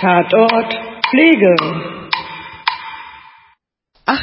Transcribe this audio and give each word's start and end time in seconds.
Tatort 0.00 0.72
Pflege. 1.10 1.79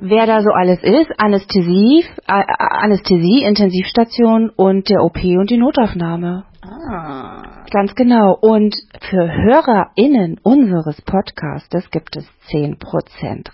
Wer 0.00 0.26
da 0.26 0.40
so 0.42 0.50
alles 0.50 0.82
ist, 0.82 1.10
Anästhesie, 1.18 2.04
Anästhesie, 2.26 3.44
Intensivstation 3.44 4.50
und 4.50 4.88
der 4.90 5.02
OP 5.02 5.22
und 5.22 5.50
die 5.50 5.58
Notaufnahme. 5.58 6.44
Ah. 6.66 7.64
Ganz 7.70 7.94
genau. 7.94 8.38
Und 8.40 8.74
für 9.10 9.30
HörerInnen 9.30 10.40
unseres 10.42 11.02
Podcastes 11.02 11.90
gibt 11.90 12.16
es 12.16 12.26
10% 12.50 12.78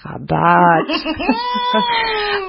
Rabatt. 0.04 0.86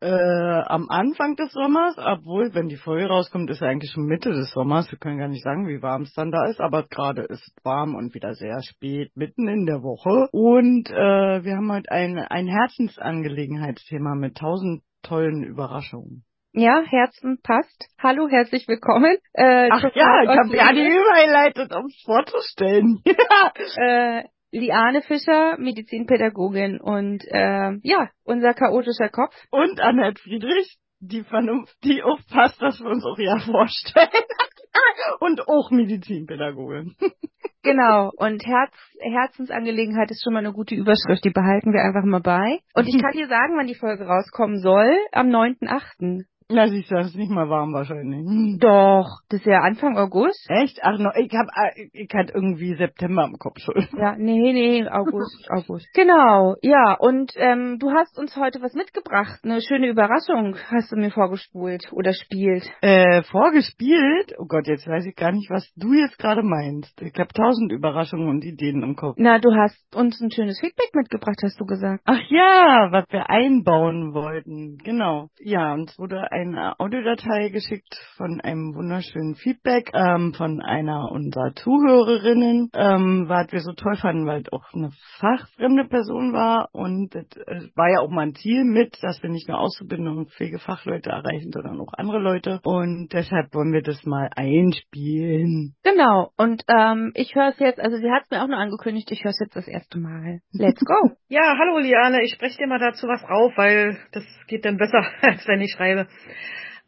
Äh, 0.05 0.63
am 0.67 0.91
Anfang 0.91 1.35
des 1.35 1.51
Sommers, 1.53 1.97
obwohl, 1.97 2.53
wenn 2.53 2.69
die 2.69 2.77
Folge 2.77 3.07
rauskommt, 3.07 3.49
ist 3.49 3.63
ja 3.63 3.69
eigentlich 3.69 3.91
schon 3.91 4.05
Mitte 4.05 4.33
des 4.33 4.51
Sommers. 4.51 4.91
Wir 4.93 4.99
können 4.99 5.17
gar 5.17 5.29
nicht 5.29 5.43
sagen, 5.43 5.67
wie 5.67 5.81
warm 5.81 6.03
es 6.03 6.13
dann 6.13 6.31
da 6.31 6.45
ist, 6.45 6.61
aber 6.61 6.83
gerade 6.83 7.23
ist 7.23 7.41
es 7.41 7.65
warm 7.65 7.95
und 7.95 8.15
wieder 8.15 8.35
sehr 8.35 8.61
spät, 8.63 9.13
mitten 9.15 9.49
in 9.49 9.65
der 9.65 9.83
Woche. 9.83 10.29
Und 10.31 10.91
äh, 10.91 11.43
wir 11.43 11.57
haben 11.57 11.73
heute 11.73 11.91
ein, 11.91 12.19
ein 12.19 12.49
Herzensangelegenheitsthema 12.49 14.15
mit 14.15 14.37
tausend 14.37 14.83
tollen 15.03 15.43
Überraschungen. 15.43 16.27
Ja, 16.53 16.83
Herzen 16.85 17.39
passt. 17.43 17.89
Hallo, 17.99 18.29
herzlich 18.29 18.69
willkommen. 18.69 19.17
Äh, 19.33 19.71
Ach 19.73 19.85
ja, 19.95 20.23
ich 20.23 20.29
habe 20.29 20.55
ja 20.55 20.71
die 20.71 20.87
überleitet, 20.87 21.75
um 21.75 21.87
es 21.87 22.03
vorzustellen. 22.05 23.03
äh, 23.77 24.25
Liane 24.55 25.03
Fischer, 25.03 25.57
Medizinpädagogin 25.59 26.81
und 26.81 27.25
äh, 27.27 27.73
ja, 27.83 28.11
unser 28.25 28.55
chaotischer 28.55 29.09
Kopf. 29.09 29.35
Und 29.51 29.81
Annette 29.81 30.23
Friedrich, 30.23 30.79
die 31.01 31.25
Vernunft, 31.25 31.75
die 31.83 32.03
aufpasst, 32.03 32.63
dass 32.63 32.81
wir 32.81 32.87
uns 32.87 33.05
auch 33.05 33.19
ja 33.19 33.39
vorstellen. 33.39 34.09
und 35.21 35.49
auch 35.49 35.71
Medizinpädagogin. 35.71 36.95
Genau, 37.65 38.11
und 38.19 38.45
Herz, 38.45 38.75
Herzensangelegenheit 39.01 40.11
ist 40.11 40.23
schon 40.23 40.35
mal 40.35 40.41
eine 40.41 40.53
gute 40.53 40.75
Überschrift, 40.75 41.25
die 41.25 41.31
behalten 41.31 41.73
wir 41.73 41.81
einfach 41.81 42.05
mal 42.05 42.21
bei. 42.21 42.61
Und 42.75 42.87
ich 42.87 43.01
kann 43.01 43.13
dir 43.13 43.27
sagen, 43.27 43.57
wann 43.57 43.67
die 43.67 43.75
Folge 43.75 44.05
rauskommen 44.05 44.59
soll, 44.59 44.95
am 45.13 45.29
9.8. 45.29 46.27
Na, 46.51 46.67
das 46.67 46.75
ist 46.75 47.17
nicht 47.17 47.31
mal 47.31 47.49
warm 47.49 47.73
wahrscheinlich. 47.73 48.21
Hm. 48.21 48.59
Doch, 48.61 49.07
das 49.31 49.41
ist 49.41 49.47
ja 49.47 49.61
Anfang 49.61 49.97
August. 49.97 50.45
Echt? 50.51 50.79
Ach, 50.83 50.99
no, 50.99 51.09
ich 51.17 51.33
hab, 51.33 51.47
äh, 51.57 51.89
ich 51.95 52.13
hatte 52.13 52.35
irgendwie 52.35 52.75
September 52.75 53.25
im 53.25 53.39
Kopf 53.39 53.59
schon. 53.61 53.75
Ja, 54.05 54.17
nee, 54.19 54.53
nee, 54.53 54.87
August, 54.87 55.49
August. 55.51 55.87
Genau, 55.95 56.57
ja, 56.61 56.97
und 56.99 57.33
ähm, 57.37 57.79
du 57.79 57.91
hast 57.93 58.19
uns 58.19 58.37
heute 58.37 58.61
was 58.61 58.75
mitgebracht. 58.75 59.41
Eine 59.43 59.63
schöne 59.63 59.89
Überraschung 59.89 60.57
hast 60.71 60.93
du 60.93 60.97
mir 60.97 61.11
vorgespult 61.11 61.91
oder 61.93 62.13
spielt. 62.13 62.71
Äh, 62.83 63.23
vorgespielt? 63.23 64.35
Oh 64.39 64.45
Gott, 64.47 64.67
jetzt 64.67 64.87
weiß 64.87 65.07
ich 65.07 65.17
gar 65.17 65.33
nicht, 65.33 65.49
was 65.49 65.67
du 65.77 65.95
jetzt 65.95 66.19
gerade 66.19 66.43
meinst. 66.43 67.01
Ich 67.01 67.15
habe 67.19 67.33
tausend 67.33 67.73
Überraschungen 67.73 68.29
und 68.29 68.45
Ideen 68.45 68.83
im 68.83 68.97
Kopf. 68.97 69.15
Na, 69.17 69.39
du 69.39 69.55
hast 69.55 69.79
uns 69.97 70.21
ein 70.21 70.31
schönes 70.31 70.61
Feedback 70.61 70.91
mitgebracht, 70.93 71.39
hast 71.43 71.59
du 71.59 71.65
gesagt. 71.65 72.03
Ach 72.05 72.21
ja, 72.29 72.89
was 72.91 73.07
wir 73.11 73.31
einbauen 73.31 74.13
wollten. 74.13 74.77
Genau. 74.85 75.29
Ja, 75.39 75.73
uns 75.73 75.99
wurde 75.99 76.31
eine 76.35 76.81
Audiodatei 76.81 77.51
geschickt 77.51 77.95
von 78.17 78.41
einem 78.41 78.75
wunderschönen 78.75 79.37
Feedback 79.37 79.93
ähm, 79.95 80.35
von 80.35 80.61
einer 80.61 81.13
unserer 81.13 81.55
Zuhörerinnen, 81.55 82.71
ähm, 82.75 83.29
was 83.29 83.53
wir 83.53 83.61
so 83.61 83.73
toll 83.73 83.95
fanden, 83.97 84.27
weil 84.27 84.41
es 84.41 84.53
auch 84.53 84.65
eine 84.75 84.91
fachfremde 85.21 85.85
Person 85.85 86.33
war 86.33 86.71
und 86.73 87.15
es 87.15 87.71
war 87.77 87.89
ja 87.89 88.01
auch 88.01 88.11
mal 88.11 88.23
ein 88.23 88.35
Ziel 88.35 88.65
mit, 88.65 88.99
dass 89.03 89.23
wir 89.23 89.31
nicht 89.31 89.49
nur 89.49 89.61
Auszubildende 89.61 90.11
und 90.11 90.33
Pflegefachleute 90.33 91.11
erreichen, 91.11 91.53
sondern 91.53 91.81
auch 91.81 91.93
andere 91.97 92.19
Leute 92.19 92.61
und 92.65 93.13
deshalb 93.13 93.55
wollen 93.55 93.73
wir 93.73 93.83
das 93.83 94.05
mal 94.05 94.29
einspielen. 94.35 95.77
Genau 95.85 96.33
und 96.37 96.65
ähm, 96.67 97.13
ich 97.15 97.37
höre 97.37 97.51
es 97.51 97.61
jetzt, 97.61 97.79
also 97.79 97.97
sie 97.97 98.11
hat 98.11 98.25
es 98.25 98.31
mir 98.31 98.43
auch 98.43 98.49
nur 98.49 98.59
angekündigt, 98.59 99.09
ich 99.13 99.23
höre 99.23 99.31
es 99.31 99.39
jetzt 99.41 99.55
das 99.55 99.69
erste 99.69 100.01
Mal. 100.01 100.41
Let's 100.53 100.85
go. 100.85 101.13
ja, 101.29 101.57
hallo 101.61 101.79
Liane, 101.79 102.25
ich 102.25 102.35
spreche 102.35 102.59
dir 102.59 102.67
mal 102.67 102.81
dazu 102.81 103.07
was 103.07 103.23
auf, 103.23 103.57
weil 103.57 103.97
das 104.11 104.25
geht 104.49 104.65
dann 104.65 104.79
besser, 104.79 105.05
als 105.23 105.47
wenn 105.47 105.61
ich 105.61 105.71
schreibe. 105.71 106.09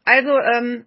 Also, 0.05 0.37
ähm, 0.37 0.85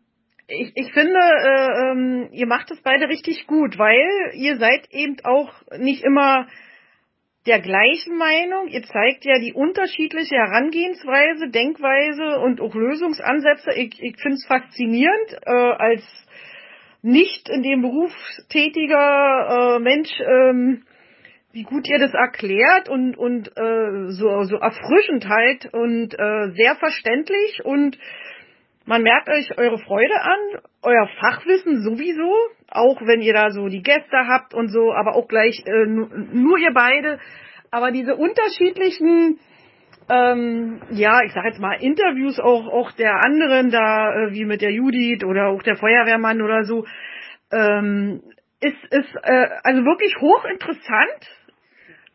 ich, 0.49 0.73
ich 0.75 0.93
finde, 0.93 1.19
äh, 1.19 1.91
ähm, 1.91 2.29
ihr 2.33 2.47
macht 2.47 2.71
es 2.71 2.83
beide 2.83 3.09
richtig 3.09 3.47
gut, 3.47 3.79
weil 3.79 4.33
ihr 4.35 4.57
seid 4.57 4.87
eben 4.91 5.17
auch 5.25 5.53
nicht 5.79 6.03
immer 6.03 6.47
der 7.47 7.61
gleichen 7.61 8.17
Meinung. 8.17 8.69
Ihr 8.69 8.83
zeigt 8.83 9.25
ja 9.25 9.39
die 9.39 9.53
unterschiedliche 9.55 10.37
Herangehensweise, 10.37 11.49
Denkweise 11.51 12.41
und 12.41 12.61
auch 12.61 12.75
Lösungsansätze. 12.75 13.71
Ich, 13.77 14.03
ich 14.03 14.17
finde 14.17 14.37
es 14.37 14.47
faszinierend, 14.47 15.39
äh, 15.47 15.51
als 15.51 16.03
nicht 17.03 17.49
in 17.49 17.63
dem 17.63 17.81
Beruf 17.83 18.13
tätiger 18.51 19.77
äh, 19.77 19.79
Mensch, 19.79 20.11
ähm, 20.21 20.83
wie 21.53 21.63
gut 21.63 21.89
ihr 21.89 21.99
das 21.99 22.13
erklärt 22.13 22.89
und 22.89 23.17
und 23.17 23.49
äh, 23.57 24.11
so 24.11 24.43
so 24.45 24.57
erfrischend 24.57 25.27
halt 25.29 25.73
und 25.73 26.15
äh, 26.15 26.51
sehr 26.53 26.77
verständlich 26.77 27.65
und 27.65 27.99
man 28.91 29.05
merkt 29.05 29.29
euch 29.29 29.57
eure 29.57 29.79
Freude 29.79 30.21
an, 30.21 30.63
euer 30.83 31.07
Fachwissen 31.21 31.81
sowieso, 31.83 32.35
auch 32.73 33.01
wenn 33.03 33.23
ihr 33.23 33.33
da 33.33 33.51
so 33.53 33.69
die 33.69 33.85
Gäste 33.85 34.27
habt 34.27 34.53
und 34.53 34.67
so, 34.67 34.93
aber 34.93 35.15
auch 35.15 35.29
gleich 35.29 35.63
äh, 35.65 35.87
nur, 35.87 36.09
nur 36.33 36.59
ihr 36.59 36.73
beide. 36.75 37.21
Aber 37.71 37.93
diese 37.93 38.17
unterschiedlichen, 38.17 39.39
ähm, 40.09 40.81
ja, 40.91 41.21
ich 41.25 41.33
sag 41.33 41.45
jetzt 41.45 41.61
mal 41.61 41.81
Interviews 41.81 42.41
auch 42.41 42.67
auch 42.67 42.91
der 42.91 43.25
anderen 43.25 43.71
da, 43.71 44.13
äh, 44.13 44.33
wie 44.33 44.45
mit 44.45 44.61
der 44.61 44.73
Judith 44.73 45.23
oder 45.25 45.51
auch 45.51 45.63
der 45.63 45.77
Feuerwehrmann 45.77 46.43
oder 46.43 46.65
so, 46.65 46.85
ähm, 47.53 48.21
ist 48.61 48.85
ist 48.91 49.15
äh, 49.23 49.49
also 49.63 49.85
wirklich 49.85 50.17
hochinteressant. 50.21 51.31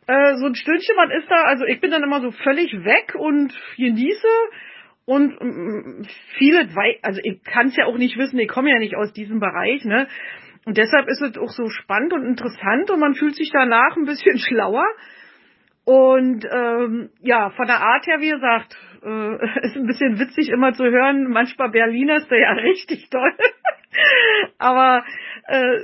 Äh, 0.07 0.35
so 0.35 0.45
ein 0.47 0.55
Stündchen, 0.55 0.97
man 0.97 1.11
ist 1.11 1.31
da, 1.31 1.43
also 1.43 1.63
ich 1.63 1.79
bin 1.79 1.91
dann 1.91 2.03
immer 2.03 2.19
so 2.19 2.31
völlig 2.31 2.73
weg 2.83 3.15
und 3.15 3.53
genieße 3.77 4.27
und 5.05 5.39
mm, 5.39 6.07
viele, 6.37 6.67
also 7.03 7.21
ich 7.23 7.43
kann 7.43 7.67
es 7.67 7.75
ja 7.75 7.85
auch 7.85 7.97
nicht 7.97 8.17
wissen, 8.17 8.39
ich 8.39 8.47
komme 8.47 8.71
ja 8.71 8.79
nicht 8.79 8.95
aus 8.95 9.13
diesem 9.13 9.39
Bereich, 9.39 9.85
ne? 9.85 10.07
Und 10.65 10.77
deshalb 10.77 11.07
ist 11.07 11.21
es 11.21 11.37
auch 11.37 11.51
so 11.51 11.69
spannend 11.69 12.11
und 12.13 12.25
interessant 12.25 12.89
und 12.89 12.99
man 12.99 13.13
fühlt 13.13 13.35
sich 13.35 13.51
danach 13.51 13.95
ein 13.95 14.05
bisschen 14.05 14.37
schlauer. 14.39 14.85
Und 15.85 16.43
ähm, 16.51 17.11
ja, 17.21 17.51
von 17.51 17.67
der 17.67 17.79
Art 17.79 18.07
her, 18.07 18.19
wie 18.19 18.31
gesagt, 18.31 18.75
äh, 19.03 19.61
ist 19.65 19.75
ein 19.75 19.85
bisschen 19.85 20.19
witzig 20.19 20.49
immer 20.49 20.73
zu 20.73 20.83
hören. 20.83 21.29
Manchmal 21.29 21.69
Berliner 21.69 22.15
ist 22.15 22.31
der 22.31 22.39
ja 22.39 22.51
richtig 22.53 23.09
toll. 23.11 23.31
Aber 24.57 25.05
äh, 25.47 25.79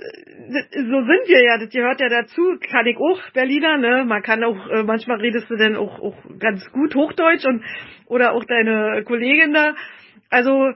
so 0.74 1.04
sind 1.04 1.28
wir 1.28 1.44
ja, 1.44 1.58
das 1.60 1.70
gehört 1.70 2.00
ja 2.02 2.10
dazu. 2.10 2.58
Kann 2.70 2.88
ich 2.88 2.98
auch 2.98 3.22
Berliner, 3.34 3.78
ne? 3.78 4.06
Man 4.06 4.24
kann 4.24 4.44
auch, 4.44 4.68
äh, 4.70 4.84
manchmal 4.84 5.20
redest 5.20 5.50
du 5.50 5.56
denn 5.56 5.76
auch, 5.76 6.00
auch 6.00 6.18
ganz 6.40 6.68
gut 6.72 6.96
Hochdeutsch 6.96 7.46
und 7.46 7.64
oder 8.08 8.34
auch 8.34 8.44
deine 8.46 9.04
Kollegin 9.06 9.54
da. 9.54 9.76
Also 10.30 10.72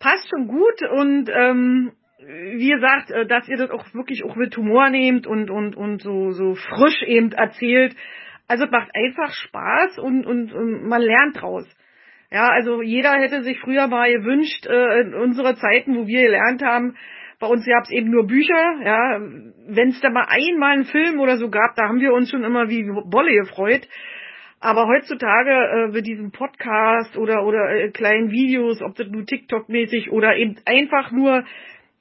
passt 0.00 0.28
schon 0.28 0.48
gut 0.48 0.82
und 0.90 1.30
ähm, 1.32 1.92
wie 2.18 2.70
gesagt, 2.70 3.12
äh, 3.12 3.26
dass 3.26 3.48
ihr 3.48 3.58
das 3.58 3.70
auch 3.70 3.84
wirklich 3.94 4.24
auch 4.24 4.34
mit 4.34 4.56
Humor 4.56 4.90
nehmt 4.90 5.26
und 5.28 5.48
und 5.50 5.76
und 5.76 6.02
so 6.02 6.32
so 6.32 6.54
frisch 6.54 7.02
eben 7.02 7.30
erzählt. 7.30 7.94
Also 8.48 8.64
es 8.64 8.70
macht 8.70 8.90
einfach 8.94 9.32
Spaß 9.32 9.98
und, 9.98 10.26
und 10.26 10.52
und 10.52 10.88
man 10.88 11.00
lernt 11.00 11.40
draus. 11.40 11.64
Ja, 12.32 12.48
also 12.48 12.82
jeder 12.82 13.12
hätte 13.12 13.42
sich 13.42 13.60
früher 13.60 13.86
mal 13.86 14.12
gewünscht, 14.12 14.66
äh, 14.66 15.00
in 15.02 15.14
unserer 15.14 15.54
Zeiten, 15.54 15.96
wo 15.96 16.08
wir 16.08 16.22
gelernt 16.22 16.62
haben, 16.62 16.96
bei 17.38 17.46
uns 17.46 17.66
gab 17.66 17.84
es 17.84 17.90
eben 17.90 18.10
nur 18.10 18.26
Bücher, 18.26 18.80
ja, 18.82 19.20
wenn 19.68 19.88
es 19.90 20.00
da 20.00 20.10
mal 20.10 20.26
einmal 20.28 20.72
einen 20.72 20.84
Film 20.84 21.20
oder 21.20 21.36
so 21.36 21.50
gab, 21.50 21.76
da 21.76 21.88
haben 21.88 22.00
wir 22.00 22.12
uns 22.12 22.30
schon 22.30 22.44
immer 22.44 22.68
wie 22.68 22.84
Bolle 23.08 23.34
gefreut. 23.34 23.86
Aber 24.58 24.86
heutzutage 24.86 25.50
äh, 25.50 25.88
mit 25.88 26.06
diesem 26.06 26.32
Podcast 26.32 27.16
oder 27.18 27.44
oder 27.44 27.70
äh, 27.70 27.90
kleinen 27.90 28.30
Videos, 28.30 28.80
ob 28.80 28.96
das 28.96 29.08
nur 29.08 29.26
TikTok-mäßig 29.26 30.10
oder 30.10 30.36
eben 30.36 30.56
einfach 30.64 31.12
nur 31.12 31.44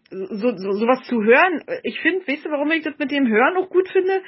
so, 0.10 0.56
so 0.56 0.72
sowas 0.72 1.04
zu 1.04 1.22
hören, 1.22 1.64
ich 1.84 2.00
finde, 2.00 2.26
weißt 2.26 2.46
du, 2.46 2.52
warum 2.52 2.72
ich 2.72 2.84
das 2.84 2.98
mit 2.98 3.12
dem 3.12 3.28
Hören 3.28 3.58
auch 3.58 3.70
gut 3.70 3.90
finde? 3.90 4.22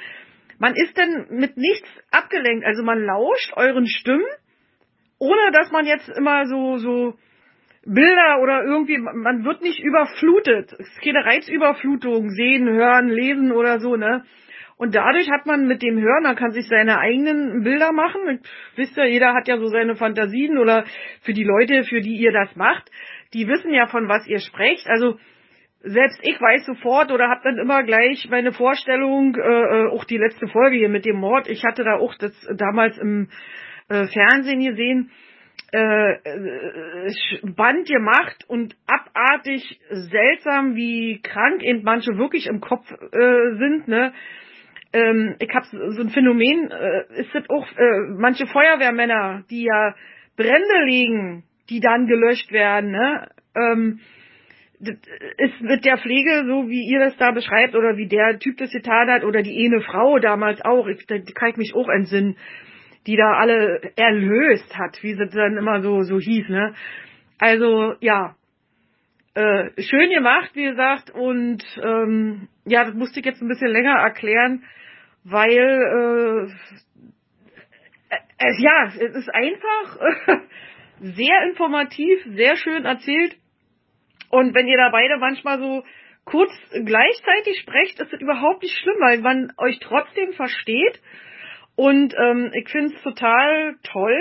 Man 0.58 0.74
ist 0.74 0.98
dann 0.98 1.26
mit 1.30 1.56
nichts 1.56 1.88
abgelenkt. 2.10 2.66
Also 2.66 2.82
man 2.82 3.00
lauscht 3.00 3.52
euren 3.56 3.86
Stimmen, 3.86 4.26
ohne 5.18 5.50
dass 5.52 5.70
man 5.70 5.86
jetzt 5.86 6.08
immer 6.10 6.46
so 6.46 6.76
so 6.76 7.14
Bilder 7.84 8.40
oder 8.42 8.64
irgendwie, 8.64 8.98
man 8.98 9.44
wird 9.44 9.62
nicht 9.62 9.80
überflutet. 9.80 10.72
Es 10.72 10.88
ist 10.88 11.02
keine 11.02 11.24
Reizüberflutung, 11.24 12.30
sehen, 12.30 12.68
hören, 12.68 13.08
lesen 13.08 13.52
oder 13.52 13.80
so, 13.80 13.96
ne? 13.96 14.24
Und 14.76 14.94
dadurch 14.94 15.28
hat 15.30 15.44
man 15.44 15.66
mit 15.66 15.82
dem 15.82 16.00
Hören, 16.00 16.22
man 16.22 16.36
kann 16.36 16.52
sich 16.52 16.68
seine 16.68 16.98
eigenen 16.98 17.64
Bilder 17.64 17.90
machen. 17.90 18.40
Wisst 18.76 18.96
ihr, 18.96 19.06
jeder 19.06 19.34
hat 19.34 19.48
ja 19.48 19.58
so 19.58 19.66
seine 19.66 19.96
Fantasien 19.96 20.56
oder 20.56 20.84
für 21.22 21.32
die 21.32 21.42
Leute, 21.42 21.82
für 21.82 22.00
die 22.00 22.16
ihr 22.16 22.30
das 22.30 22.54
macht, 22.54 22.88
die 23.34 23.48
wissen 23.48 23.72
ja 23.72 23.88
von 23.88 24.08
was 24.08 24.26
ihr 24.28 24.38
sprecht. 24.38 24.86
Also 24.88 25.18
selbst 25.80 26.20
ich 26.22 26.40
weiß 26.40 26.64
sofort 26.66 27.10
oder 27.10 27.28
habe 27.28 27.40
dann 27.42 27.58
immer 27.58 27.82
gleich 27.82 28.28
meine 28.30 28.52
Vorstellung, 28.52 29.34
äh, 29.34 29.40
äh, 29.40 29.88
auch 29.88 30.04
die 30.04 30.18
letzte 30.18 30.46
Folge 30.46 30.76
hier 30.76 30.88
mit 30.88 31.04
dem 31.04 31.16
Mord. 31.16 31.48
Ich 31.48 31.64
hatte 31.64 31.82
da 31.82 31.96
auch 31.96 32.14
das 32.14 32.32
damals 32.56 32.96
im 32.98 33.28
äh, 33.88 34.06
Fernsehen 34.06 34.64
gesehen 34.64 35.10
äh, 35.72 36.12
äh, 36.12 37.12
Band 37.42 37.86
gemacht 37.86 38.44
und 38.48 38.74
abartig 38.86 39.80
seltsam, 39.90 40.76
wie 40.76 41.20
krank 41.22 41.62
eben 41.62 41.82
manche 41.82 42.16
wirklich 42.16 42.46
im 42.46 42.60
Kopf 42.60 42.90
äh, 42.90 43.56
sind, 43.58 43.88
ne? 43.88 44.12
Ähm, 44.94 45.36
ich 45.38 45.50
habe 45.54 45.66
so 45.66 46.00
ein 46.00 46.08
Phänomen, 46.08 46.70
äh, 46.70 47.20
ist 47.20 47.34
das 47.34 47.48
auch 47.50 47.66
äh, 47.76 48.00
manche 48.16 48.46
Feuerwehrmänner, 48.46 49.44
die 49.50 49.64
ja 49.64 49.94
Brände 50.36 50.84
legen, 50.86 51.44
die 51.68 51.80
dann 51.80 52.06
gelöscht 52.06 52.50
werden, 52.50 52.92
ne? 52.92 53.28
Ähm, 53.54 54.00
das 54.80 54.96
ist 55.38 55.60
mit 55.60 55.84
der 55.84 55.98
Pflege, 55.98 56.44
so 56.46 56.68
wie 56.68 56.88
ihr 56.88 57.00
das 57.00 57.16
da 57.16 57.32
beschreibt, 57.32 57.74
oder 57.74 57.96
wie 57.96 58.06
der 58.06 58.38
Typ 58.38 58.56
das 58.56 58.70
getan 58.70 59.10
hat, 59.10 59.24
oder 59.24 59.42
die 59.42 59.66
eine 59.66 59.82
Frau 59.82 60.18
damals 60.18 60.64
auch, 60.64 60.86
ich, 60.86 61.04
da 61.06 61.16
kann 61.34 61.50
ich 61.50 61.56
mich 61.56 61.74
auch 61.74 61.88
entsinnen, 61.88 62.36
die 63.06 63.16
da 63.16 63.34
alle 63.34 63.92
erlöst 63.96 64.76
hat, 64.76 65.02
wie 65.02 65.14
sie 65.14 65.28
dann 65.28 65.56
immer 65.56 65.80
so, 65.80 66.02
so 66.02 66.18
hieß, 66.18 66.48
ne? 66.48 66.74
Also, 67.38 67.94
ja. 68.00 68.34
Äh, 69.34 69.70
schön 69.80 70.10
gemacht, 70.10 70.50
wie 70.54 70.64
gesagt, 70.64 71.10
und 71.10 71.62
ähm, 71.80 72.48
ja, 72.64 72.84
das 72.84 72.94
musste 72.94 73.20
ich 73.20 73.26
jetzt 73.26 73.40
ein 73.40 73.48
bisschen 73.48 73.70
länger 73.70 73.94
erklären, 73.94 74.64
weil 75.22 75.50
äh, 75.50 76.50
äh, 78.10 78.52
ja, 78.58 78.86
es 78.86 79.14
ist 79.14 79.28
einfach 79.32 80.00
äh, 80.00 80.38
sehr 81.00 81.42
informativ, 81.48 82.20
sehr 82.34 82.56
schön 82.56 82.84
erzählt. 82.84 83.36
Und 84.30 84.54
wenn 84.54 84.66
ihr 84.66 84.76
da 84.76 84.90
beide 84.90 85.16
manchmal 85.18 85.58
so 85.58 85.84
kurz 86.24 86.50
gleichzeitig 86.72 87.60
sprecht, 87.60 88.00
ist 88.00 88.12
das 88.12 88.20
überhaupt 88.20 88.62
nicht 88.62 88.76
schlimm, 88.76 88.96
weil 89.00 89.20
man 89.20 89.52
euch 89.56 89.78
trotzdem 89.80 90.32
versteht 90.32 91.00
und 91.78 92.12
ähm, 92.18 92.50
ich 92.54 92.68
finde 92.70 92.92
es 92.92 93.02
total 93.04 93.76
toll, 93.84 94.20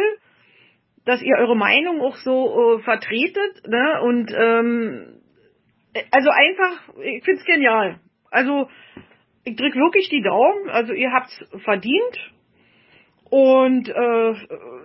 dass 1.06 1.24
ihr 1.24 1.38
eure 1.40 1.56
Meinung 1.56 2.02
auch 2.02 2.16
so 2.18 2.76
äh, 2.78 2.84
vertretet. 2.84 3.68
Ne? 3.68 4.00
Und 4.04 4.32
ähm, 4.32 5.22
also 6.12 6.30
einfach, 6.30 6.94
ich 7.02 7.24
finde 7.24 7.42
es 7.42 7.46
genial. 7.46 8.00
Also 8.30 8.70
ich 9.44 9.56
drück 9.56 9.74
wirklich 9.74 10.08
die 10.10 10.22
Daumen. 10.22 10.70
Also 10.70 10.94
ihr 10.94 11.12
habt's 11.12 11.44
verdient. 11.64 12.32
Und 13.32 13.90
äh, 13.90 14.34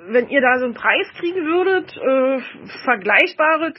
wenn 0.09 0.31
ihr 0.31 0.41
da 0.41 0.59
so 0.59 0.65
einen 0.65 0.75
Preis 0.75 1.13
kriegen 1.19 1.45
würdet, 1.45 1.95
äh, 1.95 2.41
vergleichbares, 2.87 3.75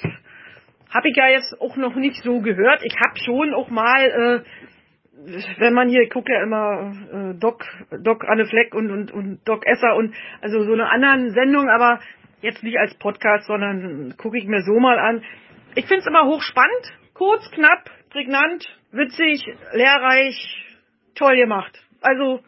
habe 0.93 1.09
ich 1.09 1.15
ja 1.17 1.29
jetzt 1.29 1.59
auch 1.59 1.77
noch 1.77 1.95
nicht 1.95 2.21
so 2.21 2.41
gehört. 2.41 2.83
Ich 2.83 2.95
habe 3.03 3.17
schon 3.17 3.55
auch 3.55 3.71
mal 3.71 4.43
äh, 4.45 4.72
wenn 5.57 5.73
man 5.73 5.89
hier, 5.89 6.01
ich 6.01 6.09
gucke 6.09 6.31
ja 6.31 6.43
immer 6.43 6.93
äh, 7.11 7.39
Doc, 7.39 7.63
Doc 8.01 8.23
Anne 8.27 8.45
Fleck 8.45 8.73
und, 8.73 8.91
und, 8.91 9.11
und 9.11 9.39
Doc 9.45 9.65
Esser 9.65 9.95
und 9.95 10.13
also 10.41 10.63
so 10.63 10.73
eine 10.73 10.89
anderen 10.89 11.31
Sendung, 11.31 11.69
aber 11.69 11.99
jetzt 12.41 12.63
nicht 12.63 12.77
als 12.77 12.93
Podcast, 12.95 13.47
sondern 13.47 14.15
gucke 14.17 14.37
ich 14.37 14.45
mir 14.45 14.61
so 14.63 14.79
mal 14.79 14.99
an. 14.99 15.23
Ich 15.75 15.85
finde 15.85 16.01
es 16.01 16.07
immer 16.07 16.25
hochspannend, 16.25 16.93
kurz, 17.13 17.49
knapp, 17.51 17.89
prägnant, 18.09 18.65
witzig, 18.91 19.45
lehrreich, 19.71 20.35
toll 21.15 21.35
gemacht. 21.37 21.79
Also 22.01 22.41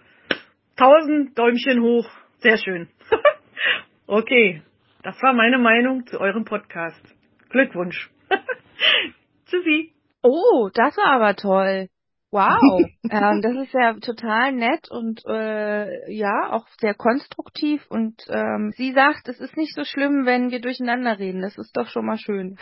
tausend 0.76 1.38
Däumchen 1.38 1.82
hoch, 1.82 2.10
sehr 2.40 2.58
schön. 2.58 2.90
okay, 4.08 4.62
das 5.04 5.22
war 5.22 5.34
meine 5.34 5.58
Meinung 5.58 6.06
zu 6.08 6.20
eurem 6.20 6.46
Podcast. 6.46 7.02
Glückwunsch. 7.50 8.10
Tschüssi. 9.46 9.94
Oh, 10.22 10.70
das 10.74 10.98
war 10.98 11.14
aber 11.14 11.36
toll. 11.36 11.88
Wow, 12.36 12.82
ähm, 13.10 13.42
das 13.42 13.56
ist 13.66 13.74
ja 13.74 13.94
total 13.94 14.52
nett 14.52 14.92
und 14.92 15.26
äh, 15.26 16.12
ja, 16.12 16.52
auch 16.52 16.68
sehr 16.82 16.94
konstruktiv. 16.94 17.86
Und 17.88 18.26
ähm, 18.28 18.74
sie 18.76 18.92
sagt, 18.92 19.30
es 19.30 19.40
ist 19.40 19.56
nicht 19.56 19.74
so 19.74 19.86
schlimm, 19.86 20.26
wenn 20.26 20.52
wir 20.52 20.60
durcheinander 20.60 21.18
reden. 21.18 21.42
Das 21.42 21.58
ist 21.58 21.72
doch 21.78 21.88
schon 21.88 22.06
mal 22.06 22.18
schön. 22.18 22.58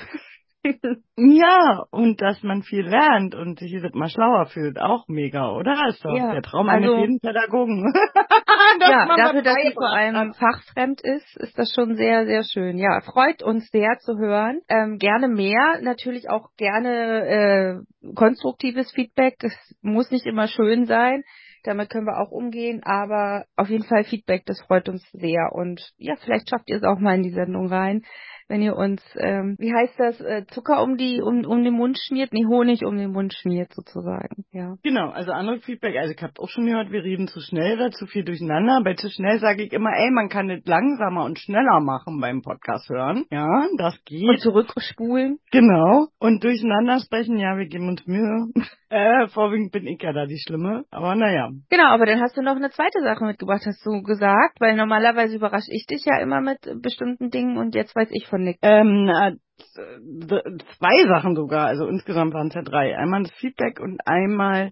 Ja, 1.18 1.84
und 1.92 2.22
dass 2.22 2.42
man 2.42 2.64
viel 2.64 2.88
lernt 2.88 3.36
und 3.36 3.60
sich 3.60 3.74
mal 3.94 4.10
schlauer 4.10 4.46
fühlt, 4.46 4.80
auch 4.80 5.08
mega, 5.08 5.52
oder? 5.52 5.88
Ist 5.90 6.04
doch 6.06 6.16
ja, 6.16 6.32
der 6.32 6.42
Traum 6.42 6.70
eines 6.70 6.90
also, 6.90 7.02
jeden 7.02 7.20
Pädagogen. 7.20 7.94
ja, 8.80 9.16
dafür, 9.16 9.42
dass 9.42 9.56
sie 9.56 9.74
vor 9.74 9.90
allem 9.90 10.34
fachfremd 10.34 11.02
ist, 11.02 11.38
ist 11.38 11.58
das 11.58 11.74
schon 11.74 11.96
sehr, 11.96 12.26
sehr 12.26 12.44
schön. 12.44 12.78
Ja, 12.78 13.02
freut 13.02 13.44
uns 13.44 13.70
sehr 13.72 13.98
zu 14.00 14.18
hören. 14.18 14.62
Ähm, 14.70 14.98
gerne 14.98 15.28
mehr, 15.28 15.80
natürlich 15.82 16.30
auch 16.30 16.50
gerne 16.58 17.84
äh, 18.06 18.14
konstruktives 18.16 18.92
Feedback. 18.92 19.36
Es 19.42 19.56
muss 19.82 20.12
nicht 20.12 20.26
immer 20.26 20.48
schön 20.48 20.86
sein. 20.86 21.24
Damit 21.66 21.90
können 21.90 22.06
wir 22.06 22.20
auch 22.20 22.32
umgehen, 22.32 22.82
aber 22.84 23.46
auf 23.56 23.70
jeden 23.70 23.86
Fall 23.86 24.04
Feedback, 24.04 24.44
das 24.46 24.62
freut 24.68 24.90
uns 24.90 25.02
sehr. 25.12 25.52
Und 25.54 25.82
ja, 25.98 26.16
vielleicht 26.22 26.50
schafft 26.50 26.70
ihr 26.70 26.78
es 26.78 26.84
auch 26.84 27.00
mal 27.00 27.16
in 27.16 27.24
die 27.24 27.32
Sendung 27.32 27.68
rein 27.68 28.04
wenn 28.48 28.62
ihr 28.62 28.76
uns, 28.76 29.02
ähm, 29.18 29.56
wie 29.60 29.74
heißt 29.74 30.00
das, 30.00 30.22
äh, 30.22 30.46
Zucker 30.48 30.84
um 30.84 30.98
die 30.98 31.22
um, 31.22 31.46
um 31.46 31.64
den 31.64 31.74
Mund 31.74 31.98
schmiert, 32.00 32.34
nee, 32.34 32.46
Honig 32.46 32.86
um 32.86 32.98
den 32.98 33.12
Mund 33.12 33.34
schmiert 33.34 33.74
sozusagen, 33.74 34.46
ja. 34.52 34.76
Genau, 34.84 35.10
also 35.10 35.32
anderes 35.32 35.64
Feedback, 35.64 35.96
also 35.98 36.14
ich 36.14 36.22
habe 36.22 36.34
auch 36.38 36.50
schon 36.50 36.66
gehört, 36.66 36.92
wir 36.92 37.04
reden 37.04 37.28
zu 37.28 37.40
schnell 37.40 37.76
oder 37.76 37.92
zu 37.92 38.06
viel 38.06 38.24
durcheinander. 38.24 38.82
Bei 38.84 38.94
zu 38.94 39.10
schnell 39.10 39.40
sage 39.40 39.64
ich 39.64 39.74
immer, 39.74 39.92
ey, 39.96 40.12
man 40.12 40.30
kann 40.30 40.50
es 40.50 40.66
langsamer 40.66 41.26
und 41.26 41.40
schneller 41.40 41.80
machen 41.80 42.20
beim 42.20 42.42
Podcast 42.42 42.90
hören. 42.90 43.26
Ja, 43.32 43.66
das 43.78 43.98
geht. 44.06 44.28
Und 44.28 44.40
zurückspulen. 44.40 45.40
Genau. 45.52 46.08
Und 46.20 46.44
durcheinander 46.44 47.00
sprechen, 47.00 47.38
ja, 47.38 47.58
wir 47.58 47.68
geben 47.68 47.90
uns 47.90 48.06
Mühe. 48.06 48.48
äh, 48.90 49.28
vorwiegend 49.28 49.72
bin 49.72 49.88
ich 49.88 50.02
ja 50.02 50.14
da 50.14 50.26
die 50.26 50.40
Schlimme, 50.40 50.86
aber 50.92 51.16
naja. 51.16 51.50
Genau, 51.70 51.88
aber 51.88 52.06
dann 52.06 52.22
hast 52.22 52.38
du 52.38 52.42
noch 52.42 52.56
eine 52.56 52.70
zweite 52.70 53.02
Sache 53.04 53.26
mitgebracht, 53.26 53.64
hast 53.66 53.86
du 53.86 54.02
gesagt, 54.04 54.60
weil 54.60 54.76
normalerweise 54.76 55.36
überrasche 55.36 55.72
ich 55.72 55.86
dich 55.86 56.04
ja 56.06 56.20
immer 56.22 56.42
mit 56.42 56.60
bestimmten 56.82 57.30
Dingen 57.30 57.58
und 57.58 57.76
jetzt 57.76 57.96
weiß 57.96 58.10
ich 58.12 58.28
von 58.34 58.44
nichts. 58.44 58.60
Ähm, 58.64 59.12
zwei 60.78 61.08
Sachen 61.08 61.36
sogar, 61.36 61.68
also 61.68 61.86
insgesamt 61.88 62.34
waren 62.34 62.48
es 62.48 62.56
ja 62.56 62.64
drei. 62.64 62.98
Einmal 62.98 63.24
das 63.24 63.32
Feedback 63.34 63.80
und 63.80 64.00
einmal, 64.08 64.72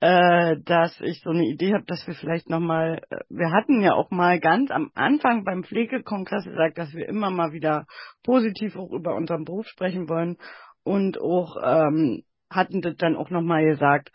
äh, 0.00 0.56
dass 0.64 0.98
ich 1.02 1.20
so 1.20 1.30
eine 1.30 1.44
Idee 1.44 1.74
habe, 1.74 1.84
dass 1.86 2.06
wir 2.06 2.14
vielleicht 2.14 2.48
nochmal, 2.48 3.02
äh, 3.10 3.16
wir 3.28 3.52
hatten 3.52 3.82
ja 3.82 3.92
auch 3.92 4.10
mal 4.10 4.40
ganz 4.40 4.70
am 4.70 4.90
Anfang 4.94 5.44
beim 5.44 5.62
Pflegekongress 5.62 6.44
gesagt, 6.44 6.78
dass 6.78 6.94
wir 6.94 7.06
immer 7.06 7.30
mal 7.30 7.52
wieder 7.52 7.84
positiv 8.24 8.76
auch 8.76 8.90
über 8.90 9.14
unseren 9.14 9.44
Beruf 9.44 9.66
sprechen 9.66 10.08
wollen 10.08 10.38
und 10.82 11.20
auch 11.20 11.56
ähm, 11.62 12.22
hatten 12.50 12.80
das 12.80 12.96
dann 12.96 13.16
auch 13.16 13.28
nochmal 13.30 13.64
gesagt, 13.64 14.10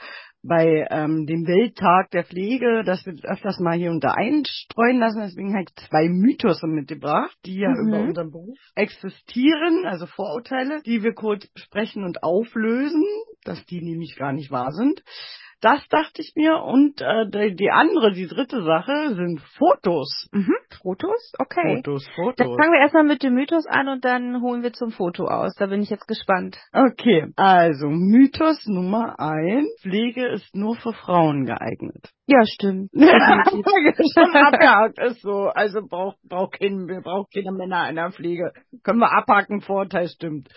bei 0.47 0.87
ähm, 0.89 1.25
dem 1.25 1.45
Welttag 1.45 2.11
der 2.11 2.23
Pflege, 2.23 2.83
das 2.85 3.05
wird 3.05 3.25
öfters 3.25 3.59
mal 3.59 3.77
hier 3.77 3.91
und 3.91 4.03
da 4.03 4.11
einstreuen 4.11 4.99
lassen. 4.99 5.21
Deswegen 5.21 5.53
habe 5.53 5.63
ich 5.63 5.87
zwei 5.87 6.07
Mythos 6.09 6.61
mitgebracht, 6.63 7.37
die 7.45 7.59
ja 7.59 7.69
mhm. 7.69 7.87
über 7.87 7.99
unseren 8.01 8.31
Beruf 8.31 8.57
existieren, 8.75 9.85
also 9.85 10.05
Vorurteile, 10.05 10.81
die 10.85 11.03
wir 11.03 11.13
kurz 11.13 11.47
besprechen 11.47 12.03
und 12.03 12.23
auflösen, 12.23 13.03
dass 13.43 13.63
die 13.65 13.81
nämlich 13.81 14.15
gar 14.17 14.33
nicht 14.33 14.51
wahr 14.51 14.71
sind. 14.71 15.03
Das 15.61 15.81
dachte 15.89 16.21
ich 16.21 16.33
mir. 16.35 16.61
Und 16.61 17.01
äh, 17.01 17.53
die, 17.53 17.71
andere, 17.71 18.11
die 18.13 18.27
dritte 18.27 18.63
Sache 18.63 19.15
sind 19.15 19.41
Fotos. 19.57 20.27
Mhm. 20.31 20.53
Fotos? 20.81 21.33
Okay. 21.39 21.77
Fotos, 21.77 22.07
Fotos. 22.15 22.35
Dann 22.37 22.57
fangen 22.57 22.73
wir 22.73 22.79
erstmal 22.79 23.03
mit 23.03 23.23
dem 23.23 23.33
Mythos 23.33 23.65
an 23.65 23.87
und 23.87 24.05
dann 24.05 24.41
holen 24.41 24.61
wir 24.61 24.73
zum 24.73 24.91
Foto 24.91 25.25
aus. 25.25 25.55
Da 25.57 25.65
bin 25.65 25.81
ich 25.81 25.89
jetzt 25.89 26.07
gespannt. 26.07 26.57
Okay, 26.73 27.31
also 27.35 27.87
Mythos 27.89 28.65
Nummer 28.67 29.19
eins. 29.19 29.67
Pflege 29.81 30.27
ist 30.27 30.55
nur 30.55 30.75
für 30.75 30.93
Frauen 30.93 31.45
geeignet. 31.45 32.11
Ja, 32.27 32.41
stimmt. 32.45 32.91
Schon 32.93 34.35
abgehakt 34.35 34.99
ist 34.99 35.21
so. 35.21 35.47
Also 35.47 35.81
braucht 35.87 36.17
braucht 36.23 36.59
kein, 36.59 36.85
braucht 37.03 37.33
keine 37.33 37.51
Männer 37.51 37.89
in 37.89 37.95
der 37.95 38.11
Pflege. 38.11 38.51
Können 38.83 38.99
wir 38.99 39.11
abhaken, 39.11 39.61
Vorteil 39.61 40.07
stimmt. 40.07 40.49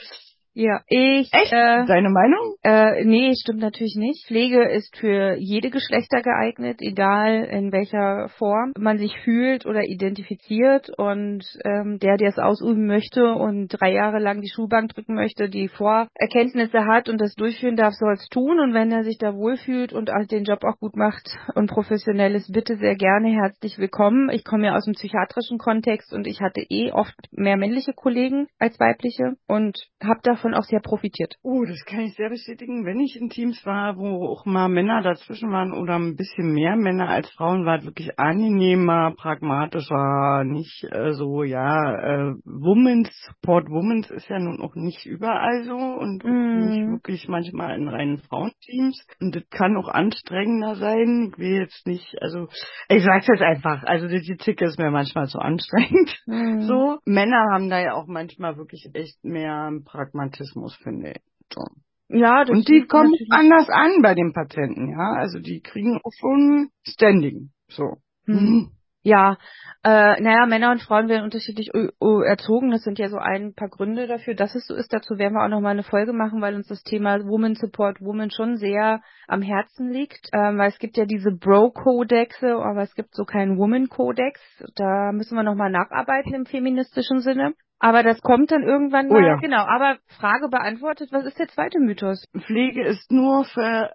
Ja, 0.53 0.81
ich. 0.89 1.33
Echt? 1.33 1.53
Äh, 1.53 1.87
Deine 1.87 2.11
Meinung? 2.11 2.55
Äh, 2.65 3.05
nee, 3.05 3.33
stimmt 3.41 3.61
natürlich 3.61 3.95
nicht. 3.97 4.27
Pflege 4.27 4.69
ist 4.69 4.97
für 4.97 5.37
jede 5.39 5.71
Geschlechter 5.71 6.23
geeignet, 6.23 6.79
egal 6.81 7.45
in 7.45 7.71
welcher 7.71 8.29
Form 8.37 8.73
man 8.77 8.99
sich 8.99 9.17
fühlt 9.21 9.65
oder 9.65 9.85
identifiziert. 9.85 10.91
Und 10.99 11.45
ähm, 11.65 12.01
der, 12.01 12.17
der 12.17 12.31
es 12.31 12.39
ausüben 12.39 12.87
möchte 12.87 13.33
und 13.35 13.69
drei 13.69 13.93
Jahre 13.93 14.19
lang 14.19 14.41
die 14.41 14.51
Schulbank 14.51 14.93
drücken 14.93 15.15
möchte, 15.15 15.49
die 15.49 15.69
Vorerkenntnisse 15.69 16.85
hat 16.85 17.09
und 17.09 17.21
das 17.21 17.35
durchführen 17.35 17.77
darf, 17.77 17.95
soll 17.95 18.15
es 18.15 18.29
tun. 18.29 18.59
Und 18.59 18.75
wenn 18.75 18.91
er 18.91 19.05
sich 19.05 19.19
da 19.19 19.35
wohlfühlt 19.35 19.93
und 19.93 20.11
den 20.33 20.45
Job 20.45 20.65
auch 20.65 20.79
gut 20.81 20.97
macht 20.97 21.31
und 21.55 21.71
professionell 21.71 22.35
ist, 22.35 22.53
bitte 22.53 22.77
sehr 22.77 22.97
gerne 22.97 23.29
herzlich 23.29 23.79
willkommen. 23.79 24.31
Ich 24.31 24.45
komme 24.45 24.67
ja 24.67 24.75
aus 24.75 24.85
dem 24.85 24.95
psychiatrischen 24.95 25.59
Kontext 25.59 26.13
und 26.13 26.27
ich 26.27 26.41
hatte 26.41 26.61
eh 26.69 26.91
oft 26.91 27.15
mehr 27.31 27.57
männliche 27.57 27.93
Kollegen 27.93 28.49
als 28.59 28.81
weibliche 28.81 29.37
und 29.47 29.79
habe 30.03 30.21
da 30.25 30.40
davon 30.41 30.55
auch 30.55 30.65
sehr 30.65 30.81
profitiert. 30.81 31.35
Oh, 31.43 31.65
das 31.65 31.85
kann 31.85 32.01
ich 32.01 32.15
sehr 32.15 32.31
bestätigen. 32.31 32.85
Wenn 32.85 33.01
ich 33.01 33.17
in 33.21 33.29
Teams 33.29 33.65
war, 33.67 33.97
wo 33.97 34.27
auch 34.27 34.47
mal 34.47 34.69
Männer 34.69 35.03
dazwischen 35.03 35.51
waren 35.51 35.73
oder 35.73 35.97
ein 35.97 36.17
bisschen 36.17 36.53
mehr 36.53 36.77
Männer 36.77 37.09
als 37.09 37.31
Frauen, 37.31 37.67
war 37.67 37.79
es 37.79 37.85
wirklich 37.85 38.19
angenehmer, 38.19 39.15
pragmatischer, 39.17 40.45
nicht 40.45 40.85
äh, 40.91 41.13
so, 41.13 41.43
ja, 41.43 41.95
äh, 41.95 42.35
Women's, 42.45 43.11
Support 43.27 43.69
Women's 43.69 44.11
ist 44.11 44.29
ja 44.29 44.39
nun 44.39 44.61
auch 44.63 44.75
nicht 44.75 45.05
überall 45.05 45.65
so 45.65 45.77
und 45.77 46.25
mm. 46.25 46.69
nicht 46.69 46.89
wirklich 46.89 47.29
manchmal 47.29 47.77
in 47.79 47.89
reinen 47.89 48.19
Frauenteams. 48.19 49.07
Und 49.21 49.37
das 49.37 49.49
kann 49.51 49.77
auch 49.77 49.89
anstrengender 49.89 50.77
sein. 50.77 51.33
Ich 51.33 51.39
will 51.39 51.61
jetzt 51.61 51.87
nicht, 51.87 52.17
also, 52.23 52.49
ich 52.89 53.05
sag's 53.05 53.27
jetzt 53.27 53.43
einfach, 53.43 53.83
also 53.85 54.09
die, 54.09 54.21
Zicke 54.41 54.65
ist 54.65 54.79
mir 54.79 54.91
manchmal 54.91 55.27
zu 55.27 55.39
anstrengend. 55.39 56.17
Mm. 56.27 56.61
So. 56.63 56.99
Männer 57.05 57.47
haben 57.53 57.69
da 57.69 57.81
ja 57.81 57.95
auch 57.95 58.07
manchmal 58.07 58.57
wirklich 58.57 58.89
echt 58.95 59.23
mehr 59.25 59.71
Pragmatismus 59.85 60.30
Romantismus, 60.31 60.77
finde 60.83 61.11
ich. 61.13 61.23
So. 61.53 61.63
Ja, 62.09 62.45
das 62.45 62.51
Und 62.51 62.69
die 62.69 62.87
kommen 62.87 63.15
anders 63.31 63.69
an 63.69 64.03
bei 64.03 64.15
den 64.15 64.33
Patienten, 64.33 64.91
ja. 64.91 65.13
Also 65.15 65.39
die 65.39 65.61
kriegen 65.61 66.01
auch 66.03 66.13
schon 66.19 66.71
Standing. 66.83 67.51
So. 67.69 67.99
Hm. 68.27 68.35
Mhm. 68.35 68.71
Ja, 69.03 69.39
äh, 69.83 70.21
naja, 70.21 70.45
Männer 70.45 70.73
und 70.73 70.83
Frauen 70.83 71.09
werden 71.09 71.25
unterschiedlich 71.25 71.71
erzogen. 71.73 72.71
Das 72.71 72.83
sind 72.83 72.99
ja 72.99 73.09
so 73.09 73.17
ein 73.17 73.55
paar 73.55 73.69
Gründe 73.69 74.07
dafür, 74.07 74.35
dass 74.35 74.55
es 74.55 74.67
so 74.67 74.75
ist. 74.75 74.93
Dazu 74.93 75.17
werden 75.17 75.35
wir 75.35 75.45
auch 75.45 75.49
nochmal 75.49 75.73
eine 75.73 75.83
Folge 75.83 76.13
machen, 76.13 76.43
weil 76.43 76.55
uns 76.55 76.69
das 76.69 76.83
Thema 76.83 77.19
Woman 77.21 77.55
Support 77.55 78.03
Woman 78.03 78.31
schon 78.31 78.57
sehr 78.57 79.01
am 79.27 79.41
Herzen 79.41 79.91
liegt. 79.91 80.29
Ähm, 80.35 80.59
weil 80.59 80.69
es 80.69 80.79
gibt 80.79 80.99
ja 80.99 81.07
diese 81.07 81.31
Bro-Kodexe, 81.33 82.57
aber 82.57 82.83
es 82.83 82.95
gibt 82.95 83.15
so 83.15 83.25
keinen 83.25 83.57
Woman-Kodex. 83.59 84.39
Da 84.77 85.13
müssen 85.13 85.35
wir 85.35 85.45
nochmal 85.45 85.71
nacharbeiten 85.71 86.35
im 86.35 86.45
feministischen 86.45 87.21
Sinne. 87.21 87.55
Aber 87.79 88.03
das 88.03 88.21
kommt 88.21 88.53
dann 88.53 88.63
irgendwann 88.63 89.09
oh 89.09 89.15
mal. 89.15 89.25
Oh 89.25 89.27
ja. 89.27 89.37
Genau, 89.37 89.65
aber 89.65 89.97
Frage 90.19 90.49
beantwortet, 90.51 91.09
was 91.13 91.25
ist 91.25 91.39
der 91.39 91.49
zweite 91.49 91.81
Mythos? 91.81 92.23
Pflege 92.39 92.85
ist 92.85 93.11
nur 93.11 93.47
für 93.47 93.91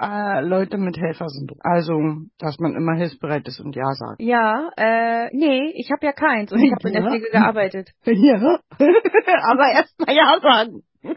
äh, 0.00 0.40
Leute 0.40 0.78
mit 0.78 0.96
Helfersyndrom. 0.98 1.58
Also, 1.62 2.00
dass 2.38 2.58
man 2.58 2.74
immer 2.74 2.94
hilfsbereit 2.94 3.46
ist 3.48 3.60
und 3.60 3.74
Ja 3.74 3.92
sagt. 3.92 4.20
Ja, 4.20 4.70
äh, 4.76 5.28
nee, 5.32 5.72
ich 5.74 5.90
habe 5.90 6.06
ja 6.06 6.12
keins 6.12 6.52
und 6.52 6.60
ich 6.60 6.72
habe 6.72 6.88
ja. 6.88 6.88
in 6.88 7.02
der 7.02 7.10
Pflege 7.10 7.30
gearbeitet. 7.30 7.90
Ja, 8.04 8.58
aber 9.44 9.70
erst 9.72 9.98
mal 10.00 10.14
Ja 10.14 10.38
sagen. 10.40 10.82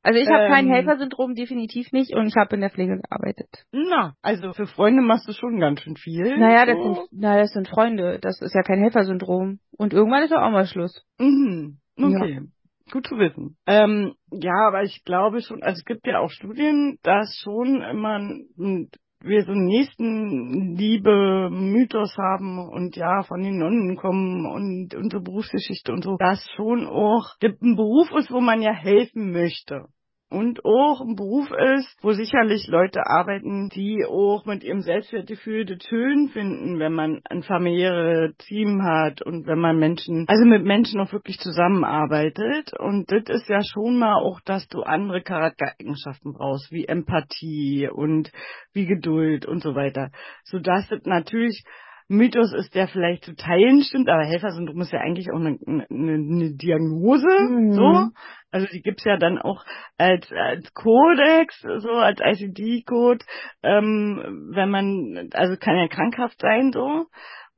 Also 0.00 0.20
ich 0.20 0.28
habe 0.28 0.44
ähm, 0.44 0.52
kein 0.52 0.68
Helfersyndrom, 0.68 1.34
definitiv 1.34 1.92
nicht, 1.92 2.14
und 2.14 2.28
ich 2.28 2.36
habe 2.36 2.54
in 2.54 2.62
der 2.62 2.70
Pflege 2.70 2.98
gearbeitet. 2.98 3.48
Na, 3.72 4.14
also 4.22 4.54
für 4.54 4.66
Freunde 4.66 5.02
machst 5.02 5.28
du 5.28 5.32
schon 5.32 5.60
ganz 5.60 5.82
schön 5.82 5.96
viel. 5.96 6.38
Naja, 6.38 6.64
das, 6.64 6.78
sind, 6.78 6.98
naja, 7.12 7.42
das 7.42 7.52
sind 7.52 7.68
Freunde, 7.68 8.18
das 8.18 8.40
ist 8.40 8.54
ja 8.54 8.62
kein 8.62 8.80
Helfersyndrom. 8.80 9.58
Und 9.76 9.92
irgendwann 9.92 10.22
ist 10.22 10.32
auch 10.32 10.50
mal 10.50 10.64
Schluss. 10.64 11.04
Mhm. 11.18 11.80
Okay. 11.98 12.34
Ja. 12.34 12.40
Gut 12.90 13.06
zu 13.06 13.16
wissen. 13.18 13.56
Ähm, 13.66 14.14
ja, 14.30 14.68
aber 14.68 14.82
ich 14.82 15.04
glaube 15.04 15.42
schon, 15.42 15.62
also 15.62 15.78
es 15.78 15.84
gibt 15.84 16.06
ja 16.06 16.20
auch 16.20 16.30
Studien, 16.30 16.98
dass 17.02 17.38
schon 17.42 17.82
immer 17.82 18.20
wir 19.20 19.44
so 19.44 19.52
einen 19.52 19.66
nächsten 19.66 20.76
Liebe 20.76 21.50
Mythos 21.50 22.16
haben 22.16 22.58
und 22.58 22.96
ja, 22.96 23.22
von 23.24 23.42
den 23.42 23.58
Nonnen 23.58 23.96
kommen 23.96 24.46
und 24.46 24.94
unsere 24.94 25.22
Berufsgeschichte 25.22 25.92
und 25.92 26.04
so, 26.04 26.16
das 26.18 26.46
schon 26.54 26.86
auch 26.86 27.34
ein 27.42 27.76
Beruf 27.76 28.10
ist, 28.16 28.30
wo 28.30 28.40
man 28.40 28.62
ja 28.62 28.72
helfen 28.72 29.32
möchte 29.32 29.86
und 30.30 30.64
auch 30.64 31.00
ein 31.00 31.16
Beruf 31.16 31.50
ist, 31.50 31.96
wo 32.02 32.12
sicherlich 32.12 32.66
Leute 32.66 33.00
arbeiten, 33.06 33.70
die 33.70 34.04
auch 34.06 34.44
mit 34.44 34.62
ihrem 34.62 34.82
Selbstwertgefühl 34.82 35.64
das 35.64 35.78
schön 35.88 36.28
finden, 36.28 36.78
wenn 36.78 36.92
man 36.92 37.22
ein 37.30 37.42
familiäres 37.42 38.36
Team 38.36 38.82
hat 38.82 39.22
und 39.22 39.46
wenn 39.46 39.58
man 39.58 39.78
Menschen, 39.78 40.26
also 40.28 40.44
mit 40.44 40.64
Menschen 40.64 41.00
auch 41.00 41.12
wirklich 41.12 41.38
zusammenarbeitet. 41.38 42.72
Und 42.78 43.10
das 43.10 43.22
ist 43.28 43.48
ja 43.48 43.60
schon 43.64 43.98
mal 43.98 44.16
auch, 44.16 44.40
dass 44.40 44.68
du 44.68 44.82
andere 44.82 45.22
Charaktereigenschaften 45.22 46.34
brauchst, 46.34 46.70
wie 46.70 46.84
Empathie 46.84 47.88
und 47.90 48.30
wie 48.74 48.86
Geduld 48.86 49.46
und 49.46 49.62
so 49.62 49.74
weiter. 49.74 50.10
Sodass 50.44 50.88
das 50.88 51.00
natürlich 51.04 51.64
Mythos 52.08 52.54
ist, 52.54 52.74
der 52.74 52.88
vielleicht 52.88 53.24
zu 53.24 53.34
teilen 53.34 53.82
stimmt, 53.82 54.08
aber 54.08 54.24
Helfersyndrom 54.24 54.80
ist 54.80 54.92
ja 54.92 55.00
eigentlich 55.00 55.30
auch 55.30 55.38
eine, 55.38 55.58
eine, 55.66 55.86
eine 55.88 56.54
Diagnose, 56.54 57.28
mhm. 57.28 57.72
so. 57.72 58.08
Also 58.50 58.66
die 58.72 58.80
gibt's 58.80 59.04
ja 59.04 59.18
dann 59.18 59.38
auch 59.38 59.62
als, 59.98 60.32
als 60.32 60.72
Kodex, 60.72 61.60
so 61.60 61.90
als 61.90 62.18
ICD-Code, 62.20 63.24
ähm, 63.62 64.50
wenn 64.54 64.70
man, 64.70 65.28
also 65.34 65.56
kann 65.60 65.76
ja 65.76 65.88
krankhaft 65.88 66.40
sein, 66.40 66.72
so. 66.72 67.06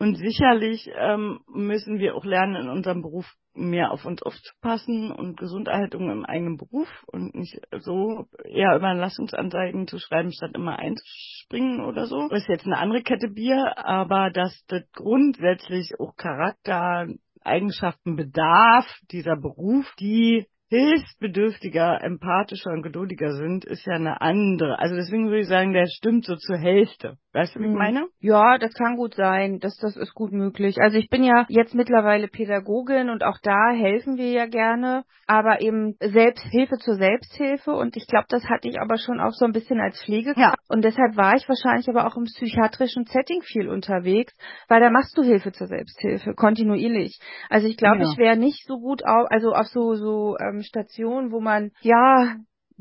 Und 0.00 0.16
sicherlich 0.16 0.90
ähm, 0.96 1.40
müssen 1.46 1.98
wir 1.98 2.14
auch 2.16 2.24
lernen, 2.24 2.56
in 2.56 2.68
unserem 2.70 3.02
Beruf 3.02 3.30
mehr 3.52 3.90
auf 3.90 4.06
uns 4.06 4.22
aufzupassen 4.22 5.12
und 5.12 5.36
Gesunderhaltung 5.36 6.10
im 6.10 6.24
eigenen 6.24 6.56
Beruf 6.56 6.88
und 7.06 7.34
nicht 7.34 7.60
so 7.80 8.24
eher 8.44 8.76
Überlassungsanzeigen 8.76 9.86
zu 9.86 9.98
schreiben, 9.98 10.32
statt 10.32 10.52
immer 10.54 10.78
einzuspringen 10.78 11.84
oder 11.84 12.06
so. 12.06 12.28
Das 12.30 12.40
ist 12.40 12.48
jetzt 12.48 12.64
eine 12.64 12.78
andere 12.78 13.02
Kette 13.02 13.28
Bier, 13.28 13.74
aber 13.76 14.30
dass 14.30 14.64
das 14.68 14.90
grundsätzlich 14.92 15.92
auch 16.00 16.16
Charakter, 16.16 17.06
Eigenschaften 17.42 18.16
bedarf, 18.16 18.86
dieser 19.10 19.36
Beruf, 19.36 19.84
die 20.00 20.46
hilfsbedürftiger, 20.70 22.00
empathischer 22.02 22.70
und 22.70 22.82
geduldiger 22.82 23.32
sind, 23.32 23.64
ist 23.64 23.84
ja 23.86 23.94
eine 23.94 24.20
andere. 24.20 24.78
Also 24.78 24.94
deswegen 24.94 25.26
würde 25.26 25.40
ich 25.40 25.48
sagen, 25.48 25.72
der 25.72 25.86
stimmt 25.88 26.24
so 26.24 26.36
zur 26.36 26.56
Hälfte. 26.56 27.18
Weißt 27.32 27.54
du, 27.54 27.60
wie 27.60 27.66
ich 27.66 27.70
hm. 27.70 27.78
meine? 27.78 28.06
Ja, 28.18 28.58
das 28.58 28.74
kann 28.74 28.96
gut 28.96 29.14
sein. 29.14 29.60
Das, 29.60 29.76
das 29.76 29.96
ist 29.96 30.14
gut 30.14 30.32
möglich. 30.32 30.78
Also 30.80 30.96
ich 30.96 31.08
bin 31.08 31.22
ja 31.22 31.46
jetzt 31.48 31.74
mittlerweile 31.74 32.26
Pädagogin 32.26 33.08
und 33.08 33.22
auch 33.22 33.38
da 33.42 33.70
helfen 33.70 34.16
wir 34.16 34.30
ja 34.32 34.46
gerne, 34.46 35.04
aber 35.28 35.60
eben 35.60 35.94
Selbsthilfe 36.00 36.78
zur 36.78 36.96
Selbsthilfe 36.96 37.70
und 37.70 37.96
ich 37.96 38.08
glaube, 38.08 38.26
das 38.28 38.44
hatte 38.48 38.68
ich 38.68 38.80
aber 38.80 38.98
schon 38.98 39.20
auch 39.20 39.32
so 39.32 39.44
ein 39.44 39.52
bisschen 39.52 39.80
als 39.80 40.02
Pflegekraft 40.02 40.58
ja. 40.58 40.74
und 40.74 40.84
deshalb 40.84 41.16
war 41.16 41.36
ich 41.36 41.48
wahrscheinlich 41.48 41.88
aber 41.88 42.06
auch 42.06 42.16
im 42.16 42.24
psychiatrischen 42.24 43.04
Setting 43.04 43.42
viel 43.42 43.68
unterwegs, 43.68 44.34
weil 44.68 44.80
da 44.80 44.90
machst 44.90 45.16
du 45.16 45.22
Hilfe 45.22 45.52
zur 45.52 45.68
Selbsthilfe 45.68 46.34
kontinuierlich. 46.34 47.20
Also 47.48 47.68
ich 47.68 47.76
glaube, 47.76 48.00
ja. 48.00 48.10
ich 48.10 48.18
wäre 48.18 48.36
nicht 48.36 48.66
so 48.66 48.80
gut 48.80 49.04
auf, 49.04 49.30
also 49.30 49.52
auf 49.52 49.66
so 49.68 49.94
so 49.94 50.36
ähm, 50.40 50.62
Stationen, 50.62 51.30
wo 51.30 51.40
man 51.40 51.70
ja 51.82 52.34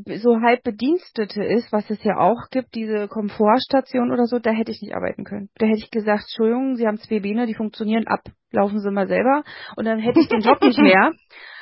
so 0.05 0.41
halb 0.41 0.63
Bedienstete 0.63 1.43
ist, 1.43 1.71
was 1.71 1.89
es 1.89 2.03
ja 2.03 2.17
auch 2.17 2.49
gibt, 2.51 2.75
diese 2.75 3.07
Komfortstation 3.07 4.11
oder 4.11 4.25
so, 4.25 4.39
da 4.39 4.51
hätte 4.51 4.71
ich 4.71 4.81
nicht 4.81 4.95
arbeiten 4.95 5.23
können. 5.23 5.49
Da 5.57 5.65
hätte 5.65 5.79
ich 5.79 5.91
gesagt, 5.91 6.23
Entschuldigung, 6.23 6.75
Sie 6.75 6.87
haben 6.87 6.97
zwei 6.97 7.19
Beine, 7.19 7.45
die 7.45 7.55
funktionieren 7.55 8.07
ab, 8.07 8.21
laufen 8.51 8.79
Sie 8.79 8.91
mal 8.91 9.07
selber 9.07 9.43
und 9.75 9.85
dann 9.85 9.99
hätte 9.99 10.19
ich 10.19 10.27
den 10.27 10.41
Job 10.41 10.61
nicht 10.61 10.79
mehr. 10.79 11.11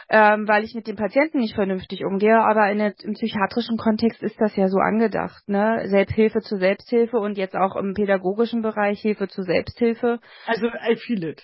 Ähm, 0.09 0.47
weil 0.47 0.63
ich 0.63 0.73
mit 0.73 0.87
dem 0.87 0.95
Patienten 0.95 1.39
nicht 1.39 1.55
vernünftig 1.55 2.05
umgehe, 2.05 2.39
aber 2.39 2.71
in 2.71 2.77
der, 2.77 2.93
im 3.03 3.15
psychiatrischen 3.15 3.75
Kontext 3.75 4.23
ist 4.23 4.39
das 4.39 4.55
ja 4.55 4.69
so 4.69 4.77
angedacht, 4.77 5.43
ne? 5.49 5.81
Selbsthilfe 5.87 6.39
zu 6.39 6.55
Selbsthilfe 6.55 7.17
und 7.17 7.37
jetzt 7.37 7.57
auch 7.57 7.75
im 7.75 7.93
pädagogischen 7.93 8.61
Bereich 8.61 9.01
Hilfe 9.01 9.27
zu 9.27 9.43
Selbsthilfe. 9.43 10.19
Also 10.45 10.67
I 10.67 10.95
feel 10.95 11.25
it. 11.25 11.43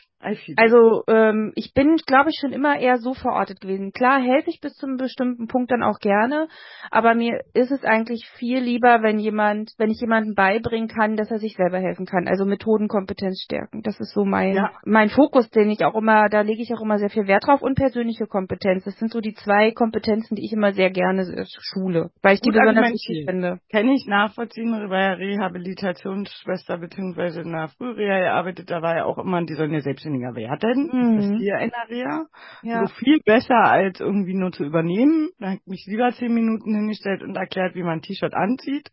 Also 0.57 1.03
ähm, 1.07 1.51
ich 1.55 1.73
bin, 1.73 1.97
glaube 2.05 2.29
ich, 2.29 2.37
schon 2.39 2.53
immer 2.53 2.79
eher 2.79 2.97
so 2.97 3.13
verortet 3.13 3.61
gewesen. 3.61 3.91
Klar 3.91 4.21
helfe 4.21 4.49
ich 4.49 4.59
bis 4.61 4.73
zu 4.75 4.85
einem 4.85 4.97
bestimmten 4.97 5.47
Punkt 5.47 5.71
dann 5.71 5.83
auch 5.83 5.99
gerne, 5.99 6.47
aber 6.91 7.13
mir 7.15 7.41
ist 7.53 7.71
es 7.71 7.83
eigentlich 7.83 8.27
viel 8.37 8.59
lieber, 8.59 9.01
wenn 9.01 9.19
jemand, 9.19 9.71
wenn 9.77 9.91
ich 9.91 9.99
jemandem 9.99 10.35
beibringen 10.35 10.87
kann, 10.87 11.15
dass 11.15 11.31
er 11.31 11.39
sich 11.39 11.55
selber 11.55 11.79
helfen 11.79 12.05
kann. 12.05 12.27
Also 12.27 12.45
Methodenkompetenz 12.45 13.41
stärken. 13.43 13.81
Das 13.83 13.99
ist 13.99 14.13
so 14.13 14.25
mein 14.25 14.55
ja. 14.55 14.71
mein 14.85 15.09
Fokus, 15.09 15.49
den 15.49 15.69
ich 15.69 15.83
auch 15.85 15.95
immer, 15.95 16.29
da 16.29 16.41
lege 16.41 16.61
ich 16.61 16.73
auch 16.73 16.81
immer 16.81 16.97
sehr 16.97 17.09
viel 17.09 17.27
Wert 17.27 17.45
drauf 17.45 17.61
und 17.61 17.75
persönliche 17.75 18.25
Kompetenz. 18.25 18.85
Das 18.85 18.97
sind 18.97 19.11
so 19.11 19.19
die 19.19 19.33
zwei 19.33 19.71
Kompetenzen, 19.71 20.35
die 20.35 20.45
ich 20.45 20.53
immer 20.53 20.73
sehr 20.73 20.89
gerne 20.89 21.45
schule, 21.59 22.11
weil 22.21 22.35
ich 22.35 22.41
Gut, 22.41 22.53
die 22.53 22.59
besonders 22.59 22.91
wichtig 22.91 23.25
finde. 23.27 23.59
Kann 23.71 23.89
ich 23.89 24.05
nachvollziehen, 24.07 24.71
weil 24.89 25.03
ja 25.03 25.13
Rehabilitationsschwester 25.13 26.77
beziehungsweise 26.77 27.41
in 27.41 27.51
der 27.51 27.69
Frühreha 27.69 28.19
gearbeitet, 28.19 28.69
da 28.69 28.81
war 28.81 28.95
ja 28.95 29.05
auch 29.05 29.17
immer, 29.17 29.43
die 29.43 29.53
sollen 29.53 29.73
ja 29.73 29.81
selbstständiger 30.13 30.35
werden. 30.35 30.89
Mhm. 30.91 31.15
Das 31.17 31.25
ist 31.25 31.37
hier 31.37 31.57
in 31.59 31.71
Reha. 31.89 32.25
Ja. 32.63 32.85
So 32.85 32.93
viel 32.95 33.19
besser 33.25 33.55
als 33.55 33.99
irgendwie 33.99 34.33
nur 34.33 34.51
zu 34.51 34.63
übernehmen. 34.63 35.29
Da 35.39 35.47
habe 35.47 35.57
ich 35.57 35.67
mich 35.67 35.85
lieber 35.87 36.11
zehn 36.11 36.33
Minuten 36.33 36.73
hingestellt 36.73 37.23
und 37.23 37.35
erklärt, 37.35 37.75
wie 37.75 37.83
man 37.83 37.99
ein 37.99 38.01
T-Shirt 38.01 38.33
anzieht, 38.33 38.89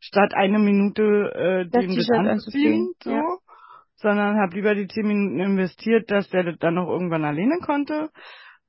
statt 0.00 0.34
eine 0.34 0.58
Minute 0.58 1.02
äh, 1.02 1.68
den 1.68 1.96
das 1.96 2.10
anzuziehen. 2.10 2.92
So. 3.02 3.10
Ja. 3.10 3.24
Sondern 3.98 4.36
habe 4.36 4.54
lieber 4.54 4.74
die 4.74 4.88
zehn 4.88 5.06
Minuten 5.06 5.40
investiert, 5.40 6.10
dass 6.10 6.28
der 6.28 6.44
das 6.44 6.58
dann 6.58 6.74
noch 6.74 6.88
irgendwann 6.88 7.24
alleine 7.24 7.58
konnte. 7.64 8.10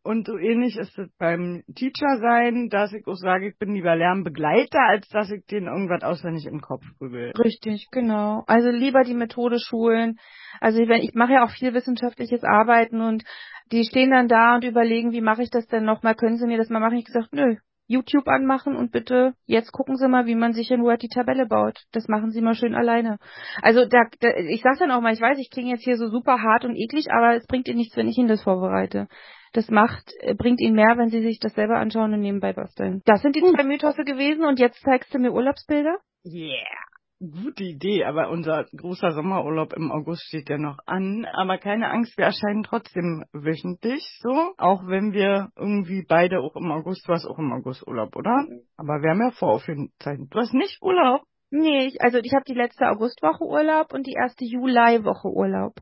Und 0.07 0.25
so 0.25 0.37
ähnlich 0.37 0.77
ist 0.77 0.97
es 0.97 1.09
beim 1.19 1.63
Teacher 1.75 2.19
sein, 2.21 2.69
dass 2.69 2.93
ich 2.93 3.05
auch 3.07 3.17
sage, 3.17 3.49
ich 3.49 3.57
bin 3.57 3.73
lieber 3.73 3.93
Lernbegleiter, 3.93 4.79
als 4.79 5.05
dass 5.09 5.29
ich 5.29 5.45
den 5.47 5.65
irgendwas 5.65 6.01
auswendig 6.01 6.45
im 6.45 6.61
Kopf 6.61 6.81
grübel. 6.97 7.33
Richtig, 7.37 7.89
genau. 7.91 8.45
Also 8.47 8.69
lieber 8.69 9.03
die 9.03 9.13
Methode 9.13 9.59
schulen. 9.59 10.17
Also 10.61 10.81
ich, 10.81 10.89
ich 10.89 11.13
mache 11.13 11.33
ja 11.33 11.43
auch 11.43 11.51
viel 11.51 11.73
wissenschaftliches 11.73 12.45
Arbeiten 12.45 13.01
und 13.01 13.25
die 13.73 13.83
stehen 13.83 14.11
dann 14.11 14.29
da 14.29 14.55
und 14.55 14.63
überlegen, 14.63 15.11
wie 15.11 15.19
mache 15.19 15.43
ich 15.43 15.49
das 15.49 15.67
denn 15.67 15.83
nochmal? 15.83 16.15
Können 16.15 16.37
Sie 16.37 16.47
mir 16.47 16.57
das 16.57 16.69
mal 16.69 16.79
machen? 16.79 16.99
Ich 16.99 17.03
gesagt, 17.03 17.33
nö, 17.33 17.57
YouTube 17.87 18.29
anmachen 18.29 18.77
und 18.77 18.93
bitte 18.93 19.33
jetzt 19.45 19.73
gucken 19.73 19.97
Sie 19.97 20.07
mal, 20.07 20.25
wie 20.25 20.35
man 20.35 20.53
sich 20.53 20.71
in 20.71 20.83
Word 20.83 21.01
die 21.01 21.09
Tabelle 21.09 21.47
baut. 21.47 21.83
Das 21.91 22.07
machen 22.07 22.31
Sie 22.31 22.39
mal 22.39 22.55
schön 22.55 22.75
alleine. 22.75 23.17
Also 23.61 23.85
da, 23.85 24.03
da 24.21 24.29
ich 24.37 24.61
sage 24.61 24.79
dann 24.79 24.91
auch 24.91 25.01
mal, 25.01 25.11
ich 25.11 25.19
weiß, 25.19 25.37
ich 25.37 25.49
klinge 25.49 25.71
jetzt 25.71 25.83
hier 25.83 25.97
so 25.97 26.07
super 26.07 26.41
hart 26.41 26.63
und 26.63 26.77
eklig, 26.77 27.07
aber 27.11 27.35
es 27.35 27.45
bringt 27.45 27.67
Ihnen 27.67 27.79
nichts, 27.79 27.97
wenn 27.97 28.07
ich 28.07 28.17
Ihnen 28.17 28.29
das 28.29 28.43
vorbereite 28.43 29.09
das 29.53 29.69
macht, 29.69 30.11
äh, 30.19 30.33
bringt 30.35 30.61
ihnen 30.61 30.75
mehr, 30.75 30.97
wenn 30.97 31.09
sie 31.09 31.21
sich 31.21 31.39
das 31.39 31.53
selber 31.53 31.77
anschauen 31.77 32.13
und 32.13 32.21
nebenbei 32.21 32.53
basteln. 32.53 33.01
Das 33.05 33.21
sind 33.21 33.35
die 33.35 33.41
zwei 33.41 33.63
Mythose 33.63 34.03
gewesen 34.03 34.45
und 34.45 34.59
jetzt 34.59 34.81
zeigst 34.81 35.13
du 35.13 35.19
mir 35.19 35.31
Urlaubsbilder? 35.31 35.97
Yeah. 36.25 36.87
Gute 37.19 37.63
Idee, 37.63 38.03
aber 38.03 38.29
unser 38.29 38.65
großer 38.77 39.11
Sommerurlaub 39.11 39.73
im 39.73 39.91
August 39.91 40.21
steht 40.27 40.49
ja 40.49 40.59
noch 40.59 40.77
an. 40.85 41.25
Aber 41.33 41.57
keine 41.57 41.89
Angst, 41.89 42.15
wir 42.15 42.25
erscheinen 42.25 42.61
trotzdem 42.61 43.23
wöchentlich 43.33 44.03
so. 44.21 44.53
Auch 44.57 44.85
wenn 44.85 45.13
wir 45.13 45.49
irgendwie 45.55 46.05
beide 46.07 46.41
auch 46.41 46.55
im 46.55 46.71
August, 46.71 47.07
du 47.07 47.13
hast 47.13 47.25
auch 47.25 47.39
im 47.39 47.51
August 47.51 47.87
Urlaub, 47.87 48.15
oder? 48.15 48.45
Aber 48.77 49.01
wir 49.01 49.09
haben 49.09 49.21
ja 49.21 49.31
Voraufzeichnung. 49.31 50.29
Du 50.29 50.37
hast 50.37 50.53
nicht 50.53 50.79
Urlaub? 50.83 51.23
Nee, 51.49 51.87
ich, 51.87 52.01
also 52.01 52.19
ich 52.19 52.33
habe 52.33 52.43
die 52.45 52.53
letzte 52.53 52.87
Augustwoche 52.87 53.45
Urlaub 53.45 53.93
und 53.93 54.05
die 54.05 54.13
erste 54.13 54.45
Juliwoche 54.45 55.29
Urlaub. 55.29 55.73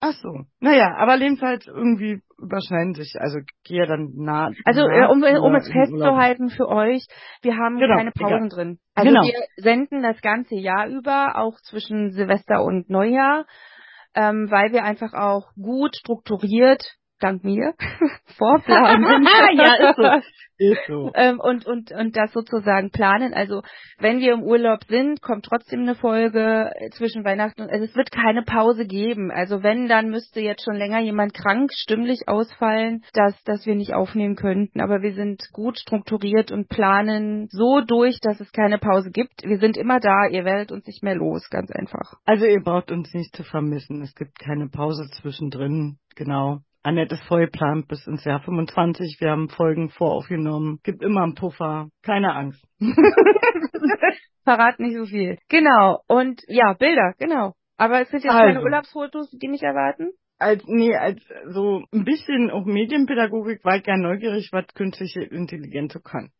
Ach 0.00 0.14
so. 0.22 0.44
Naja, 0.60 0.94
aber 0.96 1.16
jedenfalls 1.16 1.66
irgendwie 1.66 2.22
überschneiden 2.38 2.94
sich. 2.94 3.14
Also 3.18 3.38
gehe 3.64 3.86
dann 3.86 4.12
nah. 4.14 4.50
Also 4.64 4.86
nah, 4.86 5.08
um, 5.08 5.22
um 5.22 5.54
es 5.56 5.70
festzuhalten 5.70 6.50
für 6.50 6.68
euch, 6.68 7.04
wir 7.42 7.56
haben 7.56 7.78
genau, 7.78 7.96
keine 7.96 8.12
Pausen 8.12 8.46
egal. 8.46 8.48
drin. 8.48 8.78
Also 8.94 9.08
genau. 9.08 9.22
wir 9.22 9.34
senden 9.56 10.02
das 10.02 10.20
ganze 10.20 10.54
Jahr 10.54 10.86
über, 10.88 11.36
auch 11.36 11.58
zwischen 11.62 12.12
Silvester 12.12 12.62
und 12.62 12.88
Neujahr, 12.88 13.44
ähm, 14.14 14.50
weil 14.50 14.72
wir 14.72 14.84
einfach 14.84 15.14
auch 15.14 15.52
gut 15.56 15.96
strukturiert 15.96 16.97
dank 17.18 17.44
mir 17.44 17.74
vorplanen. 18.38 19.24
ja, 19.54 19.90
ist 19.90 19.96
so. 19.96 20.22
Ist 20.60 20.86
so. 20.88 21.12
Ähm, 21.14 21.38
und, 21.38 21.66
und, 21.66 21.92
und 21.92 22.16
das 22.16 22.32
sozusagen 22.32 22.90
planen. 22.90 23.32
Also, 23.32 23.62
wenn 23.98 24.18
wir 24.18 24.32
im 24.32 24.42
Urlaub 24.42 24.80
sind, 24.88 25.22
kommt 25.22 25.44
trotzdem 25.44 25.82
eine 25.82 25.94
Folge 25.94 26.72
zwischen 26.96 27.24
Weihnachten 27.24 27.62
und, 27.62 27.70
also 27.70 27.84
es 27.84 27.94
wird 27.94 28.10
keine 28.10 28.42
Pause 28.42 28.84
geben. 28.84 29.30
Also, 29.30 29.62
wenn, 29.62 29.86
dann 29.88 30.10
müsste 30.10 30.40
jetzt 30.40 30.64
schon 30.64 30.74
länger 30.74 30.98
jemand 31.00 31.32
krank, 31.32 31.70
stimmlich 31.72 32.22
ausfallen, 32.26 33.04
dass, 33.12 33.40
dass 33.44 33.66
wir 33.66 33.76
nicht 33.76 33.94
aufnehmen 33.94 34.34
könnten. 34.34 34.80
Aber 34.80 35.00
wir 35.00 35.14
sind 35.14 35.48
gut 35.52 35.78
strukturiert 35.78 36.50
und 36.50 36.68
planen 36.68 37.46
so 37.50 37.80
durch, 37.80 38.18
dass 38.20 38.40
es 38.40 38.50
keine 38.50 38.78
Pause 38.78 39.10
gibt. 39.12 39.44
Wir 39.44 39.58
sind 39.58 39.76
immer 39.76 40.00
da. 40.00 40.26
Ihr 40.28 40.44
werdet 40.44 40.72
uns 40.72 40.84
nicht 40.86 41.04
mehr 41.04 41.14
los. 41.14 41.48
Ganz 41.50 41.70
einfach. 41.70 42.14
Also, 42.24 42.46
ihr 42.46 42.62
braucht 42.64 42.90
uns 42.90 43.14
nicht 43.14 43.34
zu 43.36 43.44
vermissen. 43.44 44.02
Es 44.02 44.14
gibt 44.16 44.40
keine 44.40 44.68
Pause 44.68 45.08
zwischendrin. 45.20 45.98
Genau. 46.16 46.62
Annette 46.82 47.14
ist 47.14 47.24
vollplant 47.24 47.88
bis 47.88 48.06
ins 48.06 48.24
Jahr 48.24 48.40
25. 48.40 49.18
Wir 49.20 49.30
haben 49.30 49.48
Folgen 49.48 49.90
voraufgenommen. 49.90 50.78
Gibt 50.82 51.02
immer 51.02 51.22
einen 51.22 51.34
Puffer. 51.34 51.88
Keine 52.02 52.34
Angst. 52.34 52.64
Verrat 54.44 54.80
nicht 54.80 54.96
so 54.96 55.04
viel. 55.04 55.38
Genau. 55.48 56.00
Und 56.06 56.42
ja, 56.48 56.72
Bilder, 56.72 57.14
genau. 57.18 57.54
Aber 57.76 58.00
es 58.00 58.08
sind 58.10 58.24
jetzt 58.24 58.32
also. 58.32 58.46
keine 58.46 58.62
Urlaubsfotos, 58.62 59.30
die 59.30 59.48
mich 59.48 59.62
erwarten? 59.62 60.12
als 60.38 60.62
nee, 60.66 60.94
als 60.94 61.20
so 61.48 61.82
ein 61.92 62.04
bisschen 62.04 62.50
auch 62.50 62.64
Medienpädagogik 62.64 63.64
war 63.64 63.76
ich 63.76 63.86
ja 63.86 63.96
neugierig, 63.96 64.50
was 64.52 64.66
künstliche 64.74 65.22
Intelligenz 65.22 65.92
so 65.92 66.00
kann. 66.00 66.30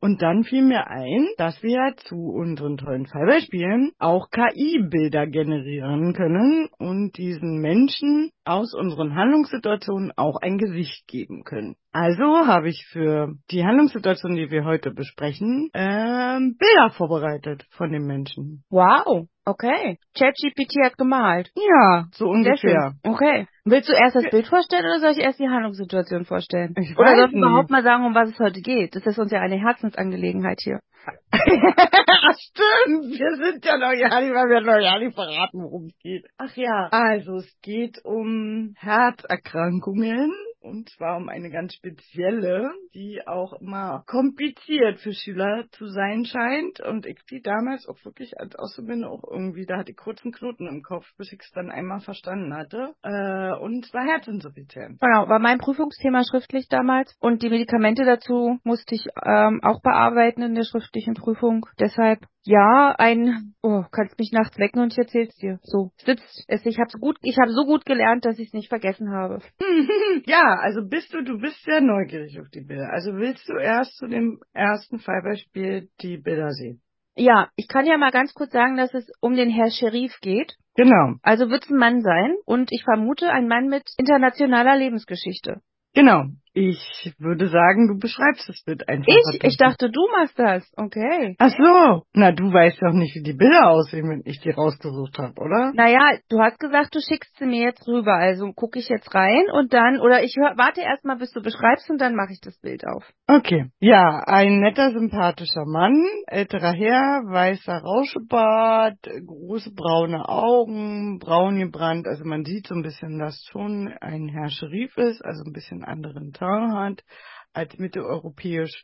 Und 0.00 0.20
dann 0.20 0.44
fiel 0.44 0.62
mir 0.62 0.88
ein, 0.88 1.26
dass 1.38 1.62
wir 1.62 1.94
zu 1.96 2.16
unseren 2.16 2.76
tollen 2.76 3.06
Fallbeispielen 3.06 3.92
auch 3.98 4.30
KI-Bilder 4.30 5.26
generieren 5.26 6.12
können 6.12 6.68
und 6.78 7.16
diesen 7.16 7.60
Menschen 7.60 8.30
aus 8.44 8.74
unseren 8.74 9.14
Handlungssituationen 9.14 10.12
auch 10.16 10.36
ein 10.42 10.58
Gesicht 10.58 11.06
geben 11.08 11.44
können. 11.44 11.76
Also 11.98 12.46
habe 12.46 12.68
ich 12.68 12.84
für 12.92 13.32
die 13.50 13.64
Handlungssituation, 13.64 14.34
die 14.34 14.50
wir 14.50 14.66
heute 14.66 14.90
besprechen, 14.90 15.70
ähm, 15.72 16.58
Bilder 16.58 16.90
vorbereitet 16.90 17.64
von 17.70 17.90
den 17.90 18.04
Menschen. 18.04 18.64
Wow, 18.68 19.28
okay. 19.46 19.96
ChatGPT 20.14 20.76
hat 20.84 20.98
gemalt. 20.98 21.50
Ja, 21.56 22.04
so 22.12 22.26
ungefähr. 22.26 22.92
Okay. 23.02 23.46
Willst 23.64 23.88
du 23.88 23.94
erst 23.94 24.14
das 24.14 24.28
Bild 24.30 24.46
vorstellen 24.46 24.84
oder 24.84 25.00
soll 25.00 25.12
ich 25.12 25.24
erst 25.24 25.40
die 25.40 25.48
Handlungssituation 25.48 26.26
vorstellen? 26.26 26.74
Ich 26.78 26.98
oder 26.98 27.16
soll 27.16 27.28
ich 27.30 27.32
überhaupt 27.32 27.70
mal 27.70 27.82
sagen, 27.82 28.04
um 28.04 28.14
was 28.14 28.28
es 28.28 28.38
heute 28.40 28.60
geht? 28.60 28.94
Das 28.94 29.06
ist 29.06 29.18
uns 29.18 29.32
ja 29.32 29.40
eine 29.40 29.58
Herzensangelegenheit 29.58 30.60
hier. 30.62 30.80
Stimmt, 31.32 33.08
wir 33.08 33.36
sind 33.36 33.64
ja 33.64 33.76
nicht, 33.76 34.02
weil 34.10 34.48
wir 34.50 34.98
nicht 34.98 35.14
verraten, 35.14 35.62
worum 35.62 35.86
es 35.86 35.98
geht. 36.00 36.26
Ach 36.36 36.54
ja. 36.56 36.88
Also 36.90 37.36
es 37.36 37.58
geht 37.62 38.04
um 38.04 38.74
Herzerkrankungen 38.76 40.30
und 40.66 40.88
zwar 40.90 41.16
um 41.16 41.28
eine 41.28 41.50
ganz 41.50 41.74
spezielle, 41.74 42.72
die 42.94 43.20
auch 43.26 43.60
immer 43.60 44.02
kompliziert 44.06 44.98
für 45.00 45.12
Schüler 45.12 45.64
zu 45.70 45.86
sein 45.86 46.24
scheint. 46.24 46.80
Und 46.80 47.06
ich 47.06 47.18
die 47.30 47.40
damals 47.40 47.88
auch 47.88 48.04
wirklich 48.04 48.38
als 48.38 48.56
Auszubildende 48.56 49.08
auch 49.08 49.22
irgendwie, 49.30 49.64
da 49.64 49.78
hatte 49.78 49.92
ich 49.92 49.96
kurzen 49.96 50.32
Knoten 50.32 50.66
im 50.66 50.82
Kopf, 50.82 51.06
bis 51.16 51.32
ich 51.32 51.40
es 51.40 51.50
dann 51.52 51.70
einmal 51.70 52.00
verstanden 52.00 52.54
hatte. 52.54 52.94
Äh, 53.02 53.56
und 53.60 53.86
zwar 53.86 54.04
Herzinsuffizienz. 54.04 54.98
Genau, 55.00 55.28
war 55.28 55.38
mein 55.38 55.58
Prüfungsthema 55.58 56.22
schriftlich 56.28 56.68
damals. 56.68 57.16
Und 57.20 57.42
die 57.42 57.50
Medikamente 57.50 58.04
dazu 58.04 58.58
musste 58.64 58.94
ich 58.94 59.06
ähm, 59.24 59.60
auch 59.62 59.80
bearbeiten 59.82 60.42
in 60.42 60.54
der 60.54 60.64
schriftlichen 60.64 61.14
Prüfung. 61.14 61.66
Deshalb 61.78 62.20
ja, 62.46 62.94
ein, 62.96 63.54
oh, 63.60 63.82
kannst 63.90 64.18
mich 64.20 64.30
nachts 64.32 64.56
wecken 64.56 64.80
und 64.80 64.92
ich 64.92 64.98
erzähl's 64.98 65.34
dir. 65.36 65.58
So, 65.62 65.90
sitzt 65.96 66.44
es. 66.46 66.64
Ich 66.64 66.78
habe 66.78 66.88
so 66.90 66.98
gut, 66.98 67.18
ich 67.22 67.36
habe 67.38 67.50
so 67.50 67.64
gut 67.64 67.84
gelernt, 67.84 68.24
dass 68.24 68.38
ich 68.38 68.48
es 68.48 68.52
nicht 68.52 68.68
vergessen 68.68 69.10
habe. 69.10 69.40
ja, 70.26 70.55
also 70.60 70.86
bist 70.86 71.12
du, 71.12 71.22
du 71.22 71.38
bist 71.38 71.62
sehr 71.64 71.80
neugierig 71.80 72.38
auf 72.40 72.48
die 72.50 72.60
Bilder. 72.60 72.90
Also 72.92 73.14
willst 73.14 73.48
du 73.48 73.56
erst 73.56 73.96
zu 73.96 74.06
dem 74.06 74.40
ersten 74.52 74.98
Fallbeispiel 74.98 75.88
die 76.00 76.18
Bilder 76.18 76.50
sehen? 76.50 76.82
Ja, 77.16 77.48
ich 77.56 77.68
kann 77.68 77.86
ja 77.86 77.96
mal 77.96 78.10
ganz 78.10 78.34
kurz 78.34 78.52
sagen, 78.52 78.76
dass 78.76 78.92
es 78.92 79.10
um 79.20 79.34
den 79.34 79.48
Herr 79.48 79.70
Sheriff 79.70 80.18
geht. 80.20 80.54
Genau. 80.74 81.14
Also 81.22 81.48
wird 81.48 81.64
es 81.64 81.70
ein 81.70 81.78
Mann 81.78 82.02
sein 82.02 82.36
und 82.44 82.70
ich 82.72 82.84
vermute 82.84 83.30
ein 83.30 83.48
Mann 83.48 83.68
mit 83.68 83.84
internationaler 83.96 84.76
Lebensgeschichte. 84.76 85.62
Genau. 85.94 86.24
Ich 86.58 87.12
würde 87.18 87.48
sagen, 87.48 87.86
du 87.86 87.98
beschreibst 87.98 88.48
das 88.48 88.62
Bild 88.64 88.88
einfach. 88.88 89.04
Ich? 89.06 89.44
Ich 89.44 89.58
dachte, 89.58 89.90
du 89.90 90.00
machst 90.16 90.38
das. 90.38 90.66
Okay. 90.74 91.36
Ach 91.38 91.50
so. 91.50 92.04
Na, 92.14 92.32
du 92.32 92.50
weißt 92.50 92.80
doch 92.80 92.94
nicht, 92.94 93.14
wie 93.14 93.22
die 93.22 93.36
Bilder 93.36 93.68
aussehen, 93.68 94.08
wenn 94.08 94.22
ich 94.24 94.40
die 94.40 94.52
rausgesucht 94.52 95.18
habe, 95.18 95.38
oder? 95.38 95.72
Naja, 95.74 96.16
du 96.30 96.40
hast 96.40 96.58
gesagt, 96.58 96.94
du 96.94 97.00
schickst 97.06 97.36
sie 97.36 97.44
mir 97.44 97.60
jetzt 97.60 97.86
rüber. 97.86 98.14
Also 98.14 98.50
gucke 98.54 98.78
ich 98.78 98.88
jetzt 98.88 99.14
rein 99.14 99.44
und 99.52 99.74
dann, 99.74 100.00
oder 100.00 100.22
ich 100.22 100.34
hör, 100.38 100.56
warte 100.56 100.80
erstmal, 100.80 101.18
bis 101.18 101.30
du 101.32 101.42
beschreibst 101.42 101.90
und 101.90 102.00
dann 102.00 102.14
mache 102.14 102.32
ich 102.32 102.40
das 102.40 102.58
Bild 102.58 102.86
auf. 102.86 103.04
Okay. 103.28 103.66
Ja, 103.78 104.22
ein 104.24 104.60
netter, 104.60 104.92
sympathischer 104.92 105.66
Mann, 105.66 106.06
älterer 106.26 106.72
Herr, 106.72 107.20
weißer 107.26 107.82
Rauschebart, 107.82 108.96
große 109.26 109.74
braune 109.74 110.26
Augen, 110.26 111.18
braun 111.18 111.58
gebrannt. 111.58 112.06
Also 112.06 112.24
man 112.24 112.46
sieht 112.46 112.66
so 112.66 112.74
ein 112.74 112.82
bisschen, 112.82 113.18
dass 113.18 113.44
schon 113.52 113.92
ein 114.00 114.28
Herr 114.28 114.48
Scherif 114.48 114.96
ist, 114.96 115.22
also 115.22 115.44
ein 115.44 115.52
bisschen 115.52 115.84
anderen 115.84 116.32
Tag 116.32 116.45
hat 116.46 117.04
als 117.52 117.78
mitteleuropäisch. 117.78 118.82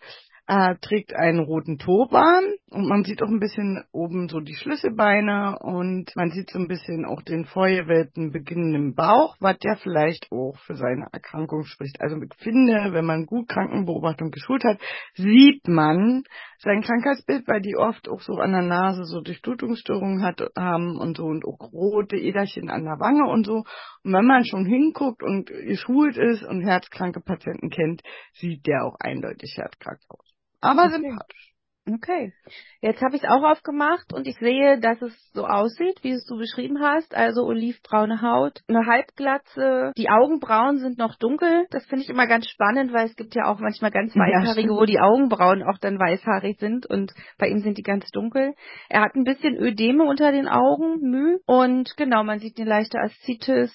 Äh, 0.53 0.77
trägt 0.83 1.15
einen 1.15 1.39
roten 1.39 1.79
Turban 1.79 2.45
und 2.71 2.87
man 2.87 3.05
sieht 3.05 3.23
auch 3.23 3.29
ein 3.29 3.41
bisschen 3.41 3.85
oben 3.91 4.29
so 4.29 4.41
die 4.41 4.55
Schlüsselbeine 4.55 5.59
und 5.61 6.15
man 6.15 6.31
sieht 6.31 6.51
so 6.51 6.59
ein 6.59 6.69
bisschen 6.69 7.07
auch 7.07 7.23
den 7.23 7.47
Feuerwelten 7.47 8.33
beginnenden 8.33 8.95
Bauch, 8.95 9.35
was 9.41 9.59
der 9.61 9.77
vielleicht 9.77 10.31
auch 10.31 10.59
für 10.67 10.75
seine 10.75 11.07
Erkrankung 11.11 11.65
spricht. 11.65 12.03
Also 12.03 12.17
ich 12.17 12.35
finde, 12.37 12.93
wenn 12.93 13.07
man 13.07 13.25
gut 13.25 13.49
Krankenbeobachtung 13.49 14.31
geschult 14.31 14.63
hat, 14.65 14.79
sieht 15.15 15.67
man 15.69 16.25
sein 16.59 16.83
Krankheitsbild, 16.83 17.49
weil 17.49 17.63
die 17.63 17.77
oft 17.77 18.11
auch 18.11 18.21
so 18.21 18.35
an 18.35 18.53
der 18.53 18.63
Nase 18.63 19.05
so 19.05 19.23
Durchblutungsstörungen 19.23 20.23
hat, 20.23 20.43
haben 20.55 20.99
und 20.99 21.17
so 21.17 21.25
und 21.25 21.47
auch 21.47 21.73
rote 21.73 22.17
Äderchen 22.17 22.69
an 22.69 22.85
der 22.85 23.01
Wange 23.01 23.27
und 23.27 23.47
so. 23.47 23.65
Und 24.05 24.13
wenn 24.13 24.27
man 24.27 24.45
schon 24.45 24.67
hinguckt 24.67 25.23
und 25.23 25.47
geschult 25.47 26.19
ist 26.19 26.43
und 26.43 26.61
herzkranke 26.61 27.21
Patienten 27.21 27.71
kennt, 27.71 28.03
sieht 28.35 28.67
der 28.67 28.85
auch 28.85 28.97
eindeutig 29.01 29.57
herzkrank 29.57 30.01
aus. 30.09 30.33
Aber 30.63 30.89
sympathisch. 30.89 31.53
Okay. 31.91 32.33
Jetzt 32.81 33.03
habe 33.03 33.17
ich 33.17 33.25
es 33.25 33.29
auch 33.29 33.43
aufgemacht 33.43 34.13
und 34.13 34.29
ich 34.29 34.37
sehe, 34.39 34.79
dass 34.79 35.03
es 35.03 35.13
so 35.33 35.45
aussieht, 35.47 35.99
wie 36.03 36.13
es 36.13 36.25
du 36.27 36.39
beschrieben 36.39 36.81
hast. 36.81 37.13
Also 37.15 37.43
olivbraune 37.43 38.23
Haut, 38.23 38.61
eine 38.69 38.87
Halbglatze, 38.87 39.93
die 39.97 40.09
Augenbrauen 40.09 40.79
sind 40.79 40.97
noch 40.97 41.17
dunkel. 41.17 41.67
Das 41.71 41.85
finde 41.87 42.05
ich 42.05 42.09
immer 42.09 42.29
ganz 42.29 42.49
spannend, 42.49 42.93
weil 42.93 43.07
es 43.07 43.17
gibt 43.17 43.35
ja 43.35 43.47
auch 43.47 43.59
manchmal 43.59 43.91
ganz 43.91 44.15
weißhaarige, 44.15 44.73
ja, 44.73 44.79
wo 44.79 44.85
die 44.85 45.01
Augenbrauen 45.01 45.65
auch 45.65 45.79
dann 45.81 45.99
weißhaarig 45.99 46.59
sind 46.61 46.87
und 46.87 47.13
bei 47.37 47.49
ihm 47.49 47.59
sind 47.59 47.79
die 47.79 47.83
ganz 47.83 48.09
dunkel. 48.11 48.55
Er 48.89 49.03
hat 49.03 49.17
ein 49.17 49.25
bisschen 49.25 49.57
Ödeme 49.57 50.05
unter 50.05 50.31
den 50.31 50.47
Augen, 50.47 51.01
Müh. 51.01 51.39
Und 51.47 51.97
genau, 51.97 52.23
man 52.23 52.39
sieht 52.39 52.61
eine 52.61 52.69
leichte 52.69 53.01
Aszites, 53.01 53.73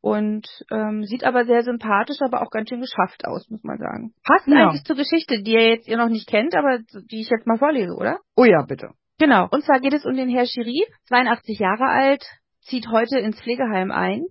und 0.00 0.46
ähm, 0.70 1.04
sieht 1.04 1.24
aber 1.24 1.44
sehr 1.44 1.62
sympathisch, 1.62 2.18
aber 2.20 2.42
auch 2.42 2.50
ganz 2.50 2.68
schön 2.68 2.80
geschafft 2.80 3.24
aus, 3.24 3.48
muss 3.50 3.64
man 3.64 3.78
sagen. 3.78 4.12
Passt 4.24 4.46
ja. 4.46 4.68
eigentlich 4.68 4.84
zur 4.84 4.96
Geschichte, 4.96 5.42
die 5.42 5.52
ihr 5.52 5.68
jetzt 5.68 5.88
ihr 5.88 5.96
noch 5.96 6.08
nicht 6.08 6.28
kennt, 6.28 6.54
aber 6.54 6.78
die 6.78 7.20
ich 7.20 7.30
jetzt 7.30 7.46
mal 7.46 7.58
vorlese, 7.58 7.94
oder? 7.94 8.18
Oh 8.36 8.44
ja, 8.44 8.62
bitte. 8.62 8.90
Genau. 9.18 9.48
Und 9.50 9.64
zwar 9.64 9.80
geht 9.80 9.94
es 9.94 10.04
um 10.04 10.14
den 10.14 10.28
Herr 10.28 10.46
Scherif, 10.46 10.86
82 11.08 11.58
Jahre 11.58 11.86
alt, 11.86 12.24
zieht 12.60 12.88
heute 12.90 13.18
ins 13.18 13.40
Pflegeheim 13.40 13.90
ein. 13.90 14.26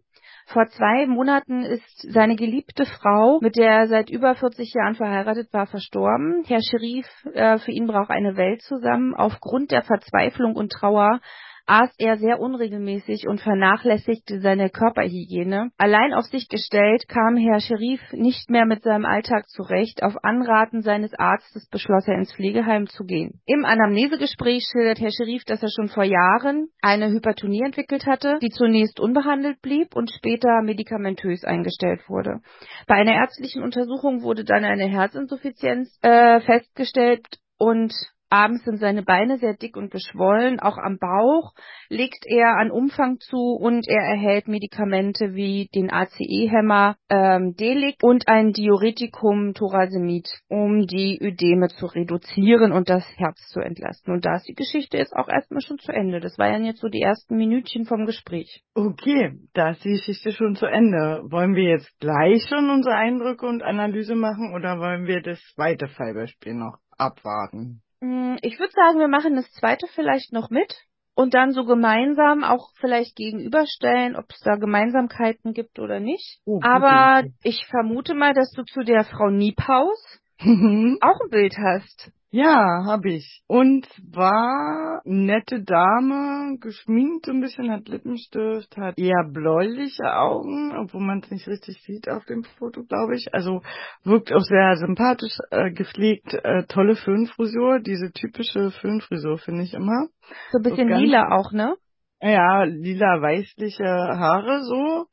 Vor 0.47 0.67
zwei 0.67 1.08
Monaten 1.08 1.63
ist 1.63 2.06
seine 2.13 2.36
geliebte 2.36 2.86
Frau, 2.86 3.39
mit 3.41 3.56
der 3.56 3.71
er 3.71 3.88
seit 3.88 4.12
über 4.12 4.36
40 4.36 4.71
Jahren 4.75 4.93
verheiratet 4.93 5.51
war, 5.51 5.65
verstorben. 5.65 6.43
Herr 6.45 6.62
Scherif, 6.62 7.08
äh, 7.34 7.58
für 7.58 7.71
ihn 7.71 7.88
braucht 7.88 8.12
eine 8.12 8.38
Welt 8.38 8.62
zusammen. 8.62 9.15
Aufgrund 9.15 9.71
der 9.71 9.82
Verzweiflung 9.82 10.56
und 10.56 10.71
Trauer 10.71 11.19
aß 11.65 11.93
er 11.97 12.17
sehr 12.17 12.39
unregelmäßig 12.39 13.28
und 13.28 13.41
vernachlässigte 13.41 14.39
seine 14.39 14.69
Körperhygiene. 14.69 15.71
Allein 15.78 16.13
auf 16.13 16.25
sich 16.25 16.47
gestellt 16.47 17.08
kam 17.08 17.38
Herr 17.38 17.60
Scherif 17.60 18.01
nicht 18.12 18.49
mehr 18.49 18.65
mit 18.65 18.84
seinem 18.84 19.06
Alltag 19.06 19.47
zurecht. 19.47 20.04
Auf 20.04 20.15
Anraten 20.23 20.82
seines 20.82 21.13
Arztes 21.13 21.67
beschloss 21.69 22.08
er 22.08 22.17
ins 22.17 22.34
Pflegeheim 22.34 22.88
zu 22.88 23.04
gehen. 23.04 23.41
Im 23.45 23.65
Anamnesegespräch 23.65 24.63
schildert 24.71 24.99
Herr 24.99 25.12
Scherif, 25.12 25.43
dass 25.45 25.63
er 25.63 25.69
schon 25.69 25.89
vor 25.89 26.04
Jahren 26.04 26.67
eine 26.82 27.10
Hypertonie 27.10 27.63
entwickelt 27.63 28.06
hatte, 28.06 28.38
die 28.41 28.49
zunächst 28.49 28.99
unbehandelt 28.99 29.62
blieb 29.62 29.95
und 29.95 30.12
später 30.12 30.62
medikamentös 30.62 31.43
eingestellt 31.43 32.01
wurde. 32.08 32.41
Bei 32.88 32.95
einer 32.95 33.13
ärztlichen 33.13 33.63
Untersuchung 33.63 34.21
wurde 34.21 34.43
dann 34.43 34.63
eine 34.63 34.86
Herzinsuffizienz 34.86 35.97
äh, 36.01 36.39
festgestellt 36.41 37.25
und 37.58 37.93
Abends 38.36 38.65
sind 38.65 38.80
seine 38.80 39.02
Beine 39.02 39.38
sehr 39.38 39.54
dick 39.54 39.78
und 39.78 39.91
geschwollen, 39.91 40.60
auch 40.60 40.78
am 40.78 40.98
Bauch 40.98 41.54
legt 41.88 42.26
er 42.26 42.58
an 42.58 42.69
Umfang 42.69 43.17
zu 43.19 43.38
und 43.38 43.88
er 43.88 44.04
erhält 44.04 44.50
Medikamente 44.50 45.36
wie 45.36 45.69
den 45.74 45.89
ACE-Hämmer 45.89 46.98
ähm, 47.08 47.56
Delic 47.56 47.95
und 48.02 48.28
ein 48.28 48.52
Diuretikum 48.52 49.54
Thorasemid, 49.54 50.28
um 50.50 50.86
die 50.86 51.17
Ödeme 51.21 51.69
zu 51.69 51.86
reduzieren 51.86 52.74
und 52.74 52.89
das 52.89 53.06
Herz 53.15 53.39
zu 53.54 53.62
entlasten. 53.62 54.13
Und 54.13 54.26
da 54.26 54.36
ist 54.36 54.50
die 54.50 54.54
Geschichte 54.54 54.98
jetzt 54.98 55.15
auch 55.15 55.30
erstmal 55.30 55.62
schon 55.62 55.78
zu 55.78 55.93
Ende. 55.93 56.19
Das 56.19 56.38
waren 56.38 56.65
jetzt 56.65 56.82
so 56.82 56.89
die 56.89 57.02
ersten 57.02 57.38
Minütchen 57.38 57.86
vom 57.86 58.06
Gespräch. 58.06 58.63
Okay, 58.74 59.32
da 59.54 59.69
ist 59.69 59.86
die 59.86 59.91
Geschichte 59.91 60.34
schon 60.34 60.58
zu 60.58 60.65
Ende. 60.65 61.21
Wollen 61.30 61.56
wir 61.56 61.69
jetzt 61.69 61.98
gleich 62.02 62.43
schon 62.50 62.69
unsere 62.69 62.95
Eindrücke 62.95 63.45
und 63.45 63.63
Analyse 63.63 64.15
machen 64.15 64.54
oder 64.54 64.78
wollen 64.78 65.08
wir 65.08 65.21
das 65.21 65.39
zweite 65.56 65.88
Fallbeispiel 65.88 66.54
noch 66.54 66.80
abwarten? 66.98 67.82
Hm, 68.05 68.37
ich 68.43 68.59
würde 68.59 68.73
sagen, 68.73 68.99
wir 68.99 69.07
machen 69.07 69.35
das 69.35 69.49
zweite 69.53 69.87
vielleicht 69.87 70.31
noch 70.31 70.51
mit 70.51 70.71
und 71.15 71.33
dann 71.33 71.51
so 71.51 71.65
gemeinsam 71.65 72.43
auch 72.43 72.69
vielleicht 72.79 73.15
gegenüberstellen, 73.15 74.15
ob 74.15 74.25
es 74.29 74.41
da 74.41 74.57
Gemeinsamkeiten 74.57 75.53
gibt 75.53 75.79
oder 75.79 75.99
nicht. 75.99 76.39
Oh, 76.45 76.59
Aber 76.61 77.19
okay. 77.19 77.33
ich 77.43 77.65
vermute 77.65 78.13
mal, 78.13 78.33
dass 78.33 78.51
du 78.51 78.63
zu 78.63 78.83
der 78.83 79.05
Frau 79.05 79.31
Niephaus 79.31 80.19
auch 80.39 81.19
ein 81.21 81.29
Bild 81.31 81.57
hast. 81.57 82.11
Ja, 82.36 82.84
habe 82.86 83.12
ich. 83.12 83.43
Und 83.48 83.88
war 84.12 85.02
nette 85.06 85.63
Dame, 85.63 86.58
geschminkt 86.60 87.30
ein 87.30 87.39
bisschen, 87.39 87.71
hat 87.71 87.88
Lippenstift, 87.88 88.76
hat 88.76 89.00
eher 89.00 89.24
bläuliche 89.32 90.13
Augen, 90.17 90.76
obwohl 90.78 91.00
man 91.00 91.19
es 91.19 91.32
nicht 91.32 91.48
richtig 91.48 91.82
sieht 91.84 92.10
auf 92.10 92.26
dem 92.26 92.43
Foto, 92.43 92.84
glaube 92.84 93.15
ich. 93.15 93.34
Also 93.34 93.62
wirkt 94.04 94.34
auch 94.34 94.41
sehr 94.41 94.76
sympathisch, 94.76 95.38
äh, 95.50 95.71
gepflegt, 95.71 96.34
äh, 96.34 96.65
tolle 96.67 96.98
Föhnfrisur, 96.98 97.80
diese 97.80 98.12
typische 98.12 98.69
Föhnfrisur 98.82 99.38
finde 99.38 99.63
ich 99.63 99.74
immer. 99.74 100.08
So 100.52 100.58
ein 100.58 100.63
bisschen 100.63 100.89
lila 100.89 101.30
auch, 101.38 101.54
ne? 101.54 101.78
Ja, 102.19 102.63
lila 102.63 103.21
weißliche 103.21 103.86
Haare 103.86 104.62
so 104.63 105.06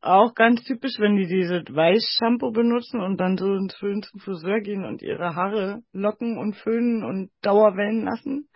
auch 0.00 0.34
ganz 0.34 0.62
typisch, 0.64 0.98
wenn 0.98 1.16
die 1.16 1.26
diese 1.26 1.62
Weißshampoo 1.62 2.52
benutzen 2.52 3.00
und 3.00 3.18
dann 3.18 3.36
so 3.36 3.58
Föhn 3.78 4.02
zum 4.02 4.20
Friseur 4.20 4.60
gehen 4.60 4.84
und 4.84 5.02
ihre 5.02 5.34
Haare 5.34 5.82
locken 5.92 6.38
und 6.38 6.56
föhnen 6.56 7.04
und 7.04 7.30
Dauerwellen 7.42 8.04
lassen. 8.04 8.48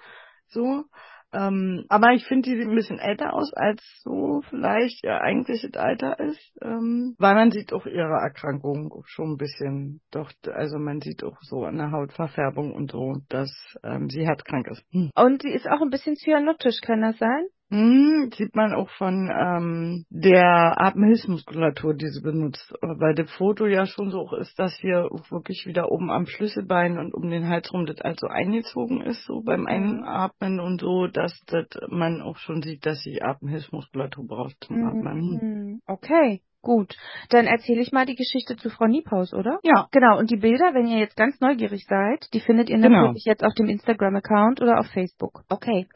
So. 0.49 0.85
Ähm, 1.33 1.85
aber 1.89 2.13
ich 2.13 2.27
finde, 2.27 2.51
die 2.51 2.57
sieht 2.57 2.69
ein 2.69 2.75
bisschen 2.75 2.99
älter 2.99 3.35
aus, 3.35 3.53
als 3.55 3.81
so 4.03 4.43
vielleicht 4.49 5.05
ihr 5.05 5.21
eigentliches 5.21 5.75
Alter 5.75 6.19
ist. 6.19 6.59
Ähm, 6.61 7.15
weil 7.19 7.35
man 7.35 7.53
sieht 7.53 7.73
auch 7.73 7.87
ihre 7.87 8.19
Erkrankung 8.21 9.03
schon 9.07 9.33
ein 9.33 9.37
bisschen, 9.37 10.01
doch, 10.11 10.33
also 10.53 10.79
man 10.79 11.01
sieht 11.01 11.23
auch 11.23 11.39
so 11.43 11.65
an 11.65 11.77
der 11.77 11.93
Hautverfärbung 11.93 12.75
und 12.75 12.91
so, 12.91 13.19
dass 13.29 13.53
ähm, 13.85 14.11
sie 14.11 14.27
herzkrank 14.27 14.67
ist. 14.69 14.83
Hm. 14.91 15.11
Und 15.15 15.43
sie 15.43 15.51
ist 15.51 15.69
auch 15.69 15.81
ein 15.81 15.91
bisschen 15.91 16.17
cyanotisch, 16.17 16.81
kann 16.81 17.03
das 17.03 17.17
sein? 17.19 17.47
Hm, 17.71 18.31
sieht 18.37 18.57
man 18.57 18.75
auch 18.75 18.91
von 18.91 19.31
ähm, 19.31 20.05
der 20.11 20.75
Atemhilfsmuskulatur, 20.81 21.95
die 21.95 22.09
sie 22.09 22.21
benutzt. 22.21 22.75
Weil 22.81 23.15
das 23.15 23.31
Foto 23.31 23.67
ja 23.67 23.87
schon 23.87 24.11
so 24.11 24.29
ist, 24.37 24.59
dass 24.59 24.75
hier 24.81 25.09
wirklich 25.31 25.67
wieder 25.67 25.91
oben 25.93 26.11
am 26.11 26.27
Schlüsselbein 26.27 26.99
und 26.99 27.15
um 27.15 27.31
den 27.31 27.49
Hals 27.49 27.73
rum 27.73 27.87
das 27.87 28.01
also 28.01 28.27
eingezogen 28.27 29.03
ist, 29.03 29.25
so 29.25 29.43
beim 29.43 29.67
Einatmen 29.67 30.59
und 30.59 30.81
so, 30.81 31.07
dass 31.07 31.33
das 31.47 31.67
man 31.89 32.23
auch 32.23 32.39
schon 32.39 32.61
sieht, 32.63 32.85
dass 32.85 33.03
sie 33.03 33.23
Atemhilfsmuskulatur 33.23 34.27
braucht 34.27 34.57
zum 34.65 34.81
mhm. 34.81 34.89
Atmen. 34.89 35.83
Okay. 35.87 36.43
Gut, 36.63 36.95
dann 37.31 37.47
erzähle 37.47 37.81
ich 37.81 37.91
mal 37.91 38.05
die 38.05 38.17
Geschichte 38.17 38.55
zu 38.57 38.69
Frau 38.69 38.87
Niepaus, 38.87 39.33
oder? 39.33 39.61
Ja. 39.63 39.89
Genau, 39.93 40.19
und 40.19 40.31
die 40.31 40.37
Bilder, 40.37 40.75
wenn 40.75 40.87
ihr 40.87 40.99
jetzt 40.99 41.17
ganz 41.17 41.41
neugierig 41.41 41.87
seid, 41.89 42.27
die 42.35 42.41
findet 42.41 42.69
ihr 42.69 42.77
genau. 42.77 43.07
natürlich 43.07 43.25
jetzt 43.25 43.43
auf 43.43 43.55
dem 43.55 43.71
Instagram-Account 43.71 44.61
oder 44.61 44.79
auf 44.79 44.87
Facebook. 44.89 45.43
Okay. 45.49 45.87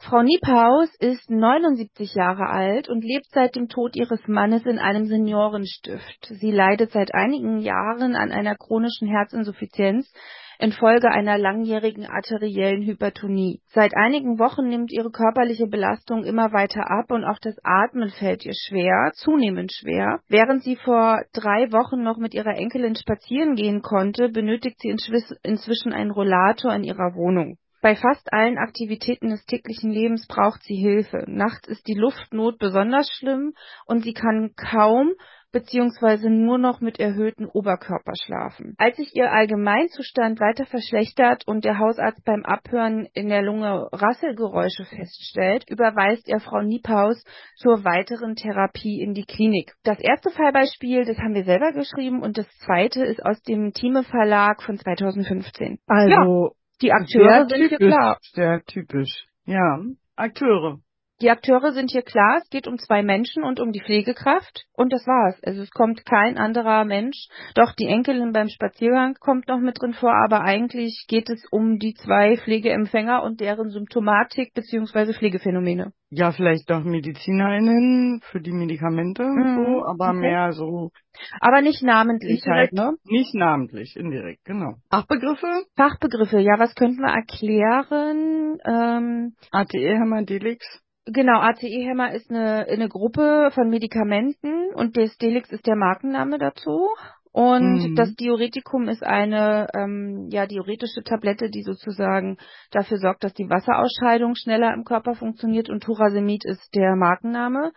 Frau 0.00 0.22
Niephaus 0.22 0.94
ist 1.00 1.28
79 1.28 2.14
Jahre 2.14 2.46
alt 2.48 2.88
und 2.88 3.04
lebt 3.04 3.26
seit 3.32 3.56
dem 3.56 3.68
Tod 3.68 3.96
ihres 3.96 4.26
Mannes 4.28 4.64
in 4.64 4.78
einem 4.78 5.06
Seniorenstift. 5.06 6.26
Sie 6.30 6.52
leidet 6.52 6.92
seit 6.92 7.14
einigen 7.14 7.58
Jahren 7.58 8.14
an 8.14 8.30
einer 8.30 8.54
chronischen 8.54 9.08
Herzinsuffizienz 9.08 10.10
infolge 10.60 11.10
einer 11.10 11.38
langjährigen 11.38 12.06
arteriellen 12.06 12.82
Hypertonie. 12.82 13.60
Seit 13.66 13.96
einigen 13.96 14.38
Wochen 14.38 14.68
nimmt 14.68 14.92
ihre 14.92 15.10
körperliche 15.10 15.66
Belastung 15.66 16.24
immer 16.24 16.52
weiter 16.52 16.90
ab 16.90 17.10
und 17.10 17.24
auch 17.24 17.38
das 17.40 17.56
Atmen 17.62 18.10
fällt 18.10 18.44
ihr 18.44 18.54
schwer, 18.54 19.12
zunehmend 19.14 19.72
schwer. 19.72 20.20
Während 20.28 20.62
sie 20.62 20.76
vor 20.76 21.22
drei 21.32 21.70
Wochen 21.72 22.02
noch 22.02 22.18
mit 22.18 22.34
ihrer 22.34 22.56
Enkelin 22.56 22.96
spazieren 22.96 23.54
gehen 23.54 23.82
konnte, 23.82 24.28
benötigt 24.30 24.80
sie 24.80 24.88
inzwischen 24.88 25.92
einen 25.92 26.10
Rollator 26.10 26.74
in 26.74 26.84
ihrer 26.84 27.14
Wohnung. 27.14 27.56
Bei 27.80 27.94
fast 27.94 28.32
allen 28.32 28.58
Aktivitäten 28.58 29.28
des 29.28 29.44
täglichen 29.46 29.90
Lebens 29.90 30.26
braucht 30.26 30.62
sie 30.64 30.74
Hilfe. 30.74 31.24
Nachts 31.28 31.68
ist 31.68 31.86
die 31.86 31.94
Luftnot 31.94 32.58
besonders 32.58 33.08
schlimm 33.10 33.54
und 33.86 34.02
sie 34.02 34.14
kann 34.14 34.52
kaum 34.56 35.12
bzw. 35.52 36.28
nur 36.28 36.58
noch 36.58 36.80
mit 36.80 36.98
erhöhtem 36.98 37.48
Oberkörper 37.48 38.12
schlafen. 38.20 38.74
Als 38.78 38.96
sich 38.96 39.14
ihr 39.14 39.32
Allgemeinzustand 39.32 40.40
weiter 40.40 40.66
verschlechtert 40.66 41.46
und 41.46 41.64
der 41.64 41.78
Hausarzt 41.78 42.24
beim 42.24 42.44
Abhören 42.44 43.06
in 43.14 43.28
der 43.28 43.42
Lunge 43.42 43.88
Rasselgeräusche 43.92 44.84
feststellt, 44.84 45.64
überweist 45.68 46.28
er 46.28 46.40
Frau 46.40 46.62
Niepaus 46.62 47.22
zur 47.56 47.84
weiteren 47.84 48.34
Therapie 48.34 49.00
in 49.00 49.14
die 49.14 49.24
Klinik. 49.24 49.74
Das 49.84 50.00
erste 50.00 50.30
Fallbeispiel, 50.30 51.04
das 51.04 51.18
haben 51.18 51.34
wir 51.34 51.44
selber 51.44 51.72
geschrieben 51.72 52.22
und 52.22 52.38
das 52.38 52.48
zweite 52.58 53.04
ist 53.04 53.24
aus 53.24 53.40
dem 53.42 53.72
Thieme 53.72 54.02
Verlag 54.02 54.62
von 54.62 54.78
2015. 54.78 55.78
Also 55.86 56.56
die 56.82 56.92
Akteure 56.92 57.46
sehr 57.48 57.58
sind 57.58 57.68
typisch, 57.70 57.88
klar. 57.94 58.18
Sehr 58.32 58.62
typisch. 58.64 59.26
Ja, 59.44 59.80
Akteure. 60.16 60.80
Die 61.20 61.30
Akteure 61.30 61.72
sind 61.72 61.90
hier 61.90 62.02
klar, 62.02 62.38
es 62.40 62.48
geht 62.48 62.68
um 62.68 62.78
zwei 62.78 63.02
Menschen 63.02 63.42
und 63.42 63.58
um 63.58 63.72
die 63.72 63.80
Pflegekraft 63.80 64.66
und 64.72 64.92
das 64.92 65.04
war's. 65.04 65.36
Also 65.42 65.62
es 65.62 65.70
kommt 65.70 66.06
kein 66.06 66.38
anderer 66.38 66.84
Mensch. 66.84 67.26
Doch 67.56 67.72
die 67.72 67.86
Enkelin 67.86 68.32
beim 68.32 68.48
Spaziergang 68.48 69.14
kommt 69.18 69.48
noch 69.48 69.58
mit 69.58 69.80
drin 69.80 69.94
vor, 69.94 70.14
aber 70.14 70.42
eigentlich 70.42 71.06
geht 71.08 71.28
es 71.28 71.44
um 71.50 71.80
die 71.80 71.94
zwei 71.94 72.36
Pflegeempfänger 72.36 73.24
und 73.24 73.40
deren 73.40 73.70
Symptomatik 73.70 74.54
bzw. 74.54 75.12
Pflegephänomene. 75.12 75.92
Ja, 76.10 76.30
vielleicht 76.30 76.70
doch 76.70 76.84
MedizinerInnen 76.84 78.20
für 78.30 78.40
die 78.40 78.52
Medikamente 78.52 79.24
Mhm, 79.24 79.56
so, 79.56 79.84
aber 79.86 80.10
okay. 80.10 80.20
mehr 80.20 80.52
so 80.52 80.90
Aber 81.40 81.62
nicht 81.62 81.82
namentlich 81.82 82.46
halt, 82.46 82.70
indirekt, 82.70 82.74
ne? 82.74 82.96
nicht 83.04 83.34
namentlich, 83.34 83.96
indirekt, 83.96 84.44
genau. 84.44 84.74
Fachbegriffe? 84.88 85.64
Fachbegriffe, 85.76 86.38
ja, 86.38 86.58
was 86.58 86.76
könnten 86.76 87.00
wir 87.00 87.12
erklären? 87.12 88.58
Ähm, 88.64 89.34
ATE, 89.50 89.98
Genau, 91.12 91.40
ACE-Hämmer 91.40 92.12
ist 92.12 92.30
eine, 92.30 92.66
eine 92.68 92.88
Gruppe 92.88 93.50
von 93.54 93.68
Medikamenten 93.68 94.74
und 94.74 94.96
das 94.96 95.16
Delix 95.18 95.50
ist 95.50 95.66
der 95.66 95.76
Markenname 95.76 96.38
dazu. 96.38 96.88
Und 97.32 97.90
Mhm. 97.90 97.94
das 97.94 98.14
Diuretikum 98.14 98.88
ist 98.88 99.04
eine 99.04 99.68
ähm, 99.74 100.28
ja 100.30 100.46
diuretische 100.46 101.02
Tablette, 101.04 101.50
die 101.50 101.62
sozusagen 101.62 102.36
dafür 102.72 102.98
sorgt, 102.98 103.22
dass 103.22 103.34
die 103.34 103.48
Wasserausscheidung 103.48 104.34
schneller 104.34 104.72
im 104.74 104.84
Körper 104.84 105.14
funktioniert. 105.14 105.68
Und 105.68 105.82
Turasemid 105.82 106.44
ist 106.44 106.74
der 106.74 106.96
Markenname. 106.96 107.72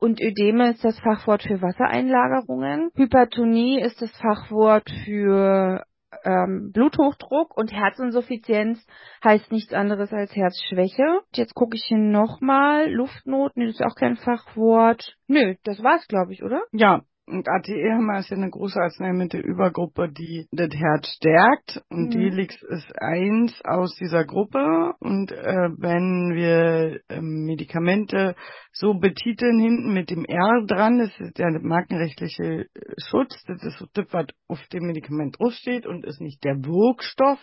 Und 0.00 0.20
Ödeme 0.20 0.70
ist 0.70 0.84
das 0.84 0.98
Fachwort 0.98 1.42
für 1.42 1.62
Wassereinlagerungen. 1.62 2.90
Hypertonie 2.96 3.80
ist 3.80 4.02
das 4.02 4.10
Fachwort 4.18 4.90
für 5.04 5.84
ähm, 6.24 6.70
Bluthochdruck 6.72 7.56
und 7.56 7.72
Herzinsuffizienz 7.72 8.84
heißt 9.24 9.50
nichts 9.52 9.72
anderes 9.72 10.12
als 10.12 10.34
Herzschwäche. 10.34 11.20
Jetzt 11.34 11.54
gucke 11.54 11.76
ich 11.76 11.84
hier 11.86 11.98
nochmal. 11.98 12.90
Luftnot, 12.90 13.56
nee, 13.56 13.66
das 13.66 13.76
ist 13.76 13.84
auch 13.84 13.96
kein 13.96 14.16
Fachwort. 14.16 15.16
Nö, 15.26 15.54
das 15.64 15.82
war's, 15.82 16.06
glaube 16.08 16.32
ich, 16.32 16.42
oder? 16.42 16.62
Ja, 16.72 17.02
und 17.26 17.48
ATE-Hämmer 17.48 18.18
ist 18.18 18.30
ja 18.30 18.36
eine 18.36 18.50
große 18.50 18.78
Arzneimittelübergruppe, 18.78 20.10
die 20.10 20.46
das 20.52 20.70
Herz 20.74 21.08
stärkt. 21.08 21.82
Und 21.90 22.06
Mhm. 22.06 22.10
Delix 22.10 22.62
ist 22.62 22.92
eins 23.00 23.60
aus 23.64 23.94
dieser 23.96 24.24
Gruppe. 24.24 24.92
Und 25.00 25.32
äh, 25.32 25.70
wenn 25.78 26.34
wir 26.34 27.00
ähm, 27.08 27.44
Medikamente 27.46 28.34
so 28.72 28.94
betiteln, 28.94 29.58
hinten 29.58 29.94
mit 29.94 30.10
dem 30.10 30.24
R 30.24 30.64
dran, 30.66 30.98
das 30.98 31.18
ist 31.18 31.38
der 31.38 31.58
markenrechtliche 31.62 32.44
äh, 32.44 32.66
Schutz, 33.08 33.34
das 33.46 33.62
ist 33.62 33.78
so 33.78 33.86
das, 33.94 34.06
was 34.10 34.26
auf 34.48 34.60
dem 34.72 34.86
Medikament 34.86 35.38
draufsteht 35.38 35.86
und 35.86 36.04
ist 36.04 36.20
nicht 36.20 36.44
der 36.44 36.56
Wirkstoff, 36.56 37.38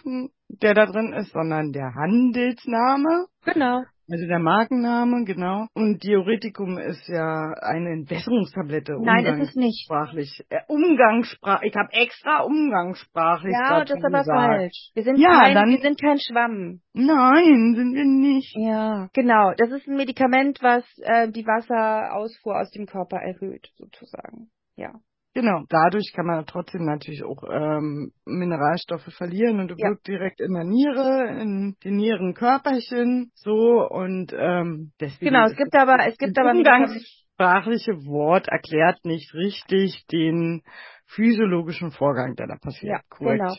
der 0.62 0.74
da 0.74 0.86
drin 0.86 1.14
ist, 1.14 1.32
sondern 1.32 1.72
der 1.72 1.94
Handelsname. 1.96 3.28
Genau. 3.46 3.84
Also 4.12 4.28
der 4.28 4.40
Markenname, 4.40 5.24
genau. 5.24 5.68
Und 5.74 6.04
Diuretikum 6.04 6.78
ist 6.78 7.08
ja 7.08 7.54
eine 7.62 7.92
Entwässerungstablette. 7.92 8.98
Nein, 9.02 9.26
ist 9.26 9.50
es 9.52 9.56
nicht. 9.56 9.88
Umgangssprachlich. 9.90 10.44
Äh, 10.50 10.60
Umgangssprach. 10.68 11.62
Ich 11.62 11.74
habe 11.76 11.94
extra 11.94 12.42
umgangssprachlich 12.42 13.54
Ja, 13.54 13.80
das 13.86 13.92
ist 13.98 14.04
aber 14.04 14.20
gesagt. 14.20 14.28
falsch. 14.38 14.92
Wir 14.96 15.04
sind, 15.04 15.18
Ja, 15.18 15.40
kein, 15.44 15.56
dann- 15.56 15.70
wir 15.70 15.80
sind 15.80 16.02
kein 16.02 16.18
Schwamm. 16.20 16.82
Nein, 16.94 17.74
sind 17.76 17.94
wir 17.94 18.04
nicht. 18.06 18.54
Ja, 18.58 19.08
genau. 19.14 19.54
Das 19.58 19.72
ist 19.72 19.88
ein 19.88 19.96
Medikament, 19.96 20.60
was 20.62 20.84
äh, 21.04 21.30
die 21.32 21.46
Wasserausfuhr 21.46 22.60
aus 22.60 22.70
dem 22.72 22.88
Körper 22.88 23.18
erhöht, 23.18 23.70
sozusagen. 23.78 24.50
Ja. 24.76 24.92
Genau. 25.34 25.64
Dadurch 25.70 26.12
kann 26.14 26.26
man 26.26 26.46
trotzdem 26.46 26.86
natürlich 26.86 27.24
auch 27.24 27.44
ähm, 27.50 28.12
Mineralstoffe 28.26 29.14
verlieren 29.18 29.62
und 29.62 29.72
Ja. 29.78 29.90
wirkt 29.90 30.08
direkt 30.08 30.42
in 30.42 30.54
der 30.54 30.66
Niere, 30.66 31.42
in 31.42 31.76
den 31.84 31.96
Nierenkörperchen, 31.96 33.32
so 33.36 33.88
und 33.90 34.34
ähm, 34.38 34.92
deswegen. 35.00 35.34
Genau, 35.34 35.48
es 35.48 35.56
gibt 35.56 35.74
aber, 35.76 36.06
es 36.06 36.18
gibt 36.18 36.38
Das 36.38 36.46
aber 36.46 36.58
umgangssprachliche 36.58 38.06
Wort 38.06 38.48
erklärt 38.50 39.06
nicht 39.06 39.34
richtig 39.34 40.06
den 40.12 40.64
physiologischen 41.06 41.92
Vorgang, 41.92 42.36
der 42.36 42.48
da 42.48 42.56
passiert. 42.58 42.92
Ja, 42.94 43.02
Korrekt. 43.10 43.40
genau. 43.40 43.56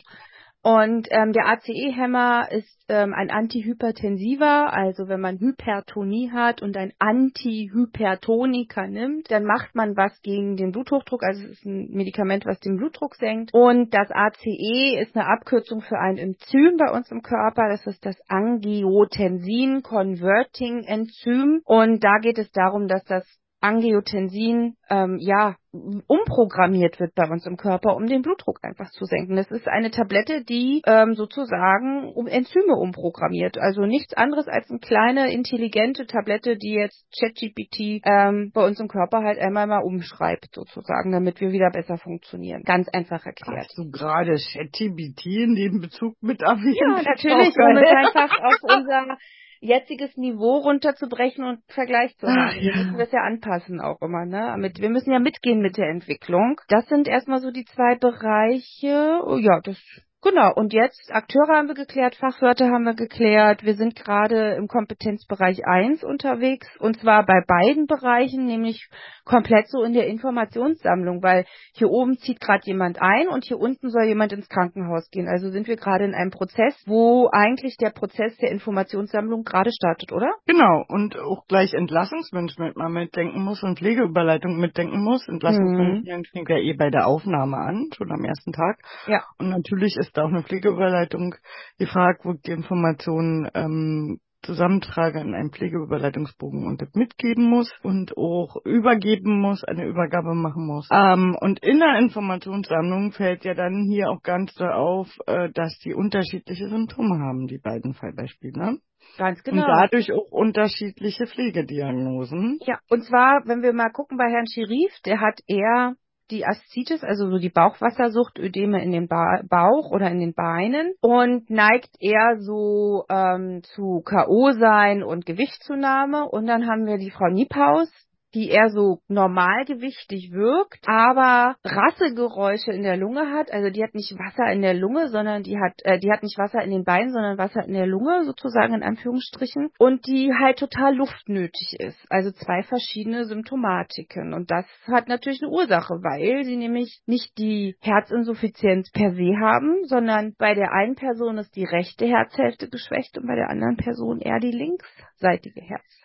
Und 0.63 1.09
ähm, 1.11 1.33
der 1.33 1.45
ACE-Hämmer 1.47 2.49
ist 2.49 2.85
ähm, 2.87 3.13
ein 3.13 3.29
Antihypertensiver, 3.29 4.71
also 4.71 5.09
wenn 5.09 5.19
man 5.19 5.37
Hypertonie 5.37 6.31
hat 6.31 6.61
und 6.61 6.77
ein 6.77 6.93
Antihypertoniker 6.99 8.87
nimmt, 8.87 9.29
dann 9.29 9.43
macht 9.43 9.75
man 9.75 9.97
was 9.97 10.21
gegen 10.21 10.55
den 10.55 10.71
Bluthochdruck, 10.71 11.21
also 11.21 11.43
es 11.43 11.51
ist 11.51 11.65
ein 11.65 11.89
Medikament, 11.91 12.45
was 12.45 12.61
den 12.61 12.77
Blutdruck 12.77 13.15
senkt. 13.15 13.53
Und 13.53 13.93
das 13.93 14.09
ACE 14.09 15.01
ist 15.01 15.13
eine 15.17 15.27
Abkürzung 15.27 15.81
für 15.81 15.99
ein 15.99 16.17
Enzym 16.17 16.77
bei 16.77 16.89
uns 16.91 17.11
im 17.11 17.23
Körper, 17.23 17.67
das 17.67 17.85
ist 17.85 18.05
das 18.05 18.15
Angiotensin 18.29 19.81
Converting 19.83 20.85
Enzym. 20.85 21.61
Und 21.65 22.01
da 22.05 22.19
geht 22.19 22.37
es 22.37 22.49
darum, 22.51 22.87
dass 22.87 23.03
das 23.03 23.25
Angiotensin 23.63 24.75
ähm, 24.89 25.17
ja 25.19 25.55
umprogrammiert 25.71 26.99
wird 26.99 27.15
bei 27.15 27.27
uns 27.27 27.47
im 27.47 27.57
Körper, 27.57 27.95
um 27.95 28.05
den 28.05 28.21
Blutdruck 28.21 28.59
einfach 28.61 28.91
zu 28.91 29.05
senken. 29.05 29.37
Das 29.37 29.49
ist 29.49 29.67
eine 29.67 29.89
Tablette, 29.89 30.43
die 30.43 30.83
ähm, 30.85 31.15
sozusagen 31.15 32.11
um 32.13 32.27
Enzyme 32.27 32.75
umprogrammiert. 32.75 33.57
Also 33.57 33.85
nichts 33.85 34.13
anderes 34.13 34.47
als 34.47 34.69
eine 34.69 34.79
kleine 34.79 35.33
intelligente 35.33 36.05
Tablette, 36.05 36.57
die 36.57 36.73
jetzt 36.73 37.07
ChatGPT 37.17 38.01
ähm, 38.05 38.51
bei 38.53 38.65
uns 38.65 38.79
im 38.79 38.87
Körper 38.87 39.23
halt 39.23 39.39
einmal 39.39 39.65
mal 39.65 39.81
umschreibt 39.81 40.53
sozusagen, 40.53 41.11
damit 41.11 41.39
wir 41.39 41.51
wieder 41.51 41.71
besser 41.71 41.97
funktionieren. 41.97 42.63
Ganz 42.63 42.89
einfach 42.89 43.25
erklärt. 43.25 43.67
Hast 43.69 43.77
du 43.77 43.89
gerade 43.89 44.35
ChatGPT 44.35 45.25
in 45.25 45.55
dem 45.55 45.79
Bezug 45.79 46.15
mit 46.21 46.41
erwähnt? 46.41 46.77
Ja, 46.79 47.01
natürlich, 47.01 47.55
um 47.57 47.77
es 47.77 47.89
einfach 47.89 48.37
auf 48.43 48.57
unser 48.61 49.17
jetziges 49.63 50.15
Niveau 50.17 50.57
runterzubrechen 50.57 51.45
und 51.45 51.59
Vergleich 51.67 52.15
zu 52.17 52.27
Ach, 52.27 52.35
haben. 52.35 52.57
ja. 52.57 52.73
Wir 52.73 52.75
müssen 52.75 52.97
das 52.97 53.11
ja 53.11 53.21
anpassen 53.21 53.79
auch 53.79 54.01
immer, 54.01 54.25
ne? 54.25 54.55
Mit, 54.57 54.79
wir 54.79 54.89
müssen 54.89 55.11
ja 55.11 55.19
mitgehen 55.19 55.61
mit 55.61 55.77
der 55.77 55.89
Entwicklung. 55.89 56.59
Das 56.67 56.85
sind 56.87 57.07
erstmal 57.07 57.39
so 57.39 57.49
die 57.51 57.65
zwei 57.65 57.95
Bereiche. 57.95 59.21
Oh, 59.25 59.37
ja, 59.37 59.61
das 59.63 59.77
Genau, 60.23 60.53
und 60.55 60.71
jetzt 60.71 61.13
Akteure 61.13 61.57
haben 61.57 61.67
wir 61.67 61.75
geklärt, 61.75 62.15
Fachwörter 62.15 62.69
haben 62.69 62.85
wir 62.85 62.93
geklärt. 62.93 63.63
Wir 63.63 63.75
sind 63.75 63.95
gerade 63.95 64.53
im 64.53 64.67
Kompetenzbereich 64.69 65.67
1 65.67 66.01
unterwegs 66.05 66.67
und 66.79 66.97
zwar 67.01 67.25
bei 67.25 67.43
beiden 67.45 67.87
Bereichen, 67.87 68.45
nämlich 68.45 68.87
komplett 69.25 69.67
so 69.67 69.83
in 69.83 69.91
der 69.91 70.07
Informationssammlung, 70.07 71.21
weil 71.21 71.45
hier 71.73 71.89
oben 71.89 72.17
zieht 72.17 72.39
gerade 72.39 72.61
jemand 72.65 73.01
ein 73.01 73.27
und 73.27 73.43
hier 73.43 73.59
unten 73.59 73.89
soll 73.89 74.05
jemand 74.05 74.31
ins 74.31 74.47
Krankenhaus 74.47 75.09
gehen. 75.11 75.27
Also 75.27 75.49
sind 75.49 75.67
wir 75.67 75.75
gerade 75.75 76.05
in 76.05 76.13
einem 76.13 76.31
Prozess, 76.31 76.81
wo 76.85 77.29
eigentlich 77.33 77.75
der 77.75 77.89
Prozess 77.89 78.37
der 78.37 78.51
Informationssammlung 78.51 79.43
gerade 79.43 79.71
startet, 79.73 80.13
oder? 80.13 80.31
Genau, 80.47 80.85
und 80.87 81.17
auch 81.17 81.45
gleich 81.47 81.73
Entlassungsmanagement 81.73 82.77
mal 82.77 82.89
mitdenken 82.89 83.43
muss 83.43 83.61
und 83.61 83.77
Pflegeüberleitung 83.77 84.57
mitdenken 84.57 85.03
muss. 85.03 85.27
Entlassungsmanagement 85.27 86.29
fängt 86.29 86.49
ja 86.49 86.57
eh 86.57 86.73
bei 86.73 86.89
der 86.89 87.07
Aufnahme 87.07 87.57
an, 87.57 87.89
schon 87.93 88.09
am 88.09 88.23
ersten 88.23 88.53
Tag. 88.53 88.79
Ja. 89.07 89.23
Und 89.37 89.49
natürlich 89.49 89.97
ist 89.97 90.12
da 90.13 90.23
auch 90.23 90.29
eine 90.29 90.43
Pflegeüberleitung 90.43 91.35
gefragt, 91.77 92.21
wo 92.23 92.33
ich 92.33 92.41
die 92.41 92.51
Informationen 92.51 93.49
ähm, 93.53 94.19
zusammentrage 94.43 95.19
in 95.19 95.33
einem 95.33 95.51
Pflegeüberleitungsbogen 95.51 96.67
und 96.67 96.81
das 96.81 96.93
mitgeben 96.93 97.49
muss 97.49 97.71
und 97.81 98.15
auch 98.17 98.57
übergeben 98.65 99.39
muss, 99.39 99.63
eine 99.63 99.85
Übergabe 99.85 100.35
machen 100.35 100.67
muss. 100.67 100.87
Ähm, 100.91 101.35
und 101.39 101.59
in 101.63 101.79
der 101.79 101.97
Informationssammlung 101.99 103.13
fällt 103.13 103.45
ja 103.45 103.53
dann 103.53 103.85
hier 103.89 104.09
auch 104.09 104.21
ganz 104.21 104.53
so 104.53 104.65
auf, 104.65 105.07
äh, 105.27 105.49
dass 105.53 105.77
die 105.79 105.93
unterschiedliche 105.93 106.67
Symptome 106.67 107.19
haben, 107.19 107.47
die 107.47 107.59
beiden 107.59 107.93
Fallbeispiele. 107.93 108.57
Ne? 108.57 108.77
Ganz 109.17 109.43
genau. 109.43 109.63
Und 109.63 109.67
dadurch 109.67 110.11
auch 110.11 110.31
unterschiedliche 110.31 111.25
Pflegediagnosen. 111.27 112.59
Ja, 112.65 112.79
und 112.89 113.03
zwar, 113.03 113.43
wenn 113.45 113.61
wir 113.61 113.73
mal 113.73 113.91
gucken 113.91 114.17
bei 114.17 114.29
Herrn 114.29 114.47
Schirif, 114.47 114.91
der 115.05 115.19
hat 115.21 115.39
eher 115.47 115.95
die 116.33 116.45
Aszites, 116.45 117.03
also 117.03 117.29
so 117.29 117.37
die 117.37 117.49
Bauchwassersucht, 117.49 118.39
Ödeme 118.39 118.83
in 118.83 118.91
den 118.91 119.07
ba 119.07 119.41
Bauch 119.47 119.91
oder 119.91 120.09
in 120.09 120.19
den 120.19 120.33
Beinen 120.33 120.93
und 121.01 121.49
neigt 121.49 121.91
eher 121.99 122.37
so 122.39 123.05
ähm, 123.09 123.61
zu 123.63 124.01
K.O. 124.03 124.51
sein 124.51 125.03
und 125.03 125.25
Gewichtszunahme. 125.25 126.27
Und 126.27 126.47
dann 126.47 126.67
haben 126.67 126.85
wir 126.85 126.97
die 126.97 127.11
Frau 127.11 127.29
Niephaus, 127.29 127.89
die 128.33 128.49
eher 128.49 128.69
so 128.69 128.99
normalgewichtig 129.07 130.31
wirkt, 130.31 130.85
aber 130.87 131.55
Rassegeräusche 131.63 132.71
in 132.71 132.83
der 132.83 132.97
Lunge 132.97 133.31
hat. 133.31 133.51
Also 133.51 133.69
die 133.69 133.83
hat 133.83 133.93
nicht 133.93 134.13
Wasser 134.17 134.51
in 134.51 134.61
der 134.61 134.73
Lunge, 134.73 135.09
sondern 135.09 135.43
die 135.43 135.57
hat, 135.57 135.73
äh, 135.83 135.99
die 135.99 136.11
hat 136.11 136.23
nicht 136.23 136.37
Wasser 136.37 136.61
in 136.63 136.71
den 136.71 136.83
Beinen, 136.83 137.11
sondern 137.11 137.37
Wasser 137.37 137.63
in 137.65 137.73
der 137.73 137.87
Lunge, 137.87 138.23
sozusagen 138.25 138.73
in 138.73 138.83
Anführungsstrichen. 138.83 139.69
Und 139.77 140.07
die 140.07 140.31
halt 140.33 140.59
total 140.59 140.95
luftnötig 140.95 141.75
ist. 141.79 142.05
Also 142.09 142.31
zwei 142.31 142.63
verschiedene 142.63 143.25
Symptomatiken. 143.25 144.33
Und 144.33 144.51
das 144.51 144.65
hat 144.87 145.07
natürlich 145.07 145.41
eine 145.41 145.51
Ursache, 145.51 145.95
weil 146.01 146.43
sie 146.43 146.57
nämlich 146.57 147.01
nicht 147.05 147.37
die 147.37 147.75
Herzinsuffizienz 147.81 148.91
per 148.91 149.11
se 149.11 149.37
haben, 149.39 149.85
sondern 149.85 150.33
bei 150.37 150.53
der 150.53 150.71
einen 150.71 150.95
Person 150.95 151.37
ist 151.37 151.55
die 151.55 151.65
rechte 151.65 152.05
Herzhälfte 152.05 152.69
geschwächt 152.69 153.17
und 153.17 153.27
bei 153.27 153.35
der 153.35 153.49
anderen 153.49 153.77
Person 153.77 154.19
eher 154.19 154.39
die 154.39 154.51
linksseitige 154.51 155.61
Herz 155.61 156.03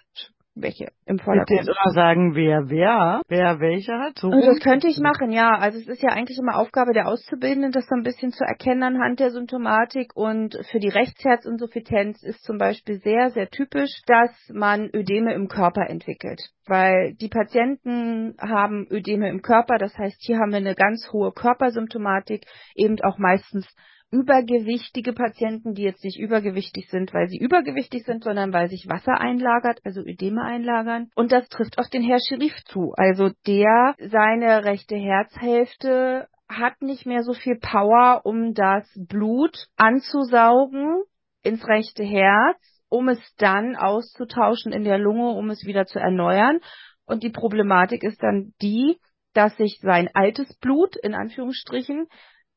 welche 0.60 0.88
im 1.06 1.18
Vordergrund. 1.18 1.60
Jetzt 1.60 1.68
immer 1.68 1.92
sagen, 1.94 2.34
wer 2.34 2.68
wer, 2.68 3.22
wer 3.28 3.60
welche 3.60 3.92
hat. 3.92 4.18
So 4.18 4.30
das 4.30 4.60
könnte 4.60 4.88
ich 4.88 4.98
machen, 4.98 5.30
ja. 5.30 5.56
Also 5.58 5.78
es 5.78 5.88
ist 5.88 6.02
ja 6.02 6.10
eigentlich 6.10 6.38
immer 6.38 6.56
Aufgabe 6.56 6.92
der 6.92 7.08
Auszubildenden, 7.08 7.72
das 7.72 7.86
so 7.86 7.94
ein 7.94 8.02
bisschen 8.02 8.32
zu 8.32 8.44
erkennen 8.44 8.82
anhand 8.82 9.20
der 9.20 9.30
Symptomatik. 9.30 10.12
Und 10.14 10.58
für 10.70 10.78
die 10.78 10.88
Rechtsherzinsuffizienz 10.88 12.22
ist 12.22 12.42
zum 12.44 12.58
Beispiel 12.58 13.00
sehr, 13.00 13.30
sehr 13.30 13.48
typisch, 13.48 14.02
dass 14.06 14.30
man 14.52 14.90
Ödeme 14.94 15.34
im 15.34 15.48
Körper 15.48 15.88
entwickelt. 15.88 16.40
Weil 16.66 17.14
die 17.14 17.28
Patienten 17.28 18.36
haben 18.40 18.86
Ödeme 18.90 19.30
im 19.30 19.42
Körper, 19.42 19.78
das 19.78 19.96
heißt, 19.96 20.20
hier 20.20 20.38
haben 20.38 20.50
wir 20.50 20.58
eine 20.58 20.74
ganz 20.74 21.08
hohe 21.12 21.32
Körpersymptomatik, 21.32 22.44
eben 22.74 23.00
auch 23.02 23.18
meistens 23.18 23.66
übergewichtige 24.10 25.12
Patienten, 25.12 25.74
die 25.74 25.82
jetzt 25.82 26.04
nicht 26.04 26.18
übergewichtig 26.18 26.88
sind, 26.90 27.12
weil 27.12 27.28
sie 27.28 27.38
übergewichtig 27.38 28.04
sind, 28.04 28.24
sondern 28.24 28.52
weil 28.52 28.68
sich 28.68 28.88
Wasser 28.88 29.20
einlagert, 29.20 29.80
also 29.84 30.00
Ödeme 30.00 30.42
einlagern. 30.42 31.10
Und 31.14 31.32
das 31.32 31.48
trifft 31.48 31.78
auf 31.78 31.88
den 31.88 32.02
Herr 32.02 32.18
Scherif 32.26 32.54
zu. 32.64 32.92
Also 32.96 33.30
der 33.46 33.94
seine 33.98 34.64
rechte 34.64 34.96
Herzhälfte 34.96 36.28
hat 36.48 36.80
nicht 36.80 37.04
mehr 37.04 37.22
so 37.22 37.34
viel 37.34 37.58
Power, 37.60 38.22
um 38.24 38.54
das 38.54 38.88
Blut 38.96 39.66
anzusaugen 39.76 41.02
ins 41.42 41.66
rechte 41.68 42.02
Herz, 42.02 42.58
um 42.88 43.08
es 43.08 43.20
dann 43.36 43.76
auszutauschen 43.76 44.72
in 44.72 44.84
der 44.84 44.98
Lunge, 44.98 45.30
um 45.32 45.50
es 45.50 45.66
wieder 45.66 45.84
zu 45.84 45.98
erneuern. 45.98 46.60
Und 47.04 47.22
die 47.22 47.30
Problematik 47.30 48.02
ist 48.02 48.22
dann 48.22 48.54
die, 48.62 48.98
dass 49.34 49.54
sich 49.56 49.78
sein 49.82 50.08
altes 50.14 50.56
Blut, 50.58 50.96
in 50.96 51.14
Anführungsstrichen, 51.14 52.06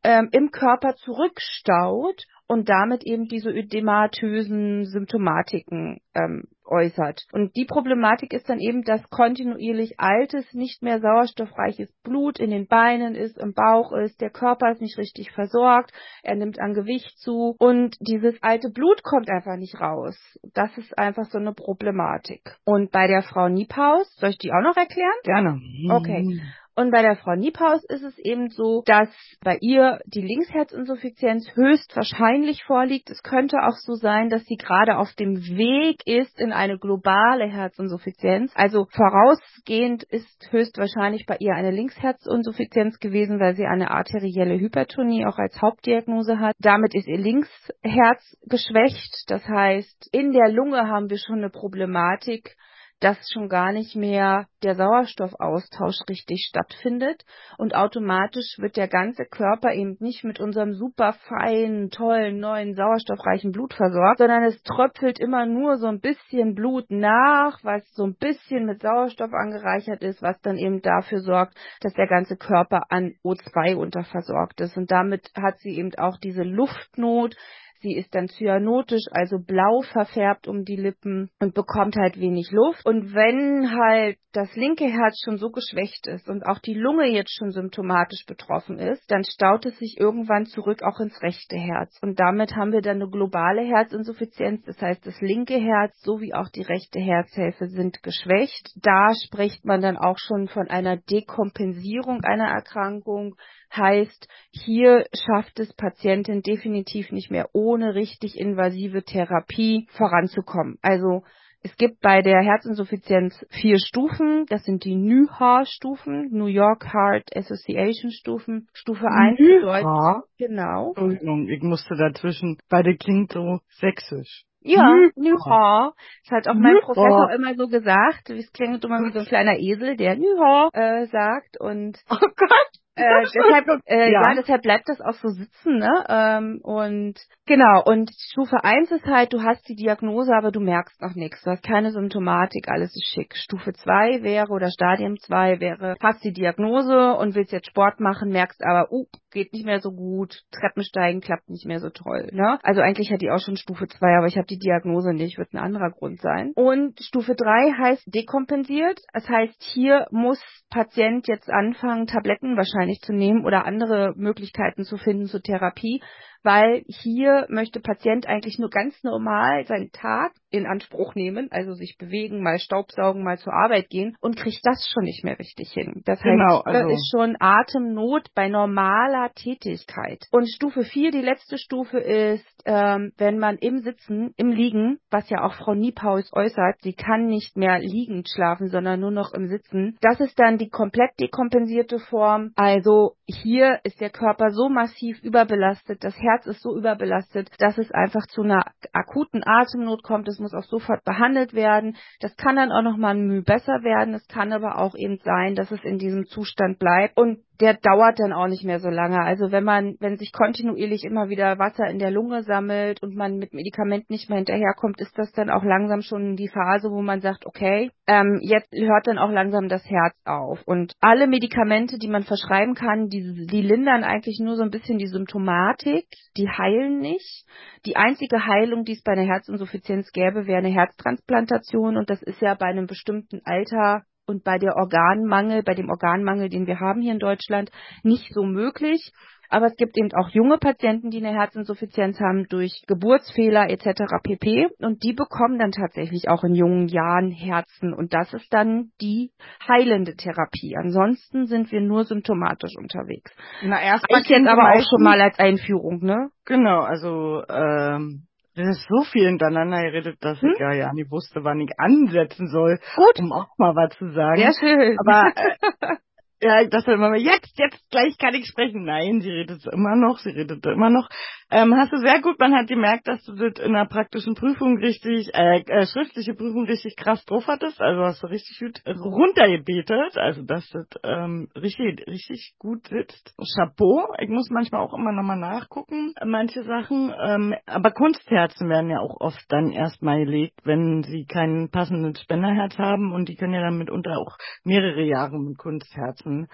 ähm, 0.03 0.29
im 0.31 0.51
Körper 0.51 0.95
zurückstaut 0.95 2.23
und 2.47 2.67
damit 2.67 3.05
eben 3.05 3.29
diese 3.29 3.49
ödematösen 3.49 4.85
Symptomatiken 4.85 6.01
ähm, 6.13 6.43
äußert. 6.71 7.25
Und 7.31 7.55
die 7.55 7.65
Problematik 7.65 8.33
ist 8.33 8.49
dann 8.49 8.59
eben, 8.59 8.83
dass 8.83 9.09
kontinuierlich 9.09 9.99
altes, 9.99 10.53
nicht 10.53 10.81
mehr 10.81 10.99
sauerstoffreiches 10.99 11.89
Blut 12.03 12.39
in 12.39 12.49
den 12.49 12.67
Beinen 12.67 13.15
ist, 13.15 13.37
im 13.37 13.53
Bauch 13.53 13.91
ist, 13.93 14.19
der 14.21 14.31
Körper 14.31 14.71
ist 14.71 14.81
nicht 14.81 14.97
richtig 14.97 15.31
versorgt, 15.31 15.91
er 16.23 16.35
nimmt 16.35 16.59
an 16.59 16.73
Gewicht 16.73 17.17
zu 17.19 17.55
und 17.59 17.95
dieses 17.99 18.41
alte 18.41 18.69
Blut 18.69 19.03
kommt 19.03 19.29
einfach 19.29 19.57
nicht 19.57 19.79
raus. 19.79 20.17
Das 20.53 20.75
ist 20.77 20.97
einfach 20.97 21.25
so 21.25 21.37
eine 21.37 21.53
Problematik. 21.53 22.55
Und 22.65 22.91
bei 22.91 23.07
der 23.07 23.21
Frau 23.21 23.49
Niepaus, 23.49 24.13
soll 24.15 24.31
ich 24.31 24.37
die 24.37 24.51
auch 24.51 24.63
noch 24.63 24.77
erklären? 24.77 25.11
Gerne. 25.23 25.61
Okay. 25.89 26.41
Und 26.81 26.89
bei 26.89 27.03
der 27.03 27.15
Frau 27.15 27.35
Niephaus 27.35 27.83
ist 27.89 28.01
es 28.01 28.17
eben 28.17 28.49
so, 28.49 28.81
dass 28.87 29.07
bei 29.43 29.59
ihr 29.61 29.99
die 30.07 30.23
Linksherzinsuffizienz 30.23 31.47
höchstwahrscheinlich 31.53 32.63
vorliegt. 32.63 33.11
Es 33.11 33.21
könnte 33.21 33.57
auch 33.57 33.75
so 33.75 33.93
sein, 33.93 34.29
dass 34.29 34.43
sie 34.45 34.55
gerade 34.55 34.97
auf 34.97 35.13
dem 35.13 35.35
Weg 35.35 36.01
ist 36.07 36.39
in 36.39 36.51
eine 36.51 36.79
globale 36.79 37.45
Herzinsuffizienz. 37.45 38.51
Also 38.55 38.87
vorausgehend 38.89 40.01
ist 40.05 40.51
höchstwahrscheinlich 40.51 41.27
bei 41.27 41.37
ihr 41.39 41.53
eine 41.53 41.69
Linksherzinsuffizienz 41.69 42.97
gewesen, 42.97 43.39
weil 43.39 43.53
sie 43.53 43.67
eine 43.67 43.91
arterielle 43.91 44.59
Hypertonie 44.59 45.27
auch 45.27 45.37
als 45.37 45.61
Hauptdiagnose 45.61 46.39
hat. 46.39 46.55
Damit 46.57 46.95
ist 46.95 47.07
ihr 47.07 47.19
Linksherz 47.19 48.37
geschwächt. 48.49 49.25
Das 49.27 49.47
heißt, 49.47 50.09
in 50.11 50.31
der 50.31 50.49
Lunge 50.49 50.87
haben 50.87 51.11
wir 51.11 51.19
schon 51.19 51.37
eine 51.37 51.51
Problematik 51.51 52.55
dass 53.01 53.17
schon 53.33 53.49
gar 53.49 53.73
nicht 53.73 53.95
mehr 53.95 54.45
der 54.63 54.75
Sauerstoffaustausch 54.75 55.97
richtig 56.07 56.45
stattfindet 56.47 57.25
und 57.57 57.75
automatisch 57.75 58.57
wird 58.59 58.77
der 58.77 58.87
ganze 58.87 59.25
Körper 59.25 59.73
eben 59.73 59.97
nicht 59.99 60.23
mit 60.23 60.39
unserem 60.39 60.73
super 60.75 61.13
feinen, 61.27 61.89
tollen, 61.89 62.39
neuen, 62.39 62.75
sauerstoffreichen 62.75 63.51
Blut 63.51 63.73
versorgt, 63.73 64.19
sondern 64.19 64.43
es 64.43 64.61
tröpfelt 64.61 65.19
immer 65.19 65.47
nur 65.47 65.77
so 65.77 65.87
ein 65.87 65.99
bisschen 65.99 66.53
Blut 66.53 66.85
nach, 66.89 67.57
was 67.63 67.83
so 67.93 68.05
ein 68.05 68.15
bisschen 68.15 68.67
mit 68.67 68.81
Sauerstoff 68.81 69.33
angereichert 69.33 70.03
ist, 70.03 70.21
was 70.21 70.39
dann 70.41 70.57
eben 70.57 70.81
dafür 70.81 71.21
sorgt, 71.21 71.57
dass 71.81 71.93
der 71.93 72.07
ganze 72.07 72.37
Körper 72.37 72.83
an 72.89 73.15
O2 73.23 73.75
unterversorgt 73.75 74.61
ist. 74.61 74.77
Und 74.77 74.91
damit 74.91 75.31
hat 75.35 75.57
sie 75.59 75.75
eben 75.75 75.91
auch 75.95 76.17
diese 76.17 76.43
Luftnot, 76.43 77.35
Sie 77.81 77.95
ist 77.95 78.13
dann 78.13 78.27
cyanotisch, 78.27 79.05
also 79.11 79.37
blau 79.39 79.81
verfärbt 79.91 80.47
um 80.47 80.63
die 80.65 80.75
Lippen 80.75 81.31
und 81.39 81.55
bekommt 81.55 81.95
halt 81.95 82.19
wenig 82.19 82.51
Luft. 82.51 82.85
Und 82.85 83.15
wenn 83.15 83.71
halt 83.75 84.17
das 84.33 84.55
linke 84.55 84.85
Herz 84.85 85.19
schon 85.25 85.37
so 85.37 85.49
geschwächt 85.49 86.07
ist 86.07 86.29
und 86.29 86.45
auch 86.45 86.59
die 86.59 86.75
Lunge 86.75 87.07
jetzt 87.07 87.35
schon 87.35 87.51
symptomatisch 87.51 88.25
betroffen 88.27 88.77
ist, 88.77 89.03
dann 89.09 89.23
staut 89.23 89.65
es 89.65 89.77
sich 89.79 89.97
irgendwann 89.99 90.45
zurück 90.45 90.83
auch 90.83 90.99
ins 90.99 91.21
rechte 91.23 91.57
Herz. 91.57 91.97
Und 92.01 92.19
damit 92.19 92.55
haben 92.55 92.71
wir 92.71 92.81
dann 92.81 93.01
eine 93.01 93.09
globale 93.09 93.63
Herzinsuffizienz. 93.63 94.63
Das 94.65 94.79
heißt, 94.79 95.05
das 95.05 95.19
linke 95.19 95.57
Herz 95.57 95.99
sowie 96.01 96.33
auch 96.33 96.49
die 96.49 96.61
rechte 96.61 96.99
Herzhälfte 96.99 97.67
sind 97.67 98.03
geschwächt. 98.03 98.69
Da 98.75 99.09
spricht 99.25 99.65
man 99.65 99.81
dann 99.81 99.97
auch 99.97 100.17
schon 100.19 100.47
von 100.47 100.69
einer 100.69 100.97
Dekompensierung 100.97 102.23
einer 102.23 102.47
Erkrankung 102.47 103.35
Heißt, 103.75 104.27
hier 104.51 105.05
schafft 105.13 105.59
es 105.59 105.73
Patientin 105.73 106.41
definitiv 106.41 107.11
nicht 107.11 107.31
mehr 107.31 107.49
ohne 107.53 107.95
richtig 107.95 108.37
invasive 108.37 109.03
Therapie 109.03 109.87
voranzukommen. 109.91 110.77
Also 110.81 111.23
es 111.63 111.75
gibt 111.77 112.01
bei 112.01 112.21
der 112.21 112.41
Herzinsuffizienz 112.41 113.45
vier 113.49 113.77
Stufen. 113.77 114.45
Das 114.49 114.63
sind 114.63 114.83
die 114.83 114.95
NYHA-Stufen, 114.95 116.29
New 116.31 116.47
York 116.47 116.91
Heart 116.91 117.35
Association 117.35 118.11
Stufen. 118.11 118.67
Stufe 118.73 119.05
1 119.07 119.37
bedeutet, 119.37 120.23
genau. 120.39 120.87
Entschuldigung, 120.89 121.47
ich 121.49 121.61
musste 121.61 121.95
dazwischen, 121.95 122.57
beide 122.67 122.95
klingt 122.97 123.31
so 123.31 123.59
sächsisch. 123.79 124.43
Ja, 124.63 124.93
Nüha. 125.15 125.93
Das 126.23 126.31
hat 126.31 126.47
auch 126.47 126.59
mein 126.59 126.79
Professor 126.81 127.31
immer 127.33 127.55
so 127.55 127.67
gesagt. 127.67 128.29
Es 128.29 128.51
klingt 128.53 128.83
immer 128.83 128.99
wie 128.99 129.11
so 129.11 129.19
ein 129.19 129.25
kleiner 129.25 129.57
Esel, 129.57 129.97
der 129.97 130.15
Nüha 130.15 130.69
äh, 130.73 131.05
sagt. 131.07 131.59
Und 131.59 131.97
oh 132.09 132.17
Gott. 132.19 132.80
Äh, 132.95 133.23
deshalb, 133.23 133.81
äh, 133.85 134.11
ja. 134.11 134.21
ja. 134.21 134.35
deshalb 134.35 134.61
bleibt 134.63 134.89
das 134.89 134.99
auch 134.99 135.13
so 135.13 135.29
sitzen, 135.29 135.77
ne? 135.77 136.05
Ähm, 136.09 136.59
und 136.61 137.15
genau, 137.45 137.83
und 137.85 138.11
Stufe 138.31 138.63
1 138.63 138.91
ist 138.91 139.05
halt, 139.05 139.31
du 139.31 139.41
hast 139.41 139.67
die 139.69 139.75
Diagnose, 139.75 140.35
aber 140.35 140.51
du 140.51 140.59
merkst 140.59 141.01
noch 141.01 141.15
nichts. 141.15 141.41
Du 141.43 141.51
hast 141.51 141.63
keine 141.63 141.91
Symptomatik, 141.91 142.67
alles 142.67 142.93
ist 142.93 143.07
schick. 143.13 143.33
Stufe 143.35 143.71
2 143.71 144.23
wäre 144.23 144.51
oder 144.51 144.69
Stadium 144.69 145.17
2 145.17 145.61
wäre, 145.61 145.95
hast 146.01 146.23
die 146.23 146.33
Diagnose 146.33 147.13
und 147.13 147.33
willst 147.33 147.53
jetzt 147.53 147.69
Sport 147.69 148.01
machen, 148.01 148.29
merkst 148.29 148.61
aber, 148.61 148.91
uh, 148.91 149.05
geht 149.31 149.53
nicht 149.53 149.65
mehr 149.65 149.79
so 149.79 149.91
gut, 149.91 150.41
Treppensteigen 150.51 151.21
klappt 151.21 151.49
nicht 151.49 151.65
mehr 151.65 151.79
so 151.79 151.89
toll. 151.89 152.29
Ne? 152.33 152.59
Also 152.61 152.81
eigentlich 152.81 153.11
hat 153.11 153.21
die 153.21 153.31
auch 153.31 153.39
schon 153.39 153.55
Stufe 153.55 153.87
2, 153.87 154.17
aber 154.17 154.27
ich 154.27 154.35
habe 154.35 154.47
die 154.47 154.59
Diagnose 154.59 155.13
nicht, 155.13 155.37
wird 155.37 155.53
ein 155.53 155.59
anderer 155.59 155.91
Grund 155.91 156.19
sein. 156.19 156.51
Und 156.55 156.99
Stufe 156.99 157.35
3 157.35 157.71
heißt 157.71 158.03
dekompensiert. 158.13 158.99
Das 159.13 159.29
heißt, 159.29 159.55
hier 159.63 160.07
muss 160.11 160.41
Patient 160.69 161.27
jetzt 161.29 161.49
anfangen, 161.49 162.07
Tabletten 162.07 162.57
wahrscheinlich 162.57 162.80
zu 163.01 163.13
nehmen 163.13 163.45
oder 163.45 163.65
andere 163.65 164.13
Möglichkeiten 164.15 164.83
zu 164.83 164.97
finden 164.97 165.27
zur 165.27 165.41
Therapie, 165.41 166.01
weil 166.43 166.83
hier 166.87 167.45
möchte 167.49 167.79
Patient 167.79 168.27
eigentlich 168.27 168.59
nur 168.59 168.69
ganz 168.69 169.03
normal 169.03 169.65
seinen 169.65 169.91
Tag 169.91 170.33
in 170.49 170.65
Anspruch 170.65 171.15
nehmen, 171.15 171.47
also 171.51 171.73
sich 171.73 171.97
bewegen, 171.97 172.43
mal 172.43 172.59
Staubsaugen, 172.59 173.23
mal 173.23 173.37
zur 173.37 173.53
Arbeit 173.53 173.89
gehen 173.89 174.15
und 174.19 174.37
kriegt 174.37 174.59
das 174.63 174.87
schon 174.93 175.03
nicht 175.03 175.23
mehr 175.23 175.39
richtig 175.39 175.71
hin. 175.71 176.01
Das 176.05 176.19
heißt, 176.19 176.25
genau, 176.25 176.59
also 176.59 176.89
ist 176.89 177.09
schon 177.11 177.37
Atemnot 177.39 178.27
bei 178.35 178.49
normaler 178.49 179.31
Tätigkeit. 179.33 180.25
Und 180.31 180.49
Stufe 180.49 180.83
4, 180.83 181.11
die 181.11 181.21
letzte 181.21 181.57
Stufe 181.57 181.99
ist, 181.99 182.45
ähm, 182.65 183.13
wenn 183.17 183.39
man 183.39 183.57
im 183.57 183.79
Sitzen, 183.79 184.33
im 184.37 184.49
Liegen, 184.49 184.99
was 185.09 185.29
ja 185.29 185.43
auch 185.43 185.53
Frau 185.53 185.73
Niepaus 185.73 186.31
äußert, 186.33 186.81
sie 186.81 186.93
kann 186.93 187.25
nicht 187.25 187.57
mehr 187.57 187.79
liegend 187.79 188.29
schlafen, 188.29 188.69
sondern 188.69 188.99
nur 188.99 189.11
noch 189.11 189.33
im 189.33 189.47
Sitzen. 189.47 189.97
Das 190.01 190.19
ist 190.19 190.37
dann 190.39 190.57
die 190.57 190.69
komplett 190.69 191.11
dekompensierte 191.19 191.99
Form. 191.99 192.51
Also 192.55 193.15
hier 193.25 193.79
ist 193.83 194.01
der 194.01 194.09
Körper 194.09 194.51
so 194.51 194.69
massiv 194.69 195.21
überbelastet, 195.23 196.03
das 196.03 196.15
Herz 196.17 196.30
ist 196.45 196.61
so 196.61 196.75
überbelastet, 196.77 197.49
dass 197.59 197.77
es 197.77 197.91
einfach 197.91 198.25
zu 198.27 198.41
einer 198.43 198.63
akuten 198.93 199.43
Atemnot 199.45 200.03
kommt. 200.03 200.27
Es 200.27 200.39
muss 200.39 200.53
auch 200.53 200.63
sofort 200.63 201.03
behandelt 201.03 201.53
werden. 201.53 201.97
Das 202.19 202.35
kann 202.35 202.55
dann 202.55 202.71
auch 202.71 202.81
nochmal 202.81 203.15
ein 203.15 203.27
Mühe 203.27 203.41
besser 203.41 203.83
werden. 203.83 204.13
Es 204.13 204.27
kann 204.27 204.53
aber 204.53 204.77
auch 204.79 204.95
eben 204.95 205.17
sein, 205.23 205.55
dass 205.55 205.71
es 205.71 205.83
in 205.83 205.97
diesem 205.97 206.25
Zustand 206.25 206.79
bleibt. 206.79 207.17
Und 207.17 207.39
der 207.61 207.75
dauert 207.75 208.19
dann 208.19 208.33
auch 208.33 208.47
nicht 208.47 208.63
mehr 208.63 208.79
so 208.79 208.89
lange. 208.89 209.21
Also 209.21 209.51
wenn 209.51 209.63
man, 209.63 209.95
wenn 209.99 210.17
sich 210.17 210.33
kontinuierlich 210.33 211.03
immer 211.03 211.29
wieder 211.29 211.59
Wasser 211.59 211.87
in 211.87 211.99
der 211.99 212.09
Lunge 212.09 212.41
sammelt 212.41 213.01
und 213.03 213.15
man 213.15 213.37
mit 213.37 213.53
Medikamenten 213.53 214.11
nicht 214.11 214.29
mehr 214.29 214.37
hinterherkommt, 214.37 214.99
ist 214.99 215.15
das 215.17 215.31
dann 215.33 215.51
auch 215.51 215.63
langsam 215.63 216.01
schon 216.01 216.35
die 216.35 216.47
Phase, 216.47 216.89
wo 216.89 217.03
man 217.03 217.21
sagt, 217.21 217.45
okay, 217.45 217.91
ähm, 218.07 218.39
jetzt 218.41 218.73
hört 218.73 219.05
dann 219.05 219.19
auch 219.19 219.29
langsam 219.29 219.69
das 219.69 219.85
Herz 219.85 220.15
auf. 220.25 220.59
Und 220.65 220.95
alle 221.01 221.27
Medikamente, 221.27 221.99
die 221.99 222.07
man 222.07 222.23
verschreiben 222.23 222.73
kann, 222.73 223.09
die, 223.09 223.45
die 223.45 223.61
lindern 223.61 224.03
eigentlich 224.03 224.39
nur 224.39 224.55
so 224.55 224.63
ein 224.63 224.71
bisschen 224.71 224.97
die 224.97 225.07
Symptomatik, 225.07 226.07
die 226.37 226.49
heilen 226.49 226.99
nicht. 226.99 227.45
Die 227.85 227.95
einzige 227.95 228.47
Heilung, 228.47 228.85
die 228.85 228.93
es 228.93 229.03
bei 229.03 229.11
einer 229.11 229.27
Herzinsuffizienz 229.27 230.11
gäbe, 230.11 230.47
wäre 230.47 230.59
eine 230.59 230.73
Herztransplantation 230.73 231.95
und 231.95 232.09
das 232.09 232.23
ist 232.23 232.41
ja 232.41 232.55
bei 232.55 232.65
einem 232.65 232.87
bestimmten 232.87 233.41
Alter 233.45 234.03
und 234.25 234.43
bei 234.43 234.57
der 234.57 234.75
Organmangel, 234.75 235.63
bei 235.63 235.73
dem 235.73 235.89
Organmangel, 235.89 236.49
den 236.49 236.67
wir 236.67 236.79
haben 236.79 237.01
hier 237.01 237.13
in 237.13 237.19
Deutschland, 237.19 237.71
nicht 238.03 238.33
so 238.33 238.43
möglich. 238.43 239.11
aber 239.51 239.65
es 239.65 239.75
gibt 239.75 239.97
eben 239.97 240.09
auch 240.13 240.29
junge 240.29 240.57
Patienten, 240.57 241.11
die 241.11 241.17
eine 241.17 241.37
Herzinsuffizienz 241.37 242.19
haben 242.19 242.47
durch 242.47 242.83
Geburtsfehler 242.87 243.69
etc. 243.69 244.03
pp. 244.23 244.69
Und 244.79 245.03
die 245.03 245.13
bekommen 245.13 245.59
dann 245.59 245.71
tatsächlich 245.71 246.29
auch 246.29 246.43
in 246.43 246.55
jungen 246.55 246.87
Jahren 246.87 247.31
Herzen 247.31 247.93
und 247.93 248.13
das 248.13 248.33
ist 248.33 248.51
dann 248.53 248.91
die 249.01 249.31
heilende 249.67 250.15
Therapie. 250.15 250.75
Ansonsten 250.77 251.47
sind 251.47 251.71
wir 251.71 251.81
nur 251.81 252.05
symptomatisch 252.05 252.75
unterwegs. 252.77 253.35
Na 253.61 253.81
erst 253.81 254.05
ich 254.07 254.29
jetzt 254.29 254.47
aber 254.47 254.71
auch 254.71 254.85
schon 254.89 255.03
mal 255.03 255.19
als 255.19 255.37
Einführung, 255.37 255.99
ne? 256.01 256.29
Genau, 256.45 256.79
also 256.79 257.43
ähm, 257.49 258.27
das 258.55 258.67
ist 258.77 258.87
so 258.89 259.03
viel 259.03 259.27
hintereinander 259.27 259.81
geredet, 259.81 260.17
dass 260.21 260.41
hm? 260.41 260.51
ich 260.53 260.59
ja, 260.59 260.73
ja 260.73 260.93
nie 260.93 261.09
wusste, 261.09 261.43
wann 261.43 261.59
ich 261.59 261.71
ansetzen 261.77 262.47
soll, 262.47 262.79
Gut. 262.95 263.19
um 263.19 263.31
auch 263.31 263.47
mal 263.57 263.75
was 263.75 263.97
zu 263.97 264.11
sagen. 264.11 264.37
Sehr 264.37 264.53
schön. 264.53 264.97
Aber 264.99 265.33
äh, 265.35 265.95
ja, 266.41 266.61
ich 266.61 266.69
dachte 266.69 266.93
immer, 266.93 267.15
jetzt, 267.15 267.57
jetzt, 267.57 267.79
gleich 267.91 268.17
kann 268.17 268.33
ich 268.33 268.47
sprechen. 268.47 268.83
Nein, 268.83 269.21
sie 269.21 269.29
redet 269.29 269.65
immer 269.71 269.95
noch, 269.95 270.17
sie 270.19 270.31
redet 270.31 270.65
immer 270.65 270.89
noch. 270.89 271.07
Ähm, 271.51 271.75
hast 271.75 271.91
du 271.91 271.97
sehr 271.97 272.21
gut, 272.21 272.39
man 272.39 272.55
hat 272.55 272.67
gemerkt, 272.67 273.07
dass 273.07 273.21
du 273.23 273.33
das 273.33 273.63
in 273.63 273.73
der 273.73 273.85
praktischen 273.85 274.35
Prüfung 274.35 274.77
richtig, 274.77 275.29
äh, 275.33 275.59
äh, 275.59 275.85
schriftliche 275.85 276.33
Prüfung 276.33 276.65
richtig 276.65 276.95
krass 276.95 277.23
drauf 277.25 277.45
hattest. 277.47 277.79
Also 277.81 278.03
hast 278.03 278.23
du 278.23 278.27
richtig 278.27 278.57
gut 278.59 278.81
runtergebetet. 278.85 280.17
Also 280.17 280.41
dass 280.43 280.67
das 280.69 280.87
ähm, 281.03 281.49
richtig, 281.55 282.07
richtig 282.07 282.53
gut 282.57 282.87
sitzt. 282.87 283.35
Chapeau. 283.55 284.13
Ich 284.19 284.29
muss 284.29 284.49
manchmal 284.49 284.81
auch 284.81 284.93
immer 284.93 285.11
nochmal 285.11 285.37
nachgucken, 285.37 286.13
manche 286.25 286.63
Sachen. 286.63 287.13
Ähm, 287.21 287.53
aber 287.67 287.91
Kunstherzen 287.91 288.69
werden 288.69 288.89
ja 288.89 288.99
auch 288.99 289.19
oft 289.19 289.43
dann 289.49 289.71
erstmal 289.71 290.25
gelegt, 290.25 290.59
wenn 290.63 291.03
sie 291.03 291.25
keinen 291.25 291.69
passenden 291.69 292.15
Spenderherz 292.15 292.77
haben 292.77 293.13
und 293.13 293.29
die 293.29 293.35
können 293.35 293.53
ja 293.53 293.61
dann 293.61 293.77
mitunter 293.77 294.17
auch 294.17 294.37
mehrere 294.63 295.03
Jahre 295.03 295.37
mit 295.37 295.57
Kunstherzen 295.57 296.30
Herzen 296.31 296.47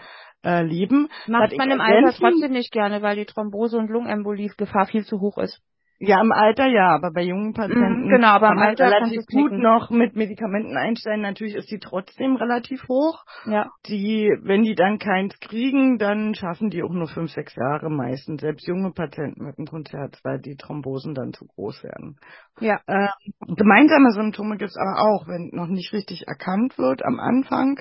äh, 0.43 0.63
leben. 0.63 1.09
Macht 1.27 1.57
man 1.57 1.71
im 1.71 1.81
Alter 1.81 2.13
trotzdem 2.17 2.51
nicht 2.51 2.71
gerne, 2.71 3.01
weil 3.01 3.15
die 3.15 3.25
Thrombose- 3.25 3.77
und 3.77 3.89
Lungenembolie-Gefahr 3.89 4.87
viel 4.87 5.03
zu 5.03 5.19
hoch 5.19 5.37
ist. 5.37 5.61
Ja, 5.99 6.21
im 6.21 6.31
Alter 6.31 6.67
ja, 6.67 6.93
aber 6.93 7.11
bei 7.11 7.23
jungen 7.23 7.53
Patienten 7.53 8.03
mhm, 8.03 8.09
genau, 8.09 8.27
aber 8.27 8.51
im 8.51 8.59
Alter 8.59 8.85
relativ 8.85 9.25
gut 9.25 9.51
noch 9.51 9.89
mit 9.89 10.15
Medikamenten 10.15 10.77
einstellen. 10.77 11.21
Natürlich 11.21 11.55
ist 11.55 11.71
die 11.71 11.79
trotzdem 11.79 12.35
relativ 12.35 12.87
hoch. 12.87 13.23
Ja. 13.47 13.71
Die, 13.87 14.29
wenn 14.43 14.61
die 14.61 14.75
dann 14.75 14.99
keins 14.99 15.39
kriegen, 15.39 15.97
dann 15.97 16.35
schaffen 16.35 16.69
die 16.69 16.83
auch 16.83 16.91
nur 16.91 17.07
fünf, 17.07 17.31
sechs 17.31 17.55
Jahre 17.55 17.89
meistens. 17.89 18.41
Selbst 18.41 18.67
junge 18.67 18.91
Patienten 18.91 19.43
mit 19.43 19.57
dem 19.57 19.65
Grundherz, 19.65 20.19
weil 20.23 20.39
die 20.39 20.55
Thrombosen 20.55 21.15
dann 21.15 21.33
zu 21.33 21.47
groß 21.47 21.83
werden. 21.83 22.19
Ja. 22.59 22.79
Äh, 22.85 23.07
gemeinsame 23.47 24.11
Symptome 24.11 24.57
gibt's 24.57 24.77
aber 24.77 25.01
auch, 25.01 25.27
wenn 25.27 25.49
noch 25.51 25.67
nicht 25.67 25.93
richtig 25.93 26.27
erkannt 26.27 26.77
wird 26.77 27.03
am 27.03 27.19
Anfang 27.19 27.79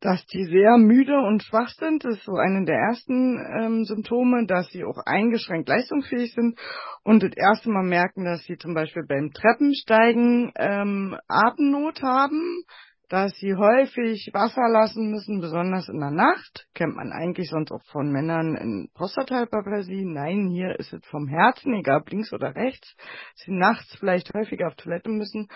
dass 0.00 0.24
die 0.26 0.44
sehr 0.44 0.78
müde 0.78 1.18
und 1.18 1.42
schwach 1.42 1.68
sind. 1.78 2.04
Das 2.04 2.16
ist 2.16 2.24
so 2.24 2.34
eine 2.34 2.64
der 2.64 2.76
ersten 2.76 3.38
ähm, 3.60 3.84
Symptome, 3.84 4.46
dass 4.46 4.68
sie 4.70 4.84
auch 4.84 4.98
eingeschränkt 5.04 5.68
leistungsfähig 5.68 6.34
sind 6.34 6.58
und 7.04 7.22
das 7.22 7.32
erste 7.36 7.70
Mal 7.70 7.84
merken, 7.84 8.24
dass 8.24 8.42
sie 8.44 8.56
zum 8.56 8.74
Beispiel 8.74 9.04
beim 9.06 9.30
Treppensteigen 9.32 10.52
ähm, 10.56 11.16
Atemnot 11.28 12.02
haben, 12.02 12.64
dass 13.10 13.32
sie 13.38 13.56
häufig 13.56 14.30
Wasser 14.32 14.68
lassen 14.68 15.10
müssen, 15.10 15.40
besonders 15.40 15.88
in 15.88 15.98
der 15.98 16.12
Nacht. 16.12 16.68
Kennt 16.74 16.94
man 16.94 17.12
eigentlich 17.12 17.50
sonst 17.50 17.72
auch 17.72 17.82
von 17.90 18.10
Männern 18.10 18.54
in 18.54 18.88
Prostatahyperplasie. 18.94 20.04
Nein, 20.04 20.48
hier 20.48 20.78
ist 20.78 20.92
es 20.92 21.04
vom 21.06 21.26
Herzen, 21.26 21.74
egal 21.74 22.02
ob 22.02 22.10
links 22.10 22.32
oder 22.32 22.54
rechts. 22.54 22.96
Sie 23.34 23.50
nachts 23.50 23.96
vielleicht 23.98 24.32
häufiger 24.32 24.68
auf 24.68 24.76
Toilette 24.76 25.10
müssen 25.10 25.48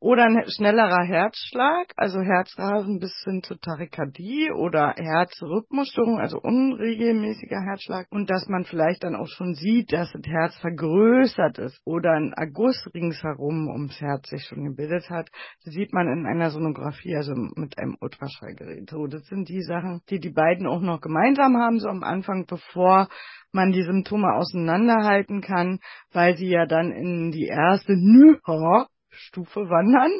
oder 0.00 0.24
ein 0.24 0.42
schnellerer 0.48 1.04
Herzschlag, 1.04 1.92
also 1.94 2.20
Herzrasen 2.20 2.98
bis 2.98 3.12
hin 3.22 3.42
zur 3.42 3.60
Tachykardie 3.60 4.50
oder 4.50 4.94
Herzrhythmusstörung, 4.96 6.18
also 6.18 6.38
unregelmäßiger 6.38 7.60
Herzschlag 7.60 8.06
und 8.10 8.30
dass 8.30 8.48
man 8.48 8.64
vielleicht 8.64 9.04
dann 9.04 9.14
auch 9.14 9.28
schon 9.28 9.54
sieht, 9.54 9.92
dass 9.92 10.10
das 10.12 10.22
Herz 10.26 10.56
vergrößert 10.56 11.58
ist 11.58 11.80
oder 11.84 12.12
ein 12.12 12.32
Erguss 12.32 12.88
ringsherum 12.94 13.68
ums 13.68 14.00
Herz 14.00 14.28
sich 14.30 14.44
schon 14.44 14.64
gebildet 14.64 15.10
hat, 15.10 15.28
sieht 15.60 15.92
man 15.92 16.08
in 16.08 16.26
einer 16.26 16.50
Sonographie, 16.50 17.14
also 17.14 17.34
mit 17.34 17.78
einem 17.78 17.96
Ultraschallgerät. 18.00 18.88
So, 18.88 19.06
das 19.06 19.26
sind 19.26 19.50
die 19.50 19.62
Sachen, 19.62 20.00
die 20.08 20.18
die 20.18 20.32
beiden 20.32 20.66
auch 20.66 20.80
noch 20.80 21.02
gemeinsam 21.02 21.58
haben, 21.58 21.78
so 21.78 21.88
am 21.88 22.02
Anfang, 22.02 22.46
bevor 22.46 23.08
man 23.52 23.72
die 23.72 23.82
Symptome 23.82 24.32
auseinanderhalten 24.34 25.42
kann, 25.42 25.80
weil 26.12 26.36
sie 26.36 26.48
ja 26.48 26.64
dann 26.64 26.90
in 26.90 27.32
die 27.32 27.46
erste 27.46 27.92
Nü 27.96 28.38
Stufe 29.10 29.68
wandern 29.68 30.12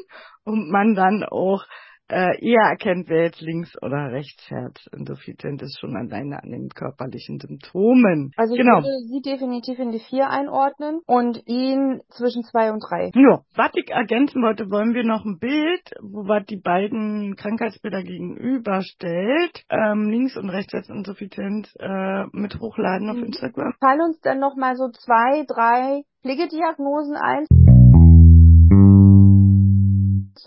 und 0.45 0.71
man 0.71 0.95
dann 0.95 1.25
auch 1.25 1.65
äh, 2.11 2.45
eher 2.45 2.63
erkennt, 2.63 3.09
wer 3.09 3.25
jetzt 3.25 3.41
links 3.41 3.73
oder 3.83 4.11
rechts 4.13 4.43
fährt. 4.45 4.79
Insuffizient 4.93 5.63
ist 5.63 5.79
schon 5.79 5.97
alleine 5.97 6.43
an 6.43 6.51
den 6.51 6.69
körperlichen 6.69 7.39
Symptomen. 7.39 8.33
Also 8.37 8.55
ich 8.55 8.61
genau. 8.61 8.79
würde 8.79 9.07
sie 9.07 9.21
definitiv 9.23 9.79
in 9.79 9.93
die 9.93 10.01
vier 10.01 10.29
einordnen 10.29 11.01
und 11.07 11.41
ihn 11.47 12.01
zwischen 12.11 12.43
zwei 12.43 12.73
und 12.73 12.81
drei. 12.81 13.11
Ja, 13.15 13.41
was 13.55 13.71
ich 13.75 13.91
ergänzen 13.91 14.43
wollte, 14.43 14.71
wollen 14.71 14.95
wir 14.95 15.05
noch 15.05 15.25
ein 15.25 15.39
Bild, 15.39 15.83
wo 16.03 16.27
was 16.27 16.45
die 16.47 16.61
beiden 16.61 17.37
Krankheitsbilder 17.37 18.03
gegenüberstellt, 18.03 19.65
ähm, 19.71 20.11
links 20.11 20.37
und 20.37 20.51
rechts 20.51 20.73
jetzt 20.73 20.91
Insuffizienz, 20.91 21.73
äh, 21.79 22.25
mit 22.33 22.59
hochladen 22.59 23.09
auf 23.11 23.17
mhm. 23.17 23.25
Instagram. 23.25 23.75
Fallen 23.79 24.01
uns 24.01 24.21
dann 24.21 24.41
noch 24.41 24.57
mal 24.57 24.75
so 24.77 24.89
zwei, 24.91 25.45
drei 25.47 26.03
Pflegediagnosen 26.23 27.17
ein 27.17 27.47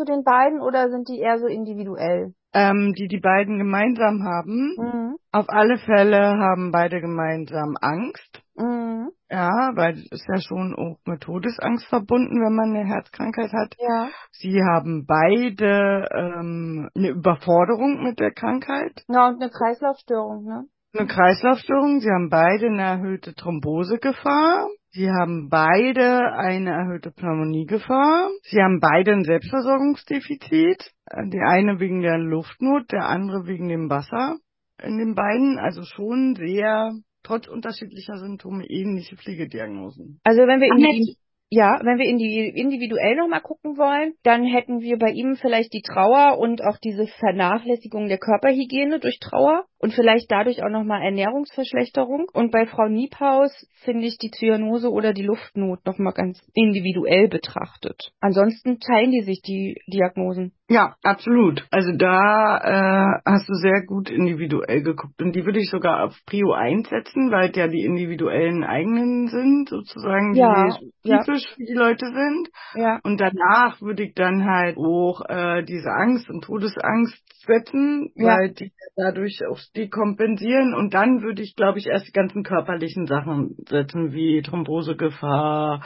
zu 0.03 0.11
den 0.11 0.23
beiden 0.23 0.61
oder 0.61 0.89
sind 0.89 1.07
die 1.07 1.19
eher 1.19 1.39
so 1.39 1.47
individuell? 1.47 2.33
Ähm, 2.53 2.93
die 2.95 3.07
die 3.07 3.19
beiden 3.19 3.57
gemeinsam 3.57 4.23
haben. 4.23 4.75
Mhm. 4.77 5.15
Auf 5.31 5.45
alle 5.47 5.77
Fälle 5.77 6.37
haben 6.37 6.71
beide 6.71 7.01
gemeinsam 7.01 7.75
Angst. 7.81 8.43
Mhm. 8.55 9.09
Ja, 9.29 9.71
weil 9.73 9.93
es 9.93 10.11
ist 10.11 10.27
ja 10.27 10.39
schon 10.39 10.75
auch 10.75 10.99
mit 11.05 11.21
Todesangst 11.21 11.87
verbunden, 11.87 12.35
wenn 12.35 12.55
man 12.55 12.75
eine 12.75 12.87
Herzkrankheit 12.87 13.51
hat. 13.51 13.75
Ja. 13.79 14.09
Sie 14.31 14.61
haben 14.61 15.05
beide 15.07 16.07
ähm, 16.13 16.89
eine 16.95 17.09
Überforderung 17.09 18.03
mit 18.03 18.19
der 18.19 18.31
Krankheit. 18.31 19.03
Ja, 19.07 19.29
und 19.29 19.41
eine 19.41 19.49
Kreislaufstörung, 19.49 20.43
ne? 20.43 20.65
Eine 20.95 21.07
Kreislaufstörung. 21.07 22.01
Sie 22.01 22.09
haben 22.09 22.29
beide 22.29 22.67
eine 22.67 22.83
erhöhte 22.83 23.33
Thrombosegefahr. 23.33 24.67
Sie 24.95 25.09
haben 25.09 25.49
beide 25.49 26.33
eine 26.33 26.69
erhöhte 26.69 27.09
Pneumoniegefahr. 27.09 28.29
Sie 28.43 28.61
haben 28.61 28.79
beide 28.79 29.13
ein 29.13 29.23
Selbstversorgungsdefizit. 29.23 30.91
Die 31.31 31.39
eine 31.39 31.79
wegen 31.79 32.01
der 32.01 32.19
Luftnot, 32.19 32.91
der 32.91 33.07
andere 33.07 33.47
wegen 33.47 33.69
dem 33.69 33.89
Wasser 33.89 34.37
in 34.83 34.99
den 34.99 35.15
beiden. 35.15 35.57
Also 35.57 35.81
schon 35.81 36.35
sehr, 36.35 36.91
trotz 37.23 37.47
unterschiedlicher 37.47 38.17
Symptome, 38.17 38.65
ähnliche 38.69 39.17
Pflegediagnosen. 39.17 40.19
Also 40.23 40.41
wenn 40.41 40.61
wir 40.61 40.67
in 40.67 40.77
die, 40.77 41.17
ja, 41.49 41.79
wenn 41.83 41.97
wir 41.97 42.07
in 42.07 42.19
die 42.19 42.53
individuell 42.55 43.15
nochmal 43.15 43.41
gucken 43.41 43.77
wollen, 43.77 44.13
dann 44.21 44.43
hätten 44.43 44.81
wir 44.81 44.99
bei 44.99 45.09
ihm 45.09 45.35
vielleicht 45.37 45.73
die 45.73 45.81
Trauer 45.81 46.37
und 46.37 46.63
auch 46.63 46.77
diese 46.77 47.07
Vernachlässigung 47.17 48.09
der 48.09 48.19
Körperhygiene 48.19 48.99
durch 48.99 49.17
Trauer 49.19 49.65
und 49.83 49.91
vielleicht 49.91 50.31
dadurch 50.31 50.63
auch 50.63 50.69
nochmal 50.69 51.01
Ernährungsverschlechterung. 51.01 52.27
Und 52.31 52.53
bei 52.53 52.65
Frau 52.65 52.87
Niephaus 52.87 53.51
finde 53.83 54.05
ich 54.05 54.17
die 54.17 54.31
Zyanose 54.31 54.89
oder 54.89 55.11
die 55.11 55.25
Luftnot 55.25 55.85
nochmal 55.85 56.13
ganz 56.13 56.39
individuell 56.53 57.27
betrachtet. 57.27 58.13
Ansonsten 58.21 58.79
teilen 58.79 59.11
die 59.11 59.23
sich 59.23 59.41
die 59.41 59.75
Diagnosen. 59.87 60.53
Ja, 60.69 60.95
absolut. 61.03 61.67
Also 61.69 61.91
da 61.91 62.57
äh, 62.57 63.21
hast 63.25 63.49
du 63.49 63.53
sehr 63.55 63.83
gut 63.85 64.09
individuell 64.09 64.83
geguckt. 64.83 65.21
Und 65.21 65.35
die 65.35 65.45
würde 65.45 65.59
ich 65.59 65.69
sogar 65.69 66.05
auf 66.05 66.15
Prio 66.25 66.53
einsetzen, 66.53 67.29
weil 67.29 67.51
ja 67.53 67.67
die 67.67 67.83
individuellen 67.83 68.63
eigenen 68.63 69.27
sind, 69.27 69.67
sozusagen, 69.67 70.33
ja, 70.33 70.69
die 71.03 71.09
typisch 71.09 71.43
ja. 71.43 71.55
für 71.55 71.65
die 71.65 71.73
Leute 71.73 72.05
sind. 72.05 72.49
Ja. 72.75 72.99
Und 73.03 73.19
danach 73.19 73.81
würde 73.81 74.03
ich 74.03 74.15
dann 74.15 74.45
halt 74.45 74.77
auch 74.77 75.21
äh, 75.27 75.63
diese 75.63 75.91
Angst 75.91 76.29
und 76.29 76.45
Todesangst 76.45 77.21
setzen, 77.45 78.11
ja. 78.15 78.37
weil 78.37 78.53
die 78.53 78.71
dadurch 78.95 79.41
auch 79.49 79.59
die 79.75 79.89
kompensieren 79.89 80.73
und 80.73 80.93
dann 80.93 81.21
würde 81.21 81.41
ich, 81.41 81.55
glaube 81.55 81.79
ich, 81.79 81.87
erst 81.87 82.07
die 82.07 82.11
ganzen 82.11 82.43
körperlichen 82.43 83.07
Sachen 83.07 83.55
setzen, 83.67 84.13
wie 84.13 84.41
Thrombosegefahr, 84.41 85.83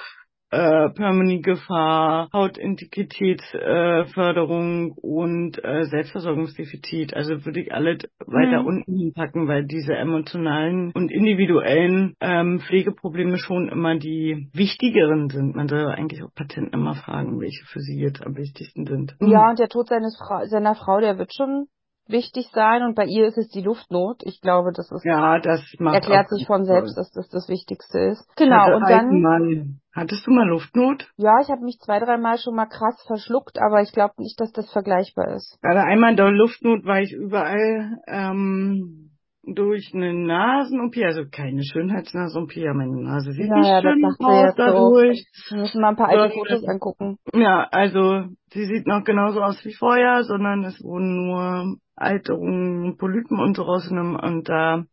äh, 0.50 0.90
Pneumoniegefahr, 0.92 2.30
Hautintegritätsförderung 2.32 4.92
äh, 4.92 4.94
und 5.02 5.62
äh, 5.64 5.84
Selbstversorgungsdefizit. 5.86 7.14
Also 7.14 7.46
würde 7.46 7.62
ich 7.62 7.74
alle 7.74 7.98
weiter 8.26 8.62
mhm. 8.62 8.68
unten 8.68 8.98
hinpacken, 8.98 9.50
weil 9.50 9.66
diese 9.66 9.94
emotionalen 9.94 10.94
und 10.94 11.12
individuellen 11.12 12.16
ähm, 12.22 12.60
Pflegeprobleme 12.60 13.38
schon 13.38 13.68
immer 13.70 13.98
die 13.98 14.50
wichtigeren 14.54 15.30
sind. 15.30 15.56
Man 15.56 15.68
soll 15.68 15.86
eigentlich 15.88 16.24
auch 16.24 16.34
Patienten 16.34 16.74
immer 16.74 16.96
fragen, 16.96 17.42
welche 17.42 17.66
für 17.66 17.82
sie 17.82 18.00
jetzt 18.00 18.26
am 18.26 18.38
wichtigsten 18.38 18.86
sind. 18.86 19.18
Ja, 19.20 19.50
und 19.50 19.60
der 19.60 19.68
Tod 19.68 19.90
seines 19.90 20.18
Fra 20.18 20.46
seiner 20.46 20.76
Frau, 20.76 21.02
der 21.02 21.18
wird 21.18 21.34
schon 21.36 21.68
wichtig 22.10 22.50
sein 22.54 22.84
und 22.84 22.96
bei 22.96 23.06
ihr 23.06 23.28
ist 23.28 23.38
es 23.38 23.50
die 23.50 23.62
Luftnot. 23.62 24.22
Ich 24.24 24.42
glaube, 24.42 24.72
das 24.74 24.92
ist 24.92 25.06
ja, 25.06 25.40
das 25.40 25.62
erklärt 25.80 26.30
sich 26.30 26.46
von 26.46 26.66
selbst, 26.66 26.98
dass 26.98 27.12
das 27.12 27.30
das 27.30 27.48
Wichtigste 27.50 28.00
ist. 28.00 28.28
Genau 28.36 28.76
und 28.76 28.90
dann 28.90 29.22
mal, 29.22 29.66
hattest 29.94 30.26
du 30.28 30.32
mal 30.32 30.48
Luftnot? 30.48 31.08
Ja, 31.18 31.34
ich 31.42 31.50
habe 31.50 31.64
mich 31.64 31.80
zwei, 31.80 32.00
dreimal 32.00 32.38
schon 32.38 32.56
mal 32.56 32.68
krass 32.68 33.02
verschluckt, 33.08 33.60
aber 33.60 33.82
ich 33.82 33.92
glaube 33.92 34.14
nicht, 34.18 34.40
dass 34.40 34.52
das 34.52 34.72
vergleichbar 34.72 35.36
ist. 35.36 35.58
Also 35.62 35.80
einmal 35.80 36.12
in 36.12 36.18
der 36.18 36.32
Luftnot 36.32 36.86
war 36.86 37.02
ich 37.02 37.14
überall 37.14 38.00
ähm, 38.08 39.07
durch 39.56 39.92
eine 39.94 40.14
Nasen-OP, 40.14 40.98
also 41.04 41.24
keine 41.32 41.64
Schönheitsnasen-OP, 41.64 42.56
ja, 42.56 42.74
meine 42.74 43.02
Nase 43.02 43.32
sieht 43.32 43.48
Ja, 43.48 43.56
nicht 43.58 43.68
ja, 43.68 43.82
das 43.82 43.94
schön 43.94 44.06
aus 44.06 44.44
jetzt 44.44 44.58
so. 44.58 44.64
dadurch. 44.64 45.26
Wir 45.50 45.58
müssen 45.58 45.82
mal 45.82 45.90
ein 45.90 45.96
paar 45.96 46.10
alte 46.10 46.34
Fotos 46.34 46.68
angucken. 46.68 47.18
Ja, 47.34 47.68
also 47.72 48.26
sie 48.52 48.66
sieht 48.66 48.88
noch 48.88 49.04
genauso 49.04 49.42
aus 49.42 49.64
wie 49.64 49.74
vorher, 49.74 50.24
sondern 50.24 50.64
es 50.64 50.82
wurden 50.84 51.28
nur 51.28 51.78
Alterungen, 51.96 52.98
Polypen 52.98 53.40
und 53.40 53.56
so 53.56 53.64
rausgenommen 53.64 54.16
und 54.18 54.48
da 54.50 54.84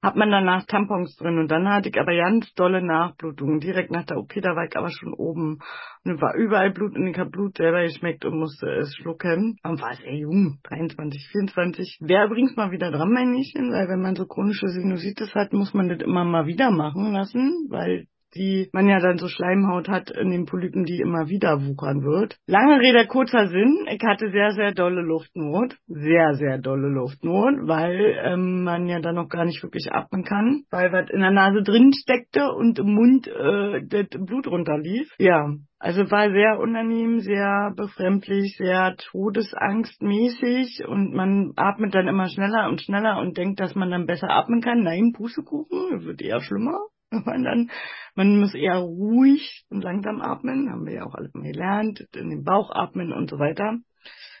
hat 0.00 0.14
man 0.14 0.30
danach 0.30 0.64
Tampons 0.66 1.16
drin 1.16 1.38
und 1.38 1.50
dann 1.50 1.68
hatte 1.68 1.88
ich 1.88 1.98
aber 1.98 2.14
ganz 2.14 2.52
dolle 2.54 2.82
Nachblutungen. 2.82 3.58
Direkt 3.58 3.90
nach 3.90 4.04
der 4.04 4.18
OP, 4.18 4.32
da 4.34 4.54
war 4.54 4.64
ich 4.64 4.76
aber 4.76 4.90
schon 4.90 5.12
oben 5.12 5.58
und 6.04 6.22
war 6.22 6.34
überall 6.34 6.70
Blut 6.70 6.94
und 6.94 7.06
ich 7.06 7.18
habe 7.18 7.30
Blut 7.30 7.56
selber 7.56 7.82
geschmeckt 7.82 8.24
und 8.24 8.38
musste 8.38 8.68
es 8.68 8.94
schlucken. 8.94 9.58
Und 9.64 9.82
war 9.82 9.94
sehr 9.94 10.14
jung, 10.14 10.58
23, 10.64 11.28
24. 11.32 11.98
Wäre 12.00 12.26
übrigens 12.26 12.56
mal 12.56 12.70
wieder 12.70 12.92
dran, 12.92 13.12
mein 13.12 13.32
Mädchen, 13.32 13.72
weil 13.72 13.88
wenn 13.88 14.00
man 14.00 14.14
so 14.14 14.26
chronische 14.26 14.68
Sinusitis 14.68 15.34
hat, 15.34 15.52
muss 15.52 15.74
man 15.74 15.88
das 15.88 16.00
immer 16.00 16.24
mal 16.24 16.46
wieder 16.46 16.70
machen 16.70 17.12
lassen, 17.12 17.66
weil 17.68 18.06
die 18.34 18.68
man 18.72 18.88
ja 18.88 19.00
dann 19.00 19.18
so 19.18 19.28
Schleimhaut 19.28 19.88
hat 19.88 20.10
in 20.10 20.30
den 20.30 20.46
Polypen, 20.46 20.84
die 20.84 21.00
immer 21.00 21.28
wieder 21.28 21.64
wuchern 21.66 22.02
wird. 22.02 22.36
Lange 22.46 22.80
Rede, 22.80 23.06
kurzer 23.06 23.48
Sinn. 23.48 23.86
Ich 23.90 24.02
hatte 24.04 24.30
sehr, 24.30 24.50
sehr 24.52 24.72
dolle 24.72 25.02
Luftnot. 25.02 25.76
Sehr, 25.86 26.34
sehr 26.34 26.58
dolle 26.58 26.88
Luftnot, 26.88 27.66
weil 27.66 28.18
ähm, 28.24 28.64
man 28.64 28.86
ja 28.86 29.00
dann 29.00 29.16
noch 29.16 29.28
gar 29.28 29.44
nicht 29.44 29.62
wirklich 29.62 29.92
atmen 29.92 30.24
kann, 30.24 30.64
weil 30.70 30.92
was 30.92 31.10
in 31.10 31.20
der 31.20 31.30
Nase 31.30 31.62
drin 31.62 31.92
steckte 31.92 32.52
und 32.52 32.78
im 32.78 32.94
Mund 32.94 33.28
äh, 33.28 33.82
das 33.86 34.08
Blut 34.24 34.46
runterlief. 34.46 35.08
Ja, 35.18 35.54
also 35.80 36.10
war 36.10 36.30
sehr 36.30 36.58
unangenehm, 36.58 37.20
sehr 37.20 37.72
befremdlich, 37.76 38.56
sehr 38.56 38.96
todesangstmäßig 38.96 40.84
und 40.88 41.14
man 41.14 41.52
atmet 41.56 41.94
dann 41.94 42.08
immer 42.08 42.28
schneller 42.28 42.68
und 42.68 42.82
schneller 42.82 43.20
und 43.20 43.36
denkt, 43.36 43.60
dass 43.60 43.76
man 43.76 43.90
dann 43.90 44.06
besser 44.06 44.28
atmen 44.28 44.60
kann. 44.60 44.82
Nein, 44.82 45.12
Pustekuchen, 45.16 46.04
wird 46.04 46.20
eher 46.20 46.40
schlimmer. 46.40 46.80
Man 47.24 47.44
dann, 47.44 47.70
man 48.14 48.40
muss 48.40 48.54
eher 48.54 48.78
ruhig 48.78 49.64
und 49.70 49.82
langsam 49.82 50.20
atmen, 50.20 50.70
haben 50.70 50.86
wir 50.86 50.94
ja 50.94 51.04
auch 51.04 51.14
alle 51.14 51.30
mal 51.32 51.50
gelernt, 51.50 52.06
in 52.14 52.30
den 52.30 52.44
Bauch 52.44 52.70
atmen 52.70 53.12
und 53.12 53.30
so 53.30 53.38
weiter. 53.38 53.78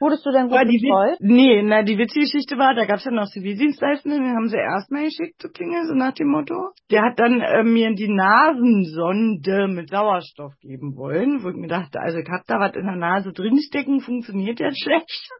Wurdest 0.00 0.24
du 0.24 0.30
denn 0.30 0.48
gut 0.48 0.58
betreut? 0.58 1.18
Nee, 1.20 1.62
na, 1.62 1.82
die 1.82 1.98
witzige 1.98 2.24
Geschichte 2.26 2.56
war, 2.56 2.74
da 2.74 2.84
gab's 2.84 3.04
ja 3.04 3.10
noch 3.10 3.26
Zivildienstleistenden, 3.26 4.22
den 4.22 4.34
haben 4.34 4.48
sie 4.48 4.56
erstmal 4.56 5.04
geschickt 5.04 5.40
zur 5.40 5.52
Klinge, 5.52 5.86
so 5.86 5.94
nach 5.94 6.12
dem 6.14 6.28
Motto. 6.28 6.70
Der 6.90 7.02
hat 7.02 7.18
dann 7.18 7.40
äh, 7.40 7.64
mir 7.64 7.92
die 7.94 8.08
Nasensonde 8.08 9.68
mit 9.68 9.90
Sauerstoff 9.90 10.54
geben 10.60 10.96
wollen, 10.96 11.42
wo 11.42 11.48
ich 11.48 11.56
mir 11.56 11.68
dachte, 11.68 12.00
also 12.00 12.18
ich 12.18 12.28
hab 12.28 12.46
da 12.46 12.60
was 12.60 12.76
in 12.76 12.86
der 12.86 12.96
Nase 12.96 13.32
drinstecken, 13.32 14.00
funktioniert 14.00 14.60
jetzt 14.60 14.78
schlecht. 14.82 15.30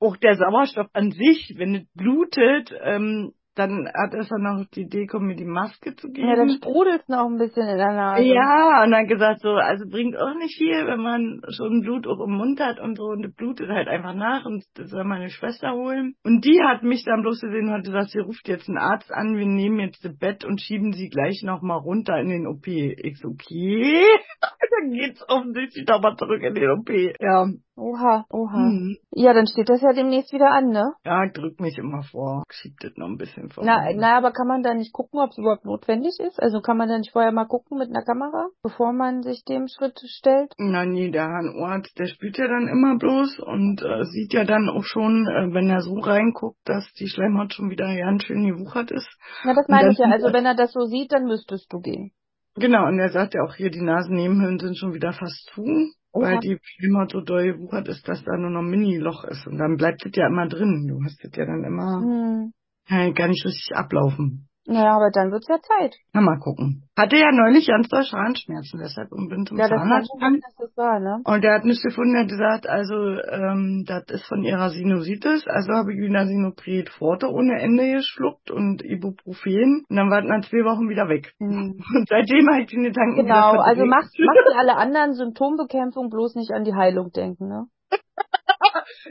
Auch 0.00 0.16
der 0.16 0.34
Sauerstoff 0.34 0.88
an 0.94 1.12
sich, 1.12 1.54
wenn 1.56 1.76
es 1.76 1.86
blutet, 1.94 2.74
ähm, 2.82 3.32
dann 3.54 3.86
hat 3.86 4.14
er 4.14 4.24
dann 4.24 4.42
noch 4.42 4.64
die 4.74 4.82
Idee 4.82 5.06
gekommen, 5.06 5.26
mir 5.26 5.36
die 5.36 5.44
Maske 5.44 5.94
zu 5.94 6.10
geben. 6.10 6.28
Ja, 6.28 6.36
dann 6.36 6.50
sprudelt 6.50 7.08
noch 7.08 7.26
ein 7.26 7.36
bisschen 7.36 7.68
in 7.68 7.76
der 7.76 7.92
Nase. 7.92 8.22
Ja, 8.24 8.82
und 8.82 8.90
dann 8.92 9.06
gesagt 9.06 9.40
so, 9.40 9.50
also 9.50 9.84
bringt 9.88 10.16
auch 10.16 10.34
nicht 10.34 10.56
viel, 10.56 10.86
wenn 10.86 11.00
man 11.00 11.42
schon 11.50 11.82
Blut 11.82 12.06
auch 12.06 12.20
im 12.24 12.32
Mund 12.32 12.60
hat 12.60 12.80
und 12.80 12.96
so 12.96 13.04
und 13.04 13.22
das 13.22 13.34
blutet 13.34 13.68
halt 13.68 13.88
einfach 13.88 14.14
nach 14.14 14.46
und 14.46 14.64
das 14.74 14.90
soll 14.90 15.04
meine 15.04 15.28
Schwester 15.28 15.72
holen. 15.72 16.14
Und 16.24 16.44
die 16.44 16.60
hat 16.62 16.82
mich 16.82 17.04
dann 17.04 17.22
bloß 17.22 17.40
gesehen 17.40 17.68
und 17.68 17.74
hat 17.74 17.84
gesagt, 17.84 18.10
sie 18.10 18.20
ruft 18.20 18.48
jetzt 18.48 18.68
einen 18.68 18.78
Arzt 18.78 19.12
an, 19.12 19.36
wir 19.36 19.46
nehmen 19.46 19.80
jetzt 19.80 20.04
das 20.04 20.16
Bett 20.16 20.44
und 20.44 20.60
schieben 20.60 20.92
sie 20.92 21.08
gleich 21.08 21.42
nochmal 21.44 21.78
runter 21.78 22.18
in 22.18 22.28
den 22.28 22.46
OP. 22.46 22.66
Ich 22.66 23.18
so, 23.18 23.28
okay. 23.28 24.02
dann 24.82 24.92
geht's 24.92 25.22
offensichtlich 25.28 25.86
nochmal 25.86 26.16
zurück 26.16 26.42
in 26.42 26.54
den 26.54 26.70
OP. 26.70 26.90
Ja. 26.90 27.46
Oha, 27.74 28.26
oha. 28.30 28.68
Hm. 28.68 28.96
Ja, 29.12 29.32
dann 29.32 29.46
steht 29.46 29.70
das 29.70 29.80
ja 29.80 29.92
demnächst 29.94 30.32
wieder 30.32 30.50
an, 30.50 30.68
ne? 30.68 30.92
Ja, 31.06 31.26
drück 31.26 31.58
mich 31.58 31.78
immer 31.78 32.02
vor. 32.02 32.44
Schiebt 32.50 32.84
das 32.84 32.92
noch 32.96 33.06
ein 33.06 33.16
bisschen 33.16 33.48
vor. 33.48 33.64
Na, 33.64 33.90
na, 33.94 34.18
aber 34.18 34.32
kann 34.32 34.46
man 34.46 34.62
da 34.62 34.74
nicht 34.74 34.92
gucken, 34.92 35.20
ob 35.20 35.30
es 35.30 35.38
überhaupt 35.38 35.64
notwendig 35.64 36.12
ist? 36.20 36.38
Also 36.40 36.60
kann 36.60 36.76
man 36.76 36.90
da 36.90 36.98
nicht 36.98 37.12
vorher 37.12 37.32
mal 37.32 37.46
gucken 37.46 37.78
mit 37.78 37.88
einer 37.88 38.04
Kamera, 38.04 38.48
bevor 38.62 38.92
man 38.92 39.22
sich 39.22 39.44
dem 39.44 39.68
Schritt 39.68 39.98
stellt? 40.04 40.52
Na 40.58 40.84
nee, 40.84 41.10
der 41.10 41.24
Hahnorzt, 41.24 41.98
der 41.98 42.06
spielt 42.06 42.36
ja 42.36 42.46
dann 42.46 42.68
immer 42.68 42.98
bloß 42.98 43.40
und 43.40 43.80
äh, 43.82 44.04
sieht 44.04 44.34
ja 44.34 44.44
dann 44.44 44.68
auch 44.68 44.84
schon, 44.84 45.26
äh, 45.26 45.54
wenn 45.54 45.70
er 45.70 45.80
so 45.80 45.94
reinguckt, 45.94 46.60
dass 46.66 46.84
die 47.00 47.08
Schleimhaut 47.08 47.54
schon 47.54 47.70
wieder 47.70 47.86
ganz 47.96 48.24
schön 48.24 48.46
gewuchert 48.46 48.90
ist. 48.90 49.08
Na, 49.44 49.54
das 49.54 49.66
meine 49.68 49.92
ich 49.92 49.98
ja. 49.98 50.10
Also 50.10 50.30
wenn 50.32 50.44
er 50.44 50.54
das 50.54 50.72
so 50.72 50.84
sieht, 50.84 51.12
dann 51.12 51.24
müsstest 51.24 51.72
du 51.72 51.80
gehen. 51.80 52.12
Genau, 52.54 52.86
und 52.86 52.98
er 52.98 53.08
sagt 53.08 53.32
ja 53.32 53.40
auch 53.44 53.54
hier, 53.54 53.70
die 53.70 53.80
Nasennebenhöhlen 53.80 54.58
sind 54.58 54.76
schon 54.76 54.92
wieder 54.92 55.14
fast 55.14 55.50
zu. 55.54 55.64
Weil 56.12 56.38
die 56.40 56.58
Schleimhaut 56.62 57.10
so 57.12 57.20
doll 57.20 57.54
gewuchert 57.54 57.88
ist, 57.88 58.06
dass 58.06 58.22
da 58.24 58.36
nur 58.36 58.50
noch 58.50 58.60
ein 58.60 58.70
Mini-Loch 58.70 59.24
ist. 59.24 59.46
Und 59.46 59.58
dann 59.58 59.76
bleibt 59.76 60.04
das 60.04 60.12
ja 60.14 60.26
immer 60.26 60.48
drin. 60.48 60.86
Du 60.88 61.02
hast 61.04 61.22
das 61.24 61.32
ja 61.34 61.46
dann 61.46 61.64
immer 61.64 62.00
Hm. 62.00 62.52
ja, 62.88 63.10
gar 63.10 63.28
nicht 63.28 63.44
richtig 63.44 63.74
ablaufen. 63.74 64.48
Naja, 64.64 64.94
aber 64.94 65.10
dann 65.12 65.32
wird's 65.32 65.48
ja 65.48 65.58
Zeit. 65.60 65.96
Na, 66.12 66.20
mal 66.20 66.38
gucken. 66.38 66.84
Hatte 66.96 67.16
ja 67.16 67.32
neulich 67.32 67.66
ganz 67.66 67.88
doll 67.88 68.04
Zahnschmerzen, 68.04 68.78
deshalb 68.78 69.10
und 69.10 69.28
bin 69.28 69.44
zum 69.44 69.58
Ja, 69.58 69.66
Zahnarzt 69.66 70.10
gegangen. 70.12 70.40
war, 70.76 71.00
ne? 71.00 71.20
Und 71.24 71.42
der 71.42 71.54
hat 71.54 71.64
nichts 71.64 71.82
gefunden, 71.82 72.12
der 72.12 72.22
hat 72.22 72.28
gesagt, 72.28 72.68
also 72.68 72.94
ähm, 72.94 73.84
das 73.88 74.04
ist 74.08 74.24
von 74.26 74.44
ihrer 74.44 74.70
Sinusitis, 74.70 75.46
also 75.48 75.72
habe 75.72 75.92
ich 75.92 75.98
wieder 76.00 76.26
Sinoprid 76.26 76.90
Forte 76.90 77.26
ohne 77.28 77.60
Ende 77.60 77.90
geschluckt 77.92 78.52
und 78.52 78.84
Ibuprofen 78.84 79.84
und 79.88 79.96
dann 79.96 80.10
war 80.10 80.22
nach 80.22 80.48
zwei 80.48 80.64
Wochen 80.64 80.88
wieder 80.88 81.08
weg. 81.08 81.32
Hm. 81.38 81.82
Und 81.96 82.08
seitdem 82.08 82.46
habe 82.48 82.62
ich 82.62 82.70
den 82.70 82.84
Gedanken 82.84 83.16
Genau, 83.26 83.58
also 83.58 83.84
macht, 83.84 84.10
macht 84.18 84.36
wie 84.46 84.58
alle 84.58 84.76
anderen 84.76 85.14
Symptombekämpfung, 85.14 86.08
bloß 86.08 86.36
nicht 86.36 86.52
an 86.52 86.62
die 86.64 86.74
Heilung 86.74 87.10
denken, 87.10 87.48
ne? 87.48 87.66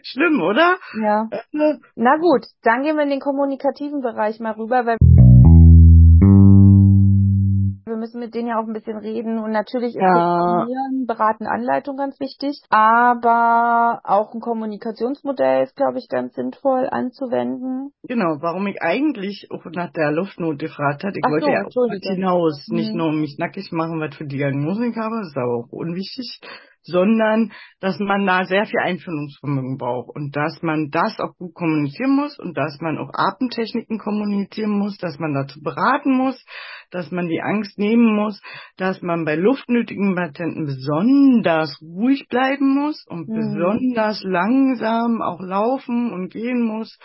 Schlimm, 0.03 0.41
oder? 0.41 0.77
Ja. 1.01 1.27
Äh, 1.31 1.75
Na 1.95 2.17
gut, 2.17 2.45
dann 2.63 2.83
gehen 2.83 2.95
wir 2.95 3.03
in 3.03 3.09
den 3.09 3.19
kommunikativen 3.19 4.01
Bereich 4.01 4.39
mal 4.39 4.53
rüber, 4.53 4.85
weil 4.85 4.97
müssen 8.01 8.19
mit 8.19 8.35
denen 8.35 8.49
ja 8.49 8.59
auch 8.59 8.67
ein 8.67 8.73
bisschen 8.73 8.97
reden 8.97 9.39
und 9.39 9.51
natürlich 9.51 9.95
ist 9.95 10.01
Ja. 10.01 10.11
Informieren, 10.11 11.05
Beraten, 11.07 11.47
Anleitung 11.47 11.95
ganz 11.95 12.19
wichtig, 12.19 12.61
aber 12.69 14.01
auch 14.03 14.33
ein 14.33 14.41
Kommunikationsmodell 14.41 15.63
ist, 15.63 15.75
glaube 15.77 15.99
ich, 15.99 16.09
ganz 16.09 16.33
sinnvoll 16.35 16.89
anzuwenden. 16.91 17.93
Genau, 18.03 18.37
warum 18.41 18.67
ich 18.67 18.81
eigentlich 18.81 19.47
auch 19.51 19.63
nach 19.71 19.91
der 19.93 20.11
Luftnot 20.11 20.59
gefragt 20.59 21.03
hatte. 21.03 21.17
Ich 21.17 21.23
Ach 21.25 21.31
wollte 21.31 21.45
so, 21.45 21.51
ja 21.51 21.65
auch 21.65 22.03
hinaus, 22.13 22.67
nicht 22.67 22.91
Mhm. 22.91 22.97
nur 22.97 23.11
mich 23.13 23.37
nackig 23.37 23.71
machen, 23.71 24.01
was 24.01 24.15
für 24.15 24.25
Diagnosen 24.25 24.91
ich 24.91 24.97
habe, 24.97 25.15
das 25.19 25.27
ist 25.29 25.37
aber 25.37 25.55
auch 25.63 25.71
unwichtig, 25.71 26.41
sondern 26.83 27.51
dass 27.79 27.99
man 27.99 28.25
da 28.25 28.43
sehr 28.45 28.65
viel 28.65 28.79
Einfühlungsvermögen 28.79 29.77
braucht 29.77 30.09
und 30.15 30.35
dass 30.35 30.61
man 30.61 30.89
das 30.89 31.19
auch 31.19 31.35
gut 31.37 31.53
kommunizieren 31.53 32.15
muss 32.15 32.37
und 32.39 32.57
dass 32.57 32.79
man 32.81 32.97
auch 32.97 33.09
Atemtechniken 33.13 33.99
kommunizieren 33.99 34.71
muss, 34.71 34.97
dass 34.97 35.19
man 35.19 35.33
dazu 35.33 35.61
beraten 35.61 36.15
muss, 36.15 36.43
dass 36.91 37.11
man 37.11 37.27
die 37.27 37.41
Angst 37.41 37.77
nehmen 37.77 38.15
muss, 38.15 38.41
dass 38.77 39.01
man 39.01 39.25
bei 39.25 39.35
luftnötigen 39.35 40.15
Patienten 40.15 40.65
besonders 40.65 41.79
ruhig 41.81 42.27
bleiben 42.29 42.75
muss 42.75 43.05
und 43.07 43.27
Mhm. 43.29 43.35
besonders 43.35 44.23
langsam 44.23 45.21
auch 45.21 45.39
laufen 45.41 46.11
und 46.11 46.29
gehen 46.29 46.61
muss 46.63 46.97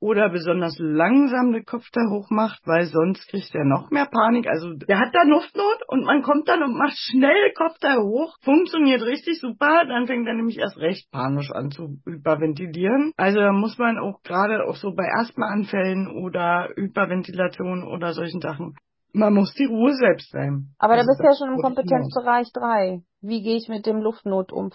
oder 0.00 0.30
besonders 0.30 0.76
langsam 0.78 1.52
den 1.52 1.64
Kopf 1.64 1.86
da 1.92 2.00
hoch 2.10 2.30
macht, 2.30 2.60
weil 2.66 2.86
sonst 2.86 3.28
kriegt 3.28 3.54
er 3.54 3.64
noch 3.64 3.90
mehr 3.90 4.06
Panik. 4.06 4.48
Also 4.48 4.72
der 4.72 4.98
hat 4.98 5.14
da 5.14 5.22
Luftnot 5.24 5.82
und 5.88 6.04
man 6.04 6.22
kommt 6.22 6.48
dann 6.48 6.62
und 6.62 6.76
macht 6.76 6.96
schnell 6.96 7.48
den 7.48 7.54
Kopf 7.54 7.76
da 7.80 7.96
hoch. 7.98 8.36
Funktioniert 8.42 9.02
richtig 9.02 9.40
super. 9.40 9.84
Dann 9.86 10.06
fängt 10.06 10.26
er 10.26 10.34
nämlich 10.34 10.58
erst 10.58 10.78
recht 10.78 11.10
panisch 11.12 11.50
an 11.52 11.70
zu 11.70 11.98
hyperventilieren. 12.06 13.12
Also 13.16 13.40
da 13.40 13.52
muss 13.52 13.78
man 13.78 13.98
auch 13.98 14.22
gerade 14.22 14.64
auch 14.66 14.76
so 14.76 14.94
bei 14.94 15.06
Asthmaanfällen 15.20 16.08
oder 16.24 16.70
Hyperventilation 16.76 17.86
oder 17.86 18.12
solchen 18.12 18.40
Sachen, 18.40 18.74
man 19.12 19.34
muss 19.34 19.52
die 19.54 19.66
Ruhe 19.66 19.92
selbst 19.94 20.30
sein. 20.30 20.74
Aber 20.78 20.94
da 20.94 21.00
Also 21.00 21.10
bist 21.10 21.20
du 21.20 21.24
ja 21.24 21.34
schon 21.36 21.54
im. 21.54 21.60
Kompetenzbereich 21.62 22.52
3. 22.52 23.02
Wie 23.22 23.42
gehe 23.42 23.56
ich 23.56 23.68
mit 23.68 23.84
dem 23.86 23.98
Luftnot 24.00 24.50
um? 24.52 24.70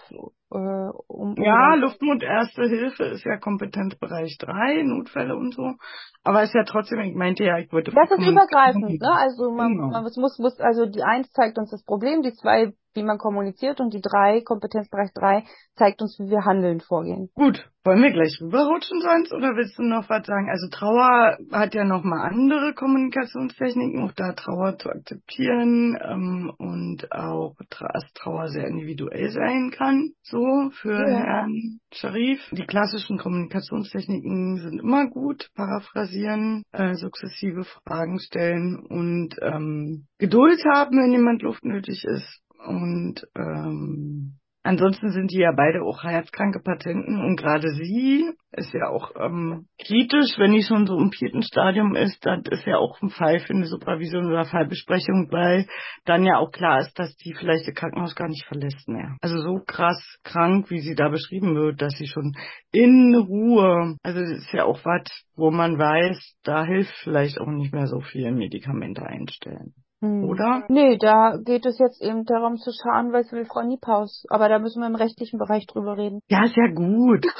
Äh, 0.52 0.90
um 1.08 1.34
Ja, 1.36 1.74
Luftnot 1.74 2.22
Erste 2.22 2.62
Hilfe 2.68 3.04
ist 3.04 3.24
ja 3.24 3.36
Kompetenzbereich 3.38 4.36
3, 4.38 4.82
Notfälle 4.84 5.34
und 5.36 5.52
so. 5.52 5.72
Aber 6.22 6.42
ist 6.44 6.54
ja 6.54 6.62
trotzdem, 6.64 7.00
ich 7.00 7.14
meinte 7.16 7.42
ja, 7.44 7.58
ich 7.58 7.72
wollte... 7.72 7.90
Das 7.92 8.10
ist 8.10 8.26
übergreifend, 8.28 9.00
ne? 9.00 9.10
Also 9.12 9.50
man, 9.50 9.72
Genau. 9.72 9.88
man 9.88 10.02
muss, 10.04 10.38
muss, 10.38 10.60
also 10.60 10.86
die 10.86 11.02
eins 11.02 11.30
zeigt 11.32 11.58
uns 11.58 11.70
das 11.72 11.84
Problem, 11.84 12.22
die 12.22 12.32
zwei, 12.34 12.72
wie 12.94 13.02
man 13.02 13.18
kommuniziert 13.18 13.80
und 13.80 13.92
die 13.92 14.00
drei, 14.00 14.40
Kompetenzbereich 14.42 15.10
drei, 15.14 15.44
zeigt 15.74 16.00
uns, 16.00 16.16
wie 16.18 16.30
wir 16.30 16.44
handeln 16.44 16.80
vorgehen. 16.80 17.28
Gut, 17.34 17.68
wollen 17.84 18.02
wir 18.02 18.10
gleich 18.12 18.38
rüberrutschen 18.40 19.00
sonst 19.00 19.32
oder 19.34 19.54
willst 19.54 19.78
du 19.78 19.82
noch 19.82 20.08
was 20.08 20.24
sagen? 20.26 20.48
Also 20.48 20.68
Trauer 20.70 21.36
hat 21.52 21.74
ja 21.74 21.84
nochmal 21.84 22.30
andere 22.30 22.72
Kommunikationstechniken, 22.74 24.02
auch 24.04 24.12
da 24.12 24.32
Trauer 24.32 24.78
zu 24.78 24.88
akzeptieren 24.88 25.98
ähm, 26.02 26.52
und 26.56 27.10
auch, 27.12 27.54
tra- 27.70 27.90
dass 28.36 28.46
Trauer 28.46 28.48
sehr 28.48 28.66
individuell 28.68 29.30
sein 29.30 29.70
kann, 29.70 30.12
so 30.22 30.70
für 30.82 30.92
Ja. 30.92 31.18
Herrn 31.18 31.80
Sharif. 31.92 32.40
Die 32.52 32.66
klassischen 32.66 33.18
Kommunikationstechniken 33.18 34.58
sind 34.58 34.80
immer 34.80 35.08
gut, 35.08 35.48
paraphrasieren, 35.54 36.62
äh, 36.72 36.94
sukzessive 36.94 37.64
Fragen 37.64 38.18
stellen 38.18 38.76
und 38.76 39.36
ähm, 39.40 40.06
Geduld 40.18 40.62
haben, 40.64 40.98
wenn 40.98 41.12
jemand 41.12 41.42
luftnötig 41.42 42.04
ist 42.04 42.42
und 42.66 43.26
ähm, 43.36 44.38
Ansonsten 44.66 45.10
sind 45.10 45.30
die 45.30 45.38
ja 45.38 45.52
beide 45.56 45.82
auch 45.82 46.02
herzkranke 46.02 46.60
Patienten 46.60 47.20
und 47.20 47.36
gerade 47.36 47.68
sie 47.70 48.28
ist 48.50 48.72
ja 48.72 48.88
auch 48.88 49.12
ähm, 49.16 49.66
kritisch, 49.78 50.36
wenn 50.38 50.52
die 50.52 50.62
schon 50.62 50.86
so 50.86 50.98
im 50.98 51.12
vierten 51.12 51.42
Stadium 51.42 51.94
ist. 51.94 52.18
Das 52.26 52.40
ist 52.50 52.66
ja 52.66 52.78
auch 52.78 53.00
ein 53.00 53.10
Fall 53.10 53.38
für 53.38 53.54
eine 53.54 53.66
Supervision 53.66 54.26
oder 54.26 54.44
Fallbesprechung, 54.44 55.28
weil 55.30 55.66
dann 56.04 56.24
ja 56.24 56.38
auch 56.38 56.50
klar 56.50 56.80
ist, 56.80 56.98
dass 56.98 57.14
die 57.16 57.34
vielleicht 57.34 57.68
das 57.68 57.74
Krankenhaus 57.74 58.16
gar 58.16 58.28
nicht 58.28 58.44
verlässt 58.46 58.88
mehr. 58.88 59.16
Also 59.20 59.38
so 59.38 59.60
krass 59.64 60.02
krank, 60.24 60.68
wie 60.70 60.80
sie 60.80 60.96
da 60.96 61.10
beschrieben 61.10 61.54
wird, 61.54 61.80
dass 61.80 61.94
sie 61.96 62.08
schon 62.08 62.32
in 62.72 63.14
Ruhe, 63.14 63.96
also 64.02 64.20
das 64.20 64.30
ist 64.30 64.52
ja 64.52 64.64
auch 64.64 64.84
was, 64.84 65.04
wo 65.36 65.50
man 65.52 65.78
weiß, 65.78 66.18
da 66.42 66.64
hilft 66.64 66.94
vielleicht 67.04 67.40
auch 67.40 67.50
nicht 67.50 67.72
mehr 67.72 67.86
so 67.86 68.00
viel 68.00 68.32
Medikamente 68.32 69.02
einstellen. 69.02 69.74
Hm. 70.06 70.24
Oder? 70.24 70.64
Nee, 70.68 70.96
da 70.98 71.38
geht 71.44 71.66
es 71.66 71.78
jetzt 71.78 72.02
eben 72.02 72.24
darum 72.24 72.56
zu 72.56 72.70
schauen, 72.70 73.12
was 73.12 73.30
will 73.32 73.44
Frau 73.44 73.62
Niepaus. 73.62 74.24
Aber 74.28 74.48
da 74.48 74.58
müssen 74.58 74.80
wir 74.80 74.86
im 74.86 74.94
rechtlichen 74.94 75.38
Bereich 75.38 75.66
drüber 75.66 75.96
reden. 75.96 76.20
Ja, 76.28 76.46
sehr 76.46 76.72
gut. 76.72 77.26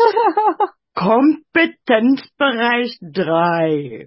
Kompetenzbereich 0.95 2.99
3. 3.03 4.07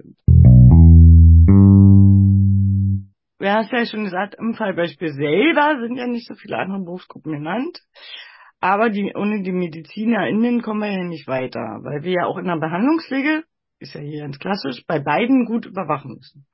Du 3.41 3.47
hast 3.47 3.71
ja 3.71 3.85
schon 3.85 4.03
gesagt, 4.03 4.35
im 4.35 4.53
Fallbeispiel 4.53 5.13
selber 5.13 5.79
sind 5.79 5.95
ja 5.95 6.07
nicht 6.07 6.27
so 6.27 6.35
viele 6.35 6.57
andere 6.57 6.83
Berufsgruppen 6.83 7.31
genannt. 7.31 7.79
Aber 8.59 8.89
die, 8.89 9.13
ohne 9.15 9.43
die 9.43 9.53
MedizinerInnen 9.53 10.61
kommen 10.61 10.81
wir 10.81 10.91
ja 10.91 11.05
nicht 11.05 11.25
weiter, 11.27 11.79
weil 11.83 12.03
wir 12.03 12.11
ja 12.11 12.25
auch 12.25 12.37
in 12.37 12.47
der 12.47 12.57
Behandlungspflege 12.57 13.45
ist 13.79 13.93
ja 13.93 14.01
hier 14.01 14.21
ganz 14.23 14.37
klassisch, 14.39 14.83
bei 14.87 14.99
beiden 14.99 15.45
gut 15.45 15.65
überwachen 15.65 16.15
müssen. 16.15 16.45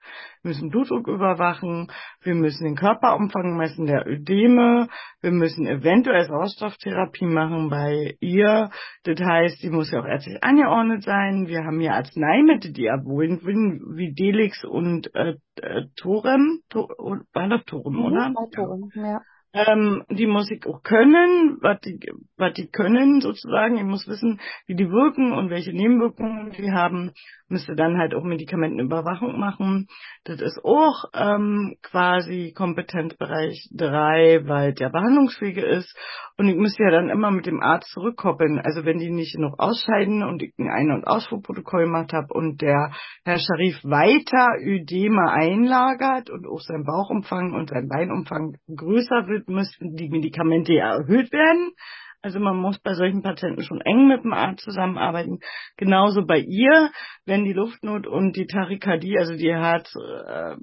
Wir 0.42 0.50
müssen 0.50 0.70
Blutdruck 0.70 1.08
überwachen, 1.08 1.92
wir 2.22 2.36
müssen 2.36 2.66
den 2.66 2.76
Körperumfang 2.76 3.58
messen 3.58 3.88
der 3.88 4.08
Ödeme, 4.08 4.88
wir 5.22 5.32
müssen 5.32 5.66
eventuell 5.66 6.26
Sauerstofftherapie 6.26 7.26
machen 7.26 7.70
bei 7.70 8.16
ihr. 8.20 8.70
Das 9.04 9.20
heißt, 9.20 9.60
sie 9.60 9.70
muss 9.70 9.92
ja 9.92 10.02
auch 10.02 10.06
ärztlich 10.06 10.44
angeordnet 10.44 11.04
sein. 11.04 11.48
Wir 11.48 11.64
haben 11.64 11.80
hier 11.80 11.94
Arzneimittel, 11.94 12.74
die 12.74 12.86
erwohnt 12.86 13.46
werden, 13.46 13.96
wie 13.96 14.14
Delix 14.14 14.64
und 14.64 15.14
äh, 15.16 15.36
äh, 15.62 15.86
Torem. 15.96 16.62
To 16.70 16.88
war 17.34 17.50
das 17.50 17.66
Torem, 17.66 17.96
mhm, 17.96 18.06
oder? 18.06 18.34
Torem, 18.54 18.92
ja. 18.94 19.22
Ähm, 19.56 20.04
die 20.10 20.28
muss 20.28 20.52
ich 20.52 20.66
auch 20.66 20.84
können, 20.84 21.60
was 21.62 21.80
die, 21.80 21.98
was 22.36 22.54
die 22.56 22.68
können 22.68 23.22
sozusagen. 23.22 23.78
Ich 23.78 23.86
muss 23.86 24.06
wissen, 24.06 24.42
wie 24.68 24.76
die 24.76 24.90
wirken 24.90 25.32
und 25.32 25.50
welche 25.50 25.72
Nebenwirkungen 25.72 26.52
die 26.52 26.74
haben. 26.74 27.14
Müsste 27.48 27.76
dann 27.76 27.98
halt 27.98 28.16
auch 28.16 28.24
Medikamentenüberwachung 28.24 29.40
machen. 29.40 29.88
Das 30.24 30.42
ist 30.42 30.60
auch 30.64 31.06
ähm, 31.14 31.76
quasi 31.84 32.54
Kompetenzbereich 32.56 33.70
3, 33.72 34.48
weil 34.48 34.74
der 34.74 34.90
behandlungsfähige 34.90 35.64
ist. 35.64 35.96
Und 36.38 36.50
ich 36.50 36.56
müsste 36.56 36.84
ja 36.84 36.90
dann 36.90 37.10
immer 37.10 37.30
mit 37.30 37.46
dem 37.46 37.62
Arzt 37.62 37.92
zurückkoppeln. 37.92 38.60
Also 38.60 38.84
wenn 38.84 38.98
die 38.98 39.12
nicht 39.12 39.38
noch 39.38 39.60
ausscheiden 39.60 40.24
und 40.24 40.42
ich 40.42 40.54
ein 40.58 40.70
Ein- 40.70 40.92
und 40.92 41.06
Ausfuhrprotokoll 41.06 41.86
gemacht 41.86 42.14
habe 42.14 42.34
und 42.34 42.62
der 42.62 42.92
Herr 43.24 43.38
Scharif 43.38 43.84
weiter 43.84 44.48
Ödeme 44.60 45.30
einlagert 45.32 46.32
und 46.32 46.48
auch 46.48 46.62
sein 46.62 46.84
Bauchumfang 46.84 47.54
und 47.54 47.70
sein 47.70 47.88
Beinumfang 47.88 48.56
größer 48.76 49.28
wird, 49.28 49.48
müssten 49.50 49.96
die 49.96 50.10
Medikamente 50.10 50.74
ja 50.74 50.98
erhöht 50.98 51.32
werden. 51.32 51.74
Also 52.22 52.40
man 52.40 52.58
muss 52.58 52.80
bei 52.80 52.94
solchen 52.94 53.22
Patienten 53.22 53.64
schon 53.64 53.82
eng 53.82 54.08
mit 54.08 54.24
dem 54.24 54.34
Arzt 54.34 54.64
zusammenarbeiten. 54.64 55.40
Genauso 55.78 56.26
bei 56.26 56.40
ihr, 56.40 56.90
wenn 57.26 57.46
die 57.46 57.54
Luftnot 57.54 58.08
und 58.08 58.36
die 58.36 58.48
Tachykardie, 58.48 59.18
also 59.18 59.36
die 59.36 59.54
Herz, 59.54 59.94
äh, 59.96 60.56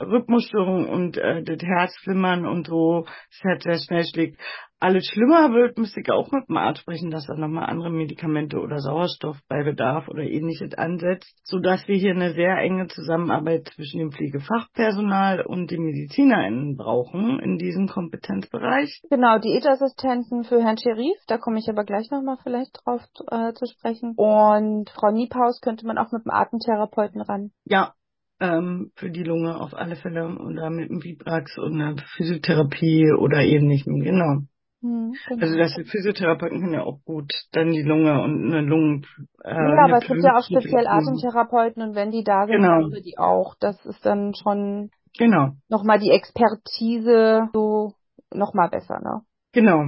Rhythmusstörung 0.00 0.88
und 0.88 1.16
äh, 1.18 1.42
das 1.42 1.62
Herzflimmern 1.62 2.46
und 2.46 2.66
so, 2.66 3.04
das 3.04 3.42
Herz 3.42 3.62
sehr 3.64 3.78
schnell 3.78 4.04
schlägt, 4.04 4.40
alles 4.82 5.06
schlimmer 5.06 5.52
wird, 5.52 5.76
müsste 5.76 6.00
ich 6.00 6.10
auch 6.10 6.32
mit 6.32 6.48
dem 6.48 6.56
Arzt 6.56 6.80
sprechen, 6.80 7.10
dass 7.10 7.28
er 7.28 7.36
nochmal 7.36 7.66
andere 7.66 7.90
Medikamente 7.90 8.58
oder 8.58 8.78
Sauerstoff 8.78 9.36
bei 9.46 9.62
Bedarf 9.62 10.08
oder 10.08 10.22
ähnliches 10.22 10.72
ansetzt, 10.74 11.38
sodass 11.44 11.86
wir 11.86 11.96
hier 11.96 12.12
eine 12.12 12.32
sehr 12.32 12.56
enge 12.56 12.86
Zusammenarbeit 12.88 13.68
zwischen 13.74 13.98
dem 13.98 14.10
Pflegefachpersonal 14.10 15.44
und 15.44 15.70
den 15.70 15.82
MedizinerInnen 15.82 16.76
brauchen 16.76 17.40
in 17.40 17.58
diesem 17.58 17.88
Kompetenzbereich. 17.88 19.02
Genau, 19.10 19.38
Diätassistenten 19.38 20.44
für 20.44 20.62
Herrn 20.62 20.78
Scherif, 20.78 21.18
da 21.26 21.36
komme 21.36 21.58
ich 21.58 21.68
aber 21.68 21.84
gleich 21.84 22.10
nochmal 22.10 22.38
vielleicht 22.42 22.80
drauf 22.82 23.02
äh, 23.30 23.52
zu 23.52 23.66
sprechen. 23.66 24.14
Und 24.16 24.88
Frau 24.88 25.10
Niephaus 25.10 25.60
könnte 25.60 25.86
man 25.86 25.98
auch 25.98 26.10
mit 26.10 26.24
dem 26.24 26.32
Atemtherapeuten 26.32 27.20
ran. 27.20 27.50
Ja, 27.66 27.92
ähm, 28.40 28.90
für 28.96 29.10
die 29.10 29.22
Lunge 29.22 29.60
auf 29.60 29.74
alle 29.74 29.96
Fälle 29.96 30.26
oder 30.38 30.70
mit 30.70 30.90
dem 30.90 31.02
Vibrax 31.02 31.58
und 31.58 31.80
einer 31.80 31.96
Physiotherapie 32.16 33.12
oder 33.12 33.38
ähnlichem, 33.38 34.00
genau. 34.00 34.40
Mhm, 34.82 35.12
genau. 35.28 35.42
Also 35.42 35.58
das 35.58 35.74
Physiotherapeuten 35.90 36.60
können 36.60 36.72
ja 36.72 36.82
auch 36.82 37.00
gut 37.04 37.30
dann 37.52 37.70
die 37.70 37.82
Lunge 37.82 38.22
und 38.22 38.46
eine 38.46 38.62
Lungen. 38.62 39.06
Äh, 39.44 39.50
ja, 39.50 39.84
aber 39.84 39.98
es 39.98 40.06
gibt 40.06 40.22
ja 40.22 40.38
auch 40.38 40.44
speziell 40.44 40.86
Atemtherapeuten 40.86 41.82
und 41.82 41.94
wenn 41.94 42.10
die 42.10 42.24
da 42.24 42.46
sind, 42.46 42.56
genau. 42.56 42.68
haben 42.68 42.92
wir 42.92 43.02
die 43.02 43.18
auch. 43.18 43.54
Das 43.60 43.84
ist 43.84 44.04
dann 44.06 44.32
schon 44.34 44.90
genau. 45.18 45.50
nochmal 45.68 45.98
die 45.98 46.10
Expertise 46.10 47.48
so 47.52 47.92
nochmal 48.32 48.70
besser, 48.70 49.00
ne? 49.00 49.20
Genau. 49.52 49.84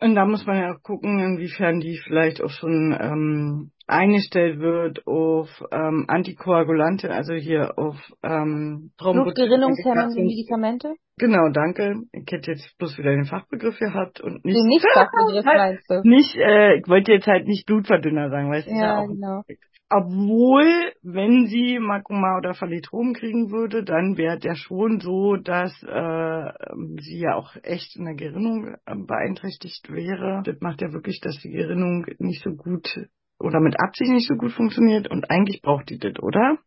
Und 0.00 0.14
da 0.14 0.24
muss 0.24 0.46
man 0.46 0.56
ja 0.56 0.72
auch 0.72 0.82
gucken, 0.82 1.18
inwiefern 1.18 1.80
die 1.80 1.98
vielleicht 1.98 2.42
auch 2.42 2.50
schon 2.50 2.96
ähm, 2.98 3.70
eingestellt 3.86 4.58
wird 4.60 5.06
auf 5.06 5.48
ähm, 5.72 6.06
Antikoagulante, 6.08 7.10
also 7.10 7.34
hier 7.34 7.76
auf 7.76 7.96
ähm, 8.22 8.92
Blutgerinnungshemmende 8.98 10.22
Medikamente? 10.22 10.94
Genau, 11.18 11.50
danke. 11.52 11.96
Ich 12.12 12.32
hätte 12.32 12.52
jetzt 12.52 12.78
bloß 12.78 12.96
wieder 12.96 13.10
den 13.10 13.26
Fachbegriff 13.26 13.78
gehabt 13.78 14.22
und 14.22 14.42
nicht. 14.42 14.56
Den 14.56 14.68
Nicht-Fachbegriff 14.68 15.44
meinst 15.44 15.90
du? 15.90 16.00
Nicht, 16.02 16.34
äh, 16.36 16.78
ich 16.78 16.88
wollte 16.88 17.12
jetzt 17.12 17.26
halt 17.26 17.46
nicht 17.46 17.66
Blutverdünner 17.66 18.30
sagen, 18.30 18.50
weißt 18.50 18.68
du? 18.68 18.70
Ja, 18.70 19.02
ja 19.02 19.06
genau. 19.06 19.42
Obwohl, 19.92 20.92
wenn 21.02 21.46
sie 21.46 21.80
Makoma 21.80 22.38
oder 22.38 22.54
Phalitrom 22.54 23.12
kriegen 23.12 23.50
würde, 23.50 23.82
dann 23.82 24.16
wäre 24.16 24.38
der 24.38 24.54
schon 24.54 25.00
so, 25.00 25.34
dass 25.34 25.72
äh, 25.82 26.52
sie 27.00 27.18
ja 27.18 27.34
auch 27.34 27.56
echt 27.64 27.96
in 27.96 28.04
der 28.04 28.14
Gerinnung 28.14 28.76
äh, 28.86 28.94
beeinträchtigt 28.94 29.90
wäre. 29.90 30.42
Das 30.44 30.60
macht 30.60 30.80
ja 30.80 30.92
wirklich, 30.92 31.20
dass 31.20 31.36
die 31.42 31.50
Gerinnung 31.50 32.06
nicht 32.18 32.42
so 32.44 32.50
gut 32.50 32.88
oder 33.40 33.58
mit 33.58 33.74
Absicht 33.80 34.12
nicht 34.12 34.28
so 34.28 34.36
gut 34.36 34.52
funktioniert 34.52 35.10
und 35.10 35.28
eigentlich 35.28 35.60
braucht 35.60 35.90
die 35.90 35.98
das, 35.98 36.22
oder? 36.22 36.58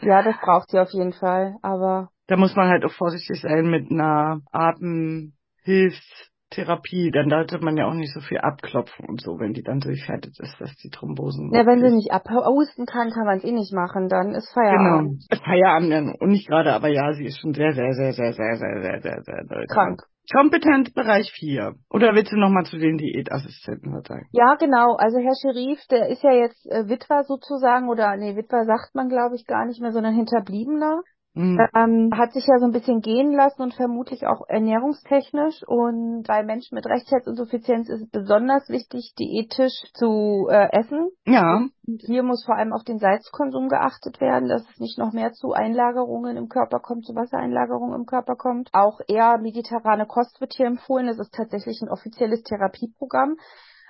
Ja, 0.00 0.22
das 0.22 0.36
braucht 0.40 0.70
sie 0.70 0.80
auf 0.80 0.90
jeden 0.90 1.12
Fall, 1.12 1.54
aber. 1.62 2.10
Da 2.26 2.36
muss 2.36 2.56
man 2.56 2.68
halt 2.68 2.84
auch 2.84 2.92
vorsichtig 2.92 3.40
sein 3.42 3.70
mit 3.70 3.92
einer 3.92 4.40
Atemhilfs- 4.50 6.31
Therapie, 6.52 7.10
dann 7.10 7.28
sollte 7.28 7.58
man 7.58 7.76
ja 7.76 7.86
auch 7.88 7.94
nicht 7.94 8.12
so 8.12 8.20
viel 8.20 8.38
abklopfen 8.38 9.06
und 9.08 9.20
so, 9.20 9.38
wenn 9.38 9.52
die 9.52 9.62
dann 9.62 9.80
durchfertigt 9.80 10.38
ist, 10.40 10.54
dass 10.60 10.74
die 10.76 10.90
Thrombosen. 10.90 11.50
Ja, 11.52 11.66
wenn 11.66 11.80
sie 11.80 11.94
nicht 11.94 12.12
abhusten 12.12 12.86
kann, 12.86 13.10
kann 13.10 13.26
man 13.26 13.38
es 13.38 13.44
eh 13.44 13.52
nicht 13.52 13.72
machen, 13.72 14.08
dann 14.08 14.34
ist 14.34 14.52
Feierabend. 14.52 15.24
Genau, 15.28 15.42
Feierabend 15.42 16.20
und 16.20 16.30
nicht 16.30 16.48
gerade, 16.48 16.72
aber 16.72 16.88
ja, 16.88 17.12
sie 17.14 17.24
ist 17.24 17.40
schon 17.40 17.54
sehr, 17.54 17.72
sehr, 17.72 17.92
sehr, 17.94 18.12
sehr, 18.12 18.32
sehr, 18.32 18.56
sehr, 18.56 18.80
sehr, 18.80 19.00
sehr, 19.00 19.22
sehr, 19.22 19.44
sehr 19.48 19.66
krank. 19.68 20.02
Kompetent 20.30 20.94
Bereich 20.94 21.32
4. 21.32 21.74
Oder 21.90 22.14
willst 22.14 22.32
du 22.32 22.36
nochmal 22.36 22.64
zu 22.64 22.78
den 22.78 22.96
Diätassistenten 22.96 23.92
was 23.92 24.06
sagen? 24.06 24.28
Ja, 24.30 24.54
genau. 24.54 24.94
Also 24.96 25.18
Herr 25.18 25.34
Scherif, 25.34 25.80
der 25.90 26.08
ist 26.08 26.22
ja 26.22 26.32
jetzt 26.32 26.64
äh, 26.70 26.88
Witwer 26.88 27.24
sozusagen, 27.24 27.88
oder 27.88 28.16
nee, 28.16 28.36
Witwer 28.36 28.64
sagt 28.64 28.94
man 28.94 29.08
glaube 29.08 29.34
ich 29.34 29.46
gar 29.46 29.66
nicht 29.66 29.80
mehr, 29.80 29.90
sondern 29.90 30.14
Hinterbliebener. 30.14 31.02
Mhm. 31.34 31.58
Ähm, 31.74 32.10
hat 32.14 32.32
sich 32.32 32.46
ja 32.46 32.58
so 32.58 32.66
ein 32.66 32.72
bisschen 32.72 33.00
gehen 33.00 33.32
lassen 33.32 33.62
und 33.62 33.74
vermutlich 33.74 34.26
auch 34.26 34.46
ernährungstechnisch. 34.48 35.62
Und 35.66 36.24
bei 36.26 36.42
Menschen 36.42 36.74
mit 36.74 36.84
Rechtsherzinsuffizienz 36.84 37.88
ist 37.88 38.02
es 38.02 38.10
besonders 38.10 38.68
wichtig, 38.68 39.14
diätisch 39.18 39.72
zu 39.94 40.48
äh, 40.50 40.68
essen. 40.72 41.08
Ja. 41.24 41.66
Und 41.86 42.02
hier 42.04 42.22
muss 42.22 42.44
vor 42.44 42.56
allem 42.56 42.74
auf 42.74 42.84
den 42.84 42.98
Salzkonsum 42.98 43.68
geachtet 43.68 44.20
werden, 44.20 44.48
dass 44.48 44.62
es 44.68 44.78
nicht 44.78 44.98
noch 44.98 45.12
mehr 45.12 45.32
zu 45.32 45.52
Einlagerungen 45.52 46.36
im 46.36 46.48
Körper 46.48 46.80
kommt, 46.80 47.06
zu 47.06 47.14
Wassereinlagerungen 47.14 47.98
im 47.98 48.06
Körper 48.06 48.36
kommt. 48.36 48.68
Auch 48.72 49.00
eher 49.08 49.38
mediterrane 49.38 50.06
Kost 50.06 50.38
wird 50.40 50.52
hier 50.54 50.66
empfohlen. 50.66 51.06
Das 51.06 51.18
ist 51.18 51.32
tatsächlich 51.32 51.80
ein 51.80 51.88
offizielles 51.88 52.42
Therapieprogramm. 52.42 53.36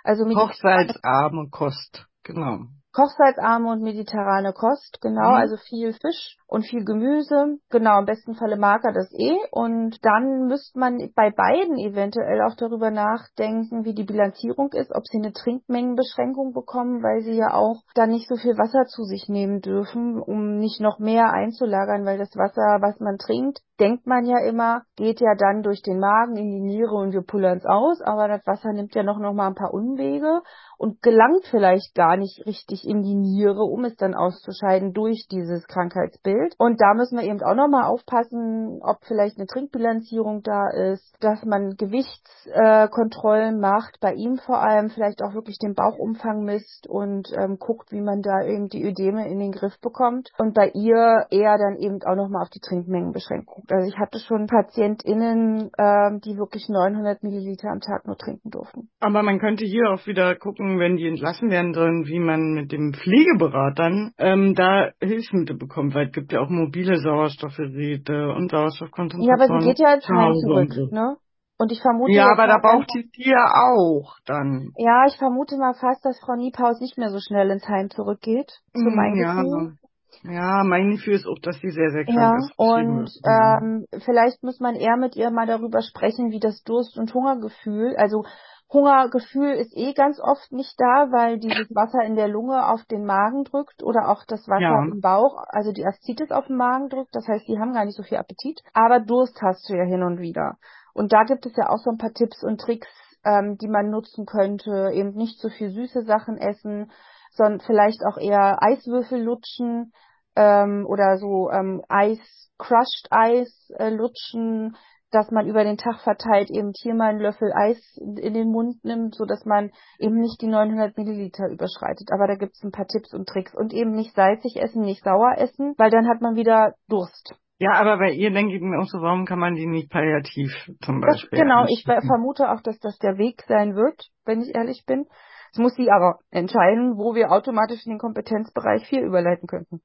Also 0.05 0.25
Hochsalzarme 0.25 1.49
Kost, 1.51 2.07
genau. 2.23 2.67
Kochsalzarme 2.93 3.71
und 3.71 3.83
mediterrane 3.83 4.53
Kost, 4.53 4.99
genau, 5.01 5.31
mhm. 5.31 5.37
also 5.37 5.57
viel 5.57 5.93
Fisch 5.95 6.37
und 6.47 6.67
viel 6.67 6.85
Gemüse, 6.85 7.57
genau, 7.71 8.01
im 8.01 8.05
besten 8.05 8.35
Falle 8.35 8.59
mag 8.59 8.85
er 8.85 8.93
das 8.93 9.11
eh. 9.13 9.39
Und 9.51 10.05
dann 10.05 10.47
müsste 10.47 10.79
man 10.79 10.99
bei 11.15 11.31
beiden 11.31 11.79
eventuell 11.79 12.43
auch 12.43 12.55
darüber 12.57 12.91
nachdenken, 12.91 13.85
wie 13.85 13.95
die 13.95 14.05
Bilanzierung 14.05 14.71
ist, 14.73 14.95
ob 14.95 15.07
sie 15.07 15.19
eine 15.19 15.33
Trinkmengenbeschränkung 15.33 16.53
bekommen, 16.53 17.03
weil 17.03 17.23
sie 17.23 17.37
ja 17.37 17.55
auch 17.55 17.81
dann 17.95 18.11
nicht 18.11 18.29
so 18.29 18.37
viel 18.37 18.59
Wasser 18.59 18.85
zu 18.85 19.05
sich 19.05 19.29
nehmen 19.29 19.63
dürfen, 19.63 20.21
um 20.21 20.59
nicht 20.59 20.81
noch 20.81 20.99
mehr 20.99 21.33
einzulagern, 21.33 22.05
weil 22.05 22.19
das 22.19 22.37
Wasser, 22.37 22.83
was 22.83 23.01
man 23.01 23.17
trinkt, 23.17 23.61
denkt 23.81 24.07
man 24.07 24.27
ja 24.27 24.39
immer, 24.47 24.83
geht 24.97 25.21
ja 25.21 25.35
dann 25.35 25.63
durch 25.63 25.83
den 25.83 25.99
Magen 25.99 26.37
in 26.37 26.51
die 26.51 26.61
Niere 26.61 26.95
und 26.95 27.13
wir 27.13 27.23
pullern 27.23 27.59
es 27.59 27.65
aus, 27.65 28.01
aber 28.03 28.29
das 28.29 28.47
Wasser 28.47 28.73
nimmt 28.73 28.95
ja 28.95 29.03
noch, 29.03 29.19
noch 29.19 29.33
mal 29.33 29.49
ein 29.49 29.55
paar 29.55 29.73
Umwege 29.73 30.43
und 30.83 31.01
gelangt 31.01 31.47
vielleicht 31.49 31.95
gar 31.95 32.17
nicht 32.17 32.45
richtig 32.45 32.85
in 32.85 33.03
die 33.03 33.15
Niere, 33.15 33.63
um 33.63 33.85
es 33.85 33.95
dann 33.95 34.17
auszuscheiden 34.17 34.93
durch 34.93 35.29
dieses 35.31 35.65
Krankheitsbild. 35.69 36.57
Und 36.59 36.81
da 36.81 36.95
müssen 36.95 37.17
wir 37.17 37.25
eben 37.25 37.41
auch 37.41 37.55
nochmal 37.55 37.85
aufpassen, 37.85 38.81
ob 38.83 38.97
vielleicht 39.07 39.39
eine 39.39 39.47
Trinkbilanzierung 39.47 40.43
da 40.43 40.71
ist, 40.71 41.17
dass 41.21 41.45
man 41.45 41.77
Gewichtskontrollen 41.77 43.61
macht, 43.61 44.01
bei 44.01 44.15
ihm 44.15 44.39
vor 44.39 44.61
allem 44.61 44.91
vielleicht 44.91 45.23
auch 45.23 45.35
wirklich 45.35 45.57
den 45.59 45.75
Bauchumfang 45.75 46.43
misst 46.43 46.89
und 46.89 47.29
ähm, 47.39 47.59
guckt, 47.61 47.93
wie 47.93 48.01
man 48.01 48.21
da 48.21 48.43
eben 48.45 48.67
die 48.69 48.83
Ödeme 48.83 49.29
in 49.29 49.39
den 49.39 49.53
Griff 49.53 49.79
bekommt. 49.81 50.31
Und 50.39 50.53
bei 50.53 50.69
ihr 50.75 51.27
eher 51.31 51.59
dann 51.59 51.77
eben 51.77 52.03
auch 52.03 52.17
nochmal 52.17 52.43
auf 52.43 52.51
die 52.51 52.59
Trinkmengenbeschränkung. 52.59 53.63
Also 53.71 53.89
ich 53.89 53.97
hatte 54.01 54.19
schon 54.19 54.49
PatientInnen, 54.49 55.71
ähm, 55.79 56.21
die 56.25 56.37
wirklich 56.37 56.69
900 56.69 57.23
Milliliter 57.23 57.69
am 57.71 57.79
Tag 57.79 58.05
nur 58.05 58.17
trinken 58.17 58.51
durften. 58.51 58.89
Aber 58.99 59.23
man 59.23 59.39
könnte 59.39 59.65
hier 59.65 59.93
auch 59.93 60.05
wieder 60.09 60.35
gucken, 60.35 60.72
wenn 60.79 60.97
die 60.97 61.07
entlassen 61.07 61.51
werden 61.51 61.75
sollen, 61.75 62.07
wie 62.07 62.19
man 62.19 62.53
mit 62.55 62.73
dem 62.73 62.93
Pflegeberatern 62.93 64.13
ähm, 64.19 64.55
da 64.55 64.91
Hilfsmittel 65.01 65.57
bekommt, 65.57 65.95
weil 65.95 66.07
es 66.07 66.13
gibt 66.13 66.33
ja 66.33 66.41
auch 66.41 66.49
mobile 66.49 66.99
Sauerstoffgeräte 66.99 68.33
und 68.33 68.51
Sauerstoffkonzentrationen. 68.51 69.39
Ja, 69.39 69.45
aber 69.45 69.61
sie 69.61 69.69
geht 69.69 69.79
ja 69.79 69.95
ins 69.95 70.09
Heim 70.09 70.35
zurück, 70.35 70.73
so. 70.73 70.87
ne? 70.95 71.17
Und 71.59 71.71
ich 71.71 71.81
vermute. 71.81 72.13
Ja, 72.13 72.33
aber 72.33 72.49
da 72.49 72.59
braucht 72.59 72.89
die 72.95 73.09
Tier 73.11 73.37
auch 73.37 74.17
dann. 74.27 74.73
Ja, 74.77 75.05
ich 75.07 75.17
vermute 75.17 75.57
mal 75.59 75.75
fast, 75.75 76.05
dass 76.05 76.19
Frau 76.19 76.35
Niepaus 76.35 76.81
nicht 76.81 76.99
mehr 76.99 77.11
so 77.11 77.19
schnell 77.21 77.51
ins 77.51 77.69
Heim 77.69 77.89
zurückgeht. 77.89 78.51
So 78.73 78.91
mein 78.91 79.15
ja. 79.15 79.43
Gefühl. 79.43 79.77
Ja, 80.25 80.63
mein 80.65 80.91
Gefühl 80.91 81.15
ist 81.15 81.27
auch, 81.27 81.39
dass 81.41 81.59
sie 81.61 81.71
sehr, 81.71 81.91
sehr 81.91 82.05
krank 82.05 82.17
ja, 82.17 82.37
ist. 82.37 82.53
Und 82.57 83.11
ähm, 83.27 83.87
vielleicht 84.05 84.43
muss 84.43 84.61
man 84.61 84.77
eher 84.77 84.97
mit 84.97 85.17
ihr 85.17 85.31
mal 85.31 85.47
darüber 85.47 85.83
sprechen, 85.83 86.31
wie 86.31 86.39
das 86.39 86.63
Durst- 86.63 86.99
und 86.99 87.13
Hungergefühl, 87.13 87.97
also 87.97 88.25
Hungergefühl 88.73 89.53
ist 89.55 89.77
eh 89.77 89.93
ganz 89.93 90.19
oft 90.21 90.51
nicht 90.53 90.75
da, 90.79 91.09
weil 91.11 91.39
dieses 91.39 91.69
Wasser 91.75 92.03
in 92.05 92.15
der 92.17 92.29
Lunge 92.29 92.67
auf 92.67 92.85
den 92.85 93.05
Magen 93.05 93.45
drückt 93.45 93.83
oder 93.83 94.09
auch 94.09 94.25
das 94.27 94.49
Wasser 94.49 94.61
Ja. 94.63 94.85
im 94.85 95.01
Bauch, 95.01 95.45
also 95.49 95.73
die 95.73 95.85
Aszites 95.85 96.31
auf 96.31 96.47
den 96.47 96.57
Magen 96.57 96.89
drückt. 96.89 97.15
Das 97.15 97.27
heißt, 97.29 97.47
die 97.49 97.59
haben 97.59 97.73
gar 97.75 97.85
nicht 97.85 97.97
so 97.97 98.03
viel 98.03 98.19
Appetit. 98.19 98.61
Aber 98.75 99.01
Durst 99.01 99.41
hast 99.43 99.69
du 99.69 99.75
ja 99.75 99.85
hin 99.85 100.03
und 100.03 100.21
wieder. 100.21 100.57
Und 100.95 101.13
da 101.13 101.25
gibt 101.25 101.47
es 101.47 101.57
ja 101.57 101.69
auch 101.69 101.79
so 101.79 101.91
ein 101.91 101.99
paar 101.99 102.13
Tipps 102.13 102.43
und 102.43 102.61
Tricks, 102.61 102.89
ähm, 103.25 103.57
die 103.59 103.69
man 103.69 103.91
nutzen 103.91 104.27
könnte. 104.27 104.91
Eben 104.93 105.13
nicht 105.15 105.39
so 105.41 105.49
viel 105.49 105.71
süße 105.71 106.03
Sachen 106.05 106.37
essen, 106.39 106.91
sondern 107.33 107.61
vielleicht 107.61 108.05
auch 108.07 108.19
eher 108.19 108.63
Eiswürfel 108.63 109.23
lutschen 109.23 109.93
ähm, 110.37 110.87
oder 110.87 111.17
so 111.19 111.51
ähm, 111.51 111.83
Eis, 111.89 112.19
Crushed 112.59 113.09
Eis 113.11 113.71
äh, 113.79 113.91
lutschen, 113.91 114.77
dass 115.13 115.31
man 115.31 115.47
über 115.47 115.63
den 115.63 115.77
Tag 115.77 116.01
verteilt 116.01 116.51
eben 116.51 116.73
hier 116.75 116.95
mal 116.95 117.11
einen 117.11 117.21
Löffel 117.21 117.53
Eis 117.55 117.79
in 118.01 118.35
den 118.35 118.51
Mund 118.51 118.83
nimmt, 118.85 119.15
so 119.15 119.25
dass 119.25 119.45
man 119.45 119.71
eben 119.99 120.19
nicht 120.19 120.41
die 120.41 120.49
900 120.49 120.97
Milliliter 120.97 121.49
überschreitet. 121.49 122.09
Aber 122.13 122.27
da 122.27 122.35
gibt 122.35 122.55
es 122.55 122.65
ein 122.65 122.73
paar 122.73 122.87
Tipps 122.87 123.15
und 123.15 123.29
Tricks 123.29 123.55
und 123.55 123.73
eben 123.73 123.93
nicht 123.93 124.15
salzig 124.15 124.57
essen, 124.57 124.83
nicht 124.83 125.05
sauer 125.05 125.35
essen, 125.37 125.75
weil 125.79 125.91
dann 125.91 126.09
hat 126.09 126.21
man 126.21 126.35
wieder 126.35 126.75
Durst. 126.89 127.35
Ja, 127.59 127.75
aber 127.75 127.99
bei 127.99 128.11
ihr 128.11 128.33
denke 128.33 128.57
ich 128.57 128.61
mir 128.61 128.81
auch 128.81 128.89
so, 128.89 129.01
warum 129.01 129.25
kann 129.25 129.39
man 129.39 129.55
die 129.55 129.67
nicht 129.67 129.91
palliativ 129.91 130.51
zum 130.83 131.01
Das, 131.01 131.13
Beispiel? 131.21 131.39
genau, 131.39 131.65
ich 131.69 131.85
vermute 131.85 132.51
auch, 132.51 132.61
dass 132.61 132.79
das 132.81 132.99
der 132.99 133.19
Weg 133.19 133.43
sein 133.47 133.77
wird, 133.77 134.09
wenn 134.25 134.41
ich 134.41 134.55
ehrlich 134.55 134.85
bin. 134.85 135.07
Es 135.53 135.59
muss 135.59 135.75
sie 135.77 135.91
aber 135.91 136.19
entscheiden, 136.31 136.97
wo 136.97 137.15
wir 137.15 137.31
automatisch 137.31 137.85
in 137.85 137.93
den 137.93 137.99
Kompetenzbereich 137.99 138.87
4 138.89 139.03
überleiten 139.03 139.47
könnten. 139.47 139.81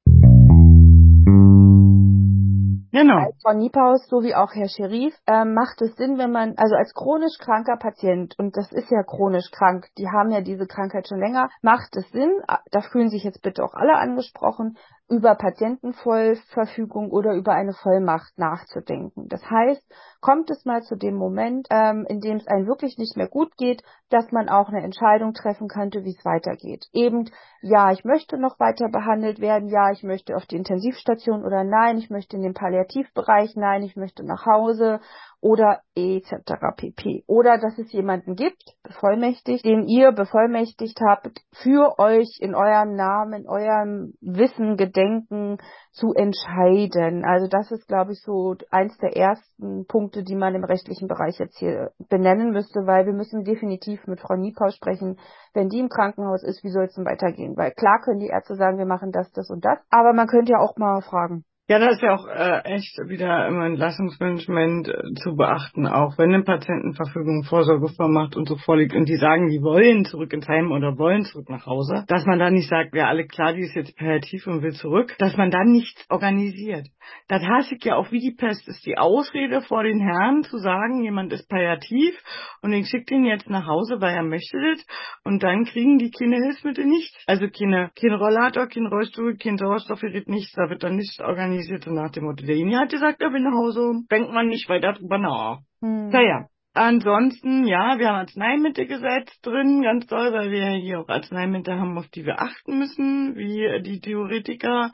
Genau. 2.98 3.28
Als 3.28 3.40
Frau 3.44 3.54
Niepaus 3.54 4.08
sowie 4.08 4.34
auch 4.34 4.56
Herr 4.56 4.70
Scherif 4.70 5.14
ähm, 5.28 5.54
macht 5.54 5.80
es 5.84 5.96
Sinn, 5.98 6.18
wenn 6.18 6.32
man, 6.32 6.56
also 6.58 6.74
als 6.76 6.96
chronisch 6.96 7.38
kranker 7.38 7.78
Patient, 7.78 8.34
und 8.40 8.58
das 8.58 8.72
ist 8.72 8.90
ja 8.90 9.04
chronisch 9.04 9.52
krank, 9.52 9.86
die 10.00 10.08
haben 10.08 10.32
ja 10.32 10.42
diese 10.42 10.66
Krankheit 10.66 11.08
schon 11.08 11.20
länger, 11.20 11.50
macht 11.62 11.96
es 11.96 12.10
Sinn, 12.10 12.32
äh, 12.48 12.56
da 12.72 12.82
fühlen 12.82 13.10
sich 13.10 13.24
jetzt 13.24 13.44
bitte 13.44 13.64
auch 13.64 13.76
alle 13.76 13.94
angesprochen, 13.98 14.78
über 15.10 15.36
Patientenvollverfügung 15.36 17.12
oder 17.12 17.34
über 17.34 17.54
eine 17.54 17.74
Vollmacht 17.74 18.38
nachzudenken. 18.38 19.28
Das 19.30 19.42
heißt, 19.50 19.82
kommt 20.20 20.50
es 20.50 20.66
mal 20.66 20.82
zu 20.82 20.98
dem 20.98 21.16
Moment, 21.16 21.68
ähm, 21.70 22.06
in 22.10 22.20
dem 22.20 22.38
es 22.38 22.48
einem 22.48 22.68
wirklich 22.68 22.98
nicht 22.98 23.16
mehr 23.16 23.30
gut 23.30 23.56
geht, 23.56 23.84
dass 24.10 24.32
man 24.32 24.50
auch 24.50 24.68
eine 24.68 24.84
Entscheidung 24.84 25.34
treffen 25.34 25.70
könnte, 25.70 26.04
wie 26.04 26.16
es 26.18 26.26
weitergeht. 26.26 26.86
Eben, 26.92 27.30
ja, 27.62 27.92
ich 27.92 28.04
möchte 28.04 28.38
noch 28.38 28.60
weiter 28.60 28.90
behandelt 28.90 29.40
werden, 29.40 29.70
ja, 29.70 29.92
ich 29.92 30.04
möchte 30.04 30.36
auf 30.36 30.46
die 30.46 30.58
Intensivstation 30.58 31.46
oder 31.46 31.64
nein, 31.64 31.98
ich 31.98 32.10
möchte 32.10 32.36
in 32.36 32.44
den 32.44 32.54
Palliativbereich, 32.54 33.56
nein, 33.56 33.84
ich 33.84 33.96
möchte 33.96 34.26
nach 34.26 34.46
Hause 34.46 35.00
oder 35.42 35.82
etc. 35.96 36.34
pp. 36.76 37.24
Oder 37.28 37.58
dass 37.58 37.78
es 37.78 37.92
jemanden 37.92 38.36
gibt, 38.36 38.64
bevollmächtigt, 38.84 39.66
den 39.66 39.88
ihr 39.88 40.12
bevollmächtigt 40.12 41.00
habt, 41.02 41.42
für 41.54 42.00
euch 42.00 42.38
in 42.40 42.56
eurem 42.56 42.96
Namen, 42.96 43.42
in 43.42 43.48
eurem 43.48 44.14
Wissen, 44.22 44.78
Gedenken 44.78 45.58
zu 45.92 46.14
entscheiden. 46.14 47.24
Also 47.26 47.48
das 47.48 47.72
ist, 47.72 47.88
glaube 47.88 48.14
ich, 48.14 48.22
so 48.22 48.56
eins 48.72 48.98
der 48.98 49.16
ersten 49.16 49.86
Punkte, 49.88 50.24
die 50.24 50.36
man 50.36 50.56
im 50.56 50.64
rechtlichen 50.64 51.08
Bereich 51.08 51.38
jetzt 51.40 51.58
hier 51.58 51.92
benennen 52.10 52.52
müsste, 52.52 52.82
weil 52.86 53.06
wir 53.06 53.14
müssen 53.14 53.44
definitiv 53.44 54.06
mit 54.08 54.20
Frau 54.20 54.36
Niepau 54.36 54.70
sprechen, 54.70 55.18
wenn 55.54 55.70
die 55.70 55.80
im 55.80 55.90
Krankenhaus 55.90 56.44
ist, 56.44 56.64
wie 56.64 56.70
soll 56.70 56.86
es 56.86 56.96
denn 56.96 57.06
weitergehen? 57.06 57.56
Weil 57.58 57.72
klar 57.72 58.00
können 58.04 58.20
die 58.20 58.28
Ärzte 58.28 58.56
sagen, 58.56 58.78
wir 58.78 58.86
machen 58.86 59.12
das, 59.12 59.32
das 59.32 59.50
und 59.50 59.66
das, 59.66 59.80
aber 59.90 60.14
man 60.14 60.28
könnte 60.28 60.54
ja 60.54 60.60
auch 60.60 60.78
mal 60.78 61.02
fragen, 61.02 61.46
Ja, 61.70 61.80
da 61.80 61.90
ist 61.90 62.02
ja 62.02 62.16
auch 62.16 62.26
äh, 62.28 62.62
echt 62.76 62.98
wieder 63.10 63.46
im 63.46 63.60
Entlassungsmanagement 63.60 64.88
äh, 64.88 65.14
zu 65.22 65.36
beachten, 65.36 65.86
auch 65.86 66.18
wenn 66.18 66.34
eine 66.34 66.44
Patientenverfügung 66.46 67.44
Vorsorgevollmacht 67.44 68.38
und 68.38 68.48
so 68.48 68.56
vorliegt 68.56 68.96
und 68.96 69.10
die 69.10 69.18
sagen, 69.18 69.50
die 69.50 69.62
wollen 69.62 70.06
zurück 70.06 70.32
ins 70.32 70.48
Heim 70.48 70.72
oder 70.72 70.98
wollen 70.98 71.26
zurück 71.26 71.50
nach 71.50 71.66
Hause, 71.66 72.06
dass 72.08 72.26
man 72.26 72.40
da 72.40 72.50
nicht 72.50 72.70
sagt, 72.70 72.96
ja 72.96 73.08
alle 73.08 73.28
klar, 73.28 73.52
die 73.52 73.64
ist 73.64 73.76
jetzt 73.76 73.98
palliativ 73.98 74.48
und 74.48 74.62
will 74.62 74.72
zurück, 74.72 75.14
dass 75.20 75.36
man 75.36 75.52
dann 75.52 75.74
nichts 75.74 76.06
organisiert. 76.10 76.88
Das 77.28 77.44
hasse 77.44 77.76
ich 77.76 77.84
ja 77.84 77.96
auch 77.96 78.14
wie 78.14 78.20
die 78.20 78.36
Pest, 78.38 78.66
ist 78.70 78.86
die 78.86 78.98
Ausrede 78.98 79.60
vor 79.60 79.84
den 79.84 80.00
Herren 80.00 80.44
zu 80.44 80.60
sagen, 80.60 81.04
jemand 81.04 81.34
ist 81.34 81.50
palliativ 81.50 82.16
und 82.62 82.72
ich 82.72 82.88
schicke 82.88 83.16
den 83.16 83.26
jetzt 83.26 83.50
nach 83.50 83.68
Hause, 83.68 83.98
weil 84.00 84.16
er 84.16 84.24
möchte 84.24 84.58
das 84.58 84.86
und 85.26 85.44
dann 85.44 85.66
kriegen 85.66 85.98
die 85.98 86.12
keine 86.12 86.38
Hilfsmittel 86.38 86.86
nichts. 86.86 87.14
Also 87.28 87.48
keine, 87.50 87.92
kein 88.00 88.14
Rollator, 88.14 88.68
kein 88.68 88.86
Rollstuhl, 88.86 89.36
kein 89.36 89.58
Sauerstoffgerät, 89.58 90.30
nichts, 90.30 90.54
da 90.54 90.70
wird 90.70 90.84
dann 90.84 90.96
nichts 90.96 91.20
organisiert 91.20 91.57
und 91.88 91.96
nach 91.96 92.12
dem 92.12 92.26
Motto, 92.26 92.46
derjenige 92.46 92.78
hat 92.80 92.90
gesagt, 92.90 93.22
er 93.22 93.32
will 93.34 93.42
nach 93.42 93.54
Hause, 93.58 94.02
denkt 94.12 94.32
man 94.32 94.48
nicht 94.48 94.70
weiter 94.70 94.94
drüber 94.94 95.18
nach. 95.18 95.60
hm, 95.82 96.10
Naja. 96.10 96.48
Ansonsten, 96.74 97.66
ja, 97.66 97.98
wir 97.98 98.08
haben 98.10 98.20
Arzneimittelgesetz 98.20 99.42
drin, 99.42 99.82
ganz 99.82 100.06
toll, 100.06 100.32
weil 100.32 100.52
wir 100.52 100.68
hier 100.80 101.00
auch 101.00 101.10
Arzneimittel 101.10 101.80
haben, 101.80 101.98
auf 101.98 102.08
die 102.10 102.24
wir 102.24 102.40
achten 102.40 102.78
müssen, 102.78 103.36
wie 103.36 103.82
die 103.82 104.00
Theoretiker. 104.00 104.92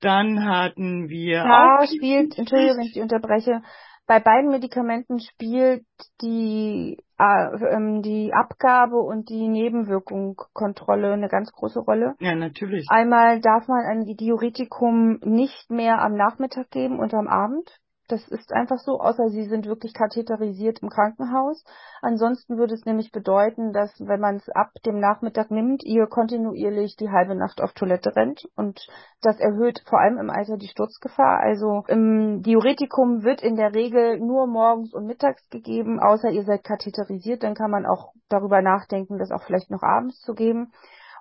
Dann 0.00 0.44
hatten 0.44 1.08
wir 1.08 1.44
Da 1.44 1.76
auch 1.78 1.86
spielt, 1.86 2.36
Entschuldigung, 2.36 2.78
wenn 2.78 2.86
ich 2.86 2.94
die 2.94 3.00
unterbreche, 3.00 3.62
bei 4.10 4.18
beiden 4.18 4.50
Medikamenten 4.50 5.20
spielt 5.20 5.86
die, 6.20 6.98
äh, 7.16 7.74
ähm, 7.76 8.02
die 8.02 8.32
Abgabe 8.34 8.96
und 8.96 9.28
die 9.28 9.46
Nebenwirkungskontrolle 9.46 11.12
eine 11.12 11.28
ganz 11.28 11.52
große 11.52 11.78
Rolle. 11.78 12.16
ja 12.18 12.34
natürlich. 12.34 12.86
Einmal 12.90 13.40
darf 13.40 13.68
man 13.68 13.86
ein 13.86 14.04
Diuretikum 14.16 15.20
nicht 15.22 15.70
mehr 15.70 16.02
am 16.02 16.16
Nachmittag 16.16 16.72
geben 16.72 16.98
und 16.98 17.14
am 17.14 17.28
Abend. 17.28 17.70
Das 18.10 18.26
ist 18.26 18.52
einfach 18.52 18.78
so, 18.78 18.98
außer 18.98 19.28
sie 19.28 19.44
sind 19.44 19.66
wirklich 19.66 19.94
katheterisiert 19.94 20.80
im 20.82 20.88
Krankenhaus. 20.88 21.64
Ansonsten 22.02 22.58
würde 22.58 22.74
es 22.74 22.84
nämlich 22.84 23.12
bedeuten, 23.12 23.72
dass 23.72 23.94
wenn 24.00 24.18
man 24.18 24.36
es 24.36 24.48
ab 24.48 24.72
dem 24.84 24.98
Nachmittag 24.98 25.52
nimmt, 25.52 25.84
ihr 25.84 26.08
kontinuierlich 26.08 26.96
die 26.96 27.10
halbe 27.10 27.36
Nacht 27.36 27.60
auf 27.60 27.72
Toilette 27.72 28.16
rennt. 28.16 28.48
Und 28.56 28.84
das 29.22 29.38
erhöht 29.38 29.84
vor 29.88 30.00
allem 30.00 30.18
im 30.18 30.28
Alter 30.28 30.56
die 30.56 30.66
Sturzgefahr. 30.66 31.38
Also 31.38 31.84
im 31.86 32.42
Diuretikum 32.42 33.22
wird 33.22 33.42
in 33.42 33.54
der 33.54 33.76
Regel 33.76 34.18
nur 34.18 34.48
morgens 34.48 34.92
und 34.92 35.06
mittags 35.06 35.48
gegeben, 35.48 36.00
außer 36.00 36.30
ihr 36.30 36.42
seid 36.42 36.64
katheterisiert. 36.64 37.44
Dann 37.44 37.54
kann 37.54 37.70
man 37.70 37.86
auch 37.86 38.12
darüber 38.28 38.60
nachdenken, 38.60 39.18
das 39.18 39.30
auch 39.30 39.44
vielleicht 39.44 39.70
noch 39.70 39.84
abends 39.84 40.20
zu 40.22 40.34
geben. 40.34 40.72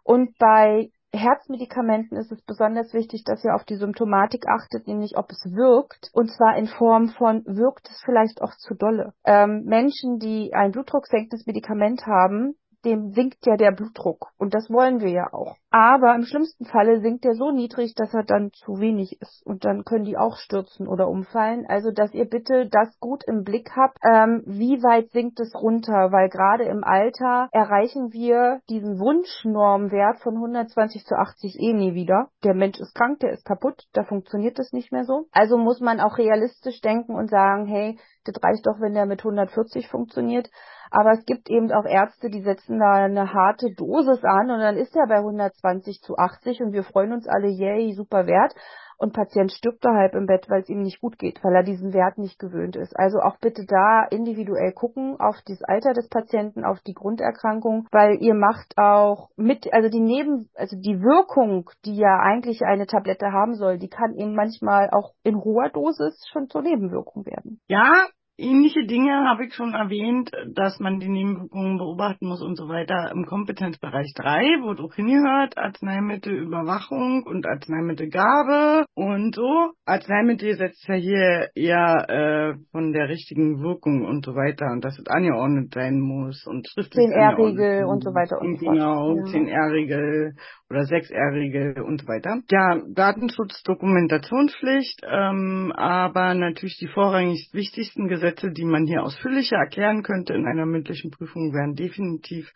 Und 0.04 0.40
bei 0.40 0.90
Herzmedikamenten 1.12 2.18
ist 2.18 2.32
es 2.32 2.42
besonders 2.44 2.94
wichtig, 2.94 3.24
dass 3.24 3.44
ihr 3.44 3.56
auf 3.56 3.64
die 3.64 3.78
Symptomatik 3.78 4.48
achtet, 4.48 4.88
nämlich 4.88 5.18
ob 5.18 5.32
es 5.32 5.44
wirkt. 5.46 6.10
Und 6.14 6.32
zwar 6.32 6.56
in 6.56 6.68
Form 6.68 7.10
von, 7.10 7.44
wirkt 7.46 7.90
es 7.90 8.02
vielleicht 8.06 8.42
auch 8.42 8.56
zu 8.56 8.76
dolle. 8.76 9.14
Ähm, 9.26 9.64
Menschen, 9.66 10.20
die 10.20 10.54
ein 10.54 10.72
blutdrucksenkendes 10.72 11.48
Medikament 11.48 12.06
haben, 12.06 12.56
dem 12.86 13.12
sinkt 13.12 13.46
ja 13.46 13.58
der 13.58 13.72
Blutdruck. 13.72 14.28
Und 14.38 14.54
das 14.54 14.70
wollen 14.70 15.02
wir 15.02 15.10
ja 15.10 15.34
auch. 15.34 15.56
Aber 15.72 16.16
im 16.16 16.24
schlimmsten 16.24 16.66
Falle 16.66 17.00
sinkt 17.02 17.26
er 17.26 17.36
so 17.36 17.52
niedrig, 17.52 17.94
dass 17.96 18.14
er 18.14 18.24
dann 18.24 18.52
zu 18.54 18.80
wenig 18.80 19.22
ist. 19.22 19.46
Und 19.46 19.66
dann 19.66 19.84
können 19.84 20.06
die 20.06 20.18
auch 20.18 20.38
stürzen 20.38 20.88
oder 20.88 21.08
umfallen. 21.08 21.66
Also, 21.68 21.92
dass 21.92 22.14
ihr 22.14 22.26
bitte 22.26 22.68
das 22.70 23.00
gut 23.00 23.24
im 23.28 23.44
Blick 23.44 23.72
habt, 23.76 23.98
ähm, 24.04 24.42
wie 24.46 24.82
weit 24.82 25.12
sinkt 25.12 25.40
es 25.40 25.54
runter? 25.54 26.12
Weil 26.12 26.30
gerade 26.30 26.64
im 26.64 26.84
Alter 26.84 27.50
erreichen 27.52 28.12
wir 28.14 28.62
diesen 28.70 29.00
Wunschnormwert 29.00 30.20
von 30.22 30.36
120 30.36 31.06
zu 31.06 31.16
80 31.16 31.60
eh 31.60 31.74
nie 31.74 31.94
wieder. 31.94 32.30
Der 32.44 32.56
Mensch 32.56 32.80
ist 32.80 32.96
krank, 32.96 33.20
der 33.20 33.32
ist 33.32 33.46
kaputt, 33.46 33.86
da 33.94 34.04
funktioniert 34.04 34.58
das 34.58 34.72
nicht 34.72 34.92
mehr 34.92 35.04
so. 35.04 35.28
Also 35.32 35.58
muss 35.58 35.82
man 35.82 36.00
auch 36.00 36.18
realistisch 36.18 36.82
denken 36.82 37.14
und 37.14 37.30
sagen, 37.30 37.66
hey, 37.68 38.00
das 38.26 38.42
reicht 38.44 38.66
doch, 38.66 38.80
wenn 38.80 38.94
der 38.94 39.06
mit 39.06 39.20
140 39.20 39.88
funktioniert. 39.88 40.50
Aber 40.92 41.12
es 41.12 41.26
gibt 41.26 41.50
eben 41.50 41.72
auch 41.72 41.86
Ärzte, 41.86 42.30
die 42.30 42.42
setzen 42.42 42.80
da 42.80 42.94
eine 42.94 43.34
harte 43.34 43.74
Dosis 43.76 44.24
an 44.24 44.52
und 44.52 44.60
dann 44.60 44.78
ist 44.78 44.96
er 44.96 45.08
bei 45.08 45.18
120 45.18 46.02
zu 46.02 46.18
80 46.18 46.62
und 46.62 46.74
wir 46.74 46.84
freuen 46.84 47.14
uns 47.14 47.28
alle, 47.28 47.48
yay, 47.48 47.94
super 47.94 48.26
Wert 48.28 48.54
und 49.00 49.14
Patient 49.14 49.52
stirbt 49.52 49.84
da 49.84 49.94
halb 49.94 50.14
im 50.14 50.26
Bett, 50.26 50.48
weil 50.50 50.62
es 50.62 50.70
ihm 50.70 50.82
nicht 50.82 51.00
gut 51.00 51.18
geht, 51.18 51.42
weil 51.42 51.56
er 51.56 51.64
diesen 51.64 51.94
Wert 51.94 52.18
nicht 52.18 52.38
gewöhnt 52.38 52.76
ist. 52.76 52.96
Also 53.00 53.20
auch 53.20 53.38
bitte 53.40 53.66
da 53.66 54.04
individuell 54.04 54.74
gucken 54.74 55.16
auf 55.20 55.38
das 55.48 55.64
Alter 55.64 55.94
des 55.94 56.10
Patienten, 56.10 56.66
auf 56.66 56.80
die 56.82 56.94
Grunderkrankung, 56.94 57.88
weil 57.92 58.22
ihr 58.22 58.34
macht 58.34 58.78
auch 58.78 59.30
mit, 59.38 59.74
also 59.74 59.90
die 59.90 60.02
Neben, 60.02 60.50
also 60.54 60.76
die 60.78 61.02
Wirkung, 61.02 61.70
die 61.86 61.96
ja 61.96 62.20
eigentlich 62.20 62.62
eine 62.64 62.88
Tablette 62.88 63.32
haben 63.32 63.56
soll, 63.56 63.78
die 63.78 63.90
kann 63.90 64.14
eben 64.16 64.36
manchmal 64.36 64.90
auch 64.92 65.14
in 65.24 65.38
hoher 65.38 65.70
Dosis 65.70 66.22
schon 66.32 66.50
zur 66.50 66.62
Nebenwirkung 66.62 67.26
werden. 67.26 67.62
Ja, 67.68 67.94
Ähnliche 68.40 68.86
Dinge 68.86 69.28
habe 69.28 69.46
ich 69.46 69.54
schon 69.54 69.74
erwähnt, 69.74 70.32
dass 70.56 70.80
man 70.80 71.00
die 71.00 71.10
Nebenwirkungen 71.10 71.78
beobachten 71.78 72.28
muss 72.28 72.42
und 72.42 72.56
so 72.56 72.70
weiter 72.70 73.12
im 73.14 73.26
Kompetenzbereich 73.26 74.14
3, 74.16 74.62
wo 74.62 74.72
es 74.72 74.80
auch 74.80 74.96
hingehört, 74.96 75.58
Arzneimittelüberwachung 75.58 77.24
und 77.24 77.46
Arzneimittelgabe 77.46 78.86
und 78.96 79.36
so. 79.36 79.72
Arzneimittel 79.86 80.56
setzt 80.56 80.88
ja 80.88 80.96
hier 80.96 81.50
eher 81.54 82.06
äh, 82.08 82.54
von 82.72 82.94
der 82.94 83.10
richtigen 83.10 83.62
Wirkung 83.62 84.06
und 84.06 84.24
so 84.24 84.34
weiter 84.36 84.68
und 84.72 84.86
dass 84.86 84.98
es 84.98 85.08
angeordnet 85.08 85.74
sein 85.74 86.00
muss 86.00 86.46
und 86.48 86.66
schriftlich 86.70 87.08
10R-Regel 87.08 87.86
und 87.86 88.04
so 88.04 88.12
weiter 88.12 88.40
und 88.40 88.58
so 88.58 88.66
fort. 88.66 88.76
Genau, 88.76 89.16
ja. 89.16 89.24
10R-Regel 89.24 90.36
oder 90.70 90.82
6R-Regel 90.82 91.82
und 91.82 92.02
so 92.02 92.08
weiter. 92.08 92.42
Ja, 92.50 92.82
Datenschutz, 92.94 93.64
Dokumentationspflicht, 93.64 95.02
ähm, 95.04 95.74
aber 95.76 96.34
natürlich 96.36 96.78
die 96.78 96.88
vorrangig 96.88 97.50
wichtigsten 97.54 98.08
Gesetze 98.08 98.52
die 98.52 98.66
man 98.66 98.86
hier 98.86 99.04
ausführlicher 99.04 99.58
erklären 99.58 100.04
könnte 100.04 100.34
in 100.34 100.46
einer 100.46 100.66
mündlichen 100.66 101.12
Prüfung, 101.12 101.54
wären 101.54 101.76
definitiv 101.76 102.52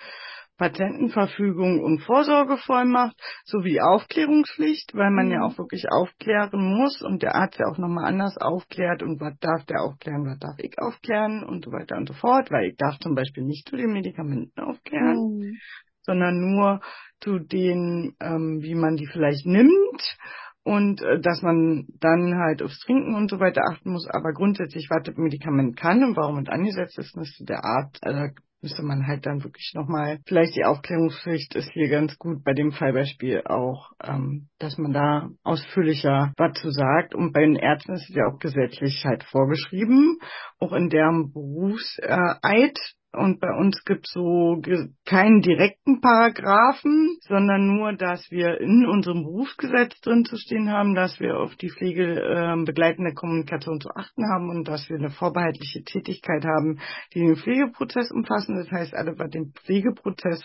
Patentenverfügung 0.57 1.81
und 1.81 2.01
Vorsorgevollmacht 2.03 3.15
sowie 3.43 3.81
Aufklärungspflicht, 3.81 4.93
weil 4.93 5.09
man 5.09 5.25
mhm. 5.25 5.31
ja 5.31 5.41
auch 5.41 5.57
wirklich 5.57 5.85
aufklären 5.91 6.77
muss 6.77 7.01
und 7.01 7.23
der 7.23 7.35
Arzt 7.35 7.57
ja 7.59 7.65
auch 7.71 7.79
nochmal 7.79 8.05
anders 8.05 8.37
aufklärt 8.37 9.01
und 9.01 9.19
was 9.19 9.37
darf 9.39 9.65
der 9.65 9.81
aufklären, 9.81 10.25
was 10.25 10.37
darf 10.39 10.59
ich 10.59 10.77
aufklären 10.77 11.43
und 11.43 11.65
so 11.65 11.71
weiter 11.71 11.97
und 11.97 12.07
so 12.07 12.13
fort, 12.13 12.51
weil 12.51 12.69
ich 12.69 12.77
darf 12.77 12.99
zum 12.99 13.15
Beispiel 13.15 13.43
nicht 13.43 13.67
zu 13.67 13.75
den 13.75 13.93
Medikamenten 13.93 14.59
aufklären, 14.61 15.39
mhm. 15.39 15.57
Sondern 16.03 16.39
nur 16.39 16.81
zu 17.21 17.39
den, 17.39 18.15
ähm, 18.19 18.59
wie 18.61 18.75
man 18.75 18.95
die 18.95 19.07
vielleicht 19.07 19.45
nimmt 19.45 20.17
und 20.63 21.01
äh, 21.01 21.19
dass 21.19 21.41
man 21.41 21.87
dann 21.99 22.37
halt 22.37 22.61
aufs 22.61 22.79
Trinken 22.79 23.15
und 23.15 23.29
so 23.29 23.39
weiter 23.39 23.61
achten 23.71 23.91
muss, 23.91 24.07
aber 24.07 24.33
grundsätzlich, 24.33 24.87
was 24.89 25.03
das 25.03 25.15
Medikament 25.17 25.77
kann 25.77 26.03
und 26.03 26.15
warum 26.15 26.39
es 26.39 26.49
angesetzt 26.49 26.97
ist, 26.97 27.15
müsste 27.15 27.43
der 27.45 27.63
Arzt, 27.63 27.99
also 28.01 28.33
müsste 28.63 28.81
man 28.81 29.05
halt 29.05 29.25
dann 29.25 29.43
wirklich 29.43 29.73
nochmal, 29.75 30.19
vielleicht 30.25 30.55
die 30.55 30.63
Aufklärungspflicht 30.63 31.53
ist 31.55 31.69
hier 31.73 31.89
ganz 31.89 32.17
gut 32.17 32.43
bei 32.43 32.53
dem 32.53 32.71
Fallbeispiel 32.71 33.43
auch, 33.45 33.91
ähm, 34.01 34.47
dass 34.57 34.77
man 34.77 34.93
da 34.93 35.29
ausführlicher 35.43 36.31
was 36.37 36.53
zu 36.61 36.71
sagt. 36.71 37.13
Und 37.13 37.33
bei 37.33 37.41
den 37.41 37.57
Ärzten 37.57 37.93
ist 37.93 38.09
es 38.09 38.15
ja 38.15 38.23
auch 38.27 38.39
gesetzlich 38.39 39.03
halt 39.05 39.23
vorgeschrieben, 39.25 40.17
auch 40.59 40.71
in 40.71 40.89
deren 40.89 41.33
Berufseid, 41.33 42.79
und 43.13 43.39
bei 43.39 43.51
uns 43.55 43.83
gibt 43.85 44.07
es 44.07 44.13
so 44.13 44.59
keinen 45.05 45.41
direkten 45.41 46.01
Paragraphen, 46.01 47.17
sondern 47.21 47.67
nur, 47.67 47.93
dass 47.93 48.29
wir 48.31 48.59
in 48.59 48.87
unserem 48.87 49.23
Berufsgesetz 49.23 49.99
drin 50.01 50.25
zu 50.25 50.35
stehen 50.35 50.71
haben, 50.71 50.95
dass 50.95 51.19
wir 51.19 51.37
auf 51.37 51.55
die 51.55 51.69
pflegebegleitende 51.69 53.11
äh, 53.11 53.13
Kommunikation 53.13 53.79
zu 53.79 53.89
achten 53.89 54.23
haben 54.31 54.49
und 54.49 54.67
dass 54.67 54.89
wir 54.89 54.97
eine 54.97 55.11
vorbehaltliche 55.11 55.83
Tätigkeit 55.83 56.43
haben, 56.43 56.79
die 57.13 57.19
den 57.19 57.35
Pflegeprozess 57.35 58.09
umfassen. 58.11 58.55
Das 58.55 58.71
heißt, 58.71 58.95
alle 58.95 59.17
was 59.17 59.29
den 59.29 59.53
Pflegeprozess 59.53 60.43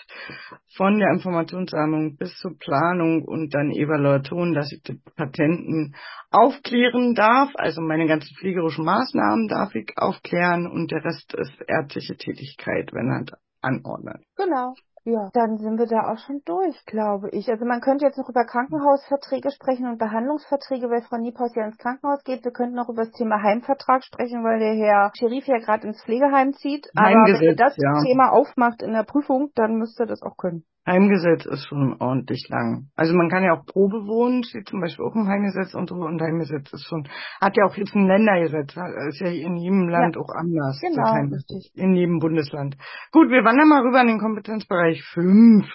von 0.77 0.99
der 0.99 1.13
Informationssammlung 1.13 2.17
bis 2.17 2.37
zur 2.37 2.57
Planung 2.59 3.25
und 3.25 3.55
dann 3.55 3.71
Evaluation, 3.71 4.53
dass 4.53 4.71
ich 4.73 4.83
die 4.83 5.01
Patenten 5.17 5.95
aufklären 6.31 7.15
darf. 7.15 7.51
Also 7.55 7.81
meine 7.81 8.07
ganzen 8.07 8.37
pflegerischen 8.37 8.85
Maßnahmen 8.85 9.49
darf 9.49 9.75
ich 9.75 9.93
aufklären 9.97 10.67
und 10.67 10.91
der 10.91 11.05
Rest 11.05 11.35
ist 11.35 11.55
ärztliche 11.67 12.17
Tätigkeit, 12.17 12.58
wenn 12.67 13.11
er 13.11 13.39
anordnet. 13.61 14.23
Genau. 14.37 14.75
Ja, 15.05 15.31
dann 15.33 15.57
sind 15.57 15.79
wir 15.79 15.87
da 15.87 16.13
auch 16.13 16.19
schon 16.19 16.43
durch, 16.45 16.85
glaube 16.85 17.31
ich. 17.31 17.49
Also 17.49 17.65
man 17.65 17.81
könnte 17.81 18.05
jetzt 18.05 18.19
noch 18.19 18.29
über 18.29 18.45
Krankenhausverträge 18.45 19.51
sprechen 19.51 19.87
und 19.87 19.99
Behandlungsverträge, 19.99 20.91
weil 20.91 21.01
Frau 21.01 21.17
Niephaus 21.17 21.55
ja 21.55 21.65
ins 21.65 21.79
Krankenhaus 21.79 22.23
geht. 22.25 22.45
Wir 22.45 22.53
könnten 22.53 22.75
noch 22.77 22.91
über 22.91 23.05
das 23.07 23.13
Thema 23.13 23.43
Heimvertrag 23.43 24.05
sprechen, 24.05 24.45
weil 24.45 24.59
der 24.59 24.75
Herr 24.75 25.11
Scherif 25.19 25.47
ja 25.47 25.59
gerade 25.59 25.87
ins 25.87 26.03
Pflegeheim 26.05 26.53
zieht. 26.53 26.91
Aber 26.95 27.09
wenn 27.09 27.41
ihr 27.41 27.57
das 27.57 27.75
ja. 27.79 28.03
Thema 28.03 28.33
aufmacht 28.33 28.83
in 28.83 28.93
der 28.93 29.05
Prüfung, 29.05 29.51
dann 29.55 29.77
müsst 29.77 29.99
ihr 29.99 30.07
das 30.07 30.21
auch 30.23 30.37
können. 30.37 30.65
Heimgesetz 30.89 31.45
ist 31.45 31.69
schon 31.69 31.97
ordentlich 32.01 32.49
lang. 32.49 32.89
Also 32.97 33.15
man 33.15 33.29
kann 33.29 33.45
ja 33.45 33.53
auch 33.53 33.67
Probe 33.67 34.07
wohnen, 34.07 34.43
steht 34.43 34.69
zum 34.69 34.81
Beispiel 34.81 35.05
auch 35.05 35.15
im 35.15 35.29
Heimgesetz 35.29 35.75
und 35.75 35.91
so, 35.91 35.97
und 35.97 36.21
Heimgesetz 36.21 36.73
ist 36.73 36.87
schon, 36.87 37.07
hat 37.41 37.57
ja 37.57 37.67
auch 37.67 37.77
jetzt 37.77 37.95
ein 37.95 38.07
Ländergesetz, 38.07 38.75
ist 39.09 39.21
ja 39.21 39.29
in 39.29 39.57
jedem 39.57 39.89
Land 39.89 40.17
ja. 40.17 40.23
auch 40.23 40.31
anders. 40.35 40.81
Genau, 40.81 41.13
richtig. 41.37 41.71
In 41.75 41.95
jedem 41.95 42.19
Bundesland. 42.19 42.77
Gut, 43.13 43.29
wir 43.29 43.45
wandern 43.45 43.69
mal 43.69 43.83
rüber 43.83 44.01
in 44.01 44.09
den 44.09 44.19
Kompetenzbereich 44.19 45.03
5 45.13 45.67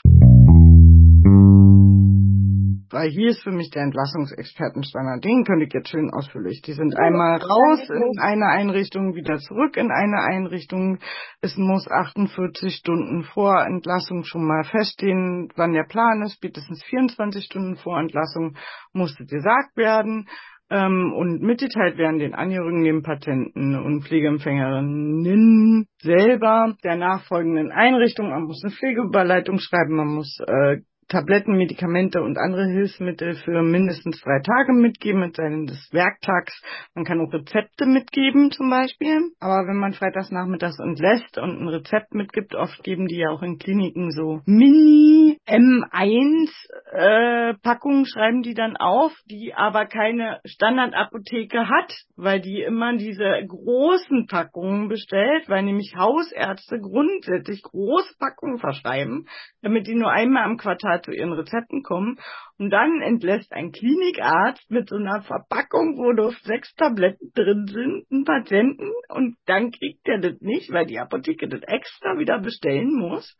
weil 2.93 3.09
hier 3.09 3.29
ist 3.29 3.43
für 3.43 3.51
mich 3.51 3.69
der 3.71 3.83
Entlassungsexpertenstandard. 3.83 5.23
Den 5.23 5.43
könnte 5.43 5.65
ich 5.65 5.73
jetzt 5.73 5.89
schön 5.89 6.11
ausführlich. 6.11 6.61
Die 6.61 6.73
sind 6.73 6.95
einmal 6.97 7.41
raus 7.41 7.89
in 7.89 8.19
eine 8.21 8.45
Einrichtung, 8.45 9.15
wieder 9.15 9.37
zurück 9.39 9.75
in 9.77 9.91
eine 9.91 10.21
Einrichtung. 10.21 10.99
Es 11.41 11.57
muss 11.57 11.89
48 11.89 12.75
Stunden 12.75 13.23
vor 13.23 13.65
Entlassung 13.65 14.23
schon 14.23 14.45
mal 14.45 14.63
feststehen, 14.63 15.49
wann 15.55 15.73
der 15.73 15.85
Plan 15.85 16.21
ist. 16.21 16.35
Spätestens 16.35 16.83
24 16.85 17.45
Stunden 17.45 17.75
vor 17.77 17.99
Entlassung 17.99 18.55
musste 18.93 19.25
gesagt 19.25 19.75
werden 19.75 20.27
ähm, 20.69 21.13
und 21.13 21.41
mitgeteilt 21.41 21.97
werden 21.97 22.19
den 22.19 22.33
Angehörigen, 22.33 22.83
den 22.83 23.03
Patienten 23.03 23.75
und 23.75 24.03
Pflegeempfängerinnen 24.03 25.87
selber 26.01 26.75
der 26.83 26.95
nachfolgenden 26.95 27.71
Einrichtung. 27.71 28.29
Man 28.29 28.43
muss 28.43 28.63
eine 28.63 28.73
Pflegeüberleitung 28.73 29.59
schreiben, 29.59 29.95
man 29.95 30.07
muss 30.07 30.39
äh, 30.45 30.77
Tabletten, 31.13 31.55
Medikamente 31.55 32.23
und 32.23 32.39
andere 32.39 32.65
Hilfsmittel 32.65 33.35
für 33.35 33.61
mindestens 33.61 34.19
drei 34.21 34.39
Tage 34.39 34.73
mitgeben 34.73 35.19
mit 35.19 35.35
seinen 35.35 35.67
des 35.67 35.87
Werktags. 35.91 36.59
Man 36.95 37.05
kann 37.05 37.21
auch 37.21 37.31
Rezepte 37.31 37.85
mitgeben 37.85 38.49
zum 38.49 38.71
Beispiel. 38.71 39.29
Aber 39.39 39.67
wenn 39.67 39.77
man 39.77 39.93
freitags 39.93 40.31
nachmittags 40.31 40.79
entlässt 40.79 41.37
und 41.37 41.61
ein 41.61 41.67
Rezept 41.67 42.15
mitgibt, 42.15 42.55
oft 42.55 42.83
geben 42.83 43.05
die 43.05 43.17
ja 43.17 43.29
auch 43.29 43.43
in 43.43 43.59
Kliniken 43.59 44.09
so 44.09 44.41
Mini 44.47 45.37
M1 45.47 46.49
äh, 46.91 47.53
Packungen 47.61 48.07
schreiben 48.07 48.41
die 48.41 48.55
dann 48.55 48.75
auf, 48.75 49.11
die 49.29 49.53
aber 49.53 49.85
keine 49.85 50.39
Standardapotheke 50.45 51.69
hat, 51.69 51.93
weil 52.15 52.41
die 52.41 52.61
immer 52.61 52.97
diese 52.97 53.29
großen 53.47 54.25
Packungen 54.25 54.87
bestellt, 54.87 55.47
weil 55.47 55.61
nämlich 55.61 55.93
Hausärzte 55.95 56.79
grundsätzlich 56.79 57.61
große 57.61 58.15
Packungen 58.17 58.57
verschreiben, 58.57 59.27
damit 59.61 59.85
die 59.85 59.95
nur 59.95 60.11
einmal 60.11 60.49
im 60.49 60.57
Quartal 60.57 61.02
zu 61.03 61.11
ihren 61.11 61.33
Rezepten 61.33 61.83
kommen. 61.83 62.17
Und 62.57 62.69
dann 62.69 63.01
entlässt 63.01 63.51
ein 63.51 63.71
Klinikarzt 63.71 64.69
mit 64.69 64.89
so 64.89 64.95
einer 64.95 65.21
Verpackung, 65.21 65.97
wo 65.97 66.11
nur 66.11 66.31
sechs 66.43 66.73
Tabletten 66.75 67.31
drin 67.33 67.67
sind, 67.67 68.05
einen 68.11 68.25
Patienten 68.25 68.91
und 69.09 69.35
dann 69.45 69.71
kriegt 69.71 70.07
er 70.07 70.19
das 70.19 70.39
nicht, 70.41 70.71
weil 70.71 70.85
die 70.85 70.99
Apotheke 70.99 71.47
das 71.47 71.61
extra 71.67 72.17
wieder 72.17 72.39
bestellen 72.39 72.93
muss. 72.93 73.37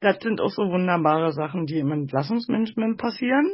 Das 0.00 0.18
sind 0.20 0.40
auch 0.40 0.50
so 0.50 0.62
wunderbare 0.62 1.32
Sachen, 1.32 1.66
die 1.66 1.78
im 1.78 1.92
Entlassungsmanagement 1.92 2.98
passieren 2.98 3.50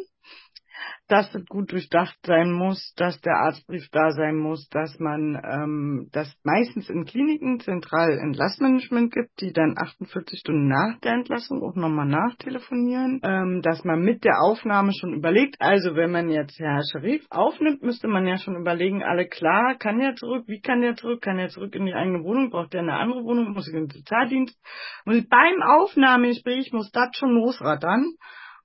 dass 1.09 1.33
es 1.35 1.47
gut 1.47 1.73
durchdacht 1.73 2.17
sein 2.25 2.53
muss, 2.53 2.93
dass 2.97 3.21
der 3.21 3.35
Arztbrief 3.35 3.89
da 3.93 4.11
sein 4.11 4.37
muss, 4.37 4.69
dass 4.71 4.99
man 4.99 5.41
ähm, 5.45 6.09
das 6.13 6.35
meistens 6.43 6.91
in 6.91 7.05
Kliniken 7.05 7.61
zentral 7.61 8.19
Entlassmanagement 8.19 9.13
gibt, 9.13 9.41
die 9.41 9.53
dann 9.53 9.77
48 9.79 10.41
Stunden 10.41 10.69
nach 10.69 10.99
der 11.01 11.13
Entlassung 11.13 11.63
auch 11.63 11.77
nochmal 11.77 12.07
nachtelefonieren, 12.07 13.21
ähm, 13.23 13.63
dass 13.63 13.85
man 13.85 14.01
mit 14.01 14.25
der 14.25 14.41
Aufnahme 14.41 14.93
schon 14.99 15.15
überlegt, 15.15 15.57
also 15.61 15.95
wenn 15.95 16.11
man 16.11 16.29
jetzt 16.29 16.59
Herr 16.59 16.83
Scharif 16.91 17.25
aufnimmt, 17.31 17.83
müsste 17.83 18.09
man 18.09 18.27
ja 18.27 18.39
schon 18.39 18.57
überlegen, 18.57 19.03
alle 19.03 19.29
klar, 19.29 19.77
kann 19.79 19.99
der 19.99 20.15
zurück, 20.17 20.45
wie 20.49 20.61
kann 20.61 20.81
der 20.81 20.97
zurück, 20.97 21.23
kann 21.23 21.37
der 21.37 21.49
zurück 21.49 21.75
in 21.75 21.87
die 21.87 21.95
eigene 21.95 22.25
Wohnung, 22.25 22.51
braucht 22.51 22.73
der 22.73 22.81
eine 22.81 22.95
andere 22.95 23.23
Wohnung, 23.23 23.53
muss 23.53 23.69
ich 23.69 23.75
in 23.75 23.87
den 23.87 23.91
Sozialdienst. 23.91 24.59
Und 25.05 25.29
beim 25.29 25.63
Aufnahmegespräch 25.63 26.73
muss 26.73 26.91
das 26.91 27.11
schon 27.17 27.31
losrattern. 27.31 28.15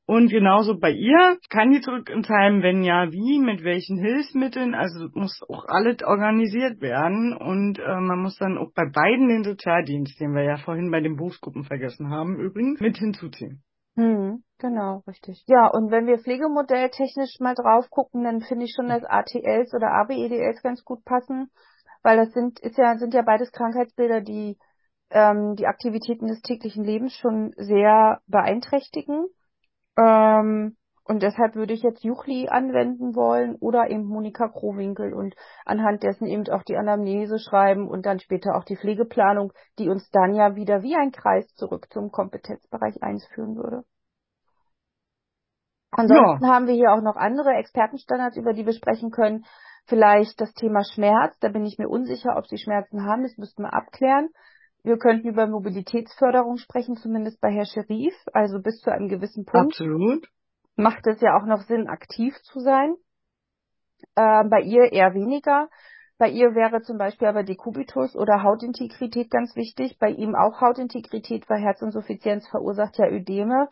Und 0.08 0.30
genauso 0.30 0.78
bei 0.80 0.92
ihr, 0.92 1.38
kann 1.50 1.72
die 1.72 1.80
zurück 1.80 2.10
ins 2.10 2.28
Heim, 2.28 2.64
wenn 2.64 2.84
ja, 2.84 3.12
wie, 3.12 3.40
mit 3.40 3.64
welchen 3.64 3.98
Hilfsmitteln, 3.98 4.74
also 4.74 5.08
muss 5.14 5.42
auch 5.48 5.66
alles 5.68 6.04
organisiert 6.04 6.82
werden 6.82 7.34
und 7.38 7.80
äh, 7.80 8.00
man 8.00 8.20
muss 8.20 8.38
dann 8.38 8.58
auch 8.58 8.72
bei 8.74 8.90
beiden 8.92 9.30
den 9.30 9.44
Sozialdienst, 9.44 10.20
den 10.20 10.34
wir 10.34 10.44
ja 10.44 10.58
vorhin 10.58 10.92
bei 10.92 11.00
den 11.00 11.16
Berufsgruppen 11.16 11.64
vergessen 11.64 12.10
haben, 12.10 12.40
übrigens 12.40 12.82
mit 12.82 12.98
hinzuziehen. 12.98 13.64
Hm, 13.96 14.44
genau, 14.58 15.04
richtig. 15.08 15.44
Ja, 15.48 15.68
und 15.68 15.92
wenn 15.92 16.08
wir 16.08 16.18
Pflegemodell 16.18 16.90
technisch 16.90 17.40
mal 17.40 17.56
drauf 17.56 17.90
gucken, 17.90 18.24
dann 18.24 18.42
finde 18.42 18.66
ich 18.66 18.74
schon, 18.76 18.88
dass 18.88 19.04
ATLs 19.04 19.74
oder 19.74 19.92
ABEDLs 19.92 20.64
ganz 20.64 20.84
gut 20.84 21.04
passen, 21.06 21.52
weil 22.02 22.18
das 22.18 22.32
sind, 22.32 22.60
ist 22.60 22.78
ja, 22.78 22.98
sind 22.98 23.14
ja 23.14 23.22
beides 23.22 23.52
Krankheitsbilder, 23.52 24.22
die 24.22 24.58
ähm, 25.12 25.56
die 25.56 25.68
Aktivitäten 25.68 26.28
des 26.28 26.42
täglichen 26.42 26.84
Lebens 26.84 27.14
schon 27.18 27.54
sehr 27.58 28.22
beeinträchtigen. 28.28 29.28
Ähm, 29.98 30.78
und 31.04 31.24
deshalb 31.24 31.56
würde 31.56 31.74
ich 31.74 31.82
jetzt 31.82 32.04
Juchli 32.04 32.48
anwenden 32.48 33.16
wollen 33.16 33.56
oder 33.56 33.90
eben 33.90 34.06
Monika 34.06 34.48
Krowinkel 34.48 35.14
und 35.14 35.36
anhand 35.66 36.04
dessen 36.04 36.28
eben 36.28 36.48
auch 36.50 36.64
die 36.64 36.78
Anamnese 36.78 37.40
schreiben 37.40 37.90
und 37.90 38.06
dann 38.06 38.20
später 38.20 38.56
auch 38.56 38.64
die 38.64 38.78
Pflegeplanung, 38.78 39.52
die 39.80 39.90
uns 39.90 40.10
dann 40.12 40.34
ja 40.36 40.56
wieder 40.56 40.84
wie 40.84 40.96
ein 40.96 41.12
Kreis 41.12 41.54
zurück 41.56 41.88
zum 41.92 42.12
Kompetenzbereich 42.12 43.02
1 43.02 43.28
führen 43.34 43.56
würde. 43.56 43.84
Ansonsten 45.92 46.46
ja. 46.46 46.54
haben 46.54 46.68
wir 46.68 46.76
hier 46.76 46.94
auch 46.94 47.02
noch 47.02 47.18
andere 47.18 47.52
Expertenstandards, 47.56 48.38
über 48.38 48.54
die 48.54 48.66
wir 48.66 48.74
sprechen 48.74 49.12
können. 49.12 49.44
Vielleicht 49.88 50.40
das 50.40 50.54
Thema 50.54 50.84
Schmerz, 50.86 51.38
da 51.40 51.50
bin 51.50 51.66
ich 51.66 51.78
mir 51.78 51.90
unsicher, 51.90 52.38
ob 52.38 52.48
Sie 52.48 52.58
Schmerzen 52.58 53.04
haben, 53.06 53.24
das 53.24 53.36
müssten 53.38 53.64
wir 53.64 53.74
abklären. 53.74 54.30
Wir 54.84 54.98
könnten 54.98 55.28
über 55.28 55.48
Mobilitätsförderung 55.48 56.58
sprechen, 56.58 56.96
zumindest 56.96 57.40
bei 57.40 57.52
Herr 57.52 57.66
Scherif, 57.66 58.14
also 58.34 58.60
bis 58.62 58.80
zu 58.82 58.92
einem 58.92 59.10
gewissen 59.10 59.46
Punkt. 59.46 59.74
Absolut 59.74 60.28
macht 60.76 61.08
es 61.08 61.22
ja 61.22 61.38
auch 61.38 61.46
noch 61.46 61.62
Sinn, 61.62 61.88
aktiv 61.88 62.36
zu 62.44 62.60
sein. 62.60 62.96
Äh, 64.16 64.44
bei 64.50 64.62
ihr 64.62 64.92
eher 64.92 65.14
weniger. 65.14 65.70
Bei 66.18 66.30
ihr 66.30 66.54
wäre 66.54 66.82
zum 66.82 66.98
Beispiel 66.98 67.28
aber 67.28 67.44
Dekubitus 67.44 68.16
oder 68.16 68.44
Hautintegrität 68.44 69.32
ganz 69.32 69.56
wichtig. 69.56 69.98
Bei 70.00 70.10
ihm 70.10 70.36
auch 70.36 70.62
Hautintegrität, 70.62 71.50
weil 71.50 71.62
Herzinsuffizienz 71.62 72.48
verursacht 72.50 72.98
ja 72.98 73.08
Ödeme 73.08 73.70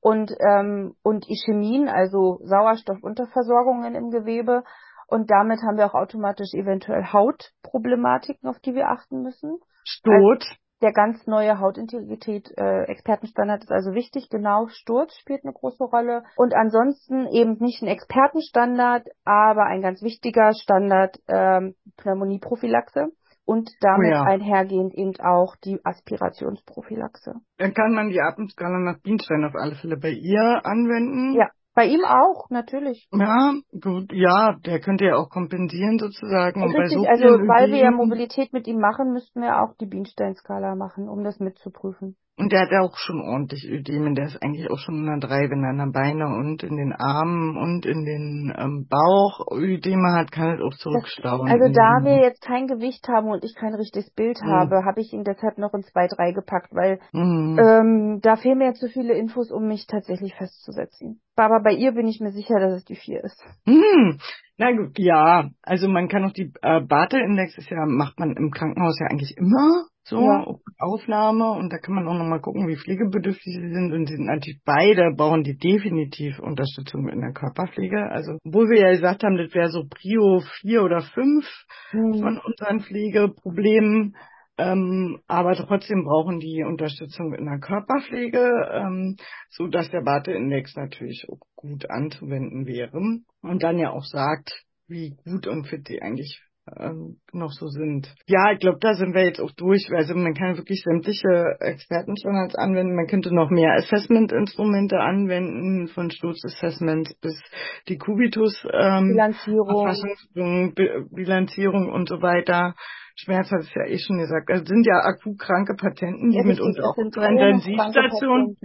und, 0.00 0.32
ähm, 0.40 0.94
und 1.02 1.28
Ischämien, 1.28 1.88
also 1.88 2.38
Sauerstoffunterversorgungen 2.42 3.94
im 3.94 4.10
Gewebe. 4.10 4.64
Und 5.08 5.30
damit 5.30 5.60
haben 5.62 5.76
wir 5.76 5.86
auch 5.86 5.94
automatisch 5.94 6.54
eventuell 6.54 7.04
Hautproblematiken, 7.04 8.48
auf 8.48 8.60
die 8.60 8.74
wir 8.74 8.88
achten 8.88 9.22
müssen. 9.22 9.58
Stot. 9.84 10.42
Also, 10.42 10.60
der 10.82 10.92
ganz 10.92 11.26
neue 11.26 11.60
Hautintegrität 11.60 12.50
äh, 12.56 12.84
Expertenstandard 12.84 13.64
ist 13.64 13.70
also 13.72 13.92
wichtig. 13.92 14.28
Genau, 14.30 14.68
Sturz 14.68 15.14
spielt 15.18 15.44
eine 15.44 15.52
große 15.52 15.84
Rolle. 15.84 16.24
Und 16.36 16.54
ansonsten 16.54 17.26
eben 17.28 17.58
nicht 17.60 17.82
ein 17.82 17.88
Expertenstandard, 17.88 19.06
aber 19.24 19.64
ein 19.64 19.82
ganz 19.82 20.02
wichtiger 20.02 20.52
Standard 20.54 21.18
ähm, 21.28 21.74
Pneumonieprophylaxe 21.98 23.12
und 23.44 23.68
damit 23.80 24.12
oh 24.12 24.14
ja. 24.14 24.22
einhergehend 24.22 24.94
eben 24.94 25.12
auch 25.20 25.56
die 25.56 25.80
Aspirationsprophylaxe. 25.84 27.34
Dann 27.58 27.74
kann 27.74 27.92
man 27.92 28.08
die 28.08 28.20
Atemskala 28.20 28.78
nach 28.78 29.00
Bienstein 29.02 29.44
auf 29.44 29.54
alle 29.54 29.74
Fälle 29.74 29.96
bei 29.96 30.10
ihr 30.10 30.60
anwenden. 30.64 31.34
Ja, 31.34 31.50
bei 31.74 31.86
ihm 31.86 32.04
auch, 32.04 32.50
natürlich. 32.50 33.08
Ja, 33.12 33.54
gut, 33.80 34.12
ja, 34.12 34.56
der 34.64 34.80
könnte 34.80 35.04
ja 35.04 35.16
auch 35.16 35.30
kompensieren 35.30 35.98
sozusagen. 35.98 36.62
Richtig, 36.62 36.98
so 36.98 37.06
also 37.06 37.26
weil 37.46 37.70
wir 37.70 37.78
ja 37.78 37.90
Mobilität 37.90 38.52
mit 38.52 38.66
ihm 38.66 38.78
machen, 38.78 39.12
müssten 39.12 39.40
wir 39.40 39.62
auch 39.62 39.74
die 39.80 39.86
Bienstein-Skala 39.86 40.74
machen, 40.74 41.08
um 41.08 41.22
das 41.22 41.38
mitzuprüfen. 41.38 42.16
Und 42.40 42.52
der 42.52 42.62
hat 42.62 42.72
ja 42.72 42.80
auch 42.80 42.96
schon 42.96 43.20
ordentlich 43.20 43.68
Ödemen. 43.68 44.14
Der 44.14 44.24
ist 44.24 44.42
eigentlich 44.42 44.70
auch 44.70 44.78
schon 44.78 44.96
in 44.96 45.04
der 45.04 45.18
drei, 45.18 45.50
wenn 45.50 45.62
er 45.62 45.72
in 45.72 45.78
den 45.78 45.92
Beine 45.92 46.24
und 46.24 46.62
in 46.62 46.74
den 46.74 46.94
Armen 46.94 47.58
und 47.58 47.84
in 47.84 48.06
den 48.06 48.54
ähm, 48.56 48.86
Bauch 48.88 49.44
Ödeme 49.52 50.16
hat, 50.16 50.32
kann 50.32 50.56
er 50.56 50.64
auch 50.64 50.74
zurückstauen. 50.74 51.50
Also 51.50 51.70
da 51.70 52.00
wir 52.02 52.22
jetzt 52.22 52.40
kein 52.40 52.66
Gewicht 52.66 53.06
haben 53.08 53.28
und 53.28 53.44
ich 53.44 53.54
kein 53.54 53.74
richtiges 53.74 54.10
Bild 54.14 54.40
mhm. 54.42 54.48
habe, 54.48 54.86
habe 54.86 55.02
ich 55.02 55.12
ihn 55.12 55.22
deshalb 55.22 55.58
noch 55.58 55.74
in 55.74 55.82
zwei, 55.82 56.08
drei 56.08 56.32
gepackt, 56.32 56.72
weil 56.72 56.98
mhm. 57.12 57.58
ähm, 57.60 58.20
da 58.22 58.36
fehlen 58.36 58.56
mir 58.56 58.68
jetzt 58.68 58.80
zu 58.80 58.88
viele 58.88 59.12
Infos, 59.12 59.50
um 59.50 59.66
mich 59.66 59.86
tatsächlich 59.86 60.34
festzusetzen. 60.34 61.20
Aber 61.36 61.60
bei 61.62 61.72
ihr 61.72 61.92
bin 61.92 62.08
ich 62.08 62.20
mir 62.20 62.32
sicher, 62.32 62.58
dass 62.58 62.72
es 62.72 62.84
die 62.84 62.96
vier 62.96 63.22
ist. 63.22 63.42
Mhm. 63.66 64.18
Na 64.56 64.72
gut, 64.72 64.98
ja. 64.98 65.50
Also 65.62 65.88
man 65.88 66.08
kann 66.08 66.24
auch 66.24 66.32
die 66.32 66.52
äh, 66.62 66.80
Barte-Index 66.80 67.58
ist 67.58 67.70
ja, 67.70 67.84
macht 67.86 68.18
man 68.18 68.32
im 68.32 68.50
Krankenhaus 68.50 68.98
ja 68.98 69.08
eigentlich 69.08 69.36
immer 69.36 69.84
so 70.02 70.20
ja. 70.20 70.46
Aufnahme 70.78 71.52
und 71.52 71.72
da 71.72 71.78
kann 71.78 71.94
man 71.94 72.08
auch 72.08 72.14
nochmal 72.14 72.40
gucken, 72.40 72.66
wie 72.68 72.76
pflegebedürftig 72.76 73.54
sie 73.54 73.72
sind 73.72 73.92
und 73.92 74.06
sie 74.06 74.16
sind 74.16 74.26
natürlich 74.26 74.60
beide, 74.64 75.12
brauchen 75.14 75.44
die 75.44 75.56
definitiv 75.56 76.38
Unterstützung 76.40 77.08
in 77.08 77.20
der 77.20 77.32
Körperpflege. 77.32 78.10
Also, 78.10 78.38
wo 78.44 78.60
wir 78.60 78.80
ja 78.80 78.90
gesagt 78.90 79.22
haben, 79.22 79.36
das 79.36 79.54
wäre 79.54 79.68
so 79.68 79.84
Prio 79.88 80.40
4 80.60 80.82
oder 80.82 81.02
5 81.02 81.44
mhm. 81.92 82.14
von 82.14 82.40
unseren 82.44 82.80
Pflegeproblemen, 82.80 84.16
ähm, 84.56 85.20
aber 85.26 85.54
trotzdem 85.54 86.04
brauchen 86.04 86.40
die 86.40 86.64
Unterstützung 86.64 87.34
in 87.34 87.46
der 87.46 87.60
Körperpflege, 87.60 88.68
ähm, 88.72 89.16
so 89.48 89.68
dass 89.68 89.90
der 89.90 90.02
Barte-Index 90.02 90.76
natürlich 90.76 91.26
auch 91.30 91.40
gut 91.56 91.88
anzuwenden 91.90 92.66
wäre 92.66 92.98
und 93.42 93.62
dann 93.62 93.78
ja 93.78 93.90
auch 93.90 94.04
sagt, 94.04 94.64
wie 94.86 95.16
gut 95.24 95.46
und 95.46 95.66
fit 95.66 95.88
die 95.88 96.02
eigentlich 96.02 96.42
ähm, 96.78 97.18
noch 97.32 97.50
so 97.50 97.68
sind. 97.68 98.14
Ja, 98.26 98.52
ich 98.52 98.60
glaube, 98.60 98.78
da 98.80 98.94
sind 98.94 99.14
wir 99.14 99.24
jetzt 99.24 99.40
auch 99.40 99.52
durch. 99.52 99.88
Also 99.92 100.14
man 100.14 100.34
kann 100.34 100.56
wirklich 100.56 100.82
sämtliche 100.82 101.56
Expertenstandards 101.60 102.54
anwenden. 102.54 102.94
Man 102.94 103.06
könnte 103.06 103.34
noch 103.34 103.50
mehr 103.50 103.74
Assessment-Instrumente 103.74 104.98
anwenden, 104.98 105.88
von 105.88 106.10
Sturzassessments 106.10 107.14
bis 107.20 107.40
die 107.88 107.98
Kubitus 107.98 108.66
ähm, 108.72 109.08
Bilanzierung. 109.12 110.74
Bilanzierung 111.10 111.92
und 111.92 112.08
so 112.08 112.22
weiter. 112.22 112.74
Schmerz 113.16 113.50
hat 113.50 113.60
es 113.60 113.74
ja 113.74 113.84
eh 113.86 113.98
schon 113.98 114.18
gesagt. 114.18 114.50
Also 114.50 114.64
sind 114.64 114.86
ja 114.86 115.00
akut 115.02 115.38
kranke 115.38 115.74
Patienten, 115.74 116.30
die 116.30 116.38
ja, 116.38 116.44
mitunter 116.44 116.84
auch 116.84 116.96
auf 116.96 117.18
einer 117.18 117.48
Intensivstation, 117.48 118.56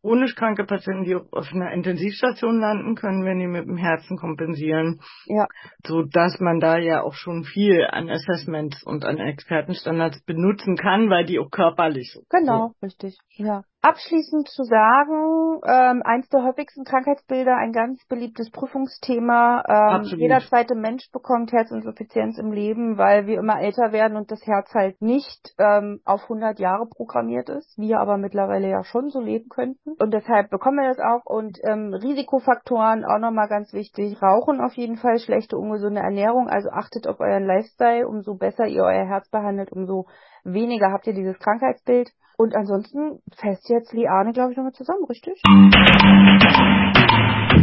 chronisch 0.00 0.34
kranke 0.34 0.64
Patienten, 0.64 1.04
die 1.04 1.14
auf 1.14 1.52
einer 1.52 1.72
Intensivstation 1.72 2.60
landen 2.60 2.94
können, 2.94 3.24
wenn 3.24 3.38
die 3.38 3.46
mit 3.46 3.66
dem 3.66 3.76
Herzen 3.76 4.16
kompensieren. 4.16 5.00
Ja. 5.26 5.46
So 5.86 6.02
dass 6.02 6.40
man 6.40 6.60
da 6.60 6.78
ja 6.78 7.02
auch 7.02 7.14
schon 7.14 7.44
viel 7.44 7.86
an 7.90 8.08
Assessments 8.08 8.82
und 8.82 9.04
an 9.04 9.18
Expertenstandards 9.18 10.22
benutzen 10.24 10.76
kann, 10.76 11.10
weil 11.10 11.24
die 11.24 11.38
auch 11.38 11.50
körperlich 11.50 12.12
so. 12.12 12.22
Genau, 12.30 12.68
so. 12.68 12.86
richtig. 12.86 13.18
Ja. 13.36 13.62
Abschließend 13.82 14.46
zu 14.48 14.62
sagen, 14.64 15.60
ähm, 15.64 16.02
eins 16.04 16.28
der 16.28 16.42
häufigsten 16.42 16.84
Krankheitsbilder, 16.84 17.56
ein 17.56 17.72
ganz 17.72 18.04
beliebtes 18.08 18.50
Prüfungsthema. 18.50 19.62
Ähm, 19.96 20.18
jeder 20.18 20.40
zweite 20.40 20.74
Mensch 20.74 21.10
bekommt 21.12 21.50
Herzinsuffizienz 21.52 22.36
im 22.38 22.52
Leben, 22.52 22.98
weil 22.98 23.26
wir 23.26 23.38
immer 23.38 23.58
älter 23.58 23.90
werden 23.92 24.18
und 24.18 24.30
das 24.30 24.46
Herz 24.46 24.70
halt 24.74 25.00
nicht 25.00 25.54
ähm, 25.58 26.00
auf 26.04 26.24
100 26.24 26.58
Jahre 26.58 26.88
programmiert 26.94 27.48
ist, 27.48 27.78
wir 27.78 28.00
aber 28.00 28.18
mittlerweile 28.18 28.68
ja 28.68 28.84
schon 28.84 29.08
so 29.08 29.20
leben 29.20 29.48
könnten. 29.48 29.89
Und 29.98 30.12
deshalb 30.12 30.50
bekommen 30.50 30.78
wir 30.78 30.88
das 30.88 30.98
auch. 30.98 31.24
Und 31.24 31.58
ähm, 31.64 31.92
Risikofaktoren 31.94 33.04
auch 33.04 33.18
nochmal 33.18 33.48
ganz 33.48 33.72
wichtig. 33.72 34.20
Rauchen 34.22 34.60
auf 34.60 34.74
jeden 34.74 34.96
Fall, 34.96 35.18
schlechte, 35.18 35.56
ungesunde 35.56 36.00
Ernährung. 36.00 36.48
Also 36.48 36.70
achtet 36.70 37.06
auf 37.06 37.20
euren 37.20 37.46
Lifestyle. 37.46 38.06
Umso 38.06 38.34
besser 38.34 38.66
ihr 38.66 38.82
euer 38.82 39.06
Herz 39.06 39.28
behandelt, 39.30 39.72
umso 39.72 40.06
weniger 40.44 40.92
habt 40.92 41.06
ihr 41.06 41.14
dieses 41.14 41.38
Krankheitsbild. 41.38 42.10
Und 42.36 42.56
ansonsten 42.56 43.20
fest 43.36 43.68
jetzt 43.68 43.92
Liane, 43.92 44.32
glaube 44.32 44.52
ich, 44.52 44.56
nochmal 44.56 44.72
zusammen, 44.72 45.04
richtig? 45.04 45.42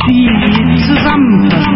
Die 0.08 0.30
Zusammenfassung. 0.86 1.67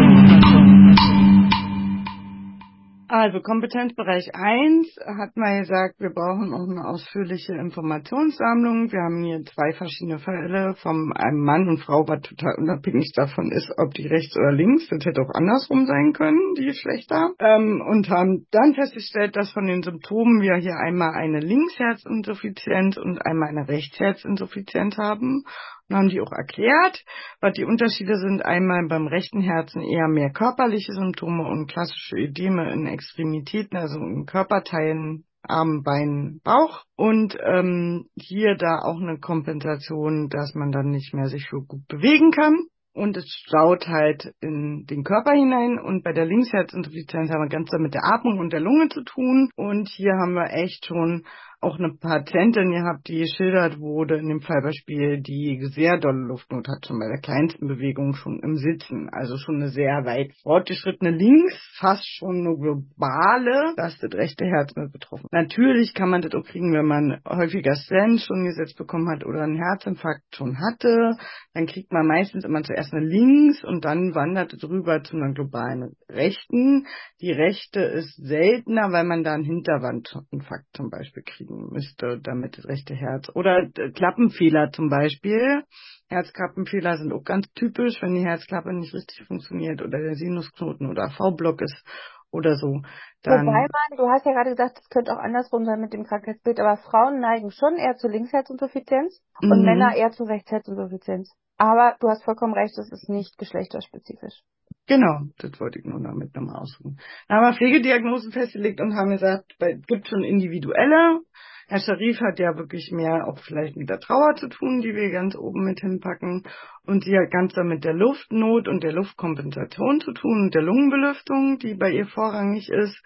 Also 3.13 3.41
Kompetenzbereich 3.41 4.33
1 4.33 4.87
hat 5.05 5.35
man 5.35 5.59
gesagt, 5.59 5.99
wir 5.99 6.11
brauchen 6.11 6.53
auch 6.53 6.63
eine 6.63 6.87
ausführliche 6.87 7.51
Informationssammlung. 7.55 8.89
Wir 8.89 9.01
haben 9.01 9.21
hier 9.21 9.43
zwei 9.43 9.73
verschiedene 9.73 10.17
Fälle 10.19 10.75
von 10.81 11.11
einem 11.17 11.43
Mann 11.43 11.67
und 11.67 11.81
Frau, 11.81 12.07
was 12.07 12.21
total 12.21 12.55
unabhängig 12.57 13.11
davon 13.13 13.51
ist, 13.51 13.69
ob 13.77 13.93
die 13.95 14.07
rechts 14.07 14.37
oder 14.37 14.53
links, 14.53 14.87
das 14.87 15.03
hätte 15.03 15.23
auch 15.23 15.35
andersrum 15.35 15.87
sein 15.87 16.13
können, 16.13 16.39
die 16.57 16.67
Geschlechter. 16.67 17.31
Ähm, 17.39 17.83
und 17.85 18.09
haben 18.09 18.47
dann 18.49 18.75
festgestellt, 18.75 19.35
dass 19.35 19.51
von 19.51 19.67
den 19.67 19.83
Symptomen 19.83 20.39
wir 20.39 20.55
hier 20.55 20.77
einmal 20.77 21.11
eine 21.13 21.41
Linksherzinsuffizienz 21.41 22.95
und 22.95 23.19
einmal 23.25 23.49
eine 23.49 23.67
Rechtsherzinsuffizienz 23.67 24.97
haben 24.97 25.43
und 25.91 25.97
haben 25.97 26.09
die 26.09 26.21
auch 26.21 26.31
erklärt, 26.31 27.03
was 27.41 27.53
die 27.53 27.65
Unterschiede 27.65 28.15
sind. 28.17 28.43
Einmal 28.43 28.87
beim 28.87 29.07
rechten 29.07 29.41
Herzen 29.41 29.81
eher 29.81 30.07
mehr 30.07 30.31
körperliche 30.31 30.93
Symptome 30.93 31.47
und 31.47 31.69
klassische 31.69 32.15
Ödeme 32.15 32.71
in 32.71 32.87
Extremitäten, 32.87 33.77
also 33.77 33.99
in 33.99 34.25
Körperteilen, 34.25 35.25
Arm, 35.43 35.83
Bein, 35.83 36.39
Bauch. 36.43 36.83
Und 36.95 37.37
ähm, 37.43 38.05
hier 38.15 38.55
da 38.55 38.79
auch 38.83 39.01
eine 39.01 39.19
Kompensation, 39.19 40.29
dass 40.29 40.53
man 40.55 40.71
dann 40.71 40.89
nicht 40.91 41.13
mehr 41.13 41.27
sich 41.27 41.47
so 41.49 41.61
gut 41.61 41.87
bewegen 41.87 42.31
kann. 42.31 42.55
Und 42.93 43.15
es 43.15 43.25
staut 43.45 43.87
halt 43.87 44.33
in 44.41 44.85
den 44.85 45.03
Körper 45.03 45.31
hinein. 45.31 45.79
Und 45.79 46.03
bei 46.03 46.11
der 46.11 46.25
Linksherzinsuffizienz 46.25 47.31
haben 47.31 47.41
wir 47.41 47.49
ganz 47.49 47.71
mit 47.79 47.93
der 47.93 48.03
Atmung 48.03 48.39
und 48.39 48.51
der 48.51 48.59
Lunge 48.59 48.89
zu 48.89 49.03
tun. 49.03 49.49
Und 49.55 49.87
hier 49.89 50.13
haben 50.13 50.33
wir 50.33 50.51
echt 50.53 50.85
schon 50.85 51.25
auch 51.61 51.77
eine 51.77 51.93
Patientin 51.93 52.71
gehabt, 52.71 53.07
die 53.07 53.19
geschildert 53.19 53.79
wurde 53.79 54.17
in 54.17 54.27
dem 54.27 54.41
Fallbeispiel, 54.41 55.21
die 55.21 55.63
sehr 55.73 55.99
dolle 55.99 56.27
Luftnot 56.27 56.67
hat, 56.67 56.87
schon 56.87 56.99
bei 56.99 57.07
der 57.07 57.21
kleinsten 57.21 57.67
Bewegung 57.67 58.15
schon 58.15 58.39
im 58.41 58.55
Sitzen. 58.55 59.09
Also 59.11 59.37
schon 59.37 59.57
eine 59.57 59.69
sehr 59.69 60.03
weit 60.03 60.33
fortgeschrittene 60.41 61.11
links, 61.11 61.55
fast 61.77 62.07
schon 62.17 62.39
eine 62.39 62.57
globale, 62.57 63.73
das 63.77 63.95
das 63.99 64.11
rechte 64.13 64.45
Herz 64.45 64.75
mit 64.75 64.91
betroffen. 64.91 65.27
Natürlich 65.31 65.93
kann 65.93 66.09
man 66.09 66.21
das 66.21 66.33
auch 66.33 66.43
kriegen, 66.43 66.73
wenn 66.73 66.87
man 66.87 67.21
häufiger 67.27 67.75
Stent 67.75 68.21
schon 68.21 68.45
gesetzt 68.45 68.77
bekommen 68.77 69.09
hat 69.09 69.23
oder 69.23 69.43
einen 69.43 69.61
Herzinfarkt 69.61 70.35
schon 70.35 70.57
hatte. 70.57 71.11
Dann 71.53 71.67
kriegt 71.67 71.91
man 71.91 72.07
meistens 72.07 72.43
immer 72.43 72.63
zuerst 72.63 72.91
eine 72.91 73.05
links 73.05 73.63
und 73.63 73.85
dann 73.85 74.15
wandert 74.15 74.53
es 74.53 74.63
rüber 74.67 75.03
zu 75.03 75.15
einer 75.15 75.33
globalen 75.33 75.95
rechten. 76.09 76.87
Die 77.21 77.31
rechte 77.31 77.81
ist 77.81 78.15
seltener, 78.15 78.91
weil 78.91 79.03
man 79.03 79.23
da 79.23 79.33
einen 79.33 79.43
Hinterwandinfarkt 79.43 80.65
zum 80.73 80.89
Beispiel 80.89 81.21
kriegt 81.21 81.50
müsste, 81.51 82.19
damit 82.21 82.57
das 82.57 82.65
rechte 82.65 82.95
Herz. 82.95 83.29
Oder 83.33 83.63
äh, 83.63 83.91
Klappenfehler 83.91 84.71
zum 84.71 84.89
Beispiel. 84.89 85.63
Herzklappenfehler 86.09 86.97
sind 86.97 87.13
auch 87.13 87.23
ganz 87.23 87.47
typisch, 87.53 88.01
wenn 88.01 88.13
die 88.13 88.25
Herzklappe 88.25 88.73
nicht 88.73 88.93
richtig 88.93 89.25
funktioniert 89.27 89.81
oder 89.81 89.99
der 89.99 90.15
Sinusknoten 90.15 90.89
oder 90.89 91.09
V-Block 91.09 91.61
ist 91.61 91.83
oder 92.31 92.55
so. 92.55 92.81
Dann 93.23 93.45
Wobei 93.45 93.67
man, 93.67 93.97
du 93.97 94.09
hast 94.09 94.25
ja 94.25 94.33
gerade 94.33 94.51
gesagt, 94.51 94.79
es 94.81 94.89
könnte 94.89 95.13
auch 95.13 95.19
andersrum 95.19 95.65
sein 95.65 95.79
mit 95.79 95.93
dem 95.93 96.03
Krankheitsbild, 96.03 96.59
aber 96.59 96.77
Frauen 96.77 97.19
neigen 97.19 97.51
schon 97.51 97.75
eher 97.75 97.95
zu 97.95 98.07
Linksherzinsuffizienz 98.07 99.21
und 99.41 99.59
mhm. 99.59 99.65
Männer 99.65 99.95
eher 99.95 100.11
zu 100.11 100.23
Rechtsherzinsuffizienz. 100.23 101.31
Aber 101.57 101.95
du 101.99 102.09
hast 102.09 102.23
vollkommen 102.23 102.53
recht, 102.53 102.77
es 102.77 102.91
ist 102.91 103.09
nicht 103.09 103.37
geschlechterspezifisch. 103.37 104.41
Genau, 104.87 105.21
das 105.37 105.59
wollte 105.59 105.79
ich 105.79 105.85
nur 105.85 106.01
damit 106.01 106.35
nochmal 106.35 106.61
ausruhen. 106.61 106.99
Da 107.27 107.35
haben 107.35 107.43
wir 107.43 107.53
Pflegediagnosen 107.53 108.31
festgelegt 108.31 108.81
und 108.81 108.95
haben 108.95 109.11
gesagt, 109.11 109.55
es 109.59 109.85
gibt 109.87 110.07
schon 110.07 110.23
individuelle. 110.23 111.21
Herr 111.67 111.79
Sharif 111.79 112.19
hat 112.19 112.37
ja 112.37 112.57
wirklich 112.57 112.91
mehr 112.91 113.27
auch 113.27 113.39
vielleicht 113.39 113.77
mit 113.77 113.89
der 113.89 113.99
Trauer 113.99 114.35
zu 114.35 114.49
tun, 114.49 114.81
die 114.81 114.93
wir 114.93 115.09
ganz 115.11 115.37
oben 115.37 115.63
mit 115.63 115.79
hinpacken. 115.79 116.43
Und 116.85 117.05
sie 117.05 117.17
hat 117.17 117.31
ganz 117.31 117.55
mit 117.55 117.85
der 117.85 117.93
Luftnot 117.93 118.67
und 118.67 118.83
der 118.83 118.91
Luftkompensation 118.91 120.01
zu 120.01 120.11
tun 120.11 120.41
und 120.45 120.53
der 120.53 120.63
Lungenbelüftung, 120.63 121.59
die 121.59 121.75
bei 121.75 121.91
ihr 121.91 122.07
vorrangig 122.07 122.67
ist. 122.69 123.01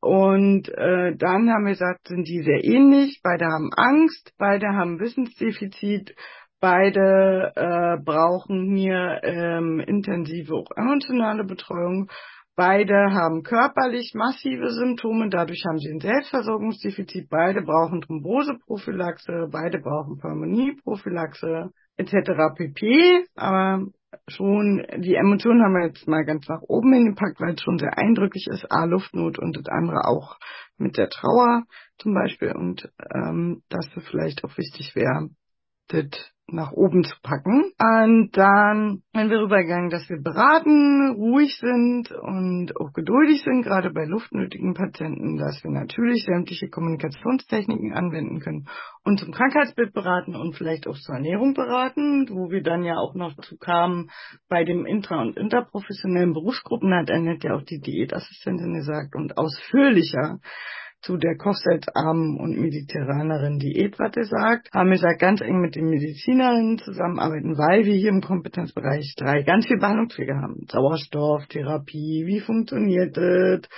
Und 0.00 0.70
äh, 0.70 1.14
dann 1.14 1.50
haben 1.50 1.64
wir 1.64 1.72
gesagt, 1.72 2.08
sind 2.08 2.26
die 2.26 2.42
sehr 2.42 2.64
ähnlich. 2.64 3.20
Beide 3.22 3.44
haben 3.44 3.70
Angst, 3.76 4.32
beide 4.38 4.68
haben 4.68 4.98
Wissensdefizit 4.98 6.14
Beide 6.60 7.52
äh, 7.56 7.96
brauchen 8.04 8.76
hier 8.76 9.20
ähm, 9.22 9.80
intensive 9.80 10.54
auch 10.54 10.70
emotionale 10.76 11.44
Betreuung. 11.44 12.10
Beide 12.54 13.12
haben 13.12 13.42
körperlich 13.42 14.12
massive 14.14 14.68
Symptome, 14.68 15.30
dadurch 15.30 15.64
haben 15.66 15.78
sie 15.78 15.90
ein 15.90 16.00
Selbstversorgungsdefizit. 16.00 17.30
Beide 17.30 17.62
brauchen 17.62 18.02
Thromboseprophylaxe, 18.02 19.48
beide 19.50 19.78
brauchen 19.78 20.18
Pneumonieprophylaxe 20.18 21.70
etc. 21.96 22.30
pp. 22.54 23.24
Aber 23.36 23.86
schon 24.28 24.84
die 24.98 25.14
Emotionen 25.14 25.62
haben 25.62 25.72
wir 25.72 25.86
jetzt 25.86 26.06
mal 26.06 26.24
ganz 26.24 26.46
nach 26.48 26.60
oben 26.60 26.92
hingepackt, 26.92 27.40
weil 27.40 27.54
es 27.54 27.62
schon 27.62 27.78
sehr 27.78 27.96
eindrücklich 27.96 28.46
ist. 28.50 28.70
A, 28.70 28.84
Luftnot 28.84 29.38
und 29.38 29.56
das 29.56 29.68
andere 29.68 30.04
auch 30.04 30.36
mit 30.76 30.98
der 30.98 31.08
Trauer 31.08 31.62
zum 31.96 32.12
Beispiel. 32.12 32.52
Und 32.52 32.92
ähm, 33.14 33.62
dass 33.70 33.86
es 33.96 34.06
vielleicht 34.08 34.44
auch 34.44 34.58
wichtig 34.58 34.94
wäre, 34.94 35.30
das 35.88 36.10
nach 36.52 36.72
oben 36.72 37.04
zu 37.04 37.14
packen. 37.22 37.72
Und 37.78 38.30
dann 38.36 39.02
sind 39.14 39.30
wir 39.30 39.40
rübergegangen, 39.40 39.90
dass 39.90 40.08
wir 40.08 40.20
beraten, 40.22 41.14
ruhig 41.16 41.56
sind 41.58 42.10
und 42.12 42.76
auch 42.76 42.92
geduldig 42.92 43.42
sind, 43.42 43.62
gerade 43.62 43.90
bei 43.90 44.04
luftnötigen 44.04 44.74
Patienten, 44.74 45.36
dass 45.36 45.62
wir 45.62 45.70
natürlich 45.70 46.24
sämtliche 46.24 46.68
Kommunikationstechniken 46.68 47.92
anwenden 47.92 48.40
können 48.40 48.66
und 49.04 49.18
zum 49.20 49.32
Krankheitsbild 49.32 49.92
beraten 49.92 50.36
und 50.36 50.56
vielleicht 50.56 50.86
auch 50.86 50.96
zur 50.96 51.16
Ernährung 51.16 51.54
beraten, 51.54 52.28
wo 52.30 52.50
wir 52.50 52.62
dann 52.62 52.84
ja 52.84 52.96
auch 52.96 53.14
noch 53.14 53.34
zu 53.36 53.56
kamen, 53.56 54.10
bei 54.48 54.64
dem 54.64 54.86
intra- 54.86 55.22
und 55.22 55.36
interprofessionellen 55.36 56.32
Berufsgruppen 56.32 56.94
hat 56.94 57.10
Annette 57.10 57.48
ja 57.48 57.54
auch 57.54 57.62
die 57.62 57.80
Diätassistentin 57.80 58.74
gesagt 58.74 59.14
und 59.14 59.38
ausführlicher 59.38 60.38
zu 61.02 61.16
der 61.16 61.36
kochsalzarmen 61.36 62.38
und 62.38 62.58
mediterraneren 62.58 63.58
Diät, 63.58 63.98
was 63.98 64.14
er 64.16 64.24
sagt, 64.24 64.70
haben 64.72 64.90
wir 64.90 64.96
gesagt, 64.96 65.20
ganz 65.20 65.40
eng 65.40 65.60
mit 65.60 65.74
den 65.74 65.88
Medizinerinnen 65.88 66.78
zusammenarbeiten, 66.78 67.56
weil 67.56 67.84
wir 67.84 67.94
hier 67.94 68.10
im 68.10 68.20
Kompetenzbereich 68.20 69.14
drei 69.16 69.42
ganz 69.42 69.66
viel 69.66 69.78
Behandlungspflege 69.78 70.36
haben. 70.36 70.66
Sauerstofftherapie, 70.70 72.24
wie 72.26 72.40
funktioniert 72.40 73.16
das? 73.16 73.68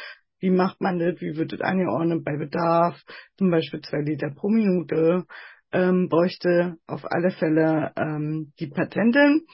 Wie 0.40 0.50
macht 0.50 0.80
man 0.80 0.98
das? 0.98 1.20
Wie 1.20 1.36
wird 1.36 1.52
das 1.52 1.60
angeordnet 1.60 2.24
bei 2.24 2.36
Bedarf? 2.36 3.00
Zum 3.38 3.50
Beispiel 3.50 3.80
zwei 3.80 4.00
Liter 4.00 4.30
pro 4.34 4.48
Minute. 4.48 5.24
Ähm, 5.72 6.08
bräuchte 6.08 6.76
auf 6.86 7.02
alle 7.04 7.30
Fälle 7.30 7.92
ähm, 7.96 8.52
die 8.58 8.66
Patentin 8.66 9.46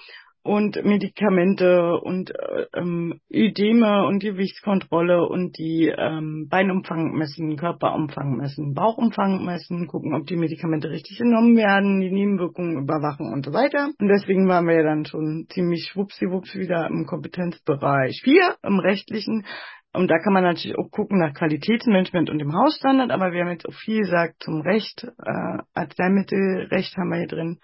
und 0.48 0.82
Medikamente 0.82 2.00
und 2.00 2.30
äh, 2.30 2.66
ähm, 2.74 3.20
Ödeme 3.30 4.06
und 4.06 4.20
Gewichtskontrolle 4.20 5.28
und 5.28 5.58
die 5.58 5.92
ähm, 5.94 6.48
Beinumfang 6.48 7.12
messen, 7.12 7.58
Körperumfang 7.58 8.34
messen, 8.34 8.72
Bauchumfang 8.72 9.44
messen, 9.44 9.86
gucken, 9.86 10.14
ob 10.14 10.26
die 10.26 10.36
Medikamente 10.36 10.88
richtig 10.88 11.18
genommen 11.18 11.54
werden, 11.54 12.00
die 12.00 12.10
Nebenwirkungen 12.10 12.82
überwachen 12.82 13.30
und 13.30 13.44
so 13.44 13.52
weiter. 13.52 13.90
Und 14.00 14.08
deswegen 14.08 14.48
waren 14.48 14.66
wir 14.66 14.76
ja 14.76 14.84
dann 14.84 15.04
schon 15.04 15.44
ziemlich 15.50 15.90
schwuppsiwupps 15.92 16.54
wieder 16.54 16.86
im 16.86 17.04
Kompetenzbereich 17.04 18.22
4, 18.24 18.56
im 18.62 18.78
rechtlichen. 18.78 19.44
Und 19.92 20.10
da 20.10 20.18
kann 20.18 20.32
man 20.32 20.44
natürlich 20.44 20.78
auch 20.78 20.90
gucken 20.90 21.18
nach 21.18 21.34
Qualitätsmanagement 21.34 22.30
und 22.30 22.38
dem 22.38 22.54
Hausstandard, 22.54 23.10
aber 23.10 23.32
wir 23.32 23.42
haben 23.42 23.50
jetzt 23.50 23.68
auch 23.68 23.74
viel 23.74 24.00
gesagt 24.00 24.42
zum 24.42 24.62
Recht, 24.62 25.04
äh, 25.04 25.58
Arzneimittelrecht 25.74 26.96
haben 26.96 27.10
wir 27.10 27.18
hier 27.18 27.28
drin 27.28 27.58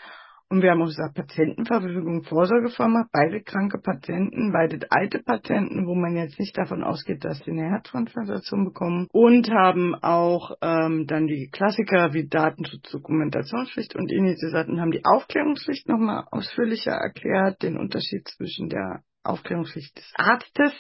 und 0.51 0.63
wir 0.63 0.71
haben 0.71 0.83
auch 0.83 0.87
gesagt, 0.87 1.15
Patientenverfügung, 1.15 2.23
Vorsorgevollmacht, 2.25 3.11
beide 3.13 3.43
kranke 3.43 3.79
Patienten, 3.79 4.53
beide 4.53 4.87
alte 4.91 5.21
Patienten, 5.21 5.87
wo 5.87 5.95
man 5.95 6.17
jetzt 6.17 6.39
nicht 6.39 6.57
davon 6.57 6.85
ausgeht, 6.85 7.25
dass 7.25 7.39
sie 7.39 7.51
eine 7.51 7.71
Herztransplantation 7.71 8.65
bekommen. 8.65 9.09
Und 9.11 9.51
haben 9.51 9.95
auch 9.95 10.53
ähm, 10.61 11.07
dann 11.07 11.27
die 11.27 11.49
Klassiker 11.51 12.13
wie 12.13 12.29
Datenschutz, 12.29 12.91
Dokumentationspflicht 12.91 13.97
und 13.97 14.13
Initiaten 14.13 14.81
haben 14.81 14.91
die 14.91 15.05
Aufklärungspflicht 15.05 15.89
nochmal 15.89 16.25
ausführlicher 16.31 16.93
erklärt, 16.93 17.63
den 17.63 17.79
Unterschied 17.79 18.29
zwischen 18.29 18.69
der 18.69 19.01
Aufklärungspflicht 19.23 19.97
des 19.97 20.13
Arztes 20.17 20.73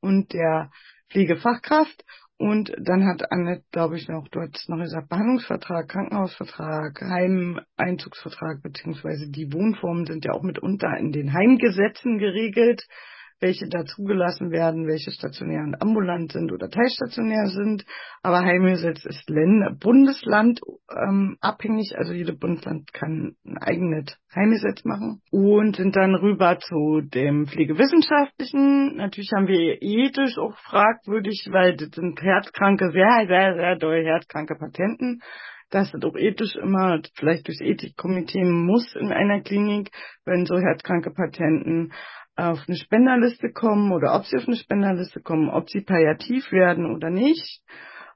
und 0.00 0.32
der 0.32 0.70
Pflegefachkraft 1.10 2.04
und 2.42 2.72
dann 2.76 3.06
hat 3.06 3.30
Annette, 3.30 3.62
glaube 3.70 3.96
ich, 3.96 4.08
noch, 4.08 4.26
du 4.26 4.40
hast 4.40 4.68
noch 4.68 4.78
gesagt, 4.78 5.08
Behandlungsvertrag, 5.08 5.88
Krankenhausvertrag, 5.88 7.00
Heimeinzugsvertrag, 7.00 8.60
beziehungsweise 8.64 9.30
die 9.30 9.52
Wohnformen 9.52 10.06
sind 10.06 10.24
ja 10.24 10.32
auch 10.32 10.42
mitunter 10.42 10.96
in 10.98 11.12
den 11.12 11.32
Heimgesetzen 11.32 12.18
geregelt 12.18 12.82
welche 13.42 13.68
da 13.68 13.84
zugelassen 13.84 14.50
werden, 14.50 14.86
welche 14.86 15.10
stationär 15.10 15.62
und 15.62 15.82
ambulant 15.82 16.32
sind 16.32 16.52
oder 16.52 16.70
teilstationär 16.70 17.48
sind. 17.48 17.84
Aber 18.22 18.40
Heimgesetz 18.40 19.04
ist 19.04 19.28
Länder, 19.28 19.74
Bundesland 19.78 20.60
ähm, 20.90 21.36
abhängig, 21.40 21.92
also 21.98 22.12
jedes 22.12 22.38
Bundesland 22.38 22.92
kann 22.92 23.34
ein 23.44 23.58
eigenes 23.58 24.16
Heimgesetz 24.34 24.84
machen 24.84 25.20
und 25.30 25.76
sind 25.76 25.96
dann 25.96 26.14
rüber 26.14 26.58
zu 26.60 27.00
dem 27.02 27.46
Pflegewissenschaftlichen. 27.46 28.96
Natürlich 28.96 29.32
haben 29.34 29.48
wir 29.48 29.82
ethisch 29.82 30.38
auch 30.38 30.56
fragwürdig, 30.58 31.48
weil 31.50 31.76
das 31.76 31.90
sind 31.90 32.22
herzkranke, 32.22 32.92
sehr, 32.92 33.26
sehr, 33.26 33.54
sehr 33.54 33.76
doll 33.76 34.04
herzkranke 34.04 34.54
Patienten 34.54 35.20
dass 35.72 35.92
es 35.94 36.04
auch 36.04 36.16
ethisch 36.16 36.54
immer 36.56 37.00
vielleicht 37.14 37.48
durchs 37.48 37.62
Ethikkomitee 37.62 38.44
muss 38.44 38.94
in 38.94 39.10
einer 39.10 39.40
Klinik, 39.40 39.90
wenn 40.26 40.44
so 40.44 40.58
herzkranke 40.58 41.10
Patienten 41.10 41.92
auf 42.36 42.60
eine 42.66 42.76
Spenderliste 42.76 43.52
kommen 43.52 43.92
oder 43.92 44.14
ob 44.14 44.24
sie 44.24 44.36
auf 44.36 44.46
eine 44.46 44.56
Spenderliste 44.56 45.20
kommen, 45.20 45.50
ob 45.50 45.68
sie 45.68 45.82
palliativ 45.82 46.50
werden 46.52 46.94
oder 46.94 47.10
nicht. 47.10 47.62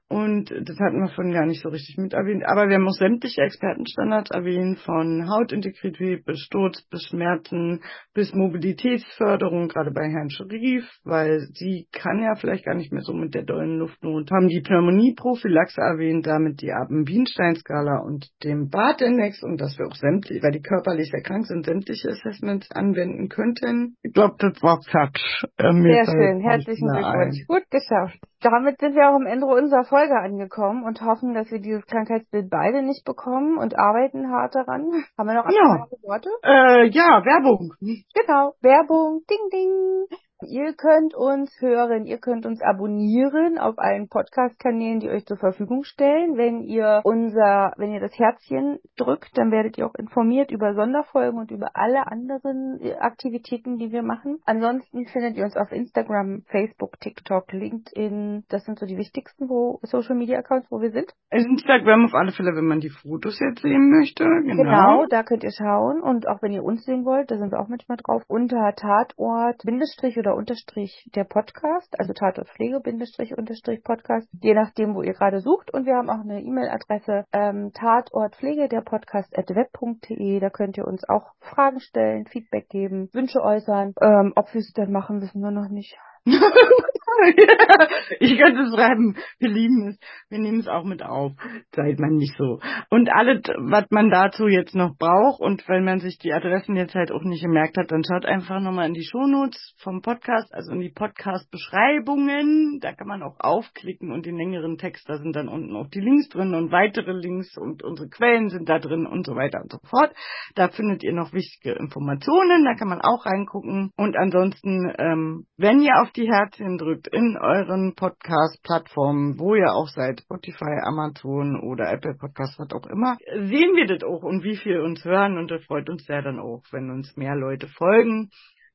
Und 0.09 0.51
das 0.51 0.79
hatten 0.79 1.01
wir 1.01 1.09
vorhin 1.09 1.33
gar 1.33 1.45
nicht 1.45 1.61
so 1.61 1.67
richtig 1.67 1.97
mit 1.97 2.13
erwähnt. 2.13 2.43
Aber 2.47 2.69
wir 2.69 2.75
haben 2.75 2.87
auch 2.87 2.93
sämtliche 2.93 3.41
Expertenstandards 3.41 4.31
erwähnt, 4.31 4.79
von 4.79 5.29
Hautintegrität 5.29 6.23
bis 6.23 6.39
Sturz, 6.39 6.81
bis 6.89 7.03
Schmerzen, 7.09 7.81
bis 8.13 8.33
Mobilitätsförderung, 8.33 9.67
gerade 9.67 9.91
bei 9.91 10.07
Herrn 10.09 10.29
Scharif, 10.29 10.85
weil 11.03 11.41
sie 11.53 11.87
kann 11.91 12.19
ja 12.19 12.35
vielleicht 12.35 12.63
gar 12.63 12.75
nicht 12.75 12.93
mehr 12.93 13.01
so 13.01 13.11
mit 13.11 13.33
der 13.33 13.43
dollen 13.43 13.79
Luftnot. 13.79 14.31
Haben 14.31 14.47
die 14.47 14.61
Pneumonie-Prophylaxe 14.61 15.81
erwähnt, 15.81 16.25
damit 16.25 16.61
die 16.61 16.71
Abend-Bienstein-Skala 16.71 17.99
und 18.05 18.27
dem 18.45 18.69
Bart-Index 18.69 19.43
und 19.43 19.59
dass 19.59 19.77
wir 19.77 19.87
auch 19.87 19.95
sämtliche, 19.95 20.41
weil 20.41 20.51
die 20.51 20.61
körperlich 20.61 21.09
sehr 21.11 21.21
krank 21.21 21.47
sind, 21.47 21.65
sämtliche 21.65 22.09
Assessments 22.09 22.71
anwenden 22.71 23.27
könnten. 23.27 23.97
Ich 24.03 24.13
glaube, 24.13 24.35
das 24.39 24.63
war 24.63 24.79
Fatsch. 24.89 25.43
Äh, 25.57 25.73
sehr 25.73 26.05
schön, 26.05 26.39
herzlichen 26.39 26.87
Glückwunsch. 26.87 27.45
Gut 27.47 27.63
geschafft. 27.69 28.19
Damit 28.41 28.79
sind 28.79 28.95
wir 28.95 29.09
auch 29.09 29.15
am 29.15 29.25
Ende 29.25 29.47
unserer 29.47 29.83
Folge 29.83 30.15
angekommen 30.15 30.83
und 30.83 31.01
hoffen, 31.01 31.33
dass 31.33 31.49
wir 31.49 31.59
dieses 31.59 31.85
Krankheitsbild 31.87 32.49
beide 32.49 32.83
nicht 32.83 33.03
bekommen 33.03 33.57
und 33.57 33.77
arbeiten 33.77 34.29
hart 34.31 34.53
daran. 34.53 34.91
Haben 35.17 35.27
wir 35.27 35.33
noch 35.33 35.49
ja. 35.49 35.87
Worte? 36.03 36.29
Äh, 36.43 36.87
ja, 36.89 37.25
Werbung. 37.25 37.73
Genau, 37.79 38.53
Werbung. 38.61 39.23
Ding, 39.29 39.49
ding. 39.51 40.17
Ihr 40.45 40.73
könnt 40.73 41.15
uns 41.15 41.51
hören, 41.61 42.05
ihr 42.05 42.19
könnt 42.19 42.45
uns 42.45 42.61
abonnieren 42.61 43.57
auf 43.57 43.79
allen 43.79 44.07
Podcast-Kanälen, 44.07 44.99
die 44.99 45.09
euch 45.09 45.25
zur 45.25 45.37
Verfügung 45.37 45.83
stellen. 45.83 46.37
Wenn 46.37 46.61
ihr 46.61 47.01
unser, 47.03 47.73
wenn 47.77 47.91
ihr 47.91 47.99
das 47.99 48.17
Herzchen 48.19 48.77
drückt, 48.97 49.35
dann 49.35 49.51
werdet 49.51 49.79
ihr 49.79 49.87
auch 49.87 49.95
informiert 49.95 50.51
über 50.51 50.75
Sonderfolgen 50.75 51.39
und 51.39 51.49
über 51.49 51.71
alle 51.73 52.05
anderen 52.05 52.79
äh, 52.81 52.93
Aktivitäten, 52.99 53.77
die 53.77 53.91
wir 53.91 54.03
machen. 54.03 54.37
Ansonsten 54.45 55.07
findet 55.07 55.37
ihr 55.37 55.43
uns 55.43 55.57
auf 55.57 55.71
Instagram, 55.71 56.43
Facebook, 56.51 56.99
TikTok, 56.99 57.51
LinkedIn. 57.51 58.43
Das 58.49 58.63
sind 58.63 58.77
so 58.77 58.85
die 58.85 58.97
wichtigsten 58.97 59.49
wo, 59.49 59.79
Social 59.81 60.15
Media 60.15 60.37
Accounts, 60.37 60.69
wo 60.69 60.81
wir 60.81 60.91
sind. 60.91 61.11
Instagram 61.31 62.05
auf 62.05 62.13
alle 62.13 62.31
Fälle, 62.31 62.55
wenn 62.55 62.67
man 62.67 62.79
die 62.79 62.91
Fotos 62.91 63.39
jetzt 63.39 63.63
sehen 63.63 63.89
möchte. 63.89 64.23
Genau. 64.23 64.63
genau, 64.63 65.05
da 65.09 65.23
könnt 65.23 65.43
ihr 65.43 65.51
schauen. 65.51 65.99
Und 65.99 66.27
auch 66.27 66.43
wenn 66.43 66.51
ihr 66.51 66.63
uns 66.63 66.85
sehen 66.85 67.05
wollt, 67.05 67.31
da 67.31 67.37
sind 67.37 67.51
wir 67.51 67.59
auch 67.59 67.69
manchmal 67.69 67.97
drauf. 67.97 68.21
Unter 68.27 68.73
Tatort, 68.75 69.63
Bindestrich 69.65 70.17
oder 70.17 70.26
oder 70.27 70.35
Unterstrich 70.35 71.09
der 71.15 71.23
Podcast, 71.23 71.97
also 71.97 72.11
Tatortpflege 72.11 72.81
Bindestrich 72.81 73.37
Unterstrich 73.37 73.81
Podcast, 73.81 74.27
je 74.41 74.53
nachdem, 74.53 74.93
wo 74.93 75.01
ihr 75.01 75.13
gerade 75.13 75.39
sucht. 75.39 75.73
Und 75.73 75.85
wir 75.85 75.95
haben 75.95 76.09
auch 76.09 76.19
eine 76.19 76.41
E-Mail-Adresse 76.41 77.23
ähm, 77.31 77.71
tatortpflege 77.73 78.67
der 78.67 78.81
Podcast 78.81 79.37
at 79.37 79.49
web.de. 79.49 80.39
Da 80.41 80.49
könnt 80.49 80.77
ihr 80.77 80.85
uns 80.85 81.07
auch 81.07 81.31
Fragen 81.39 81.79
stellen, 81.79 82.25
Feedback 82.25 82.67
geben, 82.67 83.09
Wünsche 83.13 83.41
äußern. 83.41 83.93
Ähm, 84.01 84.33
ob 84.35 84.53
wir 84.53 84.59
es 84.59 84.73
dann 84.73 84.91
machen, 84.91 85.21
wissen 85.21 85.41
wir 85.41 85.51
noch 85.51 85.69
nicht. 85.69 85.97
ich 88.19 88.37
könnte 88.37 88.67
schreiben, 88.73 89.15
wir 89.39 89.49
lieben 89.49 89.89
es, 89.89 89.99
wir 90.29 90.39
nehmen 90.39 90.59
es 90.59 90.67
auch 90.67 90.83
mit 90.83 91.03
auf. 91.03 91.33
Seid 91.71 91.99
man 91.99 92.15
nicht 92.15 92.35
so. 92.37 92.59
Und 92.89 93.09
alles, 93.11 93.41
was 93.57 93.85
man 93.89 94.09
dazu 94.09 94.47
jetzt 94.47 94.75
noch 94.75 94.97
braucht 94.97 95.41
und 95.41 95.67
wenn 95.67 95.83
man 95.83 95.99
sich 95.99 96.17
die 96.17 96.33
Adressen 96.33 96.75
jetzt 96.75 96.95
halt 96.95 97.11
auch 97.11 97.23
nicht 97.23 97.43
gemerkt 97.43 97.77
hat, 97.77 97.91
dann 97.91 98.03
schaut 98.03 98.25
einfach 98.25 98.59
nochmal 98.59 98.87
in 98.87 98.93
die 98.93 99.03
Shownotes 99.03 99.75
vom 99.79 100.01
Podcast, 100.01 100.53
also 100.53 100.71
in 100.71 100.79
die 100.79 100.91
Podcast-Beschreibungen. 100.91 102.79
Da 102.81 102.93
kann 102.93 103.07
man 103.07 103.23
auch 103.23 103.35
aufklicken 103.39 104.11
und 104.11 104.25
den 104.25 104.37
längeren 104.37 104.77
Text, 104.77 105.07
da 105.09 105.17
sind 105.17 105.35
dann 105.35 105.47
unten 105.47 105.75
auch 105.75 105.87
die 105.87 106.01
Links 106.01 106.29
drin 106.29 106.53
und 106.53 106.71
weitere 106.71 107.11
Links 107.11 107.57
und 107.57 107.83
unsere 107.83 108.09
Quellen 108.09 108.49
sind 108.49 108.69
da 108.69 108.79
drin 108.79 109.05
und 109.05 109.25
so 109.25 109.35
weiter 109.35 109.61
und 109.61 109.71
so 109.71 109.79
fort. 109.89 110.13
Da 110.55 110.69
findet 110.69 111.03
ihr 111.03 111.13
noch 111.13 111.33
wichtige 111.33 111.73
Informationen, 111.73 112.65
da 112.65 112.75
kann 112.75 112.89
man 112.89 113.01
auch 113.01 113.25
reingucken. 113.25 113.91
Und 113.95 114.17
ansonsten, 114.17 114.93
ähm, 114.97 115.45
wenn 115.57 115.81
ihr 115.81 116.01
auf 116.01 116.11
die 116.11 116.27
Herzchen 116.27 116.77
drückt 116.77 117.06
in 117.11 117.37
euren 117.37 117.95
Podcast-Plattformen, 117.95 119.39
wo 119.39 119.55
ihr 119.55 119.71
auch 119.73 119.87
seid, 119.87 120.21
Spotify, 120.21 120.79
Amazon 120.83 121.59
oder 121.61 121.91
Apple 121.91 122.15
Podcast, 122.15 122.59
was 122.59 122.71
auch 122.71 122.87
immer, 122.87 123.17
sehen 123.33 123.75
wir 123.75 123.87
das 123.87 124.03
auch 124.03 124.23
und 124.23 124.43
wie 124.43 124.57
viel 124.57 124.79
uns 124.81 125.03
hören 125.05 125.37
und 125.37 125.49
das 125.51 125.63
freut 125.65 125.89
uns 125.89 126.07
ja 126.07 126.21
dann 126.21 126.39
auch, 126.39 126.63
wenn 126.71 126.89
uns 126.91 127.15
mehr 127.17 127.35
Leute 127.35 127.67
folgen. 127.67 128.29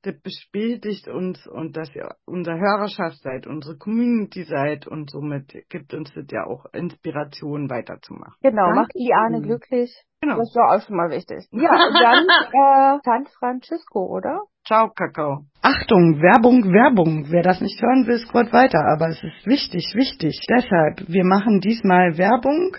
Das 0.04 0.20
bestätigt 0.20 1.06
uns 1.06 1.46
und 1.46 1.76
dass 1.76 1.94
ihr 1.94 2.08
unser 2.24 2.58
Hörerschaft 2.58 3.22
seid, 3.22 3.46
unsere 3.46 3.76
Community 3.78 4.42
seid 4.42 4.88
und 4.88 5.08
somit 5.10 5.52
gibt 5.68 5.94
uns 5.94 6.12
das 6.12 6.24
ja 6.32 6.44
auch 6.44 6.66
Inspiration 6.72 7.70
weiterzumachen. 7.70 8.34
Genau, 8.42 8.66
Danke. 8.66 8.80
macht 8.80 8.92
Liane 8.94 9.42
glücklich. 9.42 9.94
Genau. 10.20 10.38
Das 10.38 10.48
ist 10.48 10.56
ja 10.56 10.62
auch 10.62 10.80
schon 10.80 10.96
mal 10.96 11.10
wichtig. 11.10 11.46
Ja, 11.52 11.70
und 11.70 11.94
dann 11.94 12.26
äh, 12.96 13.00
San 13.04 13.26
Francisco, 13.38 14.06
oder? 14.06 14.40
Ciao, 14.72 14.88
Kakao. 14.88 15.44
Achtung, 15.60 16.22
Werbung, 16.22 16.64
Werbung. 16.72 17.26
Wer 17.28 17.42
das 17.42 17.60
nicht 17.60 17.78
hören 17.82 18.06
will, 18.06 18.16
scrollt 18.16 18.54
weiter. 18.54 18.80
Aber 18.88 19.10
es 19.10 19.22
ist 19.22 19.46
wichtig, 19.46 19.84
wichtig. 19.94 20.40
Deshalb, 20.48 21.04
wir 21.12 21.24
machen 21.24 21.60
diesmal 21.60 22.16
Werbung 22.16 22.74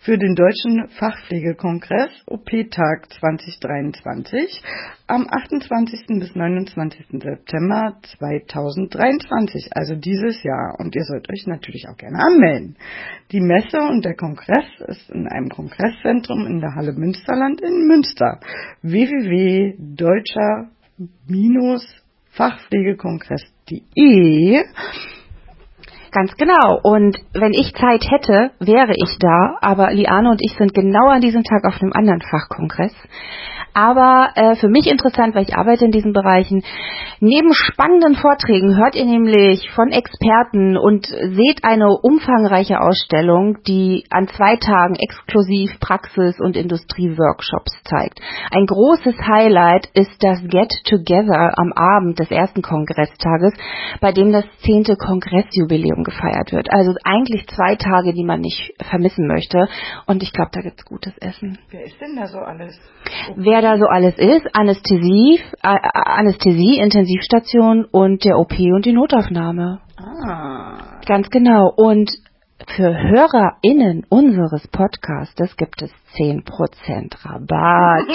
für 0.00 0.18
den 0.18 0.34
Deutschen 0.34 0.88
Fachpflegekongress 0.98 2.10
OP-Tag 2.26 3.10
2023 3.18 4.62
am 5.06 5.26
28. 5.26 6.20
bis 6.20 6.36
29. 6.36 7.06
September 7.12 7.96
2023, 8.18 9.70
also 9.72 9.94
dieses 9.94 10.42
Jahr. 10.42 10.76
Und 10.78 10.94
ihr 10.94 11.04
sollt 11.04 11.30
euch 11.30 11.46
natürlich 11.46 11.88
auch 11.88 11.96
gerne 11.96 12.18
anmelden. 12.18 12.76
Die 13.32 13.40
Messe 13.40 13.80
und 13.80 14.04
der 14.04 14.16
Kongress 14.16 14.68
ist 14.86 15.08
in 15.08 15.26
einem 15.26 15.48
Kongresszentrum 15.48 16.46
in 16.46 16.60
der 16.60 16.74
Halle 16.74 16.92
Münsterland 16.92 17.62
in 17.62 17.86
Münster. 17.88 18.38
www.deutscher 18.82 20.68
fachpflegekongress.de. 22.32 24.64
Ganz 26.10 26.34
genau. 26.36 26.80
Und 26.82 27.18
wenn 27.34 27.52
ich 27.52 27.74
Zeit 27.74 28.10
hätte, 28.10 28.52
wäre 28.60 28.94
ich 28.96 29.18
da. 29.18 29.58
Aber 29.60 29.92
Liane 29.92 30.30
und 30.30 30.40
ich 30.42 30.56
sind 30.56 30.72
genau 30.74 31.08
an 31.08 31.20
diesem 31.20 31.42
Tag 31.42 31.64
auf 31.64 31.82
einem 31.82 31.92
anderen 31.92 32.22
Fachkongress. 32.22 32.94
Aber 33.78 34.30
äh, 34.34 34.56
für 34.56 34.68
mich 34.68 34.88
interessant, 34.88 35.36
weil 35.36 35.44
ich 35.44 35.54
arbeite 35.54 35.84
in 35.84 35.92
diesen 35.92 36.12
Bereichen. 36.12 36.64
Neben 37.20 37.52
spannenden 37.52 38.16
Vorträgen 38.16 38.76
hört 38.76 38.96
ihr 38.96 39.04
nämlich 39.04 39.70
von 39.70 39.92
Experten 39.92 40.76
und 40.76 41.06
seht 41.06 41.62
eine 41.62 41.86
umfangreiche 42.02 42.80
Ausstellung, 42.80 43.58
die 43.68 44.04
an 44.10 44.26
zwei 44.26 44.56
Tagen 44.56 44.96
exklusiv 44.96 45.78
Praxis- 45.78 46.40
und 46.40 46.56
Industrieworkshops 46.56 47.70
zeigt. 47.84 48.20
Ein 48.50 48.66
großes 48.66 49.14
Highlight 49.24 49.86
ist 49.94 50.24
das 50.24 50.40
Get 50.42 50.72
Together 50.84 51.52
am 51.56 51.72
Abend 51.72 52.18
des 52.18 52.32
ersten 52.32 52.62
Kongresstages, 52.62 53.54
bei 54.00 54.10
dem 54.10 54.32
das 54.32 54.44
zehnte 54.64 54.96
Kongressjubiläum 54.96 56.02
gefeiert 56.02 56.50
wird. 56.50 56.68
Also 56.72 56.94
eigentlich 57.04 57.46
zwei 57.46 57.76
Tage, 57.76 58.12
die 58.12 58.24
man 58.24 58.40
nicht 58.40 58.74
vermissen 58.90 59.28
möchte. 59.28 59.68
Und 60.06 60.24
ich 60.24 60.32
glaube, 60.32 60.50
da 60.52 60.62
gibt's 60.62 60.84
gutes 60.84 61.16
Essen. 61.18 61.58
Wer 61.70 61.84
ist 61.84 62.00
denn 62.00 62.16
da 62.16 62.26
so 62.26 62.38
alles? 62.38 62.76
Wer 63.36 63.67
da 63.68 63.78
so 63.78 63.86
alles 63.86 64.16
ist, 64.16 64.46
Anästhesie, 64.54 65.40
Anästhesie, 65.62 66.78
Intensivstation 66.78 67.84
und 67.84 68.24
der 68.24 68.38
OP 68.38 68.58
und 68.58 68.86
die 68.86 68.92
Notaufnahme. 68.92 69.80
Ah. 69.98 71.00
Ganz 71.06 71.28
genau. 71.28 71.70
Und 71.76 72.10
für 72.74 72.92
HörerInnen 72.92 74.04
unseres 74.08 74.66
Podcastes 74.68 75.54
gibt 75.56 75.82
es 75.82 75.92
10% 76.16 77.24
Rabatt. 77.24 78.08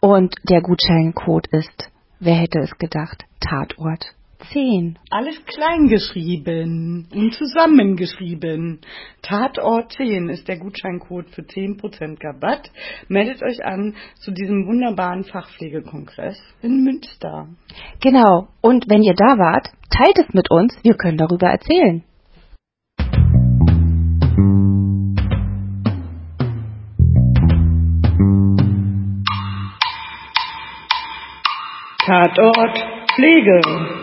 und 0.00 0.34
der 0.48 0.60
Gutscheincode 0.60 1.46
ist, 1.50 1.90
wer 2.20 2.34
hätte 2.34 2.60
es 2.60 2.78
gedacht, 2.78 3.24
Tatort 3.40 4.14
10. 4.52 4.98
Alles 5.10 5.36
klein 5.46 5.88
geschrieben 5.88 7.08
und 7.12 7.34
zusammengeschrieben. 7.34 8.80
Tatort 9.22 9.92
10 9.92 10.28
ist 10.28 10.48
der 10.48 10.58
Gutscheincode 10.58 11.30
für 11.30 11.42
10% 11.42 12.22
Rabatt. 12.24 12.70
Meldet 13.08 13.42
euch 13.42 13.64
an 13.64 13.94
zu 14.16 14.32
diesem 14.32 14.66
wunderbaren 14.66 15.24
Fachpflegekongress 15.24 16.38
in 16.62 16.82
Münster. 16.82 17.48
Genau. 18.00 18.48
Und 18.60 18.88
wenn 18.88 19.02
ihr 19.02 19.14
da 19.14 19.38
wart, 19.38 19.70
teilt 19.90 20.18
es 20.18 20.34
mit 20.34 20.50
uns. 20.50 20.76
Wir 20.82 20.94
können 20.94 21.18
darüber 21.18 21.48
erzählen. 21.48 22.02
Tatort 32.04 32.78
Pflege. 33.14 33.99